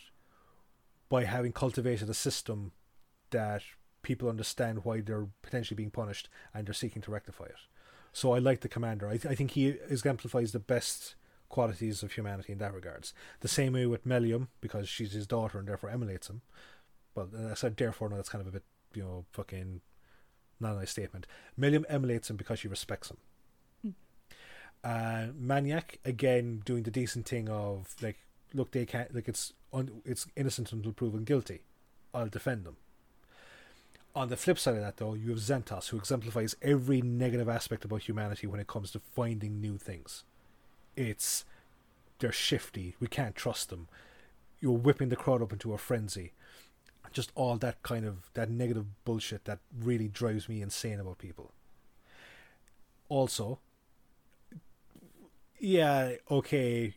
by 1.09 1.23
having 1.25 1.51
cultivated 1.51 2.09
a 2.09 2.13
system 2.13 2.71
that 3.31 3.63
people 4.01 4.29
understand 4.29 4.85
why 4.85 5.01
they're 5.01 5.27
potentially 5.41 5.75
being 5.75 5.91
punished 5.91 6.29
and 6.53 6.65
they're 6.65 6.73
seeking 6.73 7.01
to 7.01 7.11
rectify 7.11 7.45
it. 7.45 7.55
So 8.11 8.33
I 8.33 8.39
like 8.39 8.61
the 8.61 8.69
commander. 8.69 9.07
I, 9.07 9.17
th- 9.17 9.27
I 9.27 9.35
think 9.35 9.51
he 9.51 9.67
exemplifies 9.67 10.51
the 10.51 10.59
best 10.59 11.15
qualities 11.47 12.03
of 12.03 12.13
humanity 12.13 12.53
in 12.53 12.59
that 12.59 12.73
regards. 12.73 13.13
The 13.41 13.47
same 13.47 13.73
way 13.73 13.85
with 13.85 14.07
Mellium, 14.07 14.47
because 14.61 14.87
she's 14.87 15.11
his 15.11 15.27
daughter 15.27 15.59
and 15.59 15.67
therefore 15.67 15.89
emulates 15.89 16.29
him. 16.29 16.41
But 17.13 17.29
I 17.51 17.53
said 17.55 17.75
therefore, 17.75 18.09
no, 18.09 18.15
that's 18.15 18.29
kind 18.29 18.41
of 18.41 18.47
a 18.47 18.51
bit, 18.51 18.63
you 18.93 19.03
know, 19.03 19.25
fucking 19.31 19.81
not 20.59 20.75
a 20.75 20.79
nice 20.79 20.91
statement. 20.91 21.27
Mellium 21.59 21.85
emulates 21.89 22.29
him 22.29 22.35
because 22.35 22.59
she 22.59 22.67
respects 22.67 23.11
him. 23.11 23.17
Mm. 23.85 23.93
Uh, 24.83 25.31
Manyeck 25.33 25.97
again 26.05 26.61
doing 26.65 26.83
the 26.83 26.91
decent 26.91 27.27
thing 27.27 27.49
of 27.49 27.95
like, 28.01 28.17
look, 28.53 28.71
they 28.71 28.85
can't 28.85 29.13
like 29.13 29.27
it's 29.27 29.53
un, 29.73 30.01
it's 30.05 30.27
innocent 30.35 30.71
until 30.71 30.93
proven 30.93 31.23
guilty. 31.23 31.61
I'll 32.13 32.27
defend 32.27 32.65
them. 32.65 32.77
On 34.15 34.27
the 34.27 34.37
flip 34.37 34.57
side 34.57 34.75
of 34.75 34.81
that, 34.81 34.97
though, 34.97 35.13
you 35.13 35.29
have 35.29 35.39
Zentos, 35.39 35.89
who 35.89 35.97
exemplifies 35.97 36.55
every 36.61 37.01
negative 37.01 37.47
aspect 37.47 37.85
about 37.85 38.01
humanity 38.01 38.47
when 38.47 38.59
it 38.59 38.67
comes 38.67 38.91
to 38.91 38.99
finding 38.99 39.61
new 39.61 39.77
things. 39.77 40.23
It's 40.95 41.45
they're 42.17 42.31
shifty. 42.31 42.95
We 42.99 43.07
can't 43.07 43.35
trust 43.35 43.69
them. 43.69 43.87
You're 44.59 44.77
whipping 44.77 45.09
the 45.09 45.15
crowd 45.15 45.41
up 45.41 45.53
into 45.53 45.73
a 45.73 45.77
frenzy 45.77 46.33
just 47.11 47.31
all 47.35 47.57
that 47.57 47.81
kind 47.83 48.05
of 48.05 48.29
that 48.33 48.49
negative 48.49 48.85
bullshit 49.05 49.45
that 49.45 49.59
really 49.77 50.07
drives 50.07 50.47
me 50.47 50.61
insane 50.61 50.99
about 50.99 51.17
people. 51.17 51.51
Also, 53.07 53.59
yeah, 55.59 56.13
okay, 56.29 56.95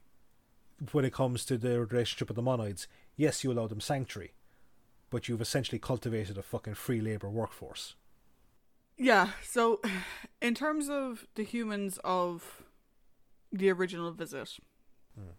when 0.93 1.05
it 1.05 1.13
comes 1.13 1.45
to 1.47 1.57
the 1.57 1.81
relationship 1.81 2.29
with 2.29 2.37
the 2.37 2.43
monoids, 2.43 2.87
yes, 3.17 3.43
you 3.43 3.51
allow 3.51 3.67
them 3.67 3.81
sanctuary, 3.81 4.33
but 5.13 5.29
you've 5.29 5.41
essentially 5.43 5.79
cultivated 5.79 6.37
a 6.39 6.43
fucking 6.43 6.75
free 6.75 7.01
labor 7.01 7.29
workforce. 7.31 7.95
Yeah, 8.97 9.31
so 9.45 9.81
in 10.43 10.55
terms 10.55 10.89
of 10.89 11.27
the 11.37 11.45
humans 11.45 11.99
of 12.03 12.63
the 13.53 13.71
original 13.71 14.11
visit, 14.13 14.59
Hmm. 15.15 15.33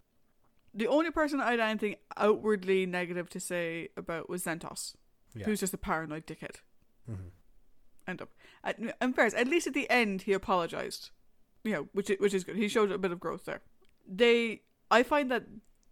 the 0.74 0.88
only 0.88 1.10
person 1.12 1.42
I 1.42 1.52
had 1.52 1.60
anything 1.60 1.96
outwardly 2.16 2.86
negative 2.86 3.28
to 3.32 3.40
say 3.40 3.90
about 3.98 4.30
was 4.30 4.46
Zentos, 4.46 4.96
Yeah. 5.34 5.46
who's 5.46 5.60
just 5.62 5.74
a 5.74 5.78
paranoid 5.78 6.28
dickhead. 6.28 6.58
Mhm. 7.10 7.32
End 8.08 8.22
up. 8.22 8.30
At, 8.64 8.78
in 8.80 9.14
fairness, 9.14 9.34
at 9.34 9.48
least 9.48 9.66
at 9.66 9.74
the 9.74 9.90
end, 9.90 10.24
he 10.24 10.34
apologized. 10.34 11.10
You 11.64 11.72
know, 11.72 11.84
which 11.94 12.12
i- 12.12 12.16
which 12.20 12.34
is 12.34 12.44
good. 12.44 12.58
He 12.58 12.68
showed 12.68 12.92
a 12.92 12.98
bit 12.98 13.12
of 13.12 13.20
growth 13.20 13.46
there. 13.46 13.62
they 14.06 14.62
I 14.92 15.02
find 15.02 15.32
that 15.32 15.46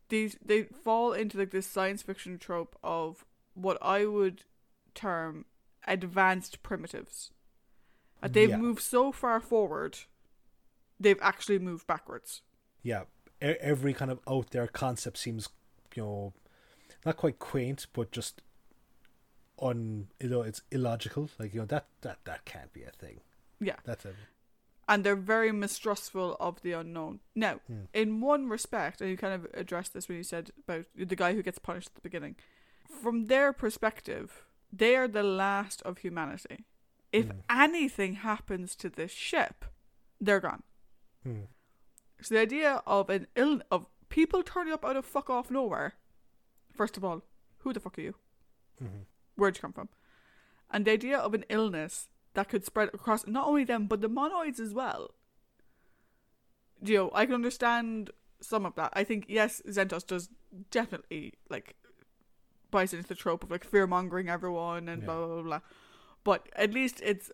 these 0.10 0.38
they 0.42 0.64
fall 0.64 1.14
into 1.14 1.38
like 1.38 1.52
this 1.52 1.66
science 1.66 2.04
fiction 2.04 2.38
trope 2.38 2.78
of 2.84 3.26
what 3.54 3.78
I 3.82 4.06
would 4.06 4.44
term 4.94 5.46
advanced 5.88 6.62
primitives. 6.64 7.32
That 8.22 8.34
they've 8.34 8.50
Yeah. 8.50 8.58
moved 8.58 8.82
so 8.82 9.12
far 9.12 9.40
forward, 9.40 9.98
they've 11.00 11.22
actually 11.22 11.60
moved 11.60 11.88
backwards. 11.88 12.42
yeah, 12.84 13.04
e- 13.42 13.58
every 13.60 13.94
kind 13.94 14.10
of 14.12 14.20
out 14.28 14.50
there 14.52 14.68
concept 14.68 15.18
seems, 15.18 15.50
you 15.96 16.04
know, 16.04 16.34
not 17.06 17.18
quite 17.18 17.38
quaint, 17.40 17.88
but 17.94 18.12
just 18.12 18.42
on 19.58 20.08
you 20.20 20.30
know, 20.30 20.42
it's 20.42 20.62
illogical. 20.72 21.30
Like 21.38 21.54
you 21.54 21.60
know 21.62 21.66
that 21.68 21.88
that 22.02 22.20
that 22.26 22.46
can't 22.46 22.74
be 22.74 22.84
a 22.84 22.92
thing. 22.92 23.22
Yeah. 23.60 23.76
That's 23.84 24.06
a 24.06 24.14
and 24.88 25.04
they're 25.06 25.16
very 25.16 25.52
mistrustful 25.52 26.36
of 26.40 26.62
the 26.64 26.74
unknown. 26.74 27.22
Now, 27.36 27.60
Hmm. 27.68 27.84
in 27.94 28.20
one 28.20 28.50
respect, 28.50 29.00
and 29.00 29.10
you 29.10 29.16
kind 29.16 29.34
of 29.34 29.48
addressed 29.54 29.94
this 29.94 30.10
when 30.10 30.18
you 30.18 30.24
said 30.24 30.52
about 30.58 30.86
the 30.96 31.16
guy 31.16 31.34
who 31.34 31.44
gets 31.44 31.60
punished 31.60 31.90
at 31.90 31.96
the 31.96 32.02
beginning, 32.02 32.36
from 32.92 33.26
their 33.28 33.54
perspective, 33.54 34.44
they 34.72 34.96
are 34.96 35.08
the 35.08 35.24
last 35.24 35.82
of 35.84 36.00
humanity. 36.00 36.66
If 37.12 37.28
Hmm. 37.28 37.40
anything 37.50 38.14
happens 38.16 38.76
to 38.78 38.90
this 38.90 39.12
ship, 39.12 39.66
they're 40.20 40.40
gone. 40.40 40.64
hmm. 41.24 41.44
So 42.22 42.36
the 42.36 42.42
idea 42.42 42.84
of 42.86 43.10
an 43.10 43.28
ill 43.36 43.62
of 43.72 43.88
people 44.10 44.44
turning 44.44 44.74
up 44.74 44.86
out 44.86 44.96
of 44.96 45.06
fuck 45.06 45.30
off 45.30 45.50
nowhere. 45.50 45.94
First 46.74 46.98
of 46.98 47.04
all, 47.04 47.24
who 47.60 47.74
the 47.74 47.80
fuck 47.80 47.98
are 47.98 48.02
you? 48.02 48.16
Mhm. 48.82 49.06
Where'd 49.36 49.58
you 49.58 49.62
come 49.62 49.74
from? 49.74 49.90
And 50.70 50.86
the 50.86 50.92
idea 50.92 51.18
of 51.18 51.34
an 51.34 51.46
illness 51.50 52.10
that 52.34 52.48
could 52.50 52.64
spread 52.64 52.90
across 52.94 53.26
not 53.28 53.48
only 53.48 53.64
them 53.64 53.88
but 53.88 54.02
the 54.02 54.10
monoids 54.10 54.60
as 54.60 54.74
well. 54.74 55.16
You 56.84 56.96
know, 56.98 57.12
I 57.14 57.26
can 57.26 57.36
understand 57.36 58.12
some 58.40 58.66
of 58.66 58.76
that. 58.76 58.92
I 58.96 59.04
think 59.04 59.26
yes, 59.28 59.62
Zentos 59.68 60.06
does 60.06 60.30
definitely 60.72 61.34
like 61.50 61.76
buys 62.72 62.94
into 62.94 63.08
the 63.08 63.16
trope 63.16 63.44
of 63.44 63.52
like 63.52 63.64
fear 63.64 63.86
mongering 63.86 64.30
everyone 64.30 64.88
and 64.90 65.02
Yeah. 65.02 65.06
blah, 65.08 65.18
blah 65.18 65.28
blah 65.36 65.44
blah. 65.44 65.60
But 66.24 66.50
at 66.56 66.74
least 66.74 67.02
it's 67.04 67.30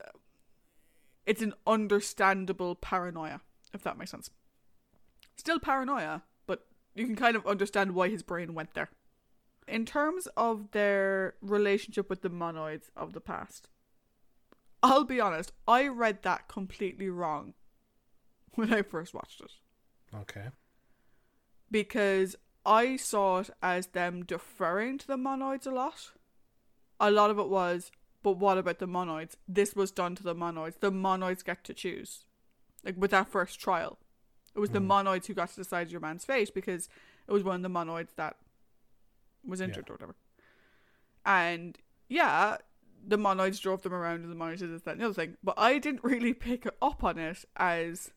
it's 1.25 1.41
an 1.41 1.53
understandable 1.65 2.75
paranoia, 2.75 3.41
if 3.73 3.83
that 3.83 3.97
makes 3.97 4.11
sense. 4.11 4.29
Still 5.35 5.59
paranoia, 5.59 6.23
but 6.45 6.65
you 6.95 7.05
can 7.05 7.15
kind 7.15 7.35
of 7.35 7.45
understand 7.45 7.91
why 7.93 8.09
his 8.09 8.23
brain 8.23 8.53
went 8.53 8.73
there. 8.73 8.89
In 9.67 9.85
terms 9.85 10.27
of 10.37 10.71
their 10.71 11.35
relationship 11.41 12.09
with 12.09 12.21
the 12.21 12.29
monoids 12.29 12.89
of 12.95 13.11
the 13.13 13.19
past, 13.19 13.67
I'll 14.81 15.03
be 15.03 15.19
honest, 15.19 15.51
I 15.67 15.87
read 15.87 16.23
that 16.23 16.47
completely 16.47 17.09
wrong 17.09 17.53
when 18.55 18.73
I 18.73 18.81
first 18.81 19.13
watched 19.13 19.41
it. 19.41 19.51
Okay. 20.15 20.47
Because 21.69 22.37
I 22.67 22.97
saw 22.97 23.39
it 23.39 23.49
as 23.63 23.87
them 23.87 24.23
deferring 24.25 24.97
to 24.99 25.07
the 25.07 25.15
monoids 25.17 25.65
a 25.65 25.71
lot. 25.71 26.11
A 26.99 27.09
lot 27.09 27.29
of 27.29 27.39
it 27.39 27.47
was, 27.47 27.91
but 28.23 28.33
what 28.37 28.57
about 28.57 28.79
the 28.79 28.87
monoids? 28.87 29.35
This 29.47 29.75
was 29.75 29.89
done 29.91 30.15
to 30.15 30.23
the 30.23 30.35
monoids. 30.35 30.79
The 30.79 30.91
monoids 30.91 31.45
get 31.45 31.63
to 31.63 31.73
choose. 31.73 32.25
Like 32.83 32.95
with 32.97 33.11
that 33.11 33.29
first 33.29 33.59
trial. 33.59 33.97
It 34.53 34.59
was 34.59 34.71
the 34.71 34.79
Mm. 34.79 34.87
monoids 34.87 35.27
who 35.27 35.33
got 35.33 35.49
to 35.49 35.55
decide 35.55 35.91
your 35.91 36.01
man's 36.01 36.25
fate 36.25 36.53
because 36.53 36.89
it 37.27 37.31
was 37.31 37.43
one 37.43 37.55
of 37.55 37.61
the 37.61 37.69
monoids 37.69 38.15
that 38.15 38.37
was 39.45 39.61
injured 39.61 39.89
or 39.89 39.93
whatever. 39.93 40.15
And 41.25 41.77
yeah, 42.09 42.57
the 43.05 43.17
monoids 43.17 43.61
drove 43.61 43.83
them 43.83 43.93
around 43.93 44.23
and 44.23 44.31
the 44.31 44.35
monoids 44.35 44.59
did 44.59 44.73
this, 44.73 44.81
that, 44.83 44.91
and 44.91 45.01
the 45.01 45.05
other 45.05 45.13
thing. 45.13 45.37
But 45.43 45.55
I 45.57 45.77
didn't 45.77 46.03
really 46.03 46.33
pick 46.33 46.67
up 46.81 47.03
on 47.03 47.17
it 47.17 47.45
as 47.55 48.11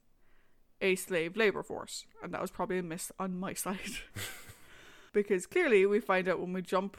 a 0.80 0.94
slave 0.96 1.36
labor 1.36 1.62
force. 1.62 2.06
And 2.22 2.32
that 2.34 2.40
was 2.40 2.50
probably 2.50 2.78
a 2.78 2.82
miss 2.82 3.12
on 3.18 3.38
my 3.38 3.54
side. 3.64 3.78
because 5.12 5.46
clearly 5.46 5.86
we 5.86 6.00
find 6.00 6.28
out 6.28 6.40
when 6.40 6.52
we 6.52 6.62
jump 6.62 6.96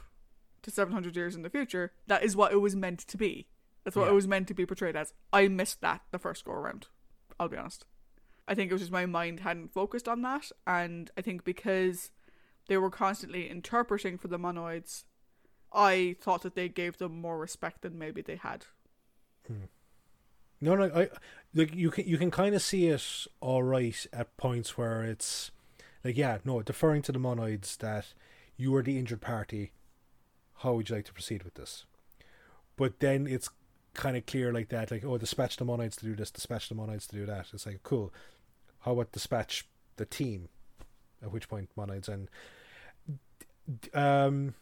to 0.64 0.72
700 0.72 1.16
years 1.16 1.36
in 1.36 1.42
the 1.42 1.50
future, 1.50 1.92
that 2.08 2.24
is 2.24 2.36
what 2.36 2.52
it 2.52 2.58
was 2.62 2.76
meant 2.76 3.00
to 3.00 3.18
be. 3.18 3.48
That's 3.84 3.96
what 3.96 4.06
Yeah. 4.06 4.12
it 4.12 4.16
was 4.16 4.28
meant 4.28 4.48
to 4.50 4.54
be 4.54 4.66
portrayed 4.66 4.96
as. 4.96 5.14
I 5.34 5.48
missed 5.48 5.82
that 5.82 6.02
the 6.12 6.20
first 6.20 6.46
go 6.46 6.52
around. 6.52 6.88
I'll 7.40 7.48
be 7.50 7.58
honest. 7.58 7.86
I 8.48 8.54
think 8.54 8.70
it 8.70 8.74
was 8.74 8.82
just 8.82 8.92
my 8.92 9.06
mind 9.06 9.40
hadn't 9.40 9.74
focused 9.74 10.08
on 10.08 10.22
that. 10.22 10.52
And 10.68 11.10
I 11.18 11.22
think 11.22 11.44
because 11.44 12.12
they 12.68 12.78
were 12.78 12.92
constantly 12.92 13.50
interpreting 13.50 14.18
for 14.18 14.28
the 14.28 14.38
monoids, 14.38 15.06
I 15.74 16.16
thought 16.22 16.44
that 16.44 16.54
they 16.56 16.70
gave 16.70 16.98
them 16.98 17.20
more 17.22 17.40
respect 17.40 17.82
than 17.82 17.98
maybe 17.98 18.22
they 18.22 18.36
had. 18.36 18.66
Hmm. 19.48 19.64
No, 20.62 20.76
no, 20.76 20.92
I 20.96 21.10
like 21.54 21.74
you 21.74 21.90
can 21.90 22.08
you 22.08 22.18
can 22.18 22.32
kind 22.32 22.54
of 22.56 22.62
see 22.62 22.88
it 22.88 23.28
all 23.42 23.64
right 23.64 24.06
at 24.14 24.38
points 24.38 24.78
where 24.78 25.04
it's 25.04 25.52
like 26.04 26.16
yeah, 26.16 26.38
no, 26.46 26.62
deferring 26.62 27.02
to 27.04 27.12
the 27.12 27.20
monoids 27.20 27.78
that 27.78 28.14
you 28.56 28.76
are 28.76 28.84
the 28.84 29.00
injured 29.00 29.22
party. 29.22 29.72
How 30.58 30.74
would 30.74 30.90
you 30.90 30.96
like 30.96 31.06
to 31.06 31.14
proceed 31.14 31.44
with 31.44 31.56
this? 31.56 31.86
But 32.78 33.00
then 33.00 33.26
it's 33.26 33.50
kind 33.94 34.16
of 34.16 34.26
clear 34.28 34.54
like 34.54 34.70
that, 34.70 34.92
like 34.92 35.04
oh, 35.04 35.18
dispatch 35.18 35.58
the 35.58 35.66
monoids 35.66 35.96
to 35.98 36.06
do 36.06 36.16
this, 36.16 36.30
dispatch 36.30 36.70
the 36.70 36.76
monoids 36.76 37.08
to 37.08 37.16
do 37.16 37.26
that. 37.26 37.48
It's 37.54 37.66
like 37.66 37.82
cool. 37.82 38.14
How 38.82 38.94
about 38.94 39.12
dispatch 39.12 39.68
the 39.98 40.06
team? 40.06 40.50
At 41.24 41.32
which 41.32 41.50
point 41.50 41.70
monoids 41.78 42.08
and 42.08 42.30
um, 43.94 44.54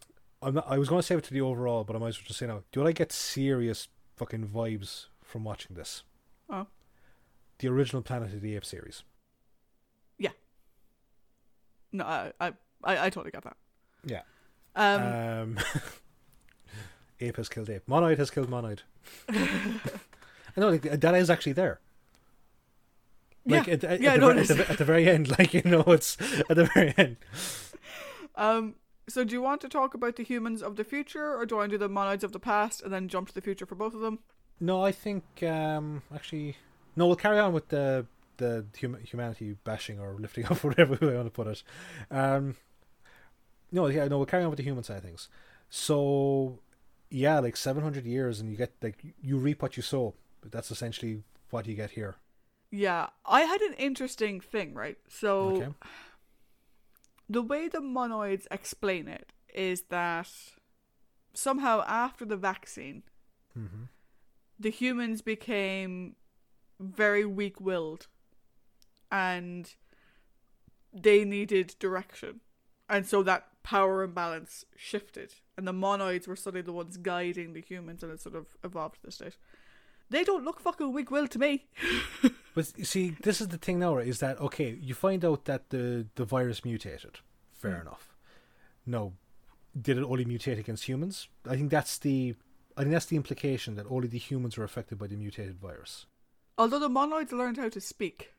I'm 0.41 0.56
not. 0.56 0.66
I 0.68 0.78
was 0.78 0.89
going 0.89 1.00
to 1.00 1.06
save 1.06 1.20
it 1.20 1.24
to 1.26 1.34
the 1.34 1.41
overall, 1.41 1.84
but 1.84 1.95
I 1.95 2.00
might 2.00 2.10
as 2.10 2.18
well 2.18 2.26
just 2.28 2.39
say 2.39 2.47
now. 2.47 2.64
Do 2.72 2.86
I 2.86 2.91
get 2.91 3.12
serious 3.12 3.88
fucking 4.16 4.47
vibes 4.47 5.06
from 5.30 5.44
watching 5.44 5.76
this? 5.76 6.04
Oh. 6.50 6.66
The 7.60 7.68
original 7.68 8.02
Planet 8.02 8.34
of 8.34 8.42
the 8.42 8.56
Apes 8.56 8.70
series. 8.70 9.04
Yeah. 10.18 10.32
No, 11.92 12.04
I, 12.04 12.32
I, 12.40 12.54
I, 12.84 13.10
totally 13.10 13.32
got 13.32 13.44
that. 13.44 13.58
Yeah. 14.04 14.22
Um, 14.76 15.04
Um, 15.04 15.60
ape 17.20 17.38
has 17.38 17.48
killed 17.48 17.70
ape. 17.70 17.86
Monoid 17.88 18.18
has 18.18 18.32
killed 18.32 18.50
monoid. 18.50 18.80
I 19.30 19.80
know 20.58 20.70
like, 20.70 20.82
that 20.82 21.16
is 21.16 21.30
actually 21.30 21.54
there. 21.54 21.80
Like 23.46 23.68
yeah, 23.68 23.74
at, 23.74 23.84
at, 23.84 24.02
yeah, 24.02 24.14
at, 24.14 24.20
the, 24.20 24.28
at, 24.28 24.48
the, 24.48 24.72
at 24.72 24.78
the 24.78 24.86
very 24.86 25.08
end, 25.08 25.30
like 25.40 25.54
you 25.54 25.62
know, 25.64 25.84
it's 25.88 26.18
at 26.50 26.56
the 26.56 26.70
very 26.74 26.94
end. 26.98 27.18
Um, 28.36 28.76
so 29.08 29.24
do 29.24 29.34
you 29.34 29.42
want 29.42 29.62
to 29.62 29.70
talk 29.70 29.94
about 29.94 30.16
the 30.16 30.24
humans 30.24 30.64
of 30.64 30.76
the 30.76 30.84
future, 30.84 31.36
or 31.36 31.46
do 31.46 31.60
I 31.60 31.68
do 31.68 31.78
the 31.78 31.90
monoids 31.90 32.24
of 32.24 32.32
the 32.32 32.40
past 32.40 32.82
and 32.82 32.92
then 32.92 33.08
jump 33.08 33.28
to 33.28 33.34
the 33.34 33.42
future 33.42 33.66
for 33.66 33.76
both 33.76 33.94
of 33.94 34.02
them? 34.02 34.20
No, 34.60 34.84
I 34.84 34.91
think 34.91 35.24
um, 35.43 36.01
actually, 36.14 36.57
no. 36.95 37.07
We'll 37.07 37.16
carry 37.16 37.39
on 37.39 37.53
with 37.53 37.70
the 37.70 38.05
the 38.38 38.66
hum- 38.80 38.97
humanity 39.03 39.55
bashing 39.64 39.99
or 39.99 40.14
lifting 40.20 40.45
up, 40.49 40.64
whatever 40.64 40.97
way 41.05 41.14
I 41.14 41.18
want 41.18 41.28
to 41.28 41.32
put 41.32 41.47
it. 41.47 41.64
Um, 42.12 42.55
no, 43.72 43.88
yeah, 43.88 44.07
no. 44.07 44.18
We'll 44.18 44.26
carry 44.26 44.43
on 44.43 44.49
with 44.49 44.57
the 44.57 44.64
human 44.64 44.84
side 44.84 44.97
of 44.97 45.03
things. 45.03 45.30
So, 45.70 46.60
yeah, 47.10 47.39
like 47.39 47.55
seven 47.55 47.84
hundred 47.84 48.05
years, 48.05 48.39
and 48.39 48.49
you 48.49 48.57
get 48.57 48.72
like 48.82 48.97
you 49.22 49.38
reap 49.38 49.62
what 49.62 49.78
you 49.78 49.84
sow. 49.84 50.14
But 50.41 50.51
that's 50.51 50.72
essentially 50.72 51.24
what 51.51 51.66
you 51.68 51.76
get 51.76 51.91
here. 51.91 52.16
Yeah, 52.72 53.07
I 53.26 53.41
had 53.41 53.62
an 53.62 53.74
interesting 53.74 54.39
thing, 54.41 54.74
right? 54.74 54.97
So 55.07 55.49
Okay. 55.51 55.70
the 57.30 57.41
way 57.41 57.68
the 57.68 57.80
monoids 57.80 58.45
explain 58.51 59.07
it 59.07 59.32
is 59.53 59.84
that 59.89 60.30
somehow 61.34 61.84
after 61.88 62.26
the 62.26 62.38
vaccine, 62.38 63.03
Mm-hmm. 63.57 63.84
The 64.60 64.70
humans 64.72 65.22
became 65.22 66.16
very 66.80 67.26
weak 67.26 67.60
willed 67.62 68.07
and 69.12 69.74
they 70.93 71.24
needed 71.24 71.76
direction. 71.80 72.41
And 72.89 73.05
so 73.05 73.22
that 73.24 73.47
power 73.64 74.03
imbalance 74.03 74.66
shifted. 74.76 75.34
And 75.57 75.68
the 75.68 75.72
monoids 75.74 76.28
were 76.28 76.36
suddenly 76.36 76.62
the 76.62 76.74
ones 76.74 76.97
guiding 76.97 77.53
the 77.53 77.62
humans 77.62 78.03
and 78.03 78.12
it 78.12 78.20
sort 78.22 78.36
of 78.36 78.47
evolved 78.64 78.95
to 78.95 79.01
this 79.03 79.16
state. 79.16 79.38
They 80.10 80.24
don't 80.24 80.43
look 80.43 80.60
fucking 80.60 80.91
weak 80.91 81.12
willed 81.12 81.32
to 81.32 81.39
me. 81.39 81.68
But 82.55 82.74
you 82.78 82.84
see, 82.84 83.16
this 83.22 83.39
is 83.39 83.49
the 83.49 83.60
thing 83.60 83.78
now, 83.80 83.95
right, 83.95 84.07
is 84.07 84.20
that 84.20 84.39
okay? 84.39 84.78
You 84.82 84.93
find 84.95 85.24
out 85.24 85.45
that 85.45 85.70
the 85.70 86.07
the 86.16 86.26
virus 86.26 86.66
mutated. 86.66 87.20
Fair 87.53 87.76
Hmm. 87.76 87.82
enough. 87.88 88.16
No, 88.86 89.14
did 89.80 89.97
it 89.99 90.03
only 90.03 90.26
mutate 90.26 90.57
against 90.60 90.86
humans? 90.89 91.28
I 91.47 91.55
think 91.55 91.70
that's 91.70 91.99
the 91.99 92.34
I 92.80 92.84
think 92.84 92.94
that's 92.94 93.08
the 93.08 93.18
implication 93.18 93.76
that 93.76 93.86
only 93.90 94.08
the 94.08 94.18
humans 94.18 94.58
were 94.58 94.64
affected 94.64 94.98
by 94.98 95.08
the 95.08 95.18
mutated 95.18 95.60
virus. 95.60 96.06
Although 96.58 96.80
the 96.80 96.88
monoids 96.90 97.34
learned 97.34 97.58
how 97.58 97.68
to 97.68 97.82
speak. 97.82 98.32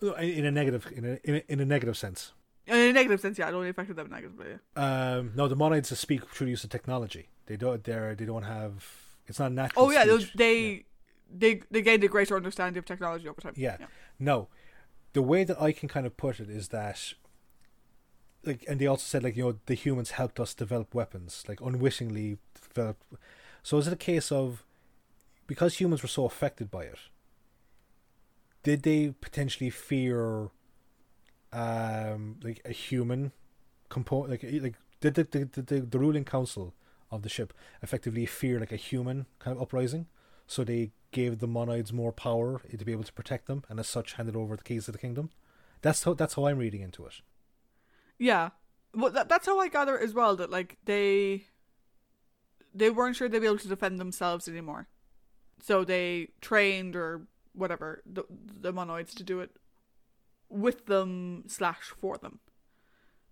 In 0.00 0.46
a 0.46 0.50
negative, 0.50 0.90
in 0.96 1.04
a 1.04 1.18
in 1.24 1.34
a, 1.36 1.42
in 1.46 1.60
a 1.60 1.66
negative 1.66 1.98
sense. 1.98 2.32
In 2.66 2.74
a 2.74 2.92
negative 2.92 3.20
sense, 3.20 3.38
yeah, 3.38 3.48
it 3.48 3.54
only 3.54 3.68
affected 3.68 3.96
them 3.96 4.08
negatively. 4.08 4.46
Yeah. 4.76 5.16
Um, 5.16 5.32
no, 5.36 5.46
the 5.46 5.56
monoids 5.56 5.94
speak 5.94 6.26
through 6.30 6.46
the 6.46 6.52
use 6.52 6.64
of 6.64 6.70
technology. 6.70 7.28
They 7.46 7.56
don't. 7.56 7.84
They're 7.84 8.14
they 8.14 8.24
don't 8.24 8.44
have. 8.44 8.84
It's 9.26 9.38
not 9.38 9.52
natural. 9.52 9.84
Oh 9.84 9.90
yeah, 9.90 10.04
speech. 10.04 10.32
they 10.36 10.58
Yeah. 10.70 10.78
they 11.38 11.62
they 11.70 11.82
gained 11.82 12.02
a 12.02 12.08
greater 12.08 12.34
understanding 12.34 12.78
of 12.78 12.86
technology 12.86 13.28
over 13.28 13.42
time. 13.42 13.52
Yeah. 13.56 13.76
No, 14.18 14.48
the 15.12 15.22
way 15.22 15.44
that 15.44 15.60
I 15.60 15.72
can 15.72 15.88
kind 15.88 16.06
of 16.06 16.16
put 16.16 16.40
it 16.40 16.48
is 16.48 16.68
that, 16.68 17.14
like, 18.44 18.64
and 18.66 18.80
they 18.80 18.86
also 18.86 19.04
said 19.04 19.22
like 19.22 19.36
you 19.36 19.44
know 19.44 19.58
the 19.66 19.74
humans 19.74 20.12
helped 20.12 20.40
us 20.40 20.54
develop 20.54 20.94
weapons, 20.94 21.44
like 21.46 21.60
unwittingly 21.60 22.38
developed. 22.68 23.04
So 23.62 23.78
is 23.78 23.86
it 23.86 23.92
a 23.92 23.96
case 23.96 24.32
of 24.32 24.64
because 25.46 25.80
humans 25.80 26.02
were 26.02 26.08
so 26.08 26.24
affected 26.24 26.70
by 26.70 26.84
it? 26.84 26.98
Did 28.62 28.82
they 28.82 29.14
potentially 29.20 29.70
fear 29.70 30.50
um 31.52 32.36
like 32.42 32.60
a 32.64 32.72
human 32.72 33.32
component? 33.88 34.30
like 34.30 34.62
like 34.62 34.74
did 35.00 35.14
the 35.14 35.24
the, 35.24 35.62
the, 35.62 35.80
the, 35.80 35.98
ruling 35.98 36.24
council 36.24 36.74
of 37.10 37.22
the 37.22 37.28
ship 37.28 37.52
effectively 37.82 38.24
fear 38.24 38.58
like 38.58 38.72
a 38.72 38.76
human 38.76 39.26
kind 39.38 39.56
of 39.56 39.62
uprising 39.62 40.06
so 40.46 40.64
they 40.64 40.92
gave 41.10 41.40
the 41.40 41.48
monoids 41.48 41.92
more 41.92 42.12
power 42.12 42.62
to 42.70 42.84
be 42.84 42.92
able 42.92 43.04
to 43.04 43.12
protect 43.12 43.46
them 43.46 43.62
and 43.68 43.78
as 43.78 43.86
such 43.86 44.14
handed 44.14 44.34
over 44.34 44.56
the 44.56 44.62
keys 44.62 44.86
to 44.86 44.92
the 44.92 44.96
kingdom 44.96 45.28
that's 45.82 46.04
how 46.04 46.14
that's 46.14 46.34
how 46.34 46.46
i'm 46.46 46.56
reading 46.56 46.80
into 46.80 47.04
it 47.04 47.20
Yeah. 48.22 48.50
Well, 48.94 49.10
that, 49.10 49.28
that's 49.28 49.46
how 49.46 49.58
I 49.58 49.68
gather 49.68 49.98
as 49.98 50.14
well 50.14 50.36
that 50.36 50.50
like 50.50 50.78
they 50.84 51.46
they 52.74 52.90
weren't 52.90 53.16
sure 53.16 53.28
they'd 53.28 53.40
be 53.40 53.46
able 53.46 53.58
to 53.58 53.68
defend 53.68 53.98
themselves 53.98 54.48
anymore, 54.48 54.88
so 55.60 55.84
they 55.84 56.28
trained 56.40 56.96
or 56.96 57.26
whatever 57.54 58.02
the 58.06 58.24
the 58.30 58.72
monoids 58.72 59.14
to 59.14 59.22
do 59.22 59.40
it 59.40 59.50
with 60.48 60.86
them 60.86 61.44
slash 61.48 61.92
for 62.00 62.16
them, 62.18 62.40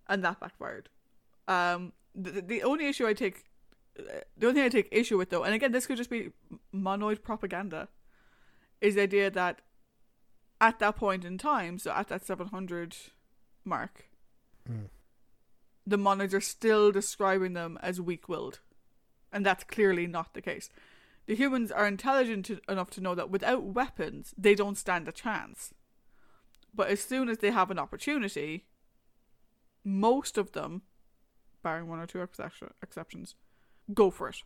and 0.07 0.23
that 0.23 0.39
backfired. 0.39 0.89
Um, 1.47 1.93
the 2.15 2.41
the 2.41 2.63
only 2.63 2.87
issue 2.87 3.07
I 3.07 3.13
take, 3.13 3.45
the 3.95 4.47
only 4.47 4.53
thing 4.53 4.65
I 4.65 4.69
take 4.69 4.89
issue 4.91 5.17
with 5.17 5.29
though, 5.29 5.43
and 5.43 5.53
again 5.53 5.71
this 5.71 5.87
could 5.87 5.97
just 5.97 6.09
be 6.09 6.31
monoid 6.73 7.21
propaganda, 7.23 7.89
is 8.79 8.95
the 8.95 9.01
idea 9.03 9.29
that 9.31 9.61
at 10.59 10.79
that 10.79 10.95
point 10.95 11.25
in 11.25 11.37
time, 11.37 11.79
so 11.79 11.91
at 11.91 12.07
that 12.09 12.25
seven 12.25 12.47
hundred 12.47 12.95
mark 13.65 14.05
Mm. 14.69 14.89
the 15.87 15.97
monoids 15.97 16.35
are 16.35 16.41
still 16.41 16.91
describing 16.91 17.53
them 17.53 17.79
as 17.81 17.99
weak 17.99 18.29
willed. 18.29 18.59
And 19.31 19.45
that's 19.45 19.63
clearly 19.63 20.07
not 20.07 20.33
the 20.33 20.41
case. 20.41 20.69
The 21.25 21.35
humans 21.35 21.71
are 21.71 21.87
intelligent 21.87 22.45
to, 22.47 22.59
enough 22.67 22.89
to 22.91 23.01
know 23.01 23.15
that 23.15 23.29
without 23.29 23.63
weapons, 23.63 24.33
they 24.37 24.55
don't 24.55 24.77
stand 24.77 25.07
a 25.07 25.11
chance. 25.11 25.73
But 26.73 26.89
as 26.89 27.01
soon 27.01 27.29
as 27.29 27.37
they 27.39 27.51
have 27.51 27.71
an 27.71 27.79
opportunity, 27.79 28.65
most 29.83 30.37
of 30.37 30.51
them, 30.53 30.81
barring 31.63 31.87
one 31.87 31.99
or 31.99 32.07
two 32.07 32.21
exception- 32.21 32.73
exceptions, 32.81 33.35
go 33.93 34.09
for 34.09 34.29
it. 34.29 34.43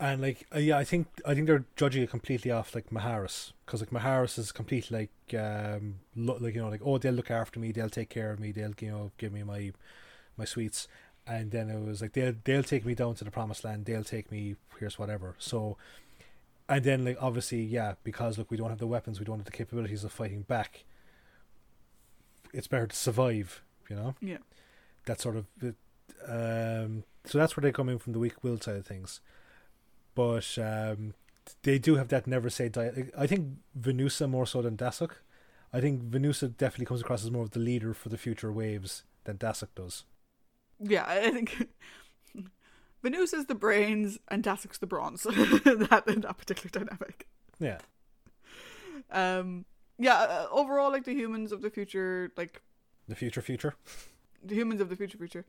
And 0.00 0.20
like, 0.20 0.46
uh, 0.54 0.58
yeah, 0.58 0.78
I 0.78 0.84
think 0.84 1.06
I 1.24 1.34
think 1.34 1.46
they're 1.46 1.64
judging 1.76 2.02
it 2.02 2.10
completely 2.10 2.50
off 2.50 2.74
like 2.74 2.90
Maharis, 2.90 3.52
because 3.64 3.80
like 3.80 3.90
Maharis 3.90 4.38
is 4.38 4.50
complete 4.50 4.90
like, 4.90 5.12
um, 5.38 6.00
lo- 6.16 6.38
like 6.40 6.54
you 6.54 6.60
know, 6.60 6.68
like 6.68 6.80
oh, 6.84 6.98
they'll 6.98 7.14
look 7.14 7.30
after 7.30 7.60
me, 7.60 7.70
they'll 7.70 7.88
take 7.88 8.08
care 8.08 8.32
of 8.32 8.40
me, 8.40 8.50
they'll 8.50 8.74
you 8.80 8.90
know 8.90 9.12
give 9.16 9.32
me 9.32 9.44
my 9.44 9.72
my 10.36 10.44
sweets, 10.44 10.88
and 11.26 11.50
then 11.50 11.70
it 11.70 11.80
was 11.84 12.02
like 12.02 12.12
they'll 12.12 12.34
they'll 12.44 12.62
take 12.62 12.84
me 12.84 12.94
down 12.94 13.14
to 13.16 13.24
the 13.24 13.30
promised 13.30 13.64
land, 13.64 13.84
they'll 13.84 14.04
take 14.04 14.30
me 14.30 14.56
here's 14.78 14.98
whatever. 14.98 15.34
So, 15.38 15.76
and 16.68 16.84
then 16.84 17.04
like 17.04 17.18
obviously, 17.20 17.62
yeah, 17.62 17.94
because 18.04 18.38
look, 18.38 18.50
we 18.50 18.56
don't 18.56 18.70
have 18.70 18.78
the 18.78 18.86
weapons, 18.86 19.18
we 19.18 19.24
don't 19.24 19.38
have 19.38 19.46
the 19.46 19.52
capabilities 19.52 20.04
of 20.04 20.12
fighting 20.12 20.42
back. 20.42 20.84
It's 22.52 22.66
better 22.66 22.86
to 22.86 22.96
survive, 22.96 23.62
you 23.88 23.96
know. 23.96 24.14
Yeah. 24.20 24.38
That 25.06 25.20
sort 25.20 25.36
of, 25.36 25.46
um, 26.28 27.04
so 27.24 27.38
that's 27.38 27.56
where 27.56 27.62
they 27.62 27.72
come 27.72 27.88
in 27.88 27.98
from 27.98 28.12
the 28.12 28.18
weak 28.18 28.44
will 28.44 28.60
side 28.60 28.76
of 28.76 28.86
things 28.86 29.20
but 30.14 30.58
um, 30.58 31.14
they 31.62 31.78
do 31.78 31.96
have 31.96 32.08
that 32.08 32.26
never 32.26 32.50
say 32.50 32.68
die. 32.68 33.06
I 33.16 33.26
think 33.26 33.48
Venussa 33.78 34.28
more 34.28 34.46
so 34.46 34.62
than 34.62 34.76
Dassuk. 34.76 35.12
I 35.72 35.80
think 35.80 36.02
Venussa 36.02 36.54
definitely 36.54 36.86
comes 36.86 37.00
across 37.00 37.24
as 37.24 37.30
more 37.30 37.44
of 37.44 37.52
the 37.52 37.58
leader 37.58 37.94
for 37.94 38.08
the 38.08 38.18
future 38.18 38.52
waves 38.52 39.04
than 39.24 39.38
Dassuk 39.38 39.68
does. 39.74 40.04
Yeah, 40.82 41.04
I 41.08 41.30
think 41.30 41.68
Venussa's 43.04 43.46
the 43.46 43.54
brains 43.54 44.18
and 44.28 44.42
Dassuk's 44.42 44.78
the 44.78 44.86
bronze. 44.86 45.22
that 45.24 46.04
in 46.06 46.20
that 46.22 46.38
particular 46.38 46.70
dynamic. 46.70 47.26
Yeah, 47.60 47.78
Um, 49.10 49.64
yeah. 49.98 50.14
Uh, 50.14 50.46
overall, 50.50 50.90
like 50.90 51.04
the 51.04 51.14
humans 51.14 51.52
of 51.52 51.62
the 51.62 51.70
future, 51.70 52.32
like 52.36 52.62
the 53.08 53.14
future 53.14 53.42
future. 53.42 53.74
the 54.42 54.54
humans 54.54 54.80
of 54.80 54.88
the 54.88 54.96
future 54.96 55.18
future. 55.18 55.44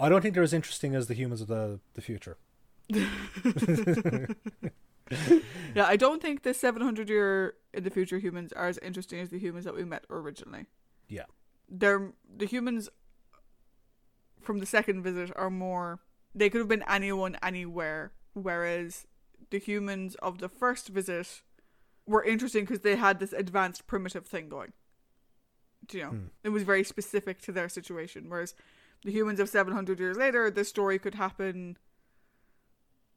I 0.00 0.08
don't 0.08 0.20
think 0.22 0.34
they're 0.34 0.42
as 0.44 0.52
interesting 0.54 0.94
as 0.94 1.06
the 1.08 1.14
humans 1.14 1.40
of 1.40 1.48
the 1.48 1.80
the 1.94 2.00
future. 2.02 2.36
Yeah, 5.74 5.86
I 5.86 5.96
don't 5.96 6.20
think 6.20 6.42
the 6.42 6.52
700 6.52 7.08
year 7.08 7.54
in 7.72 7.82
the 7.82 7.88
future 7.90 8.18
humans 8.18 8.52
are 8.52 8.66
as 8.68 8.76
interesting 8.78 9.20
as 9.20 9.30
the 9.30 9.38
humans 9.38 9.64
that 9.64 9.74
we 9.74 9.82
met 9.84 10.04
originally. 10.10 10.66
Yeah. 11.08 11.24
They're 11.68 12.12
the 12.36 12.44
humans 12.44 12.90
from 14.40 14.58
the 14.58 14.66
second 14.66 15.02
visit 15.02 15.32
are 15.36 15.50
more 15.50 16.00
they 16.34 16.50
could 16.50 16.58
have 16.58 16.68
been 16.68 16.84
anyone 16.88 17.36
anywhere 17.42 18.12
whereas 18.34 19.06
the 19.50 19.58
humans 19.58 20.14
of 20.16 20.38
the 20.38 20.48
first 20.48 20.88
visit 20.88 21.42
were 22.06 22.22
interesting 22.22 22.64
because 22.64 22.80
they 22.80 22.96
had 22.96 23.18
this 23.18 23.32
advanced 23.32 23.86
primitive 23.86 24.26
thing 24.26 24.48
going. 24.48 24.72
Do 25.86 25.98
you 25.98 26.04
know? 26.04 26.10
Hmm. 26.10 26.26
It 26.44 26.50
was 26.50 26.62
very 26.62 26.84
specific 26.84 27.40
to 27.42 27.52
their 27.52 27.68
situation 27.68 28.26
whereas 28.28 28.54
the 29.04 29.12
humans 29.12 29.40
of 29.40 29.48
700 29.48 29.98
years 29.98 30.16
later 30.16 30.50
this 30.50 30.68
story 30.68 30.98
could 30.98 31.14
happen 31.14 31.76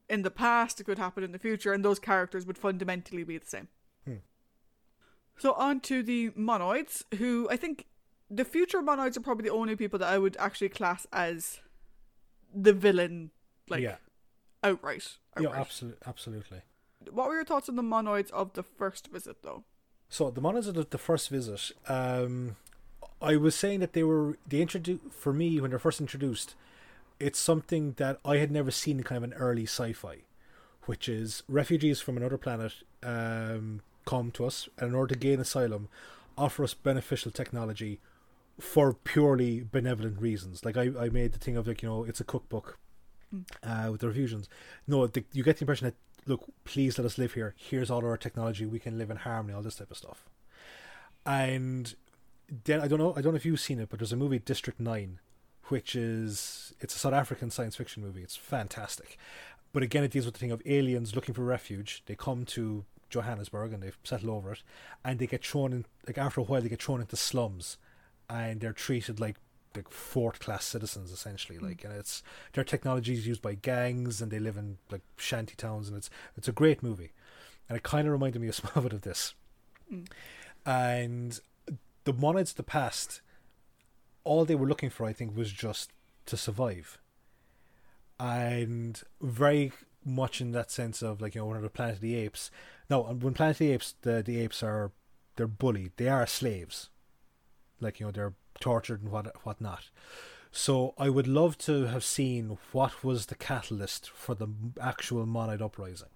in 0.09 0.23
the 0.23 0.31
past, 0.31 0.81
it 0.81 0.83
could 0.83 0.97
happen 0.97 1.23
in 1.23 1.31
the 1.31 1.39
future, 1.39 1.71
and 1.71 1.85
those 1.85 1.97
characters 1.97 2.45
would 2.45 2.57
fundamentally 2.57 3.23
be 3.23 3.37
the 3.37 3.47
same. 3.47 3.69
Hmm. 4.05 4.15
So 5.37 5.53
on 5.53 5.79
to 5.81 6.03
the 6.03 6.31
monoids, 6.31 7.03
who 7.15 7.47
I 7.49 7.55
think 7.55 7.85
the 8.31 8.45
future 8.45 8.81
monoids 8.81 9.17
are 9.17 9.21
probably 9.21 9.43
the 9.43 9.53
only 9.53 9.75
people 9.75 9.99
that 9.99 10.07
I 10.07 10.17
would 10.17 10.37
actually 10.37 10.69
class 10.69 11.05
as 11.11 11.59
the 12.55 12.73
villain, 12.73 13.31
like 13.69 13.81
yeah, 13.81 13.97
outright. 14.63 15.17
yeah, 15.39 15.49
absolutely, 15.49 15.99
absolutely. 16.07 16.61
What 17.11 17.27
were 17.27 17.35
your 17.35 17.45
thoughts 17.45 17.67
on 17.67 17.75
the 17.75 17.83
monoids 17.83 18.31
of 18.31 18.53
the 18.53 18.63
first 18.63 19.07
visit, 19.07 19.43
though? 19.43 19.65
So 20.07 20.31
the 20.31 20.41
monoids 20.41 20.67
of 20.67 20.75
the, 20.75 20.87
the 20.89 20.97
first 20.97 21.29
visit, 21.29 21.71
um, 21.87 22.55
I 23.21 23.35
was 23.35 23.55
saying 23.55 23.81
that 23.81 23.93
they 23.93 24.03
were 24.03 24.37
they 24.47 24.61
introduced 24.61 25.03
for 25.11 25.33
me 25.33 25.59
when 25.59 25.71
they're 25.71 25.79
first 25.79 25.99
introduced. 25.99 26.55
It's 27.19 27.39
something 27.39 27.93
that 27.97 28.19
I 28.25 28.37
had 28.37 28.49
never 28.49 28.71
seen 28.71 28.97
in 28.97 29.03
kind 29.03 29.17
of 29.17 29.31
an 29.31 29.37
early 29.37 29.63
sci-fi, 29.63 30.19
which 30.85 31.07
is 31.07 31.43
refugees 31.47 32.01
from 32.01 32.17
another 32.17 32.37
planet 32.37 32.73
um, 33.03 33.81
come 34.05 34.31
to 34.31 34.45
us 34.45 34.67
and 34.79 34.89
in 34.89 34.95
order 34.95 35.13
to 35.13 35.19
gain 35.19 35.39
asylum, 35.39 35.87
offer 36.37 36.63
us 36.63 36.73
beneficial 36.73 37.29
technology 37.29 37.99
for 38.61 38.93
purely 38.93 39.61
benevolent 39.63 40.21
reasons. 40.21 40.63
Like 40.63 40.77
I, 40.77 40.91
I 40.99 41.09
made 41.09 41.33
the 41.33 41.39
thing 41.39 41.57
of 41.57 41.67
like 41.67 41.81
you 41.81 41.89
know 41.89 42.03
it's 42.03 42.19
a 42.21 42.23
cookbook 42.25 42.77
Mm. 43.33 43.45
uh, 43.63 43.89
with 43.89 44.01
the 44.01 44.07
refusians. 44.07 44.49
No, 44.87 45.07
the, 45.07 45.23
you 45.31 45.41
get 45.41 45.55
the 45.55 45.63
impression 45.63 45.85
that 45.85 45.95
look, 46.25 46.43
please 46.65 46.97
let 46.97 47.05
us 47.05 47.17
live 47.17 47.33
here. 47.33 47.55
Here's 47.57 47.89
all 47.89 48.03
our 48.05 48.17
technology. 48.17 48.65
We 48.65 48.77
can 48.77 48.97
live 48.97 49.09
in 49.09 49.15
harmony. 49.15 49.53
All 49.55 49.61
this 49.61 49.77
type 49.77 49.89
of 49.89 49.95
stuff. 49.95 50.25
And 51.25 51.95
then 52.65 52.81
I 52.81 52.87
don't 52.89 52.99
know. 52.99 53.13
I 53.15 53.21
don't 53.21 53.31
know 53.31 53.37
if 53.37 53.45
you've 53.45 53.59
seen 53.59 53.79
it, 53.79 53.89
but 53.89 53.99
there's 53.99 54.11
a 54.11 54.17
movie 54.17 54.39
District 54.39 54.79
Nine, 54.79 55.19
which 55.69 55.95
is 55.95 56.73
it's 56.81 56.95
a 56.95 56.99
South 56.99 57.13
African 57.13 57.49
science 57.51 57.75
fiction 57.75 58.03
movie. 58.03 58.21
It's 58.21 58.35
fantastic, 58.35 59.17
but 59.71 59.83
again, 59.83 60.03
it 60.03 60.11
deals 60.11 60.25
with 60.25 60.33
the 60.33 60.39
thing 60.39 60.51
of 60.51 60.61
aliens 60.65 61.15
looking 61.15 61.33
for 61.33 61.43
refuge. 61.43 62.03
They 62.07 62.15
come 62.15 62.43
to 62.47 62.83
Johannesburg 63.09 63.71
and 63.71 63.81
they 63.81 63.91
settle 64.03 64.31
over 64.31 64.51
it, 64.53 64.63
and 65.05 65.19
they 65.19 65.27
get 65.27 65.45
thrown 65.45 65.71
in. 65.71 65.85
Like 66.05 66.17
after 66.17 66.41
a 66.41 66.43
while, 66.43 66.61
they 66.61 66.69
get 66.69 66.83
thrown 66.83 66.99
into 66.99 67.15
slums, 67.15 67.77
and 68.31 68.61
they're 68.61 68.73
treated 68.73 69.19
like 69.19 69.35
like 69.75 69.89
fourth 69.89 70.39
class 70.39 70.65
citizens 70.65 71.11
essentially. 71.11 71.59
Like, 71.59 71.83
and 71.83 71.93
it's 71.93 72.23
their 72.53 72.63
technology 72.63 73.13
is 73.13 73.27
used 73.27 73.41
by 73.41 73.55
gangs, 73.55 74.21
and 74.21 74.31
they 74.31 74.39
live 74.39 74.57
in 74.57 74.77
like 74.89 75.01
shanty 75.17 75.55
towns, 75.55 75.87
and 75.87 75.97
it's 75.97 76.09
it's 76.37 76.47
a 76.47 76.53
great 76.53 76.81
movie, 76.81 77.11
and 77.67 77.77
it 77.77 77.83
kind 77.83 78.07
of 78.07 78.13
reminded 78.13 78.41
me 78.41 78.47
a 78.47 78.53
small 78.53 78.83
bit 78.83 78.93
of 78.93 79.01
this. 79.01 79.33
Mm. 79.91 80.07
And 80.65 81.39
the 82.03 82.13
monoids 82.13 82.51
of 82.51 82.55
the 82.55 82.63
past, 82.63 83.21
all 84.23 84.45
they 84.45 84.55
were 84.55 84.67
looking 84.67 84.89
for, 84.89 85.05
I 85.05 85.13
think, 85.13 85.35
was 85.35 85.51
just 85.51 85.91
to 86.27 86.37
survive. 86.37 86.99
And 88.19 89.01
very 89.21 89.71
much 90.05 90.41
in 90.41 90.51
that 90.51 90.71
sense 90.71 91.01
of 91.01 91.21
like 91.21 91.35
you 91.35 91.41
know 91.41 91.45
one 91.47 91.57
of 91.57 91.63
the 91.63 91.69
Planet 91.69 91.95
of 91.95 92.01
the 92.01 92.15
Apes. 92.15 92.51
No, 92.89 93.01
when 93.01 93.33
Planet 93.33 93.55
of 93.55 93.59
the 93.59 93.71
Apes, 93.71 93.95
the 94.01 94.21
the 94.23 94.39
apes 94.39 94.63
are 94.63 94.91
they're 95.35 95.47
bullied. 95.47 95.93
They 95.97 96.07
are 96.07 96.27
slaves. 96.27 96.89
Like 97.81 97.99
you 97.99 98.05
know 98.05 98.11
they're 98.11 98.33
tortured 98.59 99.01
and 99.01 99.11
what 99.11 99.35
whatnot. 99.45 99.89
So 100.51 100.93
I 100.97 101.09
would 101.09 101.27
love 101.27 101.57
to 101.59 101.85
have 101.85 102.03
seen 102.03 102.57
what 102.73 103.03
was 103.03 103.27
the 103.27 103.35
catalyst 103.35 104.09
for 104.09 104.35
the 104.35 104.47
actual 104.81 105.25
monoid 105.25 105.61
uprising. 105.61 106.09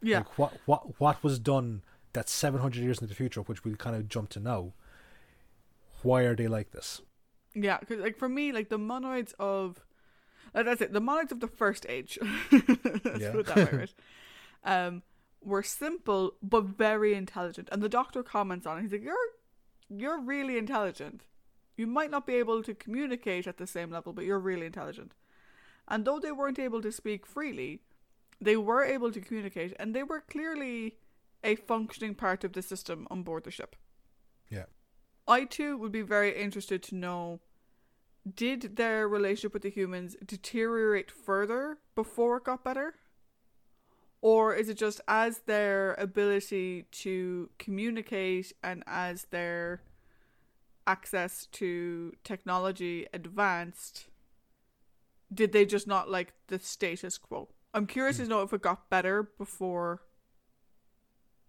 Yeah, 0.00 0.18
Like 0.18 0.38
what 0.38 0.52
what 0.66 1.00
what 1.00 1.22
was 1.24 1.38
done 1.38 1.82
that 2.12 2.28
seven 2.28 2.60
hundred 2.60 2.82
years 2.82 2.98
into 2.98 3.08
the 3.08 3.14
future, 3.14 3.40
which 3.42 3.64
we'll 3.64 3.76
kind 3.76 3.96
of 3.96 4.08
jump 4.08 4.30
to 4.30 4.40
now. 4.40 4.72
Why 6.02 6.22
are 6.22 6.34
they 6.36 6.48
like 6.48 6.72
this? 6.72 7.00
yeah. 7.54 7.78
Because 7.78 8.00
like 8.00 8.16
for 8.16 8.28
me, 8.28 8.52
like 8.52 8.68
the 8.68 8.78
monoids 8.78 9.32
of 9.38 9.80
uh, 10.54 10.62
that's 10.62 10.80
it. 10.80 10.92
The 10.92 11.00
monoids 11.00 11.32
of 11.32 11.40
the 11.40 11.46
first 11.48 11.86
age. 11.88 12.18
Let's 12.52 13.20
Yeah. 13.20 13.30
put 13.32 13.40
it 13.40 13.46
that 13.46 13.72
way, 13.72 13.78
right? 13.78 13.94
Um, 14.64 15.02
were 15.42 15.64
simple 15.64 16.34
but 16.40 16.62
very 16.66 17.14
intelligent, 17.14 17.68
and 17.72 17.82
the 17.82 17.88
doctor 17.88 18.22
comments 18.22 18.64
on 18.64 18.78
it. 18.78 18.82
He's 18.82 18.92
like, 18.92 19.02
"You're, 19.02 19.16
you're 20.00 20.20
really 20.20 20.58
intelligent. 20.58 21.26
You 21.76 21.86
might 21.86 22.10
not 22.10 22.26
be 22.26 22.34
able 22.34 22.62
to 22.62 22.74
communicate 22.74 23.46
at 23.46 23.56
the 23.56 23.66
same 23.66 23.90
level, 23.90 24.12
but 24.12 24.24
you're 24.24 24.38
really 24.38 24.66
intelligent." 24.66 25.14
And 25.88 26.04
though 26.04 26.20
they 26.20 26.32
weren't 26.32 26.58
able 26.58 26.82
to 26.82 26.92
speak 26.92 27.26
freely, 27.26 27.82
they 28.40 28.56
were 28.56 28.84
able 28.84 29.12
to 29.12 29.20
communicate, 29.20 29.74
and 29.78 29.94
they 29.94 30.02
were 30.02 30.20
clearly 30.20 30.98
a 31.44 31.56
functioning 31.56 32.14
part 32.14 32.44
of 32.44 32.52
the 32.52 32.62
system 32.62 33.06
on 33.10 33.22
board 33.22 33.44
the 33.44 33.50
ship. 33.50 33.76
Yeah. 34.48 34.66
I 35.26 35.44
too 35.44 35.76
would 35.78 35.92
be 35.92 36.02
very 36.02 36.36
interested 36.36 36.82
to 36.84 36.94
know 36.94 37.40
did 38.28 38.76
their 38.76 39.08
relationship 39.08 39.52
with 39.52 39.62
the 39.62 39.70
humans 39.70 40.16
deteriorate 40.24 41.10
further 41.10 41.78
before 41.94 42.36
it 42.36 42.44
got 42.44 42.62
better? 42.62 42.94
Or 44.22 44.54
is 44.54 44.68
it 44.68 44.78
just 44.78 45.00
as 45.08 45.40
their 45.46 45.94
ability 45.94 46.86
to 46.92 47.50
communicate 47.58 48.52
and 48.62 48.84
as 48.86 49.26
their 49.30 49.82
access 50.86 51.46
to 51.46 52.12
technology 52.22 53.08
advanced, 53.12 54.06
did 55.34 55.52
they 55.52 55.66
just 55.66 55.88
not 55.88 56.08
like 56.08 56.34
the 56.46 56.60
status 56.60 57.18
quo? 57.18 57.48
I'm 57.74 57.86
curious 57.86 58.18
to 58.18 58.22
hmm. 58.24 58.28
know 58.30 58.42
if 58.42 58.52
it 58.52 58.62
got 58.62 58.88
better 58.88 59.24
before, 59.24 60.02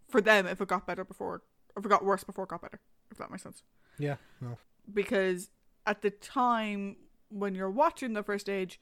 for 0.09 0.19
them, 0.19 0.47
if 0.47 0.59
it 0.59 0.67
got 0.67 0.87
better 0.87 1.05
before, 1.05 1.43
if 1.77 1.85
it 1.85 1.89
got 1.89 2.03
worse 2.03 2.23
before 2.23 2.45
it 2.45 2.49
got 2.49 2.61
better, 2.61 2.79
if 3.11 3.17
that 3.19 3.29
makes 3.29 3.43
sense 3.43 3.61
Yeah, 3.99 4.15
no. 4.41 4.57
because 4.91 5.51
at 5.85 6.01
the 6.01 6.09
time 6.09 6.95
when 7.29 7.53
you're 7.53 7.69
watching 7.69 8.13
the 8.13 8.23
first 8.23 8.45
stage, 8.45 8.79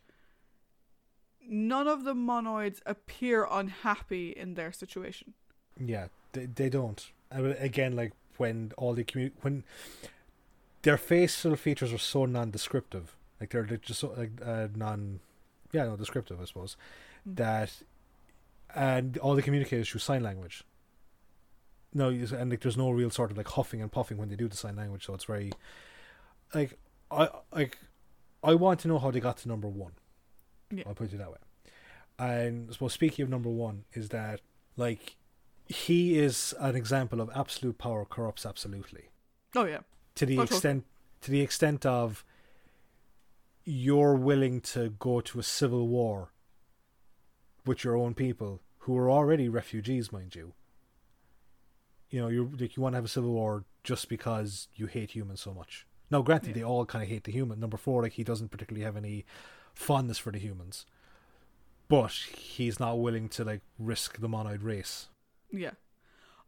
none 1.47 1.87
of 1.87 2.03
the 2.03 2.13
monoids 2.13 2.79
appear 2.85 3.47
unhappy 3.49 4.31
in 4.31 4.55
their 4.55 4.71
situation. 4.71 5.33
Yeah, 5.79 6.07
they, 6.33 6.45
they 6.45 6.69
don't. 6.69 7.11
I 7.31 7.41
mean, 7.41 7.55
again, 7.59 7.95
like 7.95 8.13
when 8.37 8.71
all 8.77 8.93
the 8.93 9.03
commu- 9.03 9.31
when 9.41 9.63
their 10.81 10.97
facial 10.97 11.55
features 11.55 11.93
are 11.93 11.97
so 11.97 12.25
non-descriptive, 12.25 13.15
like 13.39 13.51
they're, 13.51 13.63
they're 13.63 13.77
just 13.77 13.99
so, 13.99 14.13
like 14.17 14.31
uh, 14.45 14.67
non, 14.75 15.19
yeah, 15.71 15.85
no, 15.85 15.95
descriptive, 15.95 16.39
I 16.41 16.45
suppose. 16.45 16.75
Mm. 17.27 17.35
That 17.37 17.71
and 18.73 19.17
all 19.17 19.35
the 19.35 19.41
communicators 19.41 19.89
through 19.89 19.99
sign 19.99 20.23
language. 20.23 20.63
No, 21.93 22.09
and 22.09 22.49
like 22.49 22.61
there's 22.61 22.77
no 22.77 22.89
real 22.91 23.09
sort 23.09 23.31
of 23.31 23.37
like 23.37 23.49
huffing 23.49 23.81
and 23.81 23.91
puffing 23.91 24.17
when 24.17 24.29
they 24.29 24.35
do 24.35 24.47
the 24.47 24.55
sign 24.55 24.77
language, 24.77 25.05
so 25.05 25.13
it's 25.13 25.25
very 25.25 25.51
like 26.55 26.77
I 27.09 27.29
like 27.53 27.77
I 28.43 28.55
want 28.55 28.79
to 28.81 28.87
know 28.87 28.97
how 28.97 29.11
they 29.11 29.19
got 29.19 29.37
to 29.39 29.47
number 29.49 29.67
one. 29.67 29.91
Yeah. 30.71 30.83
I'll 30.87 30.93
put 30.95 31.11
it 31.13 31.17
that 31.17 31.29
way. 31.31 31.37
And 32.19 32.69
I 32.69 32.73
suppose 32.73 32.93
speaking 32.93 33.23
of 33.23 33.29
number 33.29 33.49
one 33.49 33.85
is 33.93 34.09
that 34.09 34.41
like 34.77 35.15
he 35.67 36.17
is 36.19 36.53
an 36.59 36.75
example 36.75 37.21
of 37.21 37.29
absolute 37.35 37.77
power 37.77 38.05
corrupts 38.05 38.45
absolutely 38.45 39.09
Oh 39.55 39.65
yeah, 39.65 39.79
to 40.15 40.25
the 40.25 40.37
Oh, 40.39 40.43
extent 40.43 40.85
to 41.21 41.31
the 41.31 41.41
extent 41.41 41.85
of 41.85 42.23
you're 43.63 44.15
willing 44.15 44.59
to 44.61 44.89
go 44.89 45.21
to 45.21 45.39
a 45.39 45.43
civil 45.43 45.87
war 45.87 46.31
with 47.65 47.83
your 47.83 47.95
own 47.95 48.13
people 48.13 48.61
who 48.79 48.97
are 48.97 49.09
already 49.09 49.47
refugees, 49.47 50.11
mind 50.11 50.33
you. 50.35 50.53
You 52.09 52.21
know, 52.21 52.27
you 52.27 52.51
like 52.59 52.75
you 52.75 52.81
want 52.83 52.93
to 52.93 52.97
have 52.97 53.05
a 53.05 53.09
civil 53.09 53.31
war 53.31 53.63
just 53.83 54.09
because 54.09 54.67
you 54.75 54.87
hate 54.87 55.11
humans 55.11 55.41
so 55.41 55.53
much. 55.53 55.85
Now, 56.09 56.21
granted, 56.21 56.49
Yeah. 56.49 56.53
they 56.55 56.63
all 56.63 56.85
kind 56.85 57.03
of 57.03 57.09
hate 57.09 57.23
the 57.23 57.31
human. 57.31 57.59
Number 57.59 57.77
four, 57.77 58.01
like 58.01 58.13
he 58.13 58.23
doesn't 58.23 58.49
particularly 58.49 58.83
have 58.83 58.97
any 58.97 59.25
fondness 59.73 60.17
for 60.17 60.31
the 60.31 60.39
humans, 60.39 60.85
but 61.87 62.11
he's 62.37 62.79
not 62.79 62.99
willing 62.99 63.29
to 63.29 63.43
like 63.43 63.61
risk 63.77 64.19
the 64.19 64.29
monoid 64.29 64.63
race. 64.63 65.07
yeah. 65.51 65.71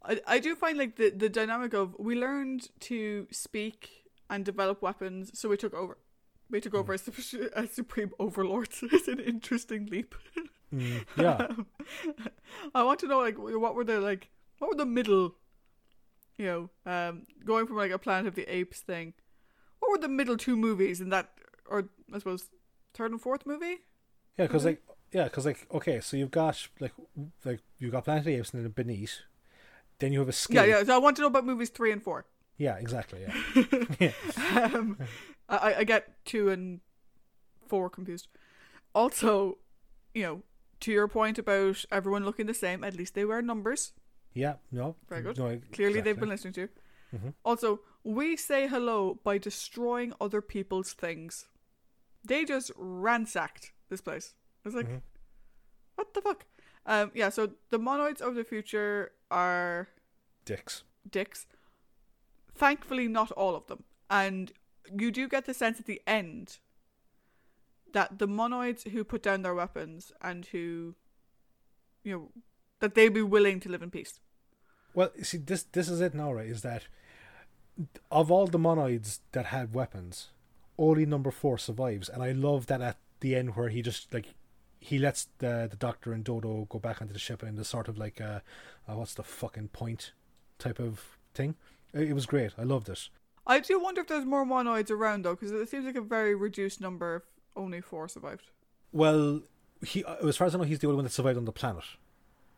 I 0.03 0.19
I 0.27 0.39
do 0.39 0.55
find 0.55 0.77
like 0.77 0.95
the 0.97 1.09
the 1.09 1.29
dynamic 1.29 1.73
of 1.73 1.95
we 1.97 2.15
learned 2.15 2.69
to 2.81 3.27
speak 3.31 4.03
and 4.29 4.43
develop 4.43 4.81
weapons, 4.81 5.31
so 5.37 5.49
we 5.49 5.57
took 5.57 5.73
over. 5.73 5.97
We 6.49 6.61
took 6.61 6.75
over 6.75 6.93
as, 6.93 7.03
the, 7.03 7.51
as 7.55 7.71
supreme 7.71 8.11
overlords. 8.19 8.83
it's 8.91 9.07
an 9.07 9.19
interesting 9.19 9.87
leap. 9.87 10.15
Mm, 10.73 11.05
yeah, 11.17 11.47
I 12.75 12.83
want 12.83 12.99
to 12.99 13.07
know 13.07 13.19
like 13.19 13.35
what 13.37 13.75
were 13.75 13.83
the 13.83 13.99
like 13.99 14.29
what 14.59 14.69
were 14.69 14.77
the 14.77 14.85
middle, 14.85 15.35
you 16.37 16.45
know, 16.45 16.91
um, 16.91 17.23
going 17.45 17.67
from 17.67 17.77
like 17.77 17.91
a 17.91 17.99
Planet 17.99 18.27
of 18.27 18.35
the 18.35 18.45
Apes 18.53 18.81
thing. 18.81 19.13
What 19.79 19.91
were 19.91 19.97
the 19.97 20.09
middle 20.09 20.37
two 20.37 20.55
movies 20.55 21.01
in 21.01 21.09
that, 21.09 21.29
or 21.67 21.89
I 22.13 22.17
suppose 22.19 22.49
third 22.94 23.11
and 23.11 23.22
fourth 23.22 23.45
movie? 23.45 23.78
Yeah, 24.38 24.45
because 24.48 24.65
like 24.65 24.82
yeah, 25.11 25.26
because 25.26 25.45
like 25.45 25.68
okay, 25.74 25.99
so 25.99 26.18
you've 26.18 26.32
got 26.32 26.68
like 26.80 26.94
like 27.45 27.60
you've 27.80 27.91
got 27.91 28.06
Planet 28.06 28.22
of 28.22 28.26
the 28.26 28.36
Apes 28.36 28.53
and 28.53 28.64
then 28.64 28.72
Beneath, 28.72 29.20
then 29.99 30.11
you 30.14 30.20
have 30.20 30.30
a. 30.30 30.34
Yeah, 30.49 30.64
yeah. 30.65 30.84
So 30.84 30.95
I 30.95 30.98
want 30.98 31.15
to 31.18 31.22
know 31.22 31.28
about 31.28 31.45
movies 31.45 31.70
three 31.70 31.91
and 31.91 32.02
four. 32.02 32.26
Yeah, 32.57 32.76
exactly. 32.78 33.22
Yeah, 33.22 33.84
yeah. 33.99 34.70
um, 34.74 34.98
I, 35.49 35.76
I 35.80 35.84
get 35.84 36.24
two 36.26 36.49
and 36.49 36.82
four 37.68 37.90
confused. 37.90 38.28
Also, 38.95 39.57
you 40.14 40.24
know, 40.24 40.41
to 40.82 40.91
your 40.91 41.07
point 41.07 41.40
about 41.40 41.84
everyone 41.91 42.24
looking 42.26 42.45
the 42.45 42.53
same, 42.53 42.84
at 42.84 42.95
least 42.95 43.15
they 43.15 43.26
wear 43.26 43.41
numbers. 43.41 43.94
yeah. 44.34 44.56
No, 44.72 44.95
Very 45.10 45.22
good. 45.24 45.38
No, 45.38 45.60
Clearly, 45.72 46.02
they've 46.02 46.20
been 46.20 46.30
listening 46.30 46.53
to. 46.53 46.61
you. 46.61 46.70
Mhm. 47.15 47.34
Also, 47.44 47.82
we 48.03 48.36
say 48.36 48.68
hello 48.68 49.20
by 49.24 49.38
destroying 49.38 50.14
other 50.22 50.41
people's 50.41 50.94
things. 50.94 51.45
They 52.23 52.45
just 52.45 52.71
ransacked 52.77 53.71
this 53.89 54.01
place. 54.01 54.33
It's 54.65 54.75
like, 54.75 54.87
Mhm. 54.87 55.01
what 55.95 56.13
the 56.13 56.21
fuck? 56.21 56.45
Um, 56.85 57.11
yeah. 57.13 57.29
So 57.29 57.53
the 57.69 57.79
monoids 57.79 58.21
of 58.21 58.35
the 58.35 58.43
future 58.43 59.11
are 59.29 59.89
dicks. 60.45 60.83
dicks. 61.09 61.45
Thankfully, 62.55 63.07
not 63.07 63.31
all 63.31 63.55
of 63.55 63.67
them. 63.67 63.83
And 64.09 64.51
you 64.91 65.11
do 65.11 65.27
get 65.27 65.45
the 65.45 65.53
sense 65.53 65.79
at 65.79 65.85
the 65.85 66.01
end 66.07 66.59
that 67.93 68.19
the 68.19 68.27
monoids 68.27 68.89
who 68.89 69.03
put 69.03 69.21
down 69.23 69.41
their 69.41 69.53
weapons 69.53 70.11
and 70.21 70.45
who, 70.47 70.95
you 72.03 72.11
know, 72.17 72.31
that 72.79 72.95
they'd 72.95 73.13
be 73.13 73.21
willing 73.21 73.59
to 73.61 73.69
live 73.69 73.81
in 73.81 73.91
peace. 73.91 74.19
Well, 74.93 75.11
see, 75.23 75.37
this 75.37 75.63
this 75.63 75.89
is 75.89 76.01
it 76.01 76.13
now, 76.13 76.31
right? 76.33 76.47
Is 76.47 76.61
that 76.61 76.87
of 78.11 78.29
all 78.31 78.45
the 78.47 78.59
monoids 78.59 79.19
that 79.31 79.47
had 79.47 79.73
weapons, 79.73 80.29
only 80.77 81.05
number 81.05 81.31
four 81.31 81.57
survives, 81.57 82.09
and 82.09 82.23
I 82.23 82.31
love 82.31 82.67
that 82.67 82.81
at 82.81 82.97
the 83.19 83.35
end 83.35 83.55
where 83.55 83.69
he 83.69 83.81
just 83.81 84.13
like 84.13 84.33
he 84.79 84.99
lets 84.99 85.27
the 85.37 85.67
the 85.69 85.77
doctor 85.77 86.11
and 86.13 86.23
Dodo 86.23 86.67
go 86.69 86.79
back 86.79 87.01
onto 87.01 87.13
the 87.13 87.19
ship 87.19 87.41
and 87.41 87.57
the 87.57 87.65
sort 87.65 87.87
of 87.87 87.97
like 87.97 88.19
uh, 88.19 88.39
uh 88.87 88.95
what's 88.95 89.13
the 89.13 89.23
fucking 89.23 89.69
point 89.69 90.11
type 90.59 90.79
of 90.79 91.17
thing. 91.33 91.55
It, 91.93 92.09
it 92.09 92.13
was 92.13 92.25
great. 92.25 92.51
I 92.57 92.63
loved 92.63 92.89
it. 92.89 93.09
I 93.45 93.59
do 93.59 93.79
wonder 93.79 94.01
if 94.01 94.07
there's 94.07 94.25
more 94.25 94.45
monoids 94.45 94.89
around 94.89 95.23
though, 95.23 95.35
because 95.35 95.51
it 95.51 95.69
seems 95.69 95.85
like 95.85 95.95
a 95.95 96.01
very 96.01 96.35
reduced 96.35 96.81
number 96.81 97.17
if 97.17 97.23
only 97.55 97.81
four 97.81 98.07
survived. 98.07 98.51
Well, 98.91 99.41
he 99.85 100.03
uh, 100.03 100.27
as 100.27 100.37
far 100.37 100.47
as 100.47 100.55
I 100.55 100.57
know, 100.57 100.63
he's 100.63 100.79
the 100.79 100.87
only 100.87 100.97
one 100.97 101.05
that 101.05 101.11
survived 101.11 101.37
on 101.37 101.45
the 101.45 101.51
planet. 101.51 101.83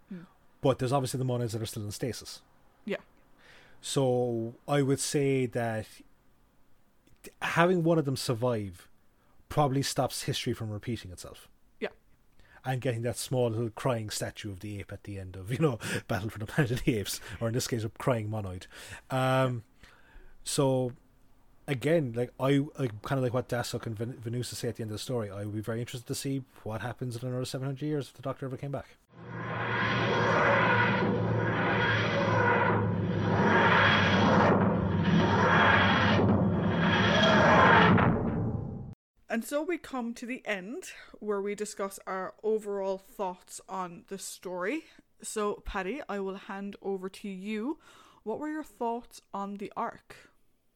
Hmm. 0.10 0.22
But 0.62 0.80
there's 0.80 0.94
obviously 0.94 1.18
the 1.18 1.26
monoids 1.26 1.52
that 1.52 1.62
are 1.62 1.66
still 1.66 1.84
in 1.84 1.92
stasis. 1.92 2.42
Yeah. 2.86 2.98
So 3.82 4.56
I 4.68 4.82
would 4.82 5.00
say 5.00 5.46
that 5.48 5.86
having 7.42 7.84
one 7.84 7.98
of 7.98 8.06
them 8.06 8.16
survive 8.16 8.88
probably 9.50 9.82
stops 9.82 10.24
history 10.24 10.54
from 10.54 10.70
repeating 10.70 11.12
itself. 11.12 11.48
Yeah. 11.80 11.90
And 12.64 12.82
getting 12.82 13.04
that 13.04 13.18
small 13.18 13.50
little 13.50 13.70
crying 13.70 14.10
statue 14.10 14.52
of 14.52 14.60
the 14.60 14.80
ape 14.80 14.92
at 14.92 15.04
the 15.04 15.20
end 15.20 15.36
of, 15.36 15.52
you 15.52 15.60
know, 15.60 15.80
Battle 16.08 16.30
for 16.30 16.40
the 16.40 16.46
Planet 16.46 16.72
of 16.72 16.84
the 16.84 16.98
Apes, 16.98 17.22
or 17.40 17.48
in 17.48 17.54
this 17.54 17.68
case, 17.68 17.84
a 17.84 17.90
crying 17.90 18.30
monoid. 18.30 18.68
Um, 19.10 19.64
so 20.44 20.94
again, 21.68 22.14
like 22.16 22.32
I 22.40 22.66
like 22.78 23.02
kind 23.02 23.18
of 23.18 23.24
like 23.24 23.34
what 23.34 23.50
Dassuk 23.50 23.86
and 23.86 23.98
Ven- 23.98 24.20
Venussa 24.24 24.56
say 24.56 24.68
at 24.68 24.76
the 24.76 24.84
end 24.84 24.92
of 24.92 24.96
the 24.96 25.00
story. 25.00 25.30
I 25.30 25.46
would 25.46 25.56
be 25.56 25.62
very 25.62 25.80
interested 25.80 26.08
to 26.08 26.16
see 26.16 26.44
what 26.64 26.82
happens 26.82 27.16
in 27.16 27.28
another 27.28 27.46
seven 27.46 27.68
hundred 27.68 27.86
years 27.86 28.08
if 28.08 28.14
the 28.14 28.22
Doctor 28.22 28.46
ever 28.46 28.58
came 28.58 28.72
back. 28.72 28.98
And 39.36 39.44
so 39.44 39.62
we 39.62 39.78
come 39.78 40.14
to 40.14 40.26
the 40.26 40.42
end 40.46 40.92
where 41.20 41.42
we 41.42 41.56
discuss 41.56 42.00
our 42.08 42.36
overall 42.42 42.98
thoughts 42.98 43.60
on 43.68 44.06
the 44.08 44.18
story. 44.18 44.86
So, 45.22 45.62
Paddy, 45.66 46.02
I 46.08 46.22
will 46.22 46.36
hand 46.36 46.78
over 46.82 47.10
to 47.10 47.28
you. 47.28 47.78
What 48.24 48.40
were 48.40 48.48
your 48.48 48.64
thoughts 48.64 49.20
on 49.34 49.56
the 49.56 49.74
arc? 49.76 50.16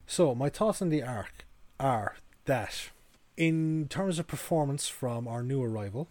So 0.05 0.35
my 0.35 0.49
thoughts 0.49 0.81
on 0.81 0.89
the 0.89 1.01
arc 1.01 1.45
are 1.79 2.17
that, 2.43 2.89
in 3.37 3.87
terms 3.89 4.19
of 4.19 4.27
performance 4.27 4.89
from 4.89 5.25
our 5.25 5.41
new 5.41 5.63
arrival 5.63 6.09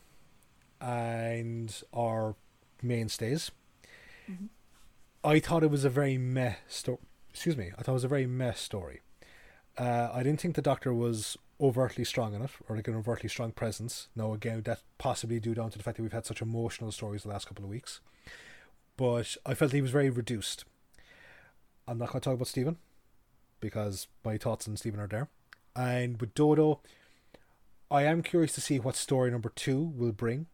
and 0.80 1.82
our 1.92 2.34
mainstays, 2.82 3.50
Mhm. 4.26 4.48
I 5.22 5.38
thought 5.38 5.62
it 5.62 5.70
was 5.70 5.84
a 5.84 5.90
very 5.90 6.16
meh 6.16 6.54
story. 6.66 7.00
Excuse 7.28 7.58
me, 7.58 7.72
I 7.76 7.82
thought 7.82 7.92
it 7.92 8.00
was 8.00 8.04
a 8.04 8.08
very 8.08 8.26
meh 8.26 8.54
story. 8.54 9.02
Uh, 9.76 10.08
I 10.10 10.22
didn't 10.22 10.40
think 10.40 10.54
the 10.56 10.62
Doctor 10.62 10.94
was 10.94 11.36
overtly 11.60 12.04
strong 12.04 12.34
in 12.34 12.42
it, 12.42 12.50
or 12.68 12.76
like 12.76 12.88
an 12.88 12.94
overtly 12.94 13.28
strong 13.28 13.52
presence. 13.52 14.08
Now, 14.14 14.32
again, 14.32 14.62
that 14.62 14.82
possibly 14.96 15.40
due 15.40 15.54
down 15.54 15.70
to 15.70 15.78
the 15.78 15.84
fact 15.84 15.96
that 15.96 16.02
we've 16.02 16.12
had 16.12 16.26
such 16.26 16.42
emotional 16.42 16.92
stories 16.92 17.22
the 17.22 17.28
last 17.28 17.46
couple 17.46 17.64
of 17.64 17.70
weeks. 17.70 18.00
But 18.96 19.36
I 19.44 19.54
felt 19.54 19.72
he 19.72 19.82
was 19.82 19.90
very 19.90 20.10
reduced. 20.10 20.64
I'm 21.86 21.98
not 21.98 22.10
going 22.10 22.20
to 22.20 22.24
talk 22.24 22.34
about 22.34 22.48
Steven 22.48 22.76
because 23.60 24.08
my 24.24 24.36
thoughts 24.36 24.68
on 24.68 24.76
Steven 24.76 25.00
are 25.00 25.06
there. 25.06 25.28
And 25.74 26.20
with 26.20 26.34
Dodo, 26.34 26.80
I 27.90 28.02
am 28.02 28.22
curious 28.22 28.52
to 28.54 28.60
see 28.60 28.78
what 28.78 28.96
story 28.96 29.30
number 29.30 29.50
two 29.54 29.80
will 29.80 30.12
bring. 30.12 30.46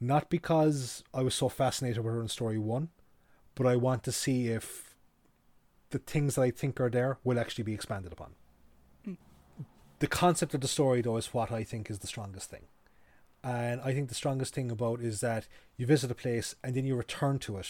Not 0.00 0.30
because 0.30 1.02
I 1.12 1.22
was 1.22 1.34
so 1.34 1.48
fascinated 1.48 2.04
with 2.04 2.14
her 2.14 2.22
in 2.22 2.28
story 2.28 2.58
one, 2.58 2.88
but 3.54 3.66
I 3.66 3.76
want 3.76 4.02
to 4.04 4.12
see 4.12 4.48
if 4.48 4.94
the 5.90 5.98
things 5.98 6.36
that 6.36 6.42
I 6.42 6.50
think 6.50 6.80
are 6.80 6.88
there 6.88 7.18
will 7.24 7.38
actually 7.38 7.64
be 7.64 7.74
expanded 7.74 8.12
upon. 8.12 8.34
The 10.00 10.06
concept 10.06 10.54
of 10.54 10.62
the 10.62 10.68
story, 10.68 11.02
though, 11.02 11.18
is 11.18 11.32
what 11.32 11.52
I 11.52 11.62
think 11.62 11.90
is 11.90 12.00
the 12.00 12.06
strongest 12.06 12.50
thing. 12.50 12.64
And 13.44 13.80
I 13.82 13.92
think 13.94 14.08
the 14.08 14.14
strongest 14.14 14.54
thing 14.54 14.70
about 14.70 15.00
is 15.00 15.20
that 15.20 15.46
you 15.76 15.86
visit 15.86 16.10
a 16.10 16.14
place 16.14 16.54
and 16.64 16.74
then 16.74 16.84
you 16.84 16.96
return 16.96 17.38
to 17.40 17.58
it. 17.58 17.68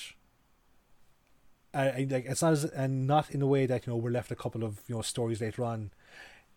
And, 1.73 2.11
like 2.11 2.27
it's 2.27 2.43
not 2.43 2.53
as, 2.53 2.65
and 2.65 3.07
not 3.07 3.31
in 3.31 3.41
the 3.41 3.47
way 3.47 3.67
that 3.67 3.87
you 3.87 3.93
know 3.93 3.97
we're 3.97 4.11
left 4.11 4.33
a 4.33 4.37
couple 4.37 4.65
of 4.65 4.81
you 4.89 4.97
know 4.97 5.03
stories 5.03 5.41
later 5.41 5.63
on, 5.63 5.93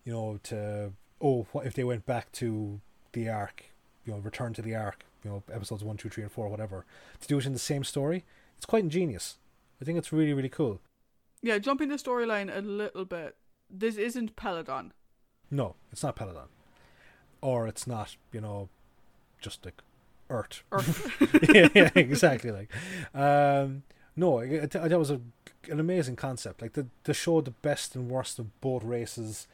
you 0.04 0.12
know 0.12 0.40
to 0.44 0.92
oh 1.20 1.46
what 1.52 1.66
if 1.66 1.74
they 1.74 1.84
went 1.84 2.04
back 2.04 2.32
to 2.32 2.80
the 3.12 3.28
ark, 3.28 3.66
you 4.04 4.12
know 4.12 4.18
return 4.18 4.52
to 4.54 4.62
the 4.62 4.74
ark, 4.74 5.04
you 5.22 5.30
know 5.30 5.44
episodes 5.52 5.84
one, 5.84 5.96
two, 5.96 6.08
three, 6.08 6.24
and 6.24 6.32
four, 6.32 6.48
whatever. 6.48 6.84
To 7.20 7.28
do 7.28 7.38
it 7.38 7.46
in 7.46 7.52
the 7.52 7.60
same 7.60 7.84
story, 7.84 8.24
it's 8.56 8.66
quite 8.66 8.82
ingenious. 8.82 9.38
I 9.80 9.84
think 9.84 9.98
it's 9.98 10.12
really 10.12 10.32
really 10.32 10.48
cool. 10.48 10.80
Yeah, 11.42 11.58
jumping 11.58 11.90
the 11.90 11.96
storyline 11.96 12.54
a 12.54 12.60
little 12.60 13.04
bit. 13.04 13.36
This 13.70 13.96
isn't 13.96 14.34
Peladon. 14.34 14.90
No, 15.50 15.74
it's 15.92 16.02
not 16.02 16.16
Peladon, 16.16 16.48
or 17.40 17.66
it's 17.66 17.86
not 17.86 18.16
you 18.32 18.40
know 18.40 18.68
just 19.40 19.64
like 19.64 19.82
Earth. 20.30 20.62
Earth. 20.72 21.48
yeah, 21.54 21.68
yeah, 21.74 21.90
exactly. 21.94 22.50
Like, 22.50 22.70
um, 23.14 23.82
no, 24.16 24.44
that 24.44 24.98
was 24.98 25.10
a, 25.10 25.20
an 25.70 25.80
amazing 25.80 26.16
concept. 26.16 26.62
Like 26.62 26.72
the 26.72 26.86
the 27.04 27.14
show 27.14 27.40
the 27.40 27.50
best 27.50 27.94
and 27.94 28.10
worst 28.10 28.38
of 28.38 28.60
both 28.60 28.82
races. 28.84 29.46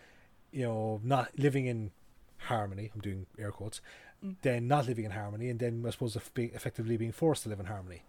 You 0.53 0.65
know, 0.65 1.01
not 1.05 1.39
living 1.39 1.67
in 1.67 1.93
harmony. 2.39 2.91
I'm 2.95 3.01
doing 3.01 3.27
air 3.39 3.53
quotes. 3.53 3.81
Mm. 4.25 4.37
Then 4.43 4.69
not 4.69 4.87
living 4.87 5.05
in 5.05 5.12
harmony, 5.12 5.49
and 5.49 5.59
then 5.59 5.85
I 5.87 5.91
suppose 5.91 6.17
be, 6.35 6.47
effectively 6.47 6.97
being 6.97 7.12
forced 7.12 7.45
to 7.45 7.49
live 7.49 7.61
in 7.61 7.67
harmony. 7.67 8.03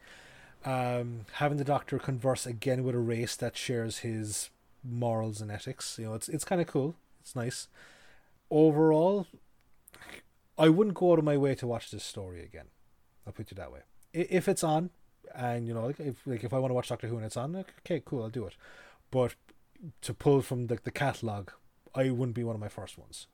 Um, 0.65 1.21
having 1.33 1.57
the 1.57 1.63
Doctor 1.63 1.97
converse 1.97 2.45
again 2.45 2.83
with 2.83 2.95
a 2.95 2.99
race 2.99 3.35
that 3.37 3.57
shares 3.57 3.99
his 3.99 4.49
morals 4.83 5.41
and 5.41 5.51
ethics. 5.51 5.97
You 5.99 6.07
know, 6.07 6.13
it's 6.13 6.29
it's 6.29 6.45
kind 6.45 6.61
of 6.61 6.67
cool. 6.67 6.95
It's 7.21 7.35
nice. 7.35 7.67
Overall, 8.49 9.27
I 10.57 10.69
wouldn't 10.69 10.95
go 10.95 11.13
out 11.13 11.19
of 11.19 11.25
my 11.25 11.37
way 11.37 11.55
to 11.55 11.67
watch 11.67 11.91
this 11.91 12.03
story 12.03 12.43
again. 12.43 12.67
I'll 13.25 13.33
put 13.33 13.51
it 13.51 13.55
that 13.55 13.71
way. 13.71 13.81
If 14.13 14.47
it's 14.47 14.63
on, 14.63 14.89
and 15.33 15.67
you 15.67 15.73
know, 15.73 15.85
like 15.85 15.99
if 15.99 16.25
like 16.25 16.43
if 16.43 16.53
I 16.53 16.59
want 16.59 16.71
to 16.71 16.75
watch 16.75 16.89
Doctor 16.89 17.07
Who 17.07 17.17
and 17.17 17.25
it's 17.25 17.37
on, 17.37 17.55
okay, 17.79 18.01
cool, 18.03 18.23
I'll 18.23 18.29
do 18.29 18.45
it. 18.45 18.55
But 19.09 19.35
to 20.01 20.13
pull 20.13 20.41
from 20.41 20.67
the 20.67 20.79
the 20.83 20.91
catalog, 20.91 21.51
I 21.95 22.09
wouldn't 22.09 22.35
be 22.35 22.43
one 22.43 22.55
of 22.55 22.61
my 22.61 22.67
first 22.67 22.97
ones. 22.97 23.27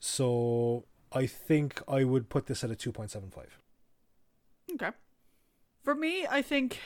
So 0.00 0.84
I 1.12 1.26
think 1.26 1.80
I 1.86 2.04
would 2.04 2.28
put 2.28 2.46
this 2.46 2.64
at 2.64 2.70
a 2.70 2.76
two 2.76 2.92
point 2.92 3.10
seven 3.10 3.30
five. 3.30 3.58
Okay. 4.74 4.90
For 5.82 5.94
me, 5.94 6.26
I 6.28 6.42
think 6.42 6.78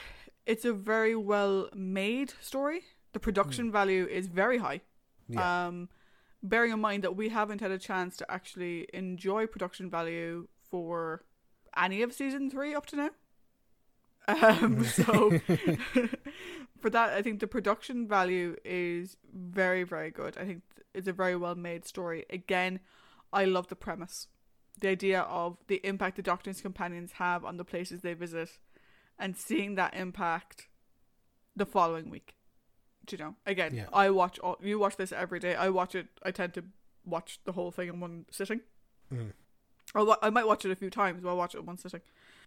it's 0.45 0.65
a 0.65 0.73
very 0.73 1.15
well 1.15 1.69
made 1.73 2.33
story. 2.41 2.81
The 3.13 3.19
production 3.19 3.71
value 3.71 4.05
is 4.05 4.27
very 4.27 4.57
high. 4.57 4.81
Yeah. 5.27 5.67
Um, 5.67 5.89
bearing 6.43 6.71
in 6.71 6.79
mind 6.79 7.03
that 7.03 7.15
we 7.15 7.29
haven't 7.29 7.61
had 7.61 7.71
a 7.71 7.77
chance 7.77 8.17
to 8.17 8.31
actually 8.31 8.87
enjoy 8.93 9.47
production 9.47 9.89
value 9.89 10.47
for 10.69 11.23
any 11.75 12.01
of 12.01 12.13
season 12.13 12.49
three 12.49 12.73
up 12.75 12.85
to 12.87 12.95
now. 12.95 13.09
Um, 14.27 14.83
so 14.83 15.39
for 16.79 16.89
that, 16.89 17.13
I 17.13 17.21
think 17.21 17.39
the 17.39 17.47
production 17.47 18.07
value 18.07 18.55
is 18.65 19.17
very, 19.33 19.83
very 19.83 20.11
good. 20.11 20.37
I 20.37 20.45
think 20.45 20.61
it's 20.93 21.07
a 21.07 21.13
very 21.13 21.35
well 21.35 21.55
made 21.55 21.85
story. 21.85 22.25
Again, 22.29 22.79
I 23.31 23.45
love 23.45 23.67
the 23.67 23.75
premise, 23.75 24.27
the 24.79 24.89
idea 24.89 25.21
of 25.21 25.57
the 25.67 25.85
impact 25.85 26.17
the 26.17 26.21
Doctor 26.21 26.49
and 26.49 26.55
his 26.55 26.61
companions 26.61 27.13
have 27.13 27.45
on 27.45 27.57
the 27.57 27.65
places 27.65 28.01
they 28.01 28.13
visit, 28.13 28.57
and 29.17 29.37
seeing 29.37 29.75
that 29.75 29.93
impact 29.93 30.67
the 31.55 31.65
following 31.65 32.09
week. 32.09 32.36
You 33.11 33.17
know? 33.17 33.35
Again, 33.45 33.75
Yeah. 33.75 33.87
I 33.93 34.09
watch 34.09 34.39
all. 34.39 34.57
You 34.61 34.79
watch 34.79 34.97
this 34.97 35.11
every 35.11 35.39
day. 35.39 35.55
I 35.55 35.69
watch 35.69 35.95
it. 35.95 36.07
I 36.23 36.31
tend 36.31 36.53
to 36.55 36.63
watch 37.05 37.39
the 37.45 37.53
whole 37.53 37.71
thing 37.71 37.87
in 37.89 37.99
one 37.99 38.25
sitting. 38.31 38.61
Mm. 39.13 39.33
Wa- 39.95 40.17
I 40.21 40.29
might 40.29 40.45
watch 40.47 40.65
it 40.65 40.71
a 40.71 40.75
few 40.75 40.89
times, 40.89 41.21
but 41.21 41.29
I 41.29 41.33
watch 41.33 41.55
it 41.55 41.59
in 41.59 41.65
one 41.65 41.77
sitting. 41.77 42.01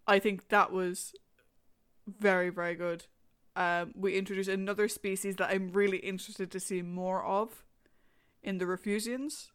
I 0.07 0.19
think 0.19 0.49
that 0.49 0.71
was 0.73 1.15
very, 2.07 2.51
very 2.51 2.75
good. 2.75 3.07
Um, 3.57 3.93
we 3.97 4.17
introduced 4.17 4.49
another 4.49 4.89
species 4.89 5.37
that 5.37 5.51
I'm 5.51 5.73
really 5.73 5.99
interested 5.99 6.51
to 6.53 6.61
see 6.61 6.83
more 6.83 7.25
of 7.25 7.65
in 8.43 8.59
the 8.59 8.67
Refusians, 8.67 9.51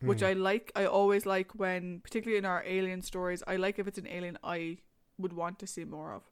which 0.00 0.20
Mm. 0.20 0.26
I 0.28 0.32
like. 0.34 0.72
I 0.76 0.84
always 0.86 1.26
like 1.26 1.54
when, 1.54 2.00
particularly 2.00 2.38
in 2.38 2.44
our 2.44 2.62
alien 2.66 3.02
stories, 3.02 3.42
I 3.46 3.56
like 3.56 3.78
if 3.78 3.86
it's 3.88 3.98
an 3.98 4.06
alien 4.06 4.38
I 4.44 4.78
would 5.18 5.32
want 5.32 5.58
to 5.58 5.66
see 5.66 5.84
more 5.84 6.12
of. 6.12 6.29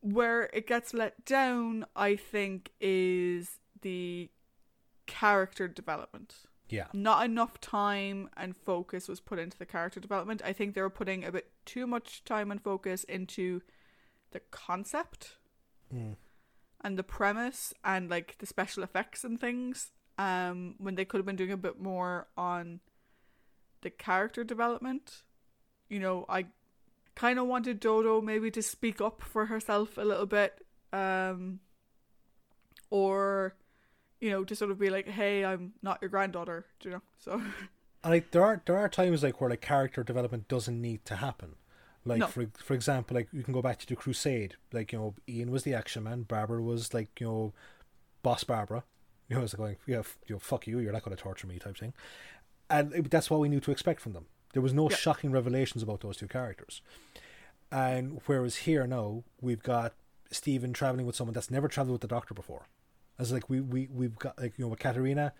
Where 0.00 0.50
it 0.52 0.66
gets 0.66 0.94
let 0.94 1.24
down, 1.24 1.86
I 1.96 2.16
think, 2.16 2.72
is 2.80 3.58
the 3.80 4.30
character 5.06 5.68
development 5.68 6.46
yeah. 6.68 6.86
not 6.92 7.24
enough 7.24 7.60
time 7.60 8.28
and 8.36 8.56
focus 8.56 9.08
was 9.08 9.20
put 9.20 9.38
into 9.38 9.58
the 9.58 9.66
character 9.66 10.00
development. 10.00 10.42
I 10.44 10.52
think 10.52 10.74
they 10.74 10.80
were 10.80 10.90
putting 10.90 11.24
a 11.24 11.32
bit 11.32 11.50
too 11.64 11.86
much 11.86 12.24
time 12.24 12.50
and 12.50 12.60
focus 12.62 13.04
into 13.04 13.62
the 14.32 14.40
concept 14.50 15.36
Mm. 15.94 16.16
and 16.80 16.98
the 16.98 17.04
premise 17.04 17.72
and 17.84 18.10
like 18.10 18.38
the 18.38 18.46
special 18.46 18.82
effects 18.82 19.22
and 19.22 19.40
things. 19.40 19.92
Um, 20.18 20.74
when 20.78 20.96
they 20.96 21.04
could 21.04 21.18
have 21.18 21.26
been 21.26 21.36
doing 21.36 21.52
a 21.52 21.56
bit 21.56 21.78
more 21.78 22.26
on 22.36 22.80
the 23.82 23.90
character 23.90 24.42
development. 24.42 25.22
You 25.88 26.00
know, 26.00 26.24
I 26.28 26.46
kind 27.16 27.38
of 27.40 27.46
wanted 27.46 27.80
Dodo 27.80 28.20
maybe 28.20 28.50
to 28.52 28.62
speak 28.62 29.00
up 29.00 29.22
for 29.22 29.46
herself 29.46 29.98
a 29.98 30.02
little 30.02 30.26
bit. 30.26 30.64
Um, 30.92 31.58
or 32.90 33.56
you 34.20 34.30
know, 34.30 34.44
to 34.44 34.54
sort 34.56 34.70
of 34.70 34.78
be 34.78 34.90
like, 34.90 35.08
"Hey, 35.08 35.44
I'm 35.44 35.72
not 35.82 35.98
your 36.00 36.08
granddaughter," 36.08 36.66
do 36.80 36.88
you 36.88 36.94
know. 36.94 37.02
So 37.18 37.32
And 38.04 38.12
like 38.12 38.30
there 38.30 38.44
are 38.44 38.62
there 38.66 38.78
are 38.78 38.88
times 38.88 39.22
like 39.22 39.40
where 39.40 39.50
like 39.50 39.60
character 39.60 40.04
development 40.04 40.48
doesn't 40.48 40.80
need 40.80 41.04
to 41.06 41.16
happen. 41.16 41.56
Like 42.04 42.20
No. 42.20 42.26
for 42.28 42.46
for 42.62 42.74
example, 42.74 43.16
like 43.16 43.28
you 43.32 43.42
can 43.42 43.52
go 43.52 43.62
back 43.62 43.78
to 43.80 43.86
the 43.86 43.96
Crusade. 43.96 44.54
Like 44.72 44.92
you 44.92 44.98
know, 44.98 45.14
Ian 45.28 45.50
was 45.50 45.64
the 45.64 45.74
action 45.74 46.04
man. 46.04 46.22
Barbara 46.22 46.62
was 46.62 46.94
like 46.94 47.20
you 47.20 47.26
know, 47.26 47.54
boss 48.22 48.44
Barbara. 48.44 48.84
You 49.28 49.36
know, 49.36 49.42
it's 49.42 49.54
like 49.54 49.58
going, 49.58 49.76
yeah, 49.86 49.98
f- 49.98 50.18
you 50.28 50.36
know, 50.36 50.38
fuck 50.38 50.68
you. 50.68 50.78
You're 50.78 50.92
not 50.92 51.02
going 51.02 51.16
to 51.16 51.20
torture 51.20 51.48
me, 51.48 51.58
type 51.58 51.76
thing. 51.76 51.94
And 52.70 52.94
it- 52.94 53.10
that's 53.10 53.28
what 53.28 53.40
we 53.40 53.48
knew 53.48 53.58
to 53.58 53.72
expect 53.72 54.00
from 54.00 54.12
them. 54.12 54.26
There 54.56 54.62
was 54.62 54.72
no 54.72 54.88
Yeah. 54.88 54.96
shocking 54.96 55.30
revelations 55.32 55.82
about 55.82 56.00
those 56.00 56.16
two 56.16 56.26
characters. 56.28 56.80
And 57.70 58.22
whereas 58.24 58.56
here 58.56 58.86
now 58.86 59.22
we've 59.40 59.62
got 59.62 59.92
Steven 60.30 60.72
traveling 60.72 61.04
with 61.04 61.14
someone 61.14 61.34
that's 61.34 61.50
never 61.50 61.68
traveled 61.68 61.92
with 61.92 62.00
the 62.00 62.08
Doctor 62.08 62.32
before. 62.32 62.66
As 63.18 63.30
like 63.32 63.50
we 63.50 63.60
we 63.60 63.86
we've 63.88 64.18
got 64.18 64.38
like 64.40 64.54
you 64.56 64.64
know 64.64 64.68
with 64.70 64.78
Katerina, 64.78 65.34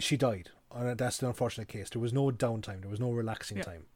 she 0.00 0.16
died. 0.16 0.50
And 0.74 0.98
that's 0.98 1.18
the 1.18 1.28
unfortunate 1.28 1.68
case. 1.68 1.90
There 1.90 2.02
was 2.02 2.12
no 2.12 2.30
downtime. 2.30 2.80
There 2.80 2.90
was 2.90 3.00
no 3.00 3.10
relaxing 3.12 3.58
Yeah. 3.58 3.62
time. 3.62 3.86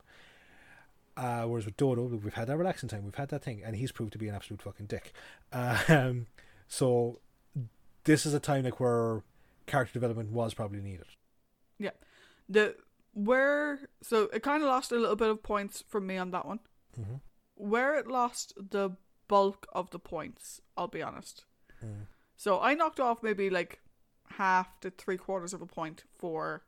Uh, 1.16 1.44
whereas 1.46 1.66
with 1.66 1.76
Dodo, 1.76 2.04
we've 2.04 2.32
had 2.34 2.46
that 2.48 2.56
relaxing 2.56 2.88
time. 2.88 3.04
We've 3.04 3.14
had 3.14 3.28
that 3.30 3.42
thing, 3.42 3.62
and 3.62 3.76
he's 3.76 3.92
proved 3.92 4.12
to 4.12 4.18
be 4.18 4.28
an 4.28 4.34
absolute 4.34 4.62
fucking 4.62 4.86
dick. 4.86 5.12
Um, 5.52 6.26
so 6.68 7.20
this 8.04 8.24
is 8.24 8.32
a 8.34 8.40
time 8.40 8.64
like 8.64 8.78
where 8.80 9.22
character 9.66 9.92
development 9.92 10.30
was 10.30 10.54
probably 10.54 10.80
needed. 10.80 11.06
Yeah, 11.78 11.90
the 12.48 12.76
where 13.12 13.88
so 14.02 14.24
it 14.32 14.42
kind 14.42 14.62
of 14.62 14.68
lost 14.68 14.92
a 14.92 14.96
little 14.96 15.16
bit 15.16 15.28
of 15.28 15.42
points 15.42 15.84
from 15.88 16.06
me 16.06 16.16
on 16.16 16.30
that 16.30 16.46
one. 16.46 16.60
Mm-hmm. 16.98 17.16
Where 17.54 17.94
it 17.94 18.06
lost 18.06 18.54
the 18.56 18.96
bulk 19.28 19.66
of 19.72 19.90
the 19.90 19.98
points, 19.98 20.60
I'll 20.76 20.88
be 20.88 21.02
honest. 21.02 21.44
Mm. 21.84 22.06
So 22.36 22.60
I 22.60 22.74
knocked 22.74 23.00
off 23.00 23.22
maybe 23.22 23.50
like 23.50 23.80
half 24.36 24.80
to 24.80 24.90
three 24.90 25.16
quarters 25.16 25.52
of 25.52 25.62
a 25.62 25.66
point 25.66 26.04
for 26.18 26.64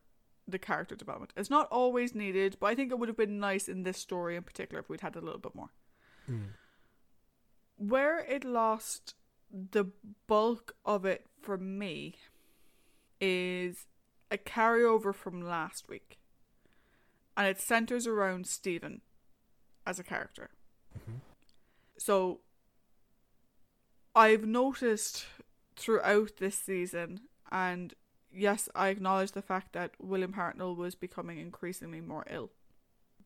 the 0.46 0.58
character 0.58 0.94
development. 0.94 1.32
It's 1.36 1.50
not 1.50 1.68
always 1.70 2.14
needed, 2.14 2.58
but 2.60 2.66
I 2.66 2.74
think 2.74 2.92
it 2.92 2.98
would 2.98 3.08
have 3.08 3.16
been 3.16 3.40
nice 3.40 3.68
in 3.68 3.82
this 3.82 3.98
story 3.98 4.36
in 4.36 4.42
particular 4.42 4.80
if 4.80 4.88
we'd 4.88 5.00
had 5.00 5.16
a 5.16 5.20
little 5.20 5.40
bit 5.40 5.54
more. 5.54 5.70
Mm. 6.30 6.48
Where 7.76 8.20
it 8.20 8.44
lost 8.44 9.14
the 9.50 9.86
bulk 10.26 10.74
of 10.84 11.04
it 11.04 11.26
for 11.40 11.56
me 11.56 12.14
is 13.20 13.86
a 14.30 14.38
carryover 14.38 15.14
from 15.14 15.40
last 15.40 15.88
week. 15.88 16.18
And 17.36 17.46
it 17.46 17.60
centers 17.60 18.06
around 18.06 18.46
Steven 18.46 19.02
as 19.86 19.98
a 19.98 20.04
character. 20.04 20.50
Mhm. 20.96 21.20
So 21.98 22.40
I've 24.14 24.46
noticed 24.46 25.26
throughout 25.76 26.36
this 26.36 26.58
season, 26.58 27.28
and 27.50 27.94
yes, 28.30 28.68
I 28.74 28.88
acknowledge 28.88 29.32
the 29.32 29.42
fact 29.42 29.72
that 29.72 30.00
William 30.00 30.34
Hartnell 30.34 30.76
was 30.76 30.94
becoming 30.94 31.38
increasingly 31.38 32.00
more 32.00 32.24
ill. 32.30 32.52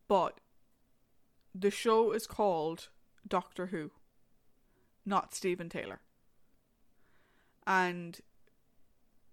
But 0.06 0.40
the 1.54 1.70
show 1.70 2.12
is 2.12 2.26
called 2.26 2.88
Doctor 3.26 3.66
Who, 3.66 3.90
not 5.04 5.34
Steven 5.34 5.68
Taylor. 5.68 6.00
And 7.66 8.20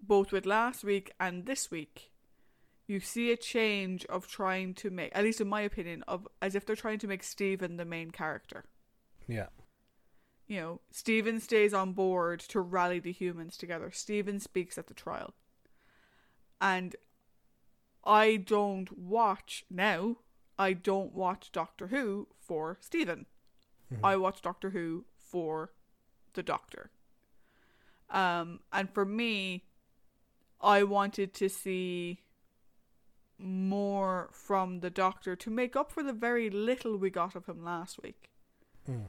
both 0.02 0.34
with 0.34 0.46
last 0.46 0.84
week 0.84 1.14
and 1.20 1.46
this 1.46 1.72
week, 1.72 2.12
you 2.88 3.00
see 3.00 3.32
a 3.32 3.38
change 3.38 4.06
of 4.06 4.28
trying 4.28 4.74
to 4.76 4.90
make, 4.90 5.12
at 5.16 5.24
least 5.24 5.42
in 5.42 5.48
my 5.48 5.62
opinion, 5.62 6.04
of 6.08 6.28
as 6.42 6.56
if 6.56 6.66
they're 6.66 6.76
trying 6.76 7.00
to 7.00 7.08
make 7.08 7.24
Steven 7.24 7.78
the 7.78 7.86
main 7.86 8.12
character. 8.12 8.66
Yeah. 9.28 9.48
You 10.48 10.62
know, 10.62 10.82
Steven 10.92 11.40
stays 11.40 11.74
on 11.74 11.94
board 11.94 12.40
to 12.42 12.60
rally 12.60 13.00
the 13.00 13.12
humans 13.12 13.58
together. 13.58 13.90
Steven 13.92 14.40
speaks 14.40 14.78
at 14.78 14.88
the 14.88 14.94
trial. 14.94 15.34
And 16.62 16.96
I 18.04 18.36
don't 18.36 18.96
watch 18.98 19.66
now, 19.70 20.18
I 20.58 20.74
don't 20.74 21.14
watch 21.14 21.52
Doctor 21.52 21.88
Who 21.88 22.28
for 22.40 22.78
Steven. 22.82 23.26
I 24.04 24.16
watch 24.18 24.42
Doctor 24.42 24.72
Who 24.72 25.06
for 25.18 25.72
the 26.34 26.44
Doctor. 26.44 26.92
Um, 28.10 28.60
and 28.72 28.90
for 28.90 29.06
me, 29.06 29.64
I 30.62 30.84
wanted 30.84 31.34
to 31.36 31.50
see 31.50 32.22
more 33.38 34.30
from 34.32 34.80
the 34.80 34.90
Doctor 34.90 35.36
to 35.36 35.50
make 35.50 35.76
up 35.76 35.92
for 35.92 36.04
the 36.04 36.14
very 36.14 36.50
little 36.50 36.98
we 36.98 37.10
got 37.10 37.36
of 37.36 37.46
him 37.46 37.64
last 37.64 38.02
week. 38.02 38.32
Mm. 38.90 39.08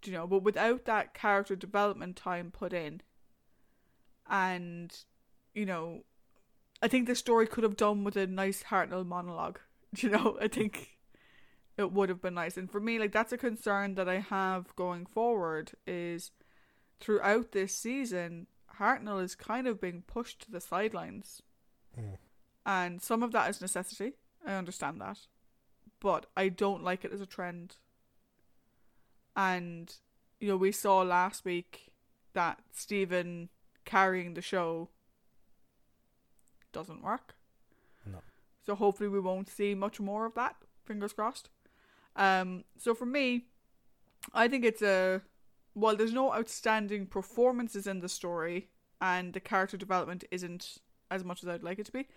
Do 0.00 0.10
you 0.10 0.16
know? 0.16 0.26
But 0.26 0.42
without 0.42 0.84
that 0.86 1.14
character 1.14 1.54
development 1.54 2.16
time 2.16 2.50
put 2.50 2.72
in, 2.72 3.02
and 4.28 4.94
you 5.54 5.66
know, 5.66 6.04
I 6.80 6.88
think 6.88 7.06
the 7.06 7.14
story 7.14 7.46
could 7.46 7.64
have 7.64 7.76
done 7.76 8.04
with 8.04 8.16
a 8.16 8.26
nice 8.26 8.64
Hartnell 8.64 9.06
monologue. 9.06 9.60
Do 9.94 10.06
you 10.06 10.12
know? 10.12 10.38
I 10.40 10.48
think 10.48 10.98
it 11.76 11.92
would 11.92 12.08
have 12.08 12.22
been 12.22 12.34
nice. 12.34 12.56
And 12.56 12.70
for 12.70 12.80
me, 12.80 12.98
like 12.98 13.12
that's 13.12 13.32
a 13.32 13.38
concern 13.38 13.94
that 13.94 14.08
I 14.08 14.18
have 14.18 14.74
going 14.76 15.06
forward 15.06 15.72
is 15.86 16.30
throughout 17.00 17.52
this 17.52 17.76
season, 17.76 18.46
Hartnell 18.78 19.22
is 19.22 19.34
kind 19.34 19.66
of 19.66 19.80
being 19.80 20.02
pushed 20.06 20.42
to 20.42 20.50
the 20.50 20.60
sidelines. 20.60 21.42
Mm. 21.98 22.16
And 22.64 23.02
some 23.02 23.22
of 23.22 23.32
that 23.32 23.50
is 23.50 23.60
necessity. 23.60 24.12
I 24.46 24.54
understand 24.54 25.00
that. 25.00 25.18
But 26.00 26.26
I 26.36 26.48
don't 26.48 26.82
like 26.82 27.04
it 27.04 27.12
as 27.12 27.20
a 27.20 27.26
trend. 27.26 27.76
And, 29.36 29.94
you 30.40 30.48
know, 30.48 30.56
we 30.56 30.72
saw 30.72 31.02
last 31.02 31.44
week 31.44 31.92
that 32.34 32.60
Steven 32.72 33.48
carrying 33.84 34.34
the 34.34 34.42
show 34.42 34.88
doesn't 36.72 37.02
work. 37.02 37.34
No. 38.10 38.18
So 38.64 38.74
hopefully 38.74 39.08
we 39.08 39.20
won't 39.20 39.48
see 39.48 39.74
much 39.74 40.00
more 40.00 40.26
of 40.26 40.34
that. 40.34 40.56
Fingers 40.84 41.12
crossed. 41.12 41.50
Um, 42.16 42.64
so 42.78 42.94
for 42.94 43.06
me, 43.06 43.46
I 44.34 44.48
think 44.48 44.64
it's 44.64 44.82
a 44.82 45.22
while 45.74 45.96
there's 45.96 46.12
no 46.12 46.32
outstanding 46.32 47.06
performances 47.06 47.86
in 47.86 48.00
the 48.00 48.08
story 48.08 48.68
and 49.00 49.32
the 49.32 49.40
character 49.40 49.76
development 49.76 50.24
isn't 50.30 50.78
as 51.10 51.24
much 51.24 51.42
as 51.42 51.48
I'd 51.48 51.62
like 51.62 51.78
it 51.78 51.86
to 51.86 51.92
be. 51.92 52.08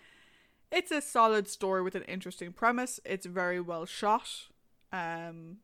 It's 0.70 0.90
a 0.90 1.00
solid 1.00 1.48
story 1.48 1.82
with 1.82 1.94
an 1.94 2.02
interesting 2.02 2.52
premise. 2.52 3.00
It's 3.04 3.26
very 3.26 3.60
well 3.60 3.86
shot. 3.86 4.28
Um, 4.92 5.58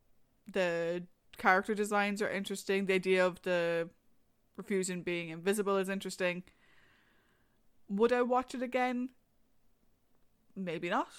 the 0.50 1.04
character 1.38 1.74
designs 1.74 2.22
are 2.22 2.30
interesting. 2.30 2.86
The 2.86 2.94
idea 2.94 3.26
of 3.26 3.42
the 3.42 3.90
refusian 4.56 5.02
being 5.02 5.30
invisible 5.30 5.76
is 5.76 5.88
interesting. 5.88 6.44
Would 7.88 8.12
I 8.12 8.22
watch 8.22 8.54
it 8.54 8.62
again? 8.62 9.10
Maybe 10.54 10.88
not. 10.88 11.12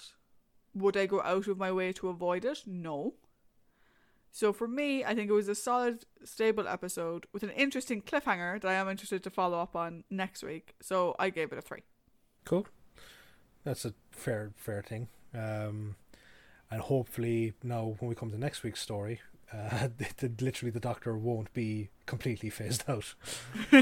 Would 0.74 0.96
I 0.96 1.06
go 1.06 1.20
out 1.22 1.46
of 1.46 1.58
my 1.58 1.70
way 1.70 1.92
to 1.92 2.08
avoid 2.08 2.44
it? 2.44 2.62
No. 2.66 3.14
So 4.32 4.52
for 4.52 4.66
me, 4.66 5.04
I 5.04 5.14
think 5.14 5.30
it 5.30 5.34
was 5.34 5.48
a 5.48 5.54
solid, 5.54 6.06
stable 6.24 6.66
episode 6.66 7.26
with 7.32 7.44
an 7.44 7.50
interesting 7.50 8.02
cliffhanger 8.02 8.60
that 8.60 8.68
I 8.68 8.74
am 8.74 8.88
interested 8.88 9.22
to 9.22 9.30
follow 9.30 9.60
up 9.60 9.76
on 9.76 10.02
next 10.10 10.42
week. 10.42 10.74
So 10.80 11.14
I 11.18 11.30
gave 11.30 11.52
it 11.52 11.58
a 11.58 11.62
three. 11.62 11.82
Cool. 12.44 12.66
That's 13.64 13.84
a 13.84 13.94
fair 14.10 14.52
fair 14.56 14.82
thing. 14.82 15.08
Um, 15.34 15.96
and 16.70 16.80
hopefully 16.80 17.54
now 17.62 17.96
when 17.98 18.08
we 18.08 18.14
come 18.14 18.30
to 18.30 18.38
next 18.38 18.62
week's 18.62 18.80
story, 18.80 19.20
uh, 19.52 19.88
the, 19.98 20.28
the, 20.28 20.44
literally 20.44 20.70
the 20.70 20.80
Doctor 20.80 21.16
won't 21.16 21.52
be 21.52 21.90
completely 22.06 22.50
phased 22.50 22.84
out. 22.88 23.14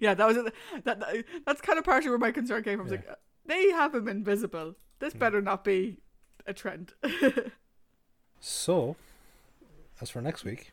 yeah, 0.00 0.14
that 0.14 0.26
was 0.26 0.36
a, 0.36 0.52
that, 0.84 1.00
that. 1.00 1.24
That's 1.44 1.60
kind 1.60 1.78
of 1.78 1.84
partially 1.84 2.10
where 2.10 2.18
my 2.18 2.32
concern 2.32 2.62
came 2.62 2.78
from. 2.78 2.88
Yeah. 2.88 2.94
like, 2.94 3.18
they 3.46 3.70
haven't 3.70 4.04
been 4.04 4.24
visible. 4.24 4.74
This 4.98 5.12
Hmm. 5.12 5.18
better 5.20 5.40
not 5.42 5.62
be 5.64 5.98
a 6.46 6.52
trend. 6.54 6.94
So, 8.40 8.96
as 10.00 10.10
for 10.10 10.20
next 10.20 10.44
week, 10.44 10.72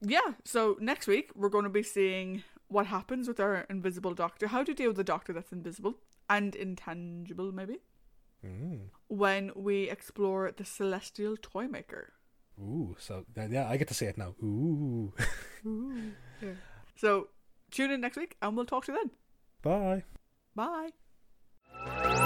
yeah. 0.00 0.34
So 0.44 0.76
next 0.80 1.06
week 1.06 1.30
we're 1.34 1.48
going 1.48 1.64
to 1.64 1.70
be 1.70 1.82
seeing 1.82 2.42
what 2.68 2.86
happens 2.86 3.28
with 3.28 3.40
our 3.40 3.66
invisible 3.70 4.14
doctor, 4.14 4.48
how 4.48 4.62
to 4.64 4.74
deal 4.74 4.88
with 4.88 4.96
the 4.96 5.04
doctor 5.04 5.32
that's 5.32 5.52
invisible 5.52 5.94
and 6.28 6.54
intangible, 6.54 7.52
maybe. 7.52 7.78
mm, 8.44 8.88
When 9.08 9.52
we 9.54 9.88
explore 9.90 10.50
the 10.52 10.64
Celestial 10.64 11.36
Toymaker. 11.40 12.12
ooh, 12.60 12.96
so 12.98 13.24
yeah, 13.36 13.68
I 13.68 13.76
get 13.76 13.88
to 13.88 13.94
say 13.94 14.06
it 14.06 14.16
now. 14.18 14.34
Ooh, 14.42 15.12
yeah. 16.40 16.54
So 16.96 17.28
tune 17.70 17.90
in 17.90 18.00
next 18.00 18.16
week 18.16 18.36
and 18.42 18.56
we'll 18.56 18.66
talk 18.66 18.84
to 18.86 18.92
you 18.92 18.98
then. 18.98 19.10
bye. 19.62 20.02
Bye. 20.54 22.20